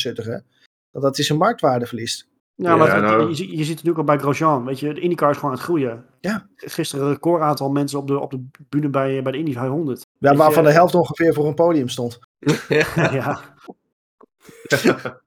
Want 0.90 1.04
dat 1.04 1.16
hij 1.16 1.24
zijn 1.24 1.38
marktwaarde 1.38 1.86
verliest. 1.86 2.28
Ja, 2.54 2.76
maar 2.76 2.86
Ja, 2.86 2.94
het- 2.94 3.02
nou- 3.04 3.28
je, 3.28 3.34
ziet- 3.34 3.50
je 3.50 3.56
ziet 3.56 3.66
het 3.66 3.68
natuurlijk 3.68 3.98
ook 3.98 4.06
bij 4.06 4.18
Grosjean. 4.18 4.64
Weet 4.64 4.80
je, 4.80 4.94
de 4.94 5.00
IndyCar 5.00 5.30
is 5.30 5.36
gewoon 5.36 5.50
aan 5.50 5.56
het 5.56 5.66
groeien. 5.66 6.04
Ja. 6.20 6.48
Gisteren 6.56 7.04
een 7.04 7.12
record 7.12 7.42
aantal 7.42 7.70
mensen 7.70 7.98
op 7.98 8.06
de, 8.06 8.18
op 8.18 8.30
de 8.30 8.44
bühne 8.68 8.88
bij, 8.88 9.22
bij 9.22 9.32
de 9.32 9.38
Indy 9.38 9.52
500. 9.52 10.06
Ja, 10.18 10.34
waarvan 10.34 10.64
de 10.64 10.72
helft 10.72 10.94
ongeveer 10.94 11.34
voor 11.34 11.46
een 11.46 11.54
podium 11.54 11.88
stond. 11.88 12.18
ja. 12.94 13.40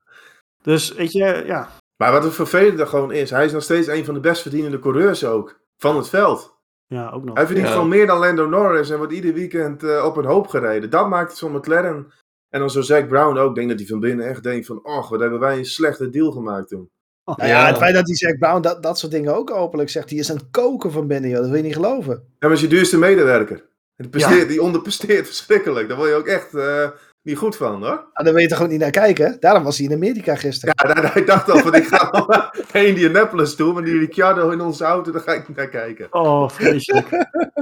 Dus 0.61 0.93
weet 0.93 1.11
je, 1.11 1.43
ja. 1.45 1.69
Maar 1.97 2.11
wat 2.11 2.23
het 2.23 2.33
vervelende 2.33 2.85
gewoon 2.85 3.11
is, 3.11 3.29
hij 3.29 3.45
is 3.45 3.51
nog 3.51 3.63
steeds 3.63 3.87
een 3.87 4.05
van 4.05 4.13
de 4.13 4.19
best 4.19 4.41
verdienende 4.41 4.79
coureurs 4.79 5.25
ook. 5.25 5.59
Van 5.77 5.97
het 5.97 6.09
veld. 6.09 6.59
Ja, 6.87 7.09
ook 7.09 7.23
nog. 7.23 7.35
Hij 7.35 7.45
verdient 7.45 7.67
Ja. 7.67 7.73
gewoon 7.73 7.89
meer 7.89 8.07
dan 8.07 8.19
Lando 8.19 8.47
Norris 8.47 8.89
en 8.89 8.97
wordt 8.97 9.13
ieder 9.13 9.33
weekend 9.33 9.83
eh, 9.83 10.05
op 10.05 10.17
een 10.17 10.25
hoop 10.25 10.47
gereden. 10.47 10.89
Dat 10.89 11.09
maakt 11.09 11.29
het 11.29 11.39
van 11.39 11.51
McLaren. 11.51 12.11
En 12.49 12.59
dan 12.59 12.69
zo 12.69 12.81
Zack 12.81 13.07
Brown 13.07 13.37
ook. 13.37 13.49
Ik 13.49 13.55
denk 13.55 13.69
dat 13.69 13.77
hij 13.79 13.87
van 13.87 13.99
binnen 13.99 14.27
echt 14.27 14.43
denkt 14.43 14.65
van, 14.65 14.79
oh, 14.83 15.09
wat 15.09 15.19
hebben 15.19 15.39
wij 15.39 15.57
een 15.57 15.65
slechte 15.65 16.09
deal 16.09 16.31
gemaakt 16.31 16.67
toen. 16.67 16.89
Nou 17.23 17.49
ja, 17.49 17.65
het 17.67 17.77
feit 17.77 17.93
dat 17.93 18.05
die 18.05 18.15
Zack 18.15 18.37
Brown 18.37 18.61
dat, 18.61 18.83
dat 18.83 18.99
soort 18.99 19.11
dingen 19.11 19.35
ook 19.35 19.51
openlijk 19.51 19.89
zegt. 19.89 20.09
Die 20.09 20.19
is 20.19 20.29
aan 20.31 20.37
het 20.37 20.51
koken 20.51 20.91
van 20.91 21.07
binnen, 21.07 21.29
joh. 21.29 21.39
Dat 21.39 21.47
wil 21.47 21.57
je 21.57 21.63
niet 21.63 21.75
geloven. 21.75 22.13
Ja, 22.13 22.47
maar 22.47 22.51
is 22.51 22.61
je 22.61 22.67
duurste 22.67 22.97
medewerker. 22.97 23.69
En 24.03 24.09
Die, 24.09 24.19
presteert, 24.19 24.47
die 24.49 24.61
onderpresteert 24.61 25.25
verschrikkelijk. 25.33 25.87
Daar 25.87 25.97
word 25.97 26.09
je 26.09 26.15
ook 26.15 26.25
echt 26.27 26.53
eh, 26.53 26.89
niet 27.23 27.37
goed 27.37 27.55
van, 27.55 27.71
hoor. 27.73 27.81
Nou, 27.81 28.07
daar 28.13 28.33
wil 28.33 28.37
je 28.41 28.47
toch 28.47 28.61
ook 28.61 28.69
niet 28.69 28.79
naar 28.79 28.91
kijken? 28.91 29.37
Daarom 29.39 29.63
was 29.63 29.77
hij 29.77 29.87
in 29.87 29.93
Amerika 29.93 30.35
gisteren. 30.35 30.73
Ja, 30.77 30.93
daar, 30.93 31.01
daar- 31.01 31.17
ik 31.17 31.25
dacht 31.27 31.49
al 31.49 31.57
van, 31.59 31.73
ik 31.75 31.87
ga 31.87 32.09
naar 32.73 32.83
Indianapolis 32.85 33.55
toe, 33.55 33.73
maar 33.73 33.83
die 33.83 33.97
Ricciardo 33.99 34.49
in 34.49 34.61
onze 34.61 34.83
auto, 34.83 35.11
daar 35.11 35.21
ga 35.21 35.31
ik 35.33 35.47
niet 35.47 35.57
naar 35.57 35.67
kijken. 35.69 36.07
Oh, 36.13 36.49
vreselijk. 36.49 37.07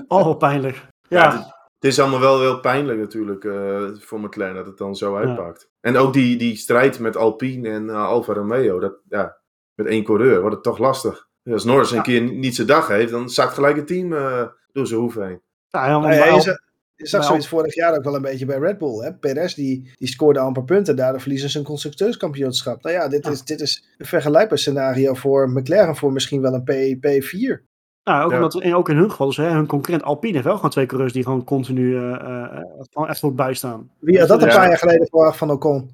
oh, 0.07 0.37
pijnlijk. 0.37 0.75
Ja, 1.07 1.23
Ja, 1.23 1.31
het, 1.31 1.45
het 1.79 1.91
is 1.91 1.99
allemaal 1.99 2.19
wel 2.19 2.39
heel 2.39 2.59
pijnlijk 2.59 2.99
natuurlijk 2.99 3.43
eh, 3.43 3.83
voor 3.99 4.19
McLaren 4.19 4.55
dat 4.55 4.65
het 4.65 4.77
dan 4.77 4.95
zo 4.95 5.15
uitpakt. 5.15 5.69
En 5.81 5.97
ook 5.97 6.13
die, 6.13 6.37
die 6.37 6.55
strijd 6.55 6.99
met 6.99 7.17
Alpine 7.17 7.69
en 7.69 7.89
eh, 7.89 8.05
Alfa 8.05 8.33
Romeo, 8.33 8.79
dat, 8.79 8.93
ja, 9.09 9.37
met 9.75 9.87
één 9.87 10.03
coureur 10.03 10.39
wordt 10.39 10.55
het 10.55 10.63
toch 10.63 10.77
lastig. 10.77 11.27
Als 11.51 11.63
Norris 11.63 11.91
een 11.91 12.01
keer 12.01 12.21
niet 12.21 12.55
zijn 12.55 12.67
dag 12.67 12.87
heeft, 12.87 13.11
dan 13.11 13.29
zakt 13.29 13.53
gelijk 13.53 13.75
het 13.75 13.87
team 13.87 14.13
eh, 14.13 14.43
door 14.71 14.87
zijn 14.87 14.99
hoeven 14.99 15.27
heen. 15.27 15.41
Ja, 15.69 15.85
ja, 15.87 15.99
Nou 15.99 16.13
ja, 16.13 16.19
maar- 16.25 16.33
je 16.33 16.41
zag, 16.41 16.57
je 16.95 17.07
zag 17.07 17.23
zoiets 17.23 17.47
vorig 17.47 17.75
jaar 17.75 17.95
ook 17.97 18.03
wel 18.03 18.15
een 18.15 18.21
beetje 18.21 18.45
bij 18.45 18.57
Red 18.57 18.77
Bull. 18.77 19.03
Hè? 19.03 19.13
Perez 19.13 19.53
die, 19.53 19.91
die 19.97 20.07
scoorde 20.07 20.39
amper 20.39 20.63
punten. 20.63 20.95
Daardoor 20.95 21.21
verliezen 21.21 21.49
ze 21.49 21.57
een 21.57 21.63
constructeurskampioenschap. 21.63 22.83
Nou 22.83 22.95
ja, 22.95 23.07
dit, 23.07 23.25
Ja. 23.25 23.31
Is, 23.31 23.43
dit 23.43 23.61
is 23.61 23.83
een 23.97 24.05
vergelijkbaar 24.05 24.57
scenario 24.57 25.13
voor 25.13 25.49
McLaren 25.49 25.95
voor 25.95 26.11
misschien 26.13 26.41
wel 26.41 26.53
een 26.53 26.63
P, 26.63 26.71
P4. 27.05 27.67
Nou, 28.03 28.23
ook, 28.25 28.31
Ja. 28.31 28.35
omdat, 28.35 28.61
en 28.61 28.75
ook 28.75 28.89
in 28.89 28.95
hun 28.97 29.09
geval, 29.09 29.27
dus, 29.27 29.37
hè, 29.37 29.49
hun 29.49 29.67
concurrent 29.67 30.03
Alpine 30.03 30.33
heeft 30.33 30.45
wel 30.45 30.55
gewoon 30.55 30.71
twee 30.71 30.85
coureurs 30.85 31.13
die 31.13 31.23
gewoon 31.23 31.43
continu 31.43 31.95
eh, 31.95 32.13
eh, 32.13 32.43
eh, 32.43 32.63
gewoon 32.91 33.07
echt 33.09 33.19
goed 33.19 33.35
bijstaan. 33.35 33.91
Wie 33.99 34.19
had 34.19 34.27
dat 34.27 34.41
een 34.41 34.47
paar 34.47 34.67
jaar 34.67 34.77
geleden 34.77 35.07
verwacht 35.07 35.37
van 35.37 35.51
Ocon? 35.51 35.89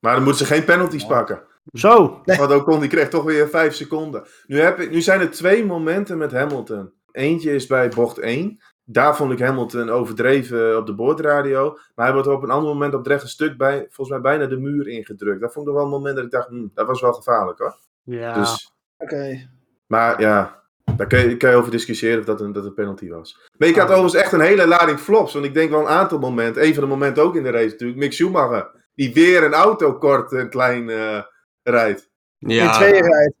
Maar 0.00 0.14
dan 0.14 0.24
moeten 0.24 0.46
ze 0.46 0.52
geen 0.54 0.64
penalties 0.64 1.06
pakken. 1.06 1.40
Zo, 1.72 2.20
Nee. 2.24 2.38
Want 2.38 2.52
Ocon 2.52 2.80
die 2.80 2.88
kreeg 2.88 3.08
toch 3.08 3.24
weer 3.24 3.48
5 3.48 3.74
seconden. 3.74 4.22
Nu, 4.46 4.60
heb 4.60 4.80
ik, 4.80 4.90
nu 4.90 5.00
zijn 5.00 5.20
er 5.20 5.30
twee 5.30 5.64
momenten 5.64 6.18
met 6.18 6.32
Hamilton. 6.32 6.90
Eentje 7.12 7.52
is 7.54 7.66
bij 7.66 7.88
bocht 7.88 8.18
1. 8.18 8.58
Daar 8.84 9.16
vond 9.16 9.32
ik 9.32 9.38
Hamilton 9.38 9.90
overdreven 9.90 10.76
op 10.76 10.86
de 10.86 10.94
boordradio. 10.94 11.78
Maar 11.94 12.04
hij 12.04 12.14
wordt 12.14 12.28
op 12.28 12.42
een 12.42 12.50
ander 12.50 12.68
moment 12.72 12.94
op 12.94 13.06
rechte 13.06 13.28
stuk 13.28 13.56
bij, 13.56 13.78
volgens 13.78 14.08
mij 14.08 14.20
bijna 14.20 14.46
de 14.46 14.58
muur 14.58 14.88
ingedrukt. 14.88 15.40
Dat 15.40 15.52
vond 15.52 15.68
ik 15.68 15.74
wel 15.74 15.82
een 15.84 15.90
moment 15.90 16.16
dat 16.16 16.24
ik 16.24 16.30
dacht, 16.30 16.48
hm, 16.48 16.66
dat 16.74 16.86
was 16.86 17.00
wel 17.00 17.12
gevaarlijk 17.12 17.58
hoor. 17.58 17.76
ja. 18.02 18.34
Dus, 18.34 18.72
Oké. 18.98 19.48
maar 19.86 20.20
ja, 20.20 20.62
daar 20.96 21.06
kun 21.06 21.28
je, 21.28 21.36
kan 21.36 21.50
je 21.50 21.56
over 21.56 21.70
discussiëren 21.70 22.18
of 22.18 22.24
dat 22.24 22.40
een, 22.40 22.52
dat 22.52 22.64
een 22.64 22.74
penalty 22.74 23.08
was. 23.08 23.48
Maar 23.58 23.68
ik 23.68 23.76
had 23.76 23.84
Ah. 23.88 23.90
overigens 23.96 24.22
echt 24.22 24.32
een 24.32 24.40
hele 24.40 24.66
lading 24.66 24.98
flops. 24.98 25.32
Want 25.32 25.44
ik 25.44 25.54
denk 25.54 25.70
wel 25.70 25.80
een 25.80 25.86
aantal 25.86 26.18
momenten. 26.18 26.64
Een 26.66 26.74
van 26.74 26.82
de 26.82 26.88
momenten 26.88 27.22
ook 27.22 27.36
in 27.36 27.42
de 27.42 27.50
race 27.50 27.68
natuurlijk. 27.70 27.98
Mick 27.98 28.12
Schumacher. 28.12 28.70
Die 28.94 29.12
weer 29.12 29.44
een 29.44 29.52
auto 29.54 29.94
kort 29.98 30.32
en 30.32 30.50
klein 30.50 30.90
eh, 30.90 31.22
rijdt. 31.62 32.10
In 32.38 32.48
Ja, 32.48 32.72
tweeën 32.72 33.02
rijdt. 33.04 33.34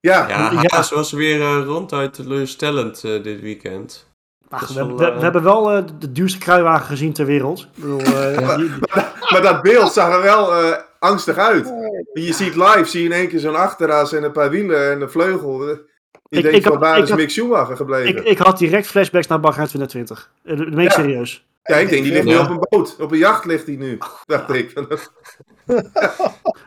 Ja, 0.00 0.28
ja, 0.28 0.52
Ja. 0.62 0.84
Was 0.94 1.12
weer 1.12 1.40
eh, 1.40 1.62
ronduit 1.64 2.14
teleurstellend 2.14 3.04
eh, 3.04 3.22
dit 3.22 3.40
weekend. 3.40 4.10
Ach, 4.52 4.60
dat 4.60 4.68
is 4.68 4.74
we, 4.74 4.80
hebben- 4.80 4.96
wel, 4.96 5.06
we, 5.06 5.12
eh, 5.12 5.16
we 5.18 5.22
hebben 5.22 5.42
wel 5.42 5.70
eh, 5.72 5.82
de 5.98 6.12
duurste 6.12 6.38
kruiwagen 6.38 6.86
gezien 6.86 7.12
ter 7.12 7.26
wereld. 7.26 7.60
Ik 7.60 7.82
bedoel, 7.82 8.00
eh, 8.00 8.56
die- 8.56 8.70
Maar 9.30 9.42
dat 9.42 9.62
beeld 9.62 9.92
zag 9.92 10.14
er 10.14 10.22
wel 10.22 10.54
eh, 10.54 10.76
angstig 10.98 11.36
uit. 11.36 11.72
Je 12.12 12.32
ziet 12.32 12.54
live, 12.56 12.84
zie 12.84 13.00
je 13.02 13.08
in 13.08 13.14
één 13.14 13.28
keer 13.28 13.38
zo'n 13.40 13.56
achteraas 13.56 14.12
en 14.12 14.22
een 14.22 14.32
paar 14.32 14.50
wielen 14.50 14.90
en 14.92 15.00
een 15.00 15.10
vleugel. 15.10 15.68
Je 15.68 15.80
Ik- 16.28 16.42
denkt 16.42 16.56
ik 16.56 16.62
van 16.62 16.72
had- 16.72 16.80
waar 16.80 16.98
ik 16.98 17.04
is 17.04 17.14
Mick 17.14 17.30
Schumacher 17.30 17.76
gebleven? 17.76 18.16
ik, 18.16 18.24
ik 18.24 18.38
had 18.38 18.58
direct 18.58 18.86
flashbacks 18.86 19.26
naar 19.26 19.40
Bahrein 19.40 19.66
2020. 19.68 20.30
Eh, 20.44 20.56
Dat 20.58 20.66
meen 20.68 20.78
ik 20.78 20.90
Ja. 20.92 21.02
serieus. 21.02 21.46
Ja, 21.62 21.76
ik 21.76 21.88
denk 21.88 22.02
die 22.02 22.12
ligt 22.12 22.24
nu 22.24 22.36
op 22.36 22.48
een 22.48 22.66
boot. 22.68 22.96
Op 23.00 23.12
een 23.12 23.18
jacht 23.18 23.44
ligt 23.44 23.66
hij 23.66 23.76
nu. 23.76 23.98
Dacht 24.26 24.52
ik. 24.52 24.72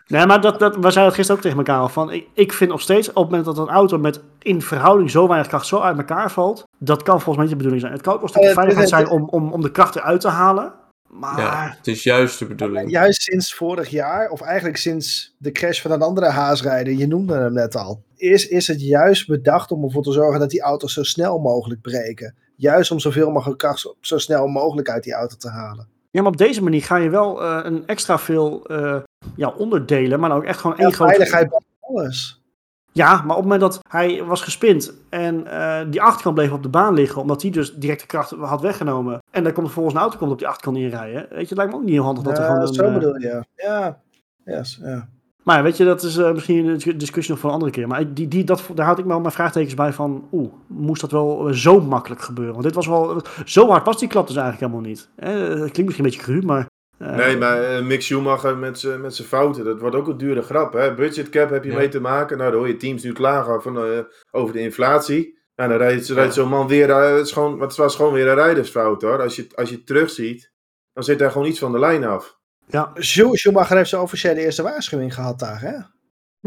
Nee, 0.07 0.25
maar 0.25 0.41
dat, 0.41 0.59
dat, 0.59 0.75
we 0.75 0.81
zeiden 0.81 1.03
het 1.03 1.13
gisteren 1.13 1.35
ook 1.35 1.41
tegen 1.41 1.57
elkaar 1.57 1.79
al. 1.79 1.89
Van, 1.89 2.11
ik, 2.11 2.27
ik 2.33 2.53
vind 2.53 2.69
nog 2.69 2.81
steeds, 2.81 3.09
op 3.09 3.15
het 3.15 3.25
moment 3.25 3.45
dat 3.45 3.57
een 3.57 3.73
auto 3.73 3.97
met 3.97 4.19
in 4.41 4.61
verhouding 4.61 5.11
zo 5.11 5.27
weinig 5.27 5.47
kracht 5.47 5.67
zo 5.67 5.79
uit 5.79 5.97
elkaar 5.97 6.31
valt, 6.31 6.67
dat 6.77 7.03
kan 7.03 7.21
volgens 7.21 7.35
mij 7.35 7.45
niet 7.45 7.49
de 7.49 7.55
bedoeling 7.55 7.81
zijn. 7.81 7.93
Het 7.93 8.01
kan 8.01 8.21
ook 8.21 8.29
stukje 8.29 8.47
Eh, 8.47 8.53
veiligheid 8.53 8.89
zijn 8.89 9.09
om, 9.09 9.27
om, 9.29 9.51
om 9.51 9.61
de 9.61 9.71
kracht 9.71 9.95
eruit 9.95 10.21
te 10.21 10.27
halen. 10.27 10.73
Maar 11.09 11.39
Ja, 11.39 11.75
het 11.77 11.87
is 11.87 12.03
juist 12.03 12.39
de 12.39 12.45
bedoeling. 12.45 12.91
Juist 12.91 13.21
sinds 13.21 13.53
vorig 13.53 13.89
jaar, 13.89 14.29
of 14.29 14.41
eigenlijk 14.41 14.77
sinds 14.77 15.35
de 15.37 15.51
crash 15.51 15.81
van 15.81 15.91
een 15.91 16.01
andere 16.01 16.29
haasrijder, 16.29 16.93
je 16.93 17.07
noemde 17.07 17.33
hem 17.33 17.53
net 17.53 17.75
al, 17.75 18.03
is, 18.15 18.47
is 18.47 18.67
het 18.67 18.81
juist 18.81 19.27
bedacht 19.27 19.71
om 19.71 19.83
ervoor 19.83 20.03
te 20.03 20.11
zorgen 20.11 20.39
dat 20.39 20.49
die 20.49 20.61
auto's 20.61 20.93
zo 20.93 21.03
snel 21.03 21.39
mogelijk 21.39 21.81
breken. 21.81 22.35
Juist 22.56 22.91
om 22.91 22.99
zoveel 22.99 23.32
mogelijk 23.32 23.60
kracht 23.60 23.88
zo, 24.01 24.18
snel 24.18 24.47
mogelijk 24.47 24.89
uit 24.89 25.03
die 25.03 25.14
auto 25.14 25.36
te 25.36 25.49
halen. 25.49 25.88
Ja, 26.12 26.22
maar 26.22 26.32
op 26.32 26.38
deze 26.38 26.64
manier 26.64 26.84
ga 26.84 26.95
je 26.95 27.10
wel 27.10 27.43
eh, 27.43 27.60
een 27.64 27.88
extra 27.88 28.20
veel 28.20 28.66
eh, 28.66 28.97
ja, 29.36 29.49
onderdelen, 29.49 30.20
maar 30.20 30.30
dan 30.30 30.38
ook 30.38 30.43
echt 30.43 30.60
gewoon 30.60 30.78
één 30.78 30.93
grote... 30.93 31.12
veiligheid 31.12 31.49
boven 31.49 31.66
alles. 31.80 32.43
Ja, 32.91 33.12
maar 33.12 33.36
op 33.38 33.43
het 33.43 33.51
moment 33.51 33.62
dat 33.62 33.80
hij 33.89 34.24
was 34.24 34.41
gespind 34.41 34.93
en 35.10 35.47
eh, 35.47 35.91
die 35.91 36.01
achterkant 36.01 36.36
bleef 36.36 36.51
op 36.51 36.64
de 36.64 36.70
baan 36.70 36.93
liggen, 36.93 37.22
omdat 37.22 37.41
hij 37.41 37.51
dus 37.51 37.74
directe 37.74 38.06
kracht 38.06 38.32
had 38.32 38.62
weggenomen, 38.62 39.20
en 39.32 39.43
dan 39.43 39.53
komt 39.53 39.68
er 39.68 39.74
volgens 39.74 39.95
een 39.95 40.01
auto 40.01 40.18
komt 40.18 40.32
op 40.32 40.38
die 40.38 40.47
achterkant 40.47 40.78
inrijden, 40.78 41.22
weet 41.22 41.30
je, 41.30 41.56
het 41.56 41.58
lijkt 41.58 41.72
me 41.72 41.78
ook 41.78 41.84
niet 41.84 41.93
heel 41.93 42.03
handig 42.03 42.24
dat 42.24 42.38
er 42.38 42.43
Ja, 42.43 42.49
gewoon 42.49 42.68
een... 42.68 42.74
zo 42.74 42.91
bedoel 42.91 43.20
je. 43.20 43.43
Ja. 43.56 44.01
Yes, 44.45 44.80
ja. 44.82 45.10
Maar 45.45 45.63
weet 45.63 45.77
je, 45.77 45.85
dat 45.85 46.03
is 46.03 46.17
eh, 46.17 46.31
misschien 46.33 46.67
een 46.67 46.97
discussie 46.97 47.29
nog 47.33 47.39
voor 47.39 47.49
een 47.49 47.55
andere 47.55 47.71
keer. 47.71 47.87
Maar 47.87 48.13
die, 48.13 48.27
die, 48.27 48.43
dat, 48.43 48.63
daar 48.75 48.85
had 48.85 48.99
ik 48.99 49.05
wel 49.05 49.19
mijn 49.19 49.33
vraagtekens 49.33 49.73
bij 49.73 49.93
van... 49.93 50.27
Oeh, 50.31 50.53
moest 50.67 51.01
dat 51.01 51.11
wel 51.11 51.47
eh, 51.47 51.53
zo 51.53 51.81
makkelijk 51.81 52.21
gebeuren? 52.21 52.53
Want 52.53 52.65
dit 52.65 52.75
was 52.75 52.87
wel... 52.87 53.21
Zo 53.45 53.67
hard 53.69 53.85
was 53.85 53.99
die 53.99 54.07
klap 54.07 54.27
dus 54.27 54.35
eigenlijk 54.35 54.65
helemaal 54.71 54.89
niet. 54.91 55.09
Eh, 55.15 55.31
het 55.33 55.71
klinkt 55.71 55.83
misschien 55.85 56.05
een 56.05 56.11
beetje 56.11 56.21
cru, 56.21 56.41
maar... 56.41 56.67
eh, 56.97 57.15
Nee, 57.15 57.37
maar 57.37 57.63
eh, 57.63 57.83
Mick 57.83 58.01
Schumacher 58.01 58.57
met 58.57 58.79
zijn 58.79 59.27
fouten, 59.27 59.63
dat 59.65 59.79
wordt 59.79 59.95
ook 59.95 60.07
een 60.07 60.17
dure 60.17 60.41
grap. 60.41 60.73
Hè? 60.73 60.93
Budget 60.93 61.29
cap 61.29 61.49
heb 61.49 61.63
je 61.63 61.71
Ja. 61.71 61.77
mee 61.77 61.89
te 61.89 61.99
maken. 62.01 62.37
Nou, 62.37 62.49
dan 62.51 62.59
hoor 62.59 62.67
je 62.69 62.77
teams 62.77 63.03
nu 63.03 63.11
klagen 63.13 63.61
van, 63.61 64.05
over 64.31 64.53
de 64.53 64.59
inflatie. 64.59 65.37
Nou, 65.55 65.69
dan 65.69 65.77
rijdt, 65.79 66.07
rijdt 66.07 66.33
zo'n 66.33 66.49
man 66.49 66.67
weer, 66.67 66.95
het, 66.95 67.25
is 67.25 67.31
gewoon, 67.31 67.61
het 67.61 67.75
was 67.75 67.95
gewoon 67.95 68.13
weer 68.13 68.27
een 68.27 68.35
rijdersfout 68.35 69.01
hoor. 69.01 69.21
Als 69.21 69.35
je, 69.35 69.47
als 69.55 69.69
je 69.69 69.75
het 69.75 69.85
terugziet, 69.85 70.51
dan 70.93 71.03
zit 71.03 71.19
daar 71.19 71.31
gewoon 71.31 71.47
iets 71.47 71.59
van 71.59 71.71
de 71.71 71.79
lijn 71.79 72.03
af. 72.05 72.37
Ja, 72.68 72.91
Schu- 72.95 73.36
Schumacher 73.36 73.78
heeft 73.78 73.89
zijn 73.89 74.01
officiële 74.01 74.39
eerste 74.39 74.63
waarschuwing 74.63 75.13
gehad 75.13 75.39
daar, 75.39 75.61
hè? 75.61 75.74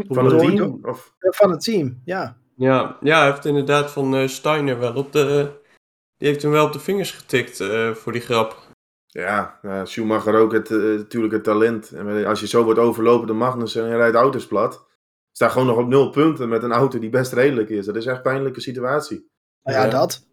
Van 0.07 0.25
het 0.25 0.39
team. 0.39 0.79
Of, 0.81 1.13
Van 1.19 1.51
het 1.51 1.63
team, 1.63 2.01
ja. 2.05 2.37
Ja, 2.55 2.97
ja, 3.01 3.19
hij 3.19 3.29
heeft 3.31 3.45
inderdaad 3.45 3.91
van 3.91 4.15
eh, 4.15 4.27
Steiner 4.27 4.79
wel 4.79 4.93
op 4.95 5.11
de... 5.11 5.51
Die 6.17 6.27
heeft 6.27 6.41
hem 6.41 6.51
wel 6.51 6.65
op 6.65 6.73
de 6.73 6.79
vingers 6.79 7.11
getikt 7.11 7.59
eh, 7.59 7.91
voor 7.91 8.11
die 8.11 8.21
grap. 8.21 8.57
ja, 9.05 9.59
ja, 9.61 9.85
Schumacher 9.85 10.35
ook 10.35 10.51
het, 10.53 10.71
eh, 10.71 10.77
natuurlijk 10.77 11.33
het 11.33 11.43
talent. 11.43 11.91
En 11.91 12.25
als 12.25 12.39
je 12.39 12.47
zo 12.47 12.63
wordt 12.63 12.79
overlopen 12.79 13.27
door 13.27 13.35
Magnussen 13.35 13.83
en 13.83 13.89
je 13.89 13.95
rijdt 13.95 14.15
auto's 14.15 14.47
plat, 14.47 14.85
staat 15.31 15.51
gewoon 15.51 15.67
nog 15.67 15.77
op 15.77 15.87
nul 15.87 16.09
punten 16.09 16.49
met 16.49 16.63
een 16.63 16.71
auto 16.71 16.99
die 16.99 17.09
best 17.09 17.33
redelijk 17.33 17.69
is. 17.69 17.85
Dat 17.85 17.95
is 17.95 18.05
echt 18.05 18.15
een 18.17 18.21
pijnlijke 18.21 18.61
situatie. 18.61 19.29
Nou 19.63 19.77
ja, 19.77 19.83
Ja. 19.83 19.89
dat. 19.89 20.27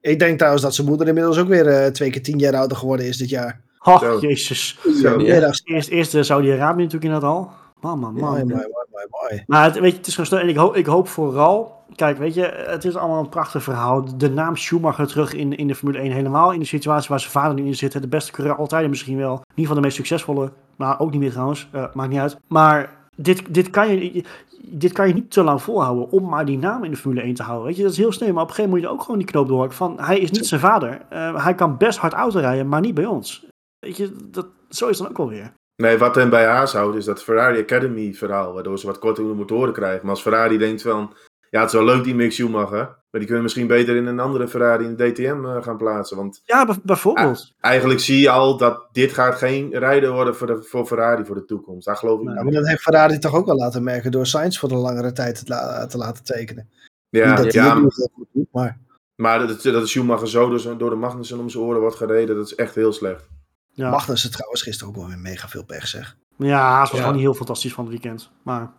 Ik 0.00 0.18
denk 0.18 0.36
trouwens 0.36 0.62
dat 0.62 0.74
zijn 0.74 0.86
moeder 0.86 1.08
inmiddels 1.08 1.38
ook 1.38 1.48
weer 1.48 1.92
twee 1.92 2.10
keer 2.10 2.22
tien 2.22 2.38
jaar 2.38 2.56
ouder 2.56 2.76
geworden 2.76 3.06
is 3.06 3.16
dit 3.16 3.28
jaar. 3.28 3.64
Oh, 3.84 3.98
Zo. 3.98 4.18
jezus. 4.20 4.78
Zo. 5.02 5.16
Middags. 5.16 5.60
Eerst, 5.64 5.88
eerst 5.88 6.14
eh, 6.14 6.22
Saudi-Arabië 6.22 6.82
natuurlijk 6.82 7.04
inderdaad 7.04 7.30
al. 7.30 7.50
Man, 7.80 7.98
man, 7.98 8.14
man. 8.14 8.30
Mooi, 8.30 8.44
mooi, 8.44 8.54
mooi, 8.54 8.86
mooi, 8.92 9.06
mooi. 9.10 9.42
Maar 9.46 9.64
het, 9.64 9.78
weet 9.78 9.90
je, 9.90 9.96
het 9.96 10.06
is 10.06 10.14
gewoon. 10.14 10.42
En 10.42 10.48
ik 10.48 10.56
hoop, 10.56 10.76
ik 10.76 10.86
hoop 10.86 11.08
vooral. 11.08 11.78
Kijk, 11.94 12.18
weet 12.18 12.34
je, 12.34 12.64
het 12.66 12.84
is 12.84 12.96
allemaal 12.96 13.20
een 13.20 13.28
prachtig 13.28 13.62
verhaal. 13.62 14.16
De 14.16 14.30
naam 14.30 14.56
Schumacher 14.56 15.06
terug 15.06 15.34
in, 15.34 15.56
in 15.56 15.66
de 15.66 15.74
Formule 15.74 15.98
1. 15.98 16.12
Helemaal 16.12 16.52
in 16.52 16.58
de 16.58 16.64
situatie 16.64 17.08
waar 17.08 17.20
zijn 17.20 17.32
vader 17.32 17.54
nu 17.54 17.66
in 17.66 17.74
zit. 17.74 17.92
De 17.92 18.08
beste 18.08 18.32
coureur 18.32 18.56
altijd 18.56 18.84
en 18.84 18.90
misschien 18.90 19.16
wel. 19.16 19.32
In 19.32 19.38
ieder 19.38 19.54
geval 19.54 19.74
de 19.74 19.80
meest 19.80 19.96
succesvolle. 19.96 20.52
Maar 20.76 21.00
ook 21.00 21.10
niet 21.10 21.20
meer 21.20 21.30
trouwens. 21.30 21.68
Eh, 21.72 21.84
maakt 21.92 22.10
niet 22.10 22.20
uit. 22.20 22.36
Maar 22.48 22.96
dit, 23.16 23.54
dit, 23.54 23.70
kan 23.70 23.88
je, 23.88 24.24
dit 24.62 24.92
kan 24.92 25.08
je 25.08 25.14
niet 25.14 25.30
te 25.30 25.42
lang 25.42 25.62
volhouden 25.62 26.10
om 26.10 26.28
maar 26.28 26.44
die 26.44 26.58
naam 26.58 26.84
in 26.84 26.90
de 26.90 26.96
Formule 26.96 27.22
1 27.22 27.34
te 27.34 27.42
houden. 27.42 27.66
Weet 27.66 27.76
je, 27.76 27.82
dat 27.82 27.92
is 27.92 27.98
heel 27.98 28.12
snel. 28.12 28.32
Maar 28.32 28.42
op 28.42 28.48
een 28.48 28.54
gegeven 28.54 28.70
moment 28.70 28.88
moet 28.88 28.90
je 28.90 28.98
ook 28.98 29.04
gewoon 29.04 29.20
die 29.20 29.30
knoop 29.30 29.48
doorhakken. 29.48 29.76
Van, 29.76 29.96
hij 30.00 30.18
is 30.18 30.30
niet 30.30 30.46
zijn 30.46 30.60
vader. 30.60 31.00
Eh, 31.08 31.44
hij 31.44 31.54
kan 31.54 31.76
best 31.76 31.98
hard 31.98 32.12
auto 32.12 32.38
rijden, 32.38 32.68
maar 32.68 32.80
niet 32.80 32.94
bij 32.94 33.06
ons. 33.06 33.48
Weet 33.80 33.96
je, 33.96 34.12
dat, 34.30 34.46
zo 34.68 34.88
is 34.88 34.98
het 34.98 34.98
dan 34.98 35.08
ook 35.08 35.16
wel 35.16 35.28
weer. 35.28 35.52
Nee, 35.76 35.98
wat 35.98 36.14
hem 36.14 36.30
bij 36.30 36.46
haast 36.46 36.72
houdt 36.72 36.96
is 36.96 37.04
dat 37.04 37.22
Ferrari 37.22 37.60
Academy 37.60 38.14
verhaal, 38.14 38.52
waardoor 38.52 38.78
ze 38.78 38.86
wat 38.86 38.98
kortere 38.98 39.34
motoren 39.34 39.72
krijgen. 39.72 40.00
Maar 40.02 40.10
als 40.10 40.22
Ferrari 40.22 40.58
denkt 40.58 40.82
van, 40.82 41.14
ja 41.50 41.60
het 41.60 41.68
is 41.68 41.74
wel 41.74 41.84
leuk 41.84 42.04
die 42.04 42.14
Mick 42.14 42.32
Schumacher, 42.32 42.78
maar 42.78 42.98
die 43.10 43.24
kunnen 43.24 43.42
misschien 43.42 43.66
beter 43.66 43.96
in 43.96 44.06
een 44.06 44.20
andere 44.20 44.48
Ferrari 44.48 44.84
in 44.84 44.96
de 44.96 45.12
DTM 45.12 45.44
eh, 45.44 45.62
gaan 45.62 45.76
plaatsen. 45.76 46.16
Want 46.16 46.40
Ja, 46.44 46.66
bij- 46.66 46.78
bijvoorbeeld. 46.82 47.52
eigenlijk 47.60 48.00
zie 48.00 48.20
je 48.20 48.30
al 48.30 48.56
dat 48.56 48.88
dit 48.92 49.12
gaat 49.12 49.34
geen 49.34 49.78
rijder 49.78 50.12
worden 50.12 50.36
voor, 50.36 50.46
de, 50.46 50.62
voor 50.62 50.86
Ferrari 50.86 51.24
voor 51.24 51.34
de 51.34 51.44
toekomst. 51.44 51.86
Daar 51.86 51.96
geloof 51.96 52.20
ik 52.20 52.26
niet. 52.26 52.34
maar 52.42 52.52
dat 52.52 52.66
heeft 52.66 52.82
Ferrari 52.82 53.18
toch 53.18 53.34
ook 53.34 53.46
wel 53.46 53.56
laten 53.56 53.82
merken 53.84 54.10
door 54.10 54.26
Sainz 54.26 54.58
voor 54.58 54.70
een 54.70 54.76
langere 54.78 55.12
tijd 55.12 55.34
te, 55.36 55.42
la- 55.52 55.86
te 55.86 55.96
laten 55.98 56.24
tekenen. 56.24 56.68
Ja, 57.08 57.34
dat 57.34 57.52
ja, 57.52 57.74
doet, 57.74 58.08
maar 58.52 58.78
maar 59.16 59.46
dat, 59.46 59.62
dat 59.62 59.88
Schumacher 59.88 60.28
zo 60.28 60.48
door, 60.48 60.78
door 60.78 60.90
de 60.90 60.96
Magnussen 60.96 61.38
om 61.38 61.48
zijn 61.48 61.64
oren 61.64 61.80
wordt 61.80 61.96
gereden, 61.96 62.36
dat 62.36 62.46
is 62.46 62.54
echt 62.54 62.74
heel 62.74 62.92
slecht. 62.92 63.28
Ja. 63.80 63.90
Magnussen 63.90 64.30
trouwens 64.30 64.62
gisteren 64.62 64.88
ook 64.94 64.98
wel 65.00 65.08
weer 65.08 65.18
mega 65.18 65.48
veel 65.48 65.64
pech 65.64 65.86
zeg. 65.86 66.16
Ja, 66.36 66.70
het 66.70 66.80
was 66.80 66.90
Ja. 66.90 66.96
gewoon 66.96 67.12
niet 67.12 67.22
heel 67.22 67.34
fantastisch 67.34 67.72
van 67.72 67.84
het 67.84 67.92
weekend. 67.92 68.30
Maar, 68.42 68.70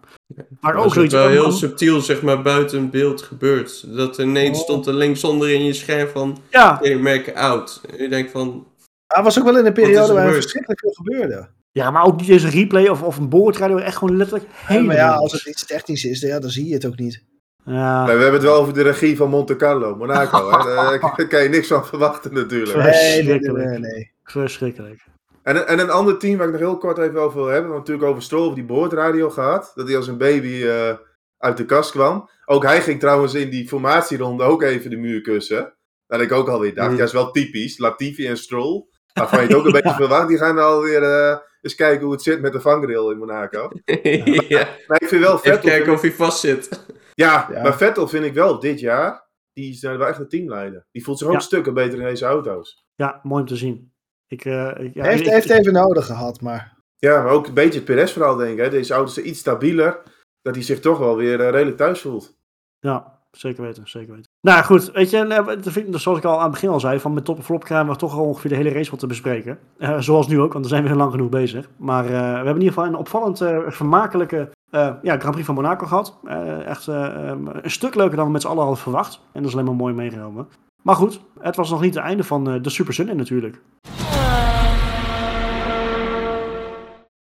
maar 0.59 0.75
ook 0.75 0.93
zoiets. 0.93 1.13
wel 1.13 1.27
heel 1.27 1.45
om- 1.45 1.51
subtiel, 1.51 2.01
zeg 2.01 2.21
maar, 2.21 2.41
buiten 2.41 2.89
beeld 2.89 3.21
gebeurd. 3.21 3.95
Dat 3.95 4.17
ineens 4.17 4.57
Oh. 4.57 4.63
stond 4.63 4.87
er 4.87 4.93
linksonder 4.93 5.49
in 5.49 5.63
je 5.65 5.73
scherm 5.73 6.07
van, 6.09 6.37
ja, 6.49 6.77
hey, 6.81 6.95
merk 6.97 7.35
out. 7.35 7.81
En 7.89 8.03
je 8.03 8.09
denkt 8.09 8.31
van, 8.31 8.67
Hij 9.07 9.23
was 9.23 9.37
ook 9.39 9.43
wel 9.45 9.53
in 9.53 9.59
een 9.59 9.65
er 9.65 9.71
periode 9.71 10.07
gebeurd? 10.07 10.33
verschrikkelijk 10.33 10.79
veel 10.79 10.91
gebeurde. 10.91 11.47
ja, 11.71 11.91
maar 11.91 12.03
ook 12.03 12.19
niet 12.19 12.29
eens 12.29 12.43
een 12.43 12.49
replay 12.49 12.87
of, 12.87 13.01
of 13.03 13.17
een 13.17 13.29
boordradio. 13.29 13.77
Echt 13.77 13.97
gewoon 13.97 14.17
letterlijk 14.17 14.49
Ja, 14.49 14.57
helemaal 14.65 14.87
maar 14.87 14.95
ja, 15.05 15.13
als 15.13 15.31
het 15.31 15.45
iets 15.45 15.65
technisch 15.65 16.03
is, 16.05 16.19
ja, 16.19 16.39
dan 16.39 16.49
zie 16.49 16.67
je 16.67 16.73
het 16.73 16.85
ook 16.85 16.97
niet. 16.97 17.23
Ja, 17.65 17.73
Maar 17.73 18.05
we 18.05 18.11
hebben 18.21 18.33
het 18.33 18.43
wel 18.43 18.55
over 18.55 18.73
de 18.73 18.81
regie 18.81 19.17
van 19.17 19.29
Monte 19.29 19.55
Carlo, 19.55 19.95
Monaco. 19.95 20.51
Hè? 20.51 20.99
Daar 21.15 21.27
kan 21.27 21.43
je 21.43 21.49
niks 21.49 21.67
van 21.67 21.85
verwachten 21.85 22.33
natuurlijk. 22.33 22.77
Nee, 22.77 23.23
nee, 23.39 23.79
nee. 23.79 24.10
Verschrikkelijk. 24.23 25.05
En, 25.43 25.67
en 25.67 25.79
een 25.79 25.89
ander 25.89 26.17
team 26.17 26.37
waar 26.37 26.45
ik 26.47 26.51
nog 26.51 26.61
heel 26.61 26.77
kort 26.77 26.97
even 26.97 27.19
over 27.19 27.37
wil 27.37 27.47
hebben. 27.47 27.71
Want 27.71 27.79
natuurlijk 27.87 28.09
over 28.09 28.23
Stroll, 28.23 28.41
over 28.43 28.55
die 28.55 28.65
boordradio 28.65 29.29
gehad. 29.29 29.71
Dat 29.75 29.87
hij 29.87 29.97
als 29.97 30.07
een 30.07 30.17
baby 30.17 30.63
eh, 30.65 30.95
uit 31.37 31.57
de 31.57 31.65
kast 31.65 31.91
kwam. 31.91 32.29
Ook 32.45 32.63
hij 32.63 32.81
ging 32.81 32.99
trouwens 32.99 33.33
in 33.33 33.49
die 33.49 33.67
formatieronde 33.67 34.43
ook 34.43 34.61
even 34.63 34.89
de 34.89 34.97
muur 34.97 35.21
kussen. 35.21 35.75
Dat 36.07 36.21
ik 36.21 36.31
ook 36.31 36.47
alweer 36.49 36.75
dacht, 36.75 36.91
Mm. 36.91 36.97
ja, 36.97 37.03
is 37.03 37.11
wel 37.11 37.31
typisch. 37.31 37.77
Latifi 37.77 38.27
en 38.27 38.37
Stroll. 38.37 38.85
Waarvan 39.13 39.39
je 39.41 39.47
het 39.47 39.55
ook 39.55 39.65
een 39.65 39.71
beetje 39.71 39.93
verwacht. 39.93 40.27
Die 40.27 40.37
gaan 40.37 40.57
alweer 40.59 41.03
eh 41.03 41.37
eens 41.61 41.75
kijken 41.75 42.03
hoe 42.03 42.11
het 42.13 42.21
zit 42.21 42.41
met 42.41 42.53
de 42.53 42.61
vangrail 42.61 43.11
in 43.11 43.17
Monaco. 43.17 43.69
ja, 44.47 44.67
Maar 44.87 45.01
ik 45.01 45.07
vind 45.07 45.21
wel 45.23 45.29
even 45.35 45.39
Vettel... 45.39 45.61
kijken 45.69 45.83
vind 45.85 45.95
of 45.95 46.01
hij 46.01 46.11
vast 46.11 46.39
zit. 46.39 46.85
ja, 47.13 47.47
Ja. 47.53 47.61
maar 47.61 47.77
Vettel 47.77 48.07
vind 48.07 48.25
ik 48.25 48.33
wel 48.33 48.59
dit 48.59 48.79
jaar... 48.79 49.29
Die 49.53 49.71
is 49.71 49.81
nou 49.81 49.97
wel 49.97 50.07
echt 50.07 50.19
een 50.19 50.29
teamleider. 50.29 50.85
Die 50.91 51.03
voelt 51.03 51.17
zich 51.17 51.27
ook 51.27 51.33
Ja. 51.33 51.39
stukken 51.39 51.73
beter 51.73 51.99
in 51.99 52.05
deze 52.05 52.25
auto's. 52.25 52.85
Ja, 52.95 53.19
mooi 53.23 53.41
om 53.41 53.47
te 53.47 53.55
zien. 53.55 53.90
Ik, 54.31 54.45
eh, 54.45 54.67
ik, 54.85 54.93
ja, 54.93 55.01
Hij 55.01 55.11
heeft, 55.11 55.25
ik- 55.25 55.31
heeft 55.31 55.49
even 55.49 55.73
nodig 55.73 56.05
gehad, 56.05 56.41
maar 56.41 56.73
Ja, 56.97 57.23
maar 57.23 57.31
ook 57.31 57.47
een 57.47 57.53
beetje 57.53 57.75
het 57.79 57.85
Perez-verhaal 57.85 58.35
denk 58.35 58.51
ik. 58.51 58.57
Hè. 58.63 58.69
Deze 58.69 58.93
auto's 58.93 59.13
zijn 59.13 59.27
iets 59.27 59.39
stabieler. 59.39 59.99
Dat 60.41 60.55
hij 60.55 60.63
zich 60.63 60.79
toch 60.79 60.97
wel 60.97 61.15
weer 61.15 61.39
eh, 61.41 61.49
redelijk 61.49 61.77
thuis 61.77 62.01
voelt. 62.01 62.37
Ja, 62.79 63.19
zeker 63.31 63.63
weten, 63.63 63.87
zeker 63.89 64.13
weten. 64.15 64.29
Nou 64.41 64.63
goed, 64.63 64.91
weet 64.91 65.09
je, 65.09 65.17
eh, 65.17 65.75
ik- 65.85 65.99
zoals 65.99 66.17
ik 66.17 66.23
al 66.25 66.35
aan 66.37 66.41
het 66.43 66.51
begin 66.51 66.69
al 66.69 66.79
zei, 66.79 66.99
van 66.99 67.13
met 67.13 67.25
top 67.25 67.37
en 67.37 67.43
flop 67.43 67.63
krijgen 67.63 67.87
we 67.89 67.95
toch 67.95 68.13
al 68.17 68.25
ongeveer 68.25 68.49
de 68.49 68.55
hele 68.55 68.69
race 68.69 68.91
wat 68.91 68.99
te 68.99 69.07
bespreken. 69.07 69.59
Eh, 69.77 69.99
zoals 69.99 70.27
nu 70.27 70.39
ook, 70.39 70.51
want 70.53 70.63
daar 70.63 70.73
zijn 70.73 70.83
we 70.83 70.89
heel 70.89 70.97
lang 70.97 71.11
genoeg 71.11 71.29
bezig. 71.29 71.69
Maar 71.77 72.05
eh, 72.05 72.09
we 72.11 72.15
hebben 72.17 72.45
in 72.47 72.53
ieder 72.61 72.67
geval 72.73 72.85
een 72.85 72.95
opvallend 72.95 73.41
eh, 73.41 73.57
vermakelijke 73.67 74.49
eh, 74.71 74.93
ja, 75.01 75.17
Grand 75.17 75.31
Prix 75.31 75.45
van 75.45 75.55
Monaco 75.55 75.85
gehad. 75.85 76.19
Eh, 76.25 76.65
echt 76.65 76.87
eh, 76.87 77.05
eh, 77.29 77.37
een 77.61 77.71
stuk 77.71 77.95
leuker 77.95 78.15
dan 78.17 78.25
we 78.25 78.31
met 78.31 78.41
z'n 78.41 78.47
allen 78.47 78.63
hadden 78.63 78.81
verwacht. 78.81 79.13
En 79.33 79.41
dat 79.41 79.45
is 79.45 79.53
alleen 79.53 79.65
maar 79.65 79.75
mooi 79.75 79.93
meegenomen. 79.93 80.47
Maar 80.83 80.95
goed, 80.95 81.21
het 81.39 81.55
was 81.55 81.69
nog 81.69 81.81
niet 81.81 81.95
het 81.95 82.03
einde 82.03 82.23
van 82.23 82.49
eh, 82.49 82.61
de 82.63 82.69
Super 82.69 82.93
Sunday 82.93 83.15
natuurlijk. 83.15 83.61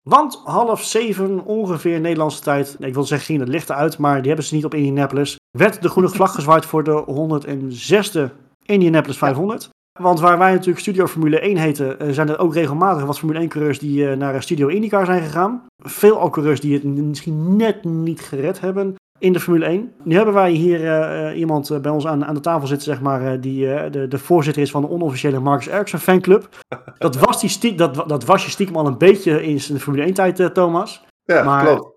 Want 0.07 0.41
half 0.43 0.83
zeven 0.83 1.45
ongeveer 1.45 1.99
Nederlandse 1.99 2.41
tijd, 2.41 2.75
ik 2.79 2.93
wil 2.93 3.03
zeggen 3.03 3.27
ging 3.27 3.39
het 3.39 3.49
licht 3.49 3.71
uit, 3.71 3.97
maar 3.97 4.17
die 4.17 4.27
hebben 4.27 4.45
ze 4.45 4.55
niet 4.55 4.65
op 4.65 4.73
Indianapolis, 4.73 5.35
werd 5.57 5.81
de 5.81 5.89
groene 5.89 6.09
vlag 6.09 6.33
gezwaaid 6.35 6.65
voor 6.65 6.83
de 6.83 7.03
106e 7.07 8.33
Indianapolis 8.65 9.17
500. 9.17 9.69
Want 9.99 10.19
waar 10.19 10.37
wij 10.37 10.51
natuurlijk 10.51 10.79
Studio 10.79 11.07
Formule 11.07 11.39
1 11.39 11.57
heten, 11.57 11.99
eh, 11.99 12.09
zijn 12.11 12.29
er 12.29 12.39
ook 12.39 12.53
regelmatig 12.53 13.05
wat 13.05 13.19
Formule 13.19 13.39
1 13.39 13.49
coureurs 13.49 13.79
die 13.79 14.09
eh, 14.09 14.17
naar 14.17 14.43
Studio 14.43 14.67
IndyCar 14.67 15.05
zijn 15.05 15.23
gegaan. 15.23 15.65
Veel 15.83 16.19
al 16.19 16.29
coureurs 16.29 16.59
die 16.59 16.73
het 16.73 16.83
misschien 16.83 17.55
net 17.55 17.83
niet 17.83 18.21
gered 18.21 18.59
hebben 18.59 18.95
in 19.19 19.33
de 19.33 19.39
Formule 19.39 19.65
1. 19.65 19.91
Nu 20.03 20.15
hebben 20.15 20.33
wij 20.33 20.51
hier 20.51 20.83
eh, 20.85 21.29
eh, 21.29 21.37
iemand 21.39 21.69
eh, 21.69 21.79
bij 21.79 21.91
ons 21.91 22.07
aan, 22.07 22.25
aan 22.25 22.33
de 22.33 22.39
tafel 22.39 22.67
zitten, 22.67 22.85
zeg 22.87 23.01
maar, 23.01 23.41
die 23.41 23.89
de, 23.89 24.05
de 24.07 24.17
voorzitter 24.17 24.61
is 24.61 24.71
van 24.71 24.81
de 24.81 24.89
onofficiële 24.89 25.39
Marcus 25.39 25.67
Ericsson 25.67 25.99
fanclub. 25.99 26.49
Dat 26.97 27.15
was, 27.19 27.39
die 27.41 27.49
stie- 27.49 27.75
dat, 27.75 28.03
dat 28.09 28.25
was 28.25 28.43
je 28.45 28.49
stiekem 28.51 28.75
al 28.75 28.87
een 28.87 28.97
beetje 28.97 29.43
in 29.43 29.59
zijn 29.61 29.79
Formule 29.79 30.03
1 30.03 30.13
tijd, 30.13 30.53
Thomas. 30.53 31.05
Ja, 31.23 31.43
Maar- 31.43 31.65
klopt. 31.65 31.95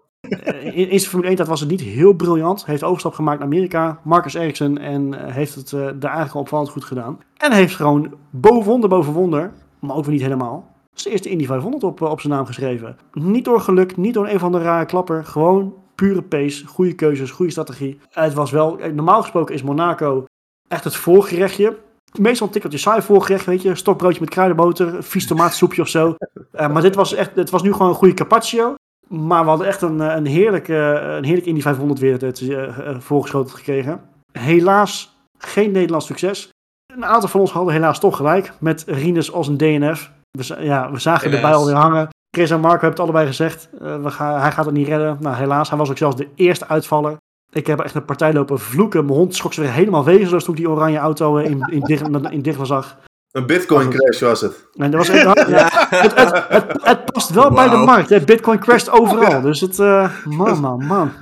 In, 0.63 0.73
in 0.75 0.99
zijn 0.99 1.11
Formule 1.11 1.27
1 1.29 1.37
tijd 1.37 1.49
was 1.49 1.61
het 1.61 1.69
niet 1.71 1.81
heel 1.81 2.13
briljant. 2.13 2.67
Heeft 2.67 2.83
overstap 2.83 3.13
gemaakt 3.15 3.39
naar 3.39 3.49
Amerika, 3.49 4.01
Marcus 4.05 4.35
Ericsson. 4.35 4.79
En 4.79 5.31
heeft 5.33 5.55
het 5.55 5.71
daar 5.71 5.91
eigenlijk 6.03 6.35
al 6.35 6.41
opvallend 6.41 6.71
goed 6.71 6.85
gedaan. 6.85 7.19
En 7.37 7.53
heeft 7.53 7.75
gewoon 7.77 8.15
boven 8.31 8.71
wonder 8.71 8.89
boven 8.89 9.13
wonder, 9.13 9.51
maar 9.81 9.97
ook 9.97 10.05
weer 10.05 10.13
niet 10.13 10.23
helemaal, 10.23 10.69
zijn 10.95 11.13
eerste 11.15 11.29
Indy 11.29 11.47
500 11.47 11.85
op, 11.85 12.01
op 12.01 12.21
zijn 12.21 12.33
naam 12.33 12.47
geschreven. 12.47 12.97
Niet 13.13 13.45
door 13.45 13.61
geluk, 13.61 13.97
niet 13.97 14.15
door 14.15 14.29
een 14.29 14.39
van 14.39 14.53
de 14.53 14.59
rare 14.63 14.85
klapper. 14.87 15.25
Gewoon 15.25 15.75
pure 16.01 16.23
pace, 16.23 16.67
goede 16.67 16.95
keuzes, 16.95 17.31
goede 17.31 17.51
strategie. 17.51 18.01
Het 18.11 18.35
was 18.35 18.51
wel, 18.51 18.79
normaal 18.95 19.21
gesproken 19.21 19.55
is 19.55 19.63
Monaco 19.63 20.25
echt 20.69 20.85
het 20.85 20.97
voorgerechtje. 20.97 21.77
Meestal 22.19 22.47
een 22.47 22.53
tikkeltje 22.53 22.79
saai 22.79 23.03
voorgerecht, 23.03 23.47
weet 23.47 23.63
je. 23.63 23.75
Stokbroodje 23.75 24.21
met 24.21 24.31
kruidenboter, 24.31 25.05
vies 25.05 25.27
tomatensoepje 25.27 25.83
of 25.83 25.89
zo. 25.89 26.15
Eh, 26.53 26.73
maar 26.73 26.83
dit 26.83 26.95
was 26.95 27.15
echt, 27.15 27.35
het 27.35 27.51
was 27.51 27.63
nu 27.63 27.73
gewoon 27.73 27.89
een 27.89 27.95
goede 27.95 28.15
carpaccio. 28.15 28.75
Maar 29.09 29.43
we 29.43 29.49
hadden 29.49 29.67
echt 29.67 29.83
een, 29.83 30.01
eh, 30.01 30.15
een, 30.15 30.27
heerlijk, 30.27 30.69
eh, 30.69 31.17
een 31.17 31.25
heerlijk 31.25 31.47
Indy 31.47 31.61
500 31.61 32.01
weer 32.01 32.25
eh, 32.25 33.01
voorgeschoten 33.01 33.57
gekregen. 33.57 34.01
Helaas 34.33 35.17
geen 35.39 35.71
Nederlands 35.71 36.07
succes. 36.07 36.49
Een 36.95 37.05
aantal 37.05 37.29
van 37.29 37.41
ons 37.41 37.51
hadden 37.51 37.73
helaas 37.75 38.01
toch 38.01 38.17
gelijk. 38.17 38.53
Met 38.59 38.85
Rinus 38.87 39.33
als 39.33 39.49
een 39.49 39.57
DNF. 39.57 40.13
We, 40.31 40.57
ja, 40.63 40.91
we 40.91 40.99
zagen 40.99 41.31
Helaas. 41.31 41.43
erbij 41.45 41.59
alweer 41.59 41.75
hangen. 41.75 42.09
Chris 42.31 42.51
en 42.51 42.61
Marco 42.61 42.71
hebben 42.81 42.91
het 42.91 43.01
allebei 43.01 43.27
gezegd. 43.27 43.69
eh, 43.81 44.03
we 44.03 44.11
gaan, 44.11 44.41
hij 44.41 44.53
gaat 44.53 44.65
het 44.65 44.75
niet 44.75 44.89
redden. 44.89 45.17
Nou, 45.21 45.37
helaas. 45.37 45.69
Hij 45.69 45.79
was 45.79 45.91
ook 45.91 45.99
zelfs 45.99 46.17
de 46.17 46.29
eerste 46.35 46.69
uitvaller. 46.69 47.17
Ik 47.51 47.67
heb 47.67 47.81
echt 47.81 47.95
een 47.95 48.05
partij 48.05 48.33
lopen 48.33 48.59
vloeken. 48.59 49.05
Mijn 49.05 49.19
hond 49.19 49.35
schrok 49.35 49.53
zich 49.53 49.63
weer 49.65 49.73
helemaal 49.73 50.05
wezenloos 50.05 50.45
toen 50.45 50.55
ik 50.55 50.61
die 50.61 50.71
oranje 50.71 50.99
auto 50.99 51.39
eh, 51.39 51.45
in, 51.51 51.61
in, 51.71 51.81
Dicht- 51.81 52.09
in 52.31 52.67
zag. 52.67 52.97
Een 53.31 53.47
bitcoin 53.47 53.91
crash 53.91 54.21
was 54.21 54.41
het. 54.41 54.69
En 54.75 54.91
dat 54.91 55.01
was 55.07 55.09
echt, 55.09 55.49
ja, 55.49 55.69
het, 55.91 56.15
het, 56.15 56.45
het, 56.49 56.65
het 56.83 57.05
past 57.13 57.31
wel 57.31 57.51
bij 57.51 57.69
de 57.69 57.77
markt. 57.77 58.09
Hè. 58.09 58.21
Bitcoin 58.21 58.59
crasht 58.59 58.91
overal. 58.91 59.41
Dus 59.41 59.61
het, 59.61 59.79
eh, 59.79 60.11
man, 60.25 60.61
man, 60.61 60.85
man. 60.87 61.13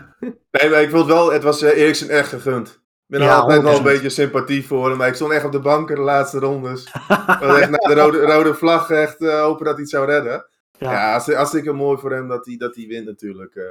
Nee, 0.51 0.71
maar 0.71 0.83
ik 0.83 0.91
vond 0.91 1.07
wel, 1.07 1.33
het 1.33 1.43
was 1.43 1.63
uh, 1.63 1.69
Eriksen 1.77 2.09
echt 2.09 2.29
gegund. 2.29 2.69
Ik 2.69 2.79
ben 3.07 3.21
er 3.21 3.27
Ja, 3.27 3.37
altijd 3.39 3.63
wel 3.63 3.73
een 3.73 3.81
100%. 3.81 3.83
beetje 3.83 4.09
sympathie 4.09 4.67
voor 4.67 4.89
hem. 4.89 4.97
Maar 4.99 5.09
ik 5.09 5.15
stond 5.15 5.33
echt 5.33 5.45
op 5.45 5.53
de 5.53 5.61
banken 5.61 5.95
de 5.97 6.01
laatste 6.03 6.39
rondes. 6.39 6.93
Was 7.41 7.59
echt 7.59 7.71
naar 7.71 7.95
de 7.95 8.01
rode, 8.01 8.21
rode 8.21 8.55
vlag 8.55 8.91
echt 8.91 9.21
eh, 9.21 9.41
hopen 9.41 9.65
dat 9.65 9.73
hij 9.75 9.83
het 9.83 9.91
zou 9.91 10.07
redden. 10.07 10.47
Ja. 10.79 10.93
Ja, 10.93 11.14
als, 11.14 11.26
hartstikke 11.26 11.72
mooi 11.72 11.99
voor 11.99 12.12
hem 12.12 12.29
dat 12.29 12.47
hij, 12.47 12.57
dat 12.57 12.74
hij 12.76 12.87
wint 12.87 13.07
natuurlijk. 13.07 13.55
eh. 13.55 13.64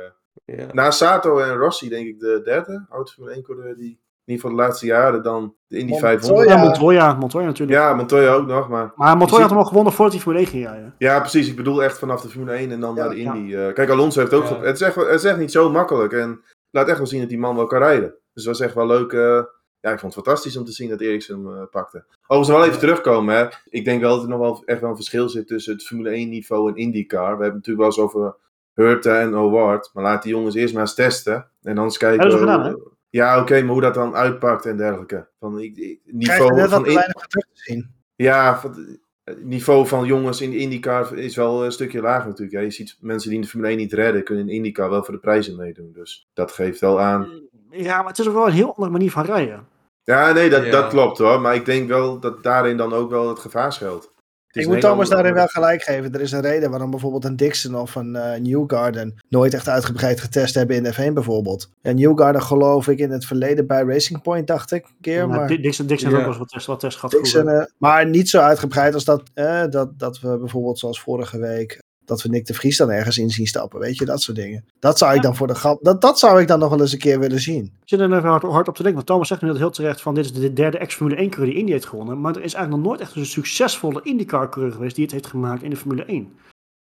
Ja. 0.58 0.66
Na 0.72 0.91
Sato 0.91 1.39
en 1.39 1.55
Rossi 1.55 1.89
denk 1.89 2.08
ik 2.08 2.20
de 2.20 2.41
derde. 2.43 2.86
Oud 2.89 3.12
Formule 3.14 3.34
1 3.36 3.43
coureur 3.43 3.76
die 3.76 3.86
in 4.26 4.34
ieder 4.34 4.41
geval 4.43 4.58
de 4.58 4.64
laatste 4.64 4.86
jaren 4.86 5.24
dan 5.24 5.55
de 5.68 5.78
Indy 5.78 5.91
Montoya. 5.91 6.12
500. 6.20 6.49
Ja. 6.49 6.58
Montoya, 6.58 7.14
Montoya 7.14 7.45
natuurlijk. 7.45 7.78
Ja, 7.80 7.93
Montoya 7.93 8.34
ook 8.34 8.47
nog. 8.47 8.70
Maar 8.70 8.91
Maar 8.95 9.18
Montoya 9.18 9.41
had 9.41 9.49
hem 9.49 9.60
al 9.60 9.66
gewonnen 9.66 9.93
voordat 9.93 10.14
hij 10.14 10.22
Formule 10.24 10.43
1 10.43 10.51
ging 10.51 10.66
rijden. 10.66 10.95
ja, 10.97 11.20
precies. 11.20 11.47
Ik 11.49 11.55
bedoel 11.55 11.84
echt 11.84 11.97
vanaf 11.99 12.22
de 12.22 12.30
Formule 12.30 12.51
1 12.58 12.72
en 12.72 12.80
dan 12.80 12.95
Ja, 12.95 13.01
naar 13.01 13.10
de 13.16 13.22
ja. 13.22 13.34
Indy. 13.34 13.55
Eh, 13.55 13.74
kijk, 13.74 13.89
Alonso 13.89 14.20
heeft 14.20 14.34
ook... 14.34 14.47
Ja. 14.47 14.60
Het, 14.62 14.76
is 14.76 14.82
echt, 14.82 14.95
het 14.95 15.08
is 15.10 15.24
echt 15.24 15.38
niet 15.38 15.51
zo 15.51 15.70
makkelijk. 15.70 16.14
En 16.14 16.41
laat 16.70 16.88
echt 16.88 16.97
wel 16.97 17.08
zien 17.08 17.20
dat 17.20 17.30
die 17.30 17.39
man 17.39 17.55
wel 17.55 17.68
kan 17.68 17.80
rijden. 17.80 18.16
Dus 18.34 18.43
dat 18.43 18.58
was 18.58 18.60
echt 18.68 18.76
wel 18.76 18.88
leuk. 18.88 19.12
eh, 19.14 19.43
ja, 19.80 19.91
ik 19.91 19.99
vond 19.99 20.15
het 20.15 20.23
fantastisch 20.23 20.57
om 20.57 20.65
te 20.65 20.71
zien 20.71 20.89
dat 20.89 21.01
Eriksen 21.01 21.36
hem 21.45 21.55
eh, 21.55 21.63
pakte. 21.71 22.05
Overigens 22.28 22.57
wel 22.57 22.67
even 22.67 22.80
terugkomen. 22.80 23.36
Hè. 23.36 23.47
Ik 23.69 23.86
denk 23.86 24.01
wel 24.01 24.13
dat 24.15 24.23
er 24.23 24.30
nog 24.30 24.39
wel 24.39 24.61
echt 24.65 24.82
wel 24.82 24.89
een 24.89 24.95
verschil 24.95 25.30
zit 25.30 25.47
tussen 25.47 25.73
het 25.73 25.84
Formule 25.86 26.09
1 26.09 26.30
niveau 26.30 26.69
en 26.69 26.75
IndyCar. 26.75 27.21
We 27.38 27.43
hebben 27.43 27.45
het 27.45 27.53
natuurlijk 27.67 27.78
wel 27.78 28.05
eens 28.05 28.13
over 28.13 28.36
Hurta 28.73 29.19
en 29.19 29.34
Howard. 29.34 29.89
Maar 29.93 30.03
laat 30.03 30.23
die 30.23 30.32
jongens 30.32 30.55
eerst 30.55 30.73
maar 30.73 30.82
eens 30.84 30.93
testen. 30.95 31.49
En 31.61 31.75
dan 31.75 31.84
eens 31.84 31.97
kijken... 31.97 32.19
Hebben 32.19 32.38
ze 32.39 32.45
gedaan, 32.45 32.71
hoe- 32.71 32.91
Ja, 33.09 33.39
oké, 33.41 33.61
maar 33.61 33.71
hoe 33.71 33.82
dat 33.82 33.93
dan 33.93 34.15
uitpakt 34.15 34.65
en 34.65 34.78
dergelijke. 34.78 35.28
Van, 35.39 35.59
ik, 35.59 35.63
ik- 35.63 35.75
krijg 35.75 35.99
je 36.03 36.11
niveau 36.13 36.51
net 36.53 36.59
wat 36.69 36.69
van... 36.80 36.86
in- 36.88 36.93
weinig 36.95 37.25
terug 37.28 37.45
te 37.45 37.61
zien. 37.63 37.91
ja, 38.15 38.59
van- 38.59 38.97
het 39.23 39.43
niveau 39.43 39.88
van 39.88 40.05
jongens 40.05 40.41
in 40.41 40.49
de 40.49 40.57
IndyCar 40.57 41.17
is 41.17 41.36
wel 41.36 41.65
een 41.65 41.71
stukje 41.71 42.01
lager 42.01 42.28
natuurlijk. 42.28 42.57
Hè. 42.57 42.63
Je 42.63 42.71
ziet 42.71 42.97
mensen 42.99 43.28
die 43.30 43.38
in 43.38 43.43
de 43.43 43.49
Formule 43.49 43.69
1 43.71 43.78
niet 43.80 43.93
redden, 43.93 44.23
kunnen 44.23 44.49
in 44.49 44.55
IndyCar 44.55 44.89
wel 44.89 45.03
voor 45.03 45.13
de 45.13 45.19
prijzen 45.19 45.55
meedoen. 45.55 45.91
Dus 45.93 46.28
dat 46.34 46.51
geeft 46.51 46.80
wel 46.80 46.99
aan. 46.99 47.41
Ja, 47.72 47.97
maar 47.97 48.07
het 48.07 48.20
is 48.20 48.28
ook 48.28 48.34
wel 48.34 48.47
een 48.47 48.53
heel 48.53 48.70
andere 48.70 48.89
manier 48.89 49.11
van 49.11 49.26
rijden. 49.26 49.68
Ja, 50.03 50.32
nee, 50.32 50.49
dat, 50.49 50.65
Ja. 50.65 50.72
dat 50.72 50.88
klopt 50.89 51.18
hoor. 51.18 51.41
Maar 51.41 51.55
ik 51.55 51.65
denk 51.65 51.88
wel 51.88 52.20
dat 52.20 52.43
daarin 52.43 52.78
dan 52.78 52.93
ook 52.93 53.09
wel 53.09 53.30
het 53.30 53.39
gevaar 53.39 53.74
schuilt. 53.74 54.11
Het 54.47 54.65
Ik 54.65 54.72
moet 54.72 54.82
Thomas 54.82 54.97
andere- 54.97 55.15
daarin 55.15 55.34
wel 55.34 55.47
gelijk 55.47 55.82
geven. 55.84 56.13
Er 56.13 56.22
is 56.22 56.32
een 56.32 56.41
reden 56.41 56.70
waarom 56.70 56.89
bijvoorbeeld 56.89 57.26
een 57.26 57.36
Dixon 57.36 57.76
of 57.76 57.95
een 57.95 58.15
eh, 58.15 58.39
Newgarden 58.39 59.15
nooit 59.30 59.53
echt 59.53 59.68
uitgebreid 59.70 60.20
getest 60.22 60.55
hebben 60.55 60.76
in 60.76 60.93
F1 60.93 61.13
bijvoorbeeld. 61.13 61.70
En 61.82 61.95
Newgarden 61.95 62.41
geloof 62.41 62.88
ik 62.88 62.99
in 62.99 63.11
het 63.11 63.26
verleden 63.26 63.68
bij 63.68 63.84
Racing 63.84 64.22
Point, 64.22 64.47
dacht 64.47 64.72
ik, 64.72 64.84
een 64.86 64.95
keer. 65.01 65.28
Maar 65.28 65.38
Maar, 65.38 65.47
Di- 65.47 65.61
Dixon, 65.61 65.88
Dixon 65.88 66.09
ook 66.11 66.18
wel 66.18 66.28
eens 66.28 66.38
wat 66.38 66.49
test, 66.49 66.65
wat 66.65 66.80
test 66.80 66.95
gehad 66.97 67.11
Dixon, 67.11 67.47
eh, 67.47 67.65
maar 67.78 68.07
niet 68.07 68.30
zo 68.30 68.39
uitgebreid 68.39 68.93
als 68.93 69.03
dat, 69.05 69.24
eh, 69.34 69.63
dat, 69.70 69.99
dat 69.99 70.20
we 70.20 70.38
bijvoorbeeld 70.38 70.80
zoals 70.80 71.01
vorige 71.01 71.39
week, 71.39 71.80
dat 72.08 72.22
we 72.22 72.30
Nick 72.30 72.45
de 72.45 72.53
Vries 72.53 72.78
dan 72.78 72.91
ergens 72.91 73.18
in 73.18 73.30
zien 73.30 73.47
stappen. 73.47 73.80
Weet 73.80 73.97
je, 73.97 74.05
dat 74.05 74.22
soort 74.22 74.38
dingen. 74.38 74.66
Dat 74.80 74.97
zou 74.97 75.16
ik 75.16 75.22
dan 75.22 75.36
voor 75.36 75.47
de 75.47 75.55
grap, 75.55 75.84
dat, 75.84 76.01
dat 76.01 76.20
zou 76.20 76.41
ik 76.41 76.47
dan 76.47 76.60
nog 76.60 76.70
wel 76.70 76.80
eens 76.82 76.91
een 76.93 76.99
keer 76.99 77.20
willen 77.20 77.39
zien. 77.39 77.64
Ik 77.64 77.72
zit 77.89 77.99
er 77.99 78.05
even 78.14 78.30
hard, 78.30 78.43
hard 78.43 78.68
op 78.68 78.76
te 78.76 78.82
denken. 78.84 78.93
Want 78.93 79.05
Thomas 79.05 79.28
zegt 79.28 79.41
nu 79.41 79.47
dat 79.47 79.58
heel 79.58 79.70
terecht 79.70 80.01
van 80.01 80.16
dit 80.16 80.26
is 80.26 80.34
de 80.34 80.53
derde 80.53 80.78
ex-Formule 80.78 81.16
1 81.18 81.30
coureur 81.30 81.49
die 81.51 81.60
Indy 81.60 81.72
heeft 81.72 81.86
gewonnen. 81.86 82.22
Maar 82.22 82.36
er 82.36 82.43
is 82.43 82.53
eigenlijk 82.53 82.84
nog 82.84 82.91
nooit 82.93 83.01
echt 83.08 83.16
een 83.16 83.26
succesvolle 83.26 83.99
IndyCar 84.03 84.49
coureur 84.49 84.74
geweest 84.74 84.95
die 84.95 85.03
het 85.03 85.14
heeft 85.14 85.28
gemaakt 85.28 85.64
in 85.64 85.70
de 85.70 85.76
Formule 85.76 86.05
1. 86.05 86.34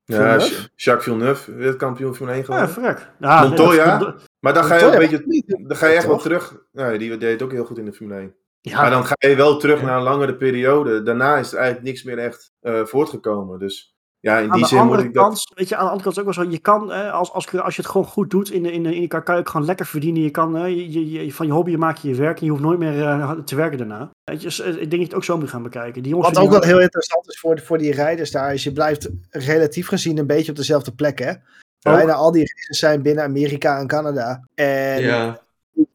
Ja, 0.03 0.15
Villeneuve? 0.15 0.69
Jacques 0.75 1.03
Villeneuve, 1.03 1.51
wereldkampioen 1.53 2.15
Formule 2.15 2.37
1 2.37 2.45
Ja, 2.47 2.53
geworden. 2.65 2.73
verrek. 2.73 3.11
Ja, 3.19 3.41
Montoya? 3.47 4.15
maar 4.39 4.53
dan 4.53 4.63
ga 4.63 4.75
je 4.75 4.85
ook 4.85 4.93
een 4.93 4.99
beetje, 4.99 5.63
dan 5.67 5.77
ga 5.77 5.87
je 5.87 5.95
echt 5.95 6.05
wel 6.07 6.17
terug. 6.17 6.57
Nee, 6.71 6.97
die 6.97 7.17
deed 7.17 7.41
ook 7.41 7.51
heel 7.51 7.65
goed 7.65 7.77
in 7.77 7.85
de 7.85 7.93
Formule 7.93 8.19
1. 8.19 8.35
Ja, 8.61 8.81
Maar 8.81 8.89
dan 8.89 9.05
ga 9.05 9.15
je 9.17 9.35
wel 9.35 9.57
terug 9.57 9.79
Ja. 9.79 9.85
naar 9.85 9.97
een 9.97 10.03
langere 10.03 10.35
periode. 10.35 11.03
Daarna 11.03 11.37
is 11.37 11.51
er 11.51 11.57
eigenlijk 11.57 11.87
niks 11.87 12.03
meer 12.03 12.17
echt 12.17 12.51
eh, 12.59 12.85
voortgekomen. 12.85 13.59
Dus 13.59 13.95
ja, 14.27 14.37
in 14.37 14.43
aan 14.49 14.51
die 14.51 14.61
de 14.61 14.67
zin 14.67 14.77
moet 14.77 14.85
andere 14.87 15.07
ik 15.07 15.13
dat... 15.13 15.23
kant, 15.23 15.51
weet 15.55 15.69
je, 15.69 15.75
aan 15.75 15.83
de 15.85 15.91
andere 15.91 16.03
kant 16.03 16.17
is 16.17 16.23
het 16.25 16.27
ook 16.27 16.35
wel 16.35 16.45
zo, 16.45 16.51
je 16.51 16.59
kan, 16.59 16.91
eh, 16.91 17.13
als, 17.13 17.31
als, 17.31 17.57
als 17.59 17.75
je 17.75 17.81
het 17.81 17.91
gewoon 17.91 18.07
goed 18.07 18.29
doet 18.29 18.51
in 18.51 18.63
de, 18.63 18.71
in 18.71 18.83
de 18.83 18.93
IndyCar, 18.93 19.23
kan 19.23 19.35
je 19.35 19.41
ook 19.41 19.49
gewoon 19.49 19.65
lekker 19.65 19.85
verdienen. 19.85 20.21
Je 20.21 20.29
kan, 20.29 20.57
eh, 20.57 20.67
je, 20.67 20.91
je, 20.91 21.11
je- 21.25 21.33
van 21.33 21.45
je 21.45 21.51
hobby 21.51 21.75
maak 21.75 21.97
je 21.97 22.07
je 22.09 22.15
werk 22.15 22.39
en 22.39 22.45
je 22.45 22.51
hoeft 22.51 22.63
nooit 22.63 22.79
meer 22.79 23.01
eh, 23.03 23.31
te 23.31 23.55
werken 23.55 23.77
daarna. 23.77 24.09
Weet 24.23 24.41
je, 24.41 24.47
dus, 24.47 24.59
eh, 24.59 24.67
ik 24.67 24.75
denk 24.77 24.89
dat 24.89 24.99
je 24.99 25.05
het 25.05 25.13
ook 25.15 25.23
zo 25.23 25.37
moet 25.37 25.49
gaan 25.49 25.63
bekijken. 25.63 26.01
Die 26.03 26.11
jongens 26.11 26.29
Wat 26.33 26.43
ook 26.43 26.51
wel 26.51 26.61
heel 26.61 26.79
interessant 26.81 27.27
is 27.29 27.39
voor, 27.39 27.59
voor 27.61 27.77
die 27.77 27.91
rijders 27.93 28.31
daar, 28.31 28.53
is 28.53 28.63
je 28.63 28.71
blijft 28.71 29.09
relatief 29.29 29.87
gezien 29.87 30.17
een 30.17 30.27
beetje 30.27 30.51
op 30.51 30.57
dezelfde 30.57 30.91
plek, 30.91 31.19
hè? 31.19 31.33
Bijna 31.81 32.13
al 32.13 32.31
die 32.31 32.41
races 32.55 32.79
zijn 32.79 33.01
binnen 33.01 33.23
Amerika 33.23 33.79
en 33.79 33.87
Canada. 33.87 34.43
En 34.55 35.01
Ja, 35.01 35.39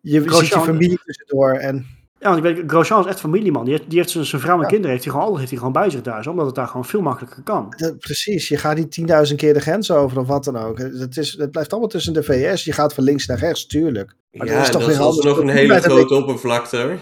je 0.00 0.20
Grosjean- 0.20 0.44
ziet 0.44 0.52
je 0.54 0.60
familie 0.60 0.98
tussendoor. 1.04 1.52
En 1.52 1.86
Ja, 2.22 2.28
want 2.34 2.44
ik 2.44 2.54
weet, 2.56 2.70
Grosjean 2.70 3.00
is 3.00 3.06
echt 3.06 3.20
familieman. 3.20 3.64
Die 3.64 3.74
heeft, 3.74 3.88
die 3.90 3.98
heeft 3.98 4.10
zijn, 4.10 4.24
zijn 4.24 4.40
vrouw 4.40 4.54
en 4.56 4.60
Ja. 4.62 4.66
kinderen 4.66 4.90
heeft 4.90 5.02
hij 5.04 5.12
gewoon, 5.12 5.28
altijd 5.28 5.48
heeft 5.48 5.60
hij 5.62 5.68
gewoon 5.68 5.82
bij 5.82 5.90
zich 5.92 6.02
daar. 6.12 6.22
Zo, 6.22 6.30
omdat 6.30 6.46
het 6.46 6.54
daar 6.54 6.66
gewoon 6.66 6.84
veel 6.84 7.00
makkelijker 7.00 7.42
kan. 7.42 7.74
precies, 7.98 8.48
je 8.48 8.56
gaat 8.56 8.76
niet 8.76 9.00
10.000 9.30 9.34
keer 9.36 9.54
de 9.54 9.60
grens 9.60 9.90
over 9.90 10.18
of 10.18 10.26
wat 10.26 10.44
dan 10.44 10.56
ook. 10.56 10.78
Het, 10.78 11.16
is, 11.16 11.32
het 11.38 11.50
blijft 11.50 11.70
allemaal 11.70 11.88
tussen 11.90 12.12
de 12.12 12.22
VS. 12.22 12.64
Je 12.64 12.72
gaat 12.72 12.94
van 12.94 13.04
links 13.04 13.26
naar 13.26 13.38
rechts, 13.38 13.66
tuurlijk. 13.66 14.14
Maar 14.32 14.46
ja 14.46 14.52
dat 14.54 14.62
is 14.62 14.70
toch 14.70 14.80
dat 14.80 14.88
weer 14.90 14.98
is 14.98 15.04
alsnog 15.04 15.38
een 15.38 15.48
hele 15.48 15.80
grote 15.80 16.14
oppervlakte. 16.14 16.96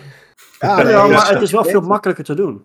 Ja, 0.59 1.07
maar 1.07 1.33
het 1.33 1.43
is 1.43 1.51
wel 1.53 1.65
veel 1.65 1.81
makkelijker 1.81 2.25
te 2.25 2.35
doen. 2.35 2.65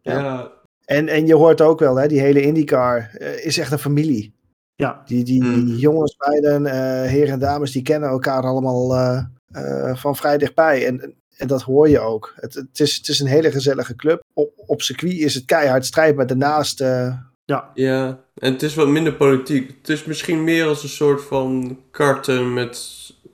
Ja. 0.00 0.18
Ja, 0.18 0.50
En, 0.84 1.08
en 1.08 1.26
je 1.26 1.34
hoort 1.34 1.60
ook 1.60 1.78
wel, 1.80 1.96
hè, 1.96 2.08
die 2.08 2.20
hele 2.20 2.42
IndyCar 2.42 3.10
eh, 3.18 3.44
is 3.46 3.58
echt 3.58 3.72
een 3.72 3.78
familie. 3.78 4.34
Ja, 4.74 5.02
Die, 5.06 5.24
die 5.24 5.42
Mm. 5.44 5.66
jongens, 5.66 6.16
beiden, 6.16 6.66
eh 6.66 7.08
heren 7.10 7.32
en 7.32 7.38
dames, 7.38 7.72
die 7.72 7.82
kennen 7.82 8.08
elkaar 8.08 8.42
allemaal 8.42 8.94
eh, 8.94 9.24
eh, 9.52 9.96
van 9.96 10.16
vrij 10.16 10.38
dichtbij. 10.38 10.86
En, 10.86 11.14
en 11.36 11.46
dat 11.46 11.62
hoor 11.62 11.88
je 11.88 12.00
ook. 12.00 12.32
Het, 12.36 12.54
het, 12.54 12.80
is, 12.80 12.96
het 12.96 13.08
is 13.08 13.20
een 13.20 13.26
hele 13.26 13.50
gezellige 13.50 13.94
club. 13.96 14.22
Op, 14.32 14.52
op 14.66 14.82
circuit 14.82 15.12
is 15.18 15.34
het 15.34 15.44
keihard 15.44 15.86
strijd, 15.86 16.16
maar 16.16 16.26
daarnaast... 16.26 16.80
eh, 16.80 17.16
ja. 17.44 17.70
ja. 17.74 18.20
En 18.34 18.52
het 18.52 18.62
is 18.62 18.74
wat 18.74 18.88
minder 18.88 19.14
politiek. 19.14 19.74
Het 19.78 19.88
is 19.88 20.04
misschien 20.04 20.44
meer 20.44 20.66
als 20.66 20.82
een 20.82 20.88
soort 20.88 21.22
van 21.22 21.78
karten 21.90 22.52
met, 22.52 22.78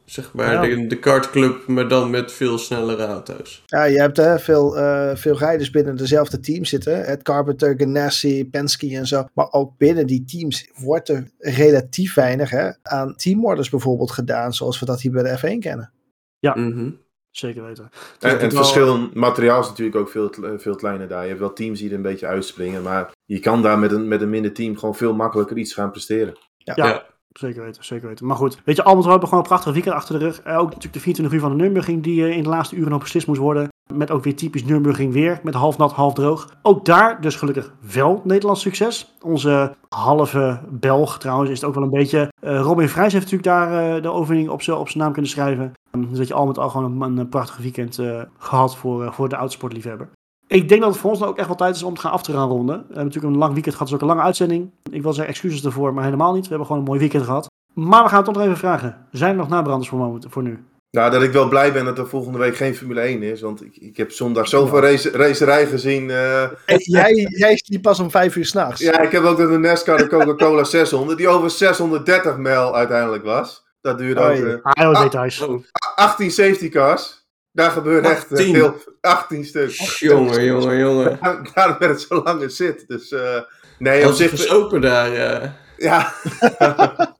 zeg 0.05 0.33
maar, 0.35 0.53
Ja. 0.53 0.61
de, 0.77 0.87
de 0.87 0.99
kartclub, 0.99 1.67
maar 1.67 1.89
dan 1.89 2.11
met 2.11 2.33
veel 2.33 2.59
snellere 2.59 3.05
auto's. 3.07 3.63
ja, 3.67 3.85
je 3.85 3.99
hebt 4.01 4.17
hè, 4.17 4.39
veel, 4.39 4.77
eh, 4.79 5.17
veel 5.17 5.39
rijders 5.39 5.71
binnen 5.71 5.97
dezelfde 5.97 6.41
team 6.41 6.65
zitten. 6.65 7.05
Ed 7.07 7.23
Carpenter, 7.23 7.75
Ganassi, 7.77 8.49
Penske 8.51 8.97
en 8.97 9.07
zo. 9.07 9.25
Maar 9.35 9.53
ook 9.53 9.77
binnen 9.77 10.07
die 10.07 10.25
teams 10.25 10.71
wordt 10.75 11.09
er 11.09 11.31
relatief 11.39 12.15
weinig 12.15 12.51
hè, 12.51 12.71
aan 12.83 13.17
teamorders 13.17 13.69
bijvoorbeeld 13.71 14.11
gedaan. 14.11 14.53
Zoals 14.53 14.81
we 14.81 14.87
dat 14.87 15.01
hier 15.01 15.13
bij 15.13 15.23
de 15.23 15.39
F1 15.39 15.59
kennen. 15.59 15.93
Mhm. 16.41 16.91
Zeker 17.31 17.63
weten. 17.65 17.85
En, 17.85 17.91
Dus 17.91 18.03
en 18.21 18.31
het 18.31 18.41
het 18.43 18.53
wel- 18.53 18.63
verschil 18.63 18.95
in 18.95 19.11
materiaal 19.15 19.61
is 19.61 19.69
natuurlijk 19.69 19.97
ook 19.97 20.09
veel, 20.09 20.31
veel 20.57 20.75
kleiner 20.75 21.09
daar. 21.09 21.23
Je 21.23 21.29
hebt 21.29 21.41
wel 21.41 21.53
teams 21.53 21.79
die 21.79 21.89
er 21.91 21.95
een 21.97 22.03
beetje 22.03 22.27
uitspringen. 22.27 22.83
Maar 22.83 23.13
je 23.25 23.39
kan 23.39 23.63
daar 23.63 23.79
met 23.79 23.93
een, 23.93 24.09
met 24.09 24.21
een 24.21 24.31
minder 24.31 24.53
team 24.53 24.77
gewoon 24.79 24.95
veel 24.95 25.15
makkelijker 25.15 25.57
iets 25.57 25.73
gaan 25.75 25.91
presteren. 25.91 26.39
Ja, 26.57 26.73
Ja. 26.77 27.07
zeker 27.31 27.63
weten, 27.65 27.85
zeker 27.85 28.09
weten. 28.09 28.27
Maar 28.27 28.37
goed, 28.37 28.59
weet 28.65 28.77
je, 28.77 28.83
allemaal 28.83 29.05
we 29.05 29.11
hebben 29.11 29.29
gewoon 29.29 29.43
een 29.45 29.51
prachtig 29.51 29.73
weekend 29.73 29.95
achter 29.95 30.19
de 30.19 30.25
rug. 30.25 30.41
Eh, 30.41 30.59
ook 30.59 30.65
natuurlijk 30.67 30.93
de 30.95 31.01
24 31.01 31.35
uur 31.35 31.41
van 31.41 31.57
de 31.57 31.63
Nürburgring 31.63 32.03
die 32.03 32.25
eh, 32.25 32.37
in 32.37 32.43
de 32.43 32.49
laatste 32.49 32.77
uren 32.77 32.91
nog 32.91 33.01
beslist 33.03 33.27
moest 33.27 33.41
worden. 33.41 33.69
Met 33.93 34.11
ook 34.11 34.25
weer 34.25 34.37
typisch 34.37 34.65
Nürburgring 34.65 35.13
weer, 35.13 35.41
met 35.43 35.55
half 35.55 35.79
nat, 35.79 35.93
half 35.93 36.15
droog. 36.15 36.49
Ook 36.63 36.85
daar 36.85 37.21
dus 37.21 37.37
gelukkig 37.37 37.73
wel 37.93 38.21
Nederlands 38.25 38.61
succes. 38.61 39.15
Onze 39.23 39.75
halve 39.89 40.61
Belg 40.69 41.19
trouwens 41.19 41.51
is 41.51 41.61
het 41.61 41.69
ook 41.69 41.75
wel 41.75 41.83
een 41.83 41.91
beetje. 41.91 42.33
eh, 42.41 42.61
Robin 42.61 42.89
Vrijs 42.89 43.13
heeft 43.13 43.31
natuurlijk 43.31 43.51
daar 43.51 43.97
eh, 43.97 44.03
de 44.03 44.11
overwinning 44.11 44.51
op 44.51 44.63
zijn 44.63 44.87
naam 44.95 45.13
kunnen 45.13 45.31
schrijven. 45.31 45.73
Um, 45.93 46.09
dus 46.09 46.19
dat 46.19 46.29
je 46.29 46.35
al 46.35 46.47
met 46.47 46.59
al 46.59 46.69
gewoon 46.69 47.03
een, 47.03 47.29
prachtig 47.29 47.57
weekend 47.57 47.99
eh, 47.99 48.21
gehad 48.39 48.77
voor, 48.77 49.13
voor 49.13 49.29
de 49.29 49.37
oudsportliefhebber. 49.37 50.09
Ik 50.47 50.69
denk 50.69 50.81
dat 50.81 50.91
het 50.91 51.01
voor 51.01 51.11
ons 51.11 51.19
nou 51.19 51.31
ook 51.31 51.39
echt 51.39 51.47
wel 51.47 51.57
tijd 51.57 51.77
is 51.77 51.83
om 51.83 51.95
te 51.95 52.01
gaan 52.01 52.13
af 52.13 52.23
te 52.23 52.33
gaan 52.33 52.49
ronden. 52.49 52.77
We 52.77 52.85
hebben 52.87 53.05
natuurlijk 53.05 53.33
een 53.33 53.39
lang 53.39 53.53
weekend 53.53 53.75
gehad, 53.75 53.89
dus 53.89 53.97
ook 53.97 54.03
een 54.03 54.15
lange 54.15 54.27
uitzending. 54.27 54.71
Ik 54.91 55.03
wil 55.03 55.13
zeggen 55.13 55.33
excuses 55.33 55.65
ervoor, 55.65 55.95
maar 55.95 56.05
helemaal 56.05 56.33
niet. 56.33 56.43
We 56.43 56.49
hebben 56.49 56.67
gewoon 56.67 56.83
een 56.83 56.89
mooi 56.89 57.01
weekend 57.01 57.25
gehad. 57.25 57.49
Maar 57.75 58.03
we 58.03 58.09
gaan 58.09 58.17
het 58.17 58.27
toch 58.27 58.35
nog 58.35 58.45
even 58.45 58.57
vragen. 58.57 59.07
Zijn 59.11 59.31
er 59.31 59.37
nog 59.37 59.49
nabranders 59.49 59.89
voor, 59.89 60.19
voor 60.29 60.43
nu? 60.43 60.65
Nou, 60.91 61.11
dat 61.11 61.23
ik 61.23 61.33
wel 61.33 61.49
blij 61.49 61.73
ben 61.73 61.85
dat 61.85 61.99
er 61.99 62.09
volgende 62.09 62.39
week 62.39 62.57
geen 62.57 62.77
Formule 62.77 63.01
1 63.01 63.23
is. 63.23 63.41
Want 63.41 63.65
ik, 63.65 63.77
ik 63.77 63.97
heb 63.97 64.11
zondag 64.13 64.49
zoveel 64.49 64.81
race, 64.81 65.11
racerij 65.11 65.67
gezien. 65.67 66.11
eh. 66.11 66.43
En 66.43 66.53
jij, 66.79 67.13
jij 67.31 67.57
sliep 67.57 67.83
pas 67.83 68.01
om 68.01 68.11
vijf 68.11 68.37
uur 68.37 68.45
s'nachts. 68.47 68.81
ja, 68.81 69.01
ik 69.01 69.13
heb 69.13 69.23
ook 69.23 69.37
de 69.37 69.45
NASCAR 69.59 69.97
de 69.97 70.07
Coca-Cola 70.07 70.65
600. 70.79 71.19
Die 71.19 71.29
over 71.29 71.51
630 71.51 72.37
mijl 72.37 72.77
uiteindelijk 72.77 73.25
was. 73.25 73.65
Dat 73.81 73.99
duurde 73.99 74.61
Ah, 74.63 75.03
details. 75.03 75.41
Oh, 75.41 75.63
18 75.95 76.31
safety 76.31 76.69
cars. 76.69 77.19
Daar 77.53 77.71
gebeurt 77.71 78.05
echt 78.05 78.25
eh, 78.25 78.31
18. 78.39 78.55
heel 78.55 78.77
18 79.01 79.45
stuk. 79.45 79.71
jongen, 79.99 80.45
jongen, 80.45 80.79
jongen. 80.87 81.19
Daarom 81.55 81.77
werd 81.79 81.93
het 81.93 82.01
zo 82.01 82.23
lang 82.23 82.43
in 82.43 82.51
zit. 82.51 82.85
Dus 82.89 83.13
eh, 83.13 83.41
nee, 83.79 84.07
op 84.07 84.13
zich... 84.13 84.31
het 84.31 84.41
is 84.41 84.51
open 84.51 84.81
daar. 84.81 85.13
eh. 85.13 85.49
Ja. 85.77 86.13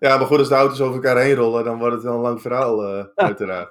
ja, 0.00 0.16
maar 0.16 0.26
goed, 0.26 0.38
als 0.38 0.48
de 0.48 0.54
auto's 0.54 0.80
over 0.80 0.94
elkaar 0.94 1.16
heen 1.22 1.34
rollen, 1.34 1.64
dan 1.64 1.78
wordt 1.78 1.94
het 1.94 2.02
wel 2.04 2.14
een 2.14 2.20
lang 2.20 2.40
verhaal, 2.42 2.84
eh, 2.84 3.04
uiteraard. 3.14 3.70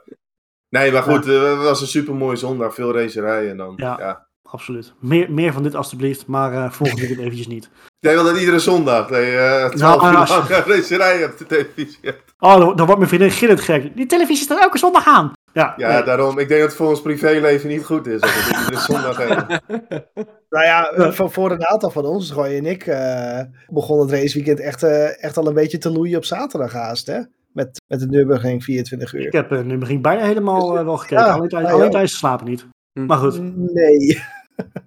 Nee, 0.69 0.91
maar 0.91 1.03
goed, 1.03 1.28
eh, 1.28 1.49
het 1.49 1.63
was 1.63 1.82
een 1.82 1.88
super 1.88 2.15
mooie 2.15 2.36
zondag, 2.36 2.73
veel 2.73 2.93
racerijen. 2.93 3.51
En 3.51 3.57
dan, 3.57 3.73
Ja. 3.78 3.95
ja. 3.99 4.25
Absoluut. 4.49 4.93
Meer, 4.99 5.32
meer 5.32 5.53
van 5.53 5.63
dit 5.63 5.75
alstublieft, 5.75 6.28
maar 6.28 6.53
eh 6.53 6.71
volgende 6.71 7.01
weekend 7.01 7.21
eventjes 7.25 7.47
niet. 7.47 7.69
Jij 7.99 8.13
wil 8.13 8.23
dat 8.23 8.38
iedere 8.39 8.59
zondag, 8.59 9.07
dat 9.07 9.17
je 9.19 9.71
12 9.75 10.01
Nou, 10.01 10.13
uur 10.13 10.19
als- 10.19 10.30
lang 10.30 10.47
racerijen 10.47 11.30
op 11.32 11.38
de 11.38 11.45
televisie 11.45 11.97
hebt. 12.01 12.34
Oh, 12.39 12.57
dan, 12.57 12.75
dan 12.75 12.86
wordt 12.86 12.97
mijn 12.97 13.07
vriendin 13.07 13.32
gillend 13.32 13.61
gek. 13.61 13.95
Die 13.95 14.05
televisie 14.05 14.43
staat 14.45 14.59
elke 14.59 14.78
zondag 14.78 15.07
aan. 15.07 15.32
Ja, 15.54 15.74
Ja, 15.78 15.93
nee. 15.93 16.04
daarom, 16.04 16.39
ik 16.39 16.48
denk 16.48 16.60
dat 16.60 16.70
het 16.70 16.78
voor 16.78 16.88
ons 16.89 17.02
privéleven 17.02 17.70
niet 17.70 17.86
goed 17.86 18.08
is, 18.08 18.22
dat 18.22 18.30
het 18.30 18.80
zondag 18.80 19.18
hebben. 19.18 19.62
Nou 20.50 20.66
ja, 20.66 20.89
eh, 20.89 21.12
voor, 21.12 21.32
voor 21.32 21.52
een 21.52 21.68
aantal 21.68 21.89
van 21.89 22.06
ons, 22.06 22.32
Roy 22.32 22.45
en 22.45 22.66
ik, 22.66 22.86
eh, 22.88 23.41
begon 23.68 24.00
het 24.00 24.12
raceweekend 24.12 24.60
echt, 24.60 24.84
eh, 24.84 25.24
echt 25.24 25.38
al 25.38 25.48
een 25.48 25.54
beetje 25.54 25.78
te 25.78 25.91
loeien 25.91 26.18
op 26.18 26.26
zaterdag 26.26 26.74
haast, 26.74 27.08
hè? 27.08 27.20
Met, 27.52 27.82
met 27.88 28.00
de 28.00 28.08
Nürburgring 28.08 28.64
24 28.64 29.14
uur. 29.14 29.26
Ik 29.26 29.32
heb 29.32 29.64
nu 29.64 29.78
begin 29.78 30.02
bijna 30.02 30.24
helemaal 30.24 30.86
wel 30.86 30.98
gekeken. 30.98 31.26
Ja, 31.26 31.32
alleen 31.32 31.50
tijdens 31.50 31.72
ja, 31.72 31.78
alleen 31.78 31.91
tijdens 31.91 32.18
slapen 32.18 32.45
niet. 32.45 32.68
Hm. 32.93 33.06
Maar 33.06 33.18
goed, 33.18 33.41
Nee. 33.74 34.24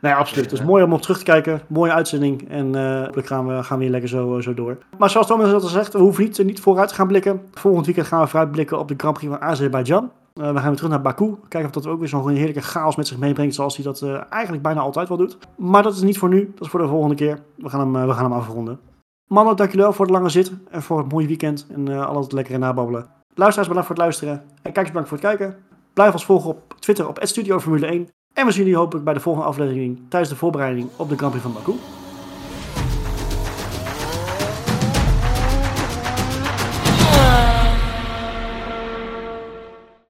nee, 0.00 0.14
absoluut. 0.14 0.50
Het 0.50 0.60
is 0.60 0.66
mooi 0.66 0.84
om 0.84 0.92
op 0.92 1.02
terug 1.02 1.18
te 1.18 1.24
kijken. 1.24 1.60
Mooie 1.66 1.92
uitzending. 1.92 2.48
En 2.48 2.74
eh 2.74 3.02
hopelijk 3.04 3.26
gaan 3.26 3.46
we, 3.46 3.62
gaan 3.62 3.78
we 3.78 3.82
weer 3.82 3.92
lekker 3.92 4.08
zo, 4.08 4.36
eh, 4.36 4.42
zo 4.42 4.54
door. 4.54 4.78
Maar 4.98 5.10
zoals 5.10 5.26
Thomas 5.26 5.52
al 5.52 5.60
zegt, 5.60 5.92
we 5.92 5.98
hoeven 5.98 6.24
niet, 6.24 6.44
niet 6.44 6.60
vooruit 6.60 6.88
te 6.88 6.94
gaan 6.94 7.06
blikken. 7.06 7.42
Volgend 7.52 7.86
weekend 7.86 8.06
gaan 8.06 8.20
we 8.20 8.26
vooruitblikken 8.26 8.78
op 8.78 8.88
de 8.88 8.94
Grand 8.96 9.16
Prix 9.18 9.32
van 9.32 9.42
Azerbeidzjan. 9.42 10.10
Eh, 10.34 10.52
we 10.52 10.58
gaan 10.58 10.66
weer 10.68 10.76
terug 10.76 10.90
naar 10.90 11.02
Baku. 11.02 11.34
Kijken 11.48 11.68
of 11.68 11.74
dat 11.74 11.86
ook 11.86 11.98
weer 11.98 12.08
zo'n 12.08 12.28
heerlijke 12.28 12.62
chaos 12.62 12.96
met 12.96 13.06
zich 13.06 13.18
meebrengt. 13.18 13.54
Zoals 13.54 13.76
hij 13.76 13.84
dat 13.84 14.02
eh, 14.02 14.20
eigenlijk 14.30 14.62
bijna 14.62 14.80
altijd 14.80 15.08
wel 15.08 15.16
doet. 15.16 15.38
Maar 15.56 15.82
dat 15.82 15.94
is 15.94 16.02
niet 16.02 16.18
voor 16.18 16.28
nu. 16.28 16.52
Dat 16.54 16.64
is 16.64 16.68
voor 16.68 16.80
de 16.80 16.88
volgende 16.88 17.14
keer. 17.14 17.38
We 17.56 17.68
gaan 17.68 17.80
hem, 17.80 17.96
eh, 17.96 18.06
we 18.06 18.12
gaan 18.12 18.24
hem 18.24 18.32
afronden. 18.32 18.80
Mannen, 19.26 19.56
dank 19.56 19.70
jullie 19.70 19.84
wel 19.84 19.94
voor 19.94 20.04
het 20.04 20.14
lange 20.14 20.28
zit. 20.28 20.52
En 20.70 20.82
voor 20.82 20.98
het 20.98 21.12
mooie 21.12 21.26
weekend. 21.26 21.66
En 21.74 21.88
eh 21.88 22.06
al 22.06 22.20
het 22.20 22.32
lekkere 22.32 22.58
nababbelen. 22.58 23.06
Luisteraars, 23.34 23.68
bedankt 23.68 23.86
voor 23.88 23.96
het 23.96 24.04
luisteren. 24.04 24.34
En 24.34 24.72
kijkers, 24.72 24.88
bedankt 24.88 25.08
voor 25.08 25.18
het 25.18 25.26
kijken. 25.26 25.56
Blijf 25.92 26.12
ons 26.12 26.24
volgen 26.24 26.50
op 26.50 26.74
Twitter 26.78 27.08
op 27.08 27.18
@studio 27.22 27.60
Formule 27.60 27.86
1. 27.86 28.08
En 28.34 28.46
we 28.46 28.52
zien 28.52 28.62
jullie 28.62 28.78
hopelijk 28.78 29.04
bij 29.04 29.14
de 29.14 29.20
volgende 29.20 29.48
aflevering 29.48 30.00
tijdens 30.08 30.30
de 30.32 30.38
voorbereiding 30.38 30.88
op 30.96 31.08
de 31.08 31.16
Grand 31.16 31.32
Prix 31.32 31.46
van 31.46 31.54
Baku. 31.54 31.72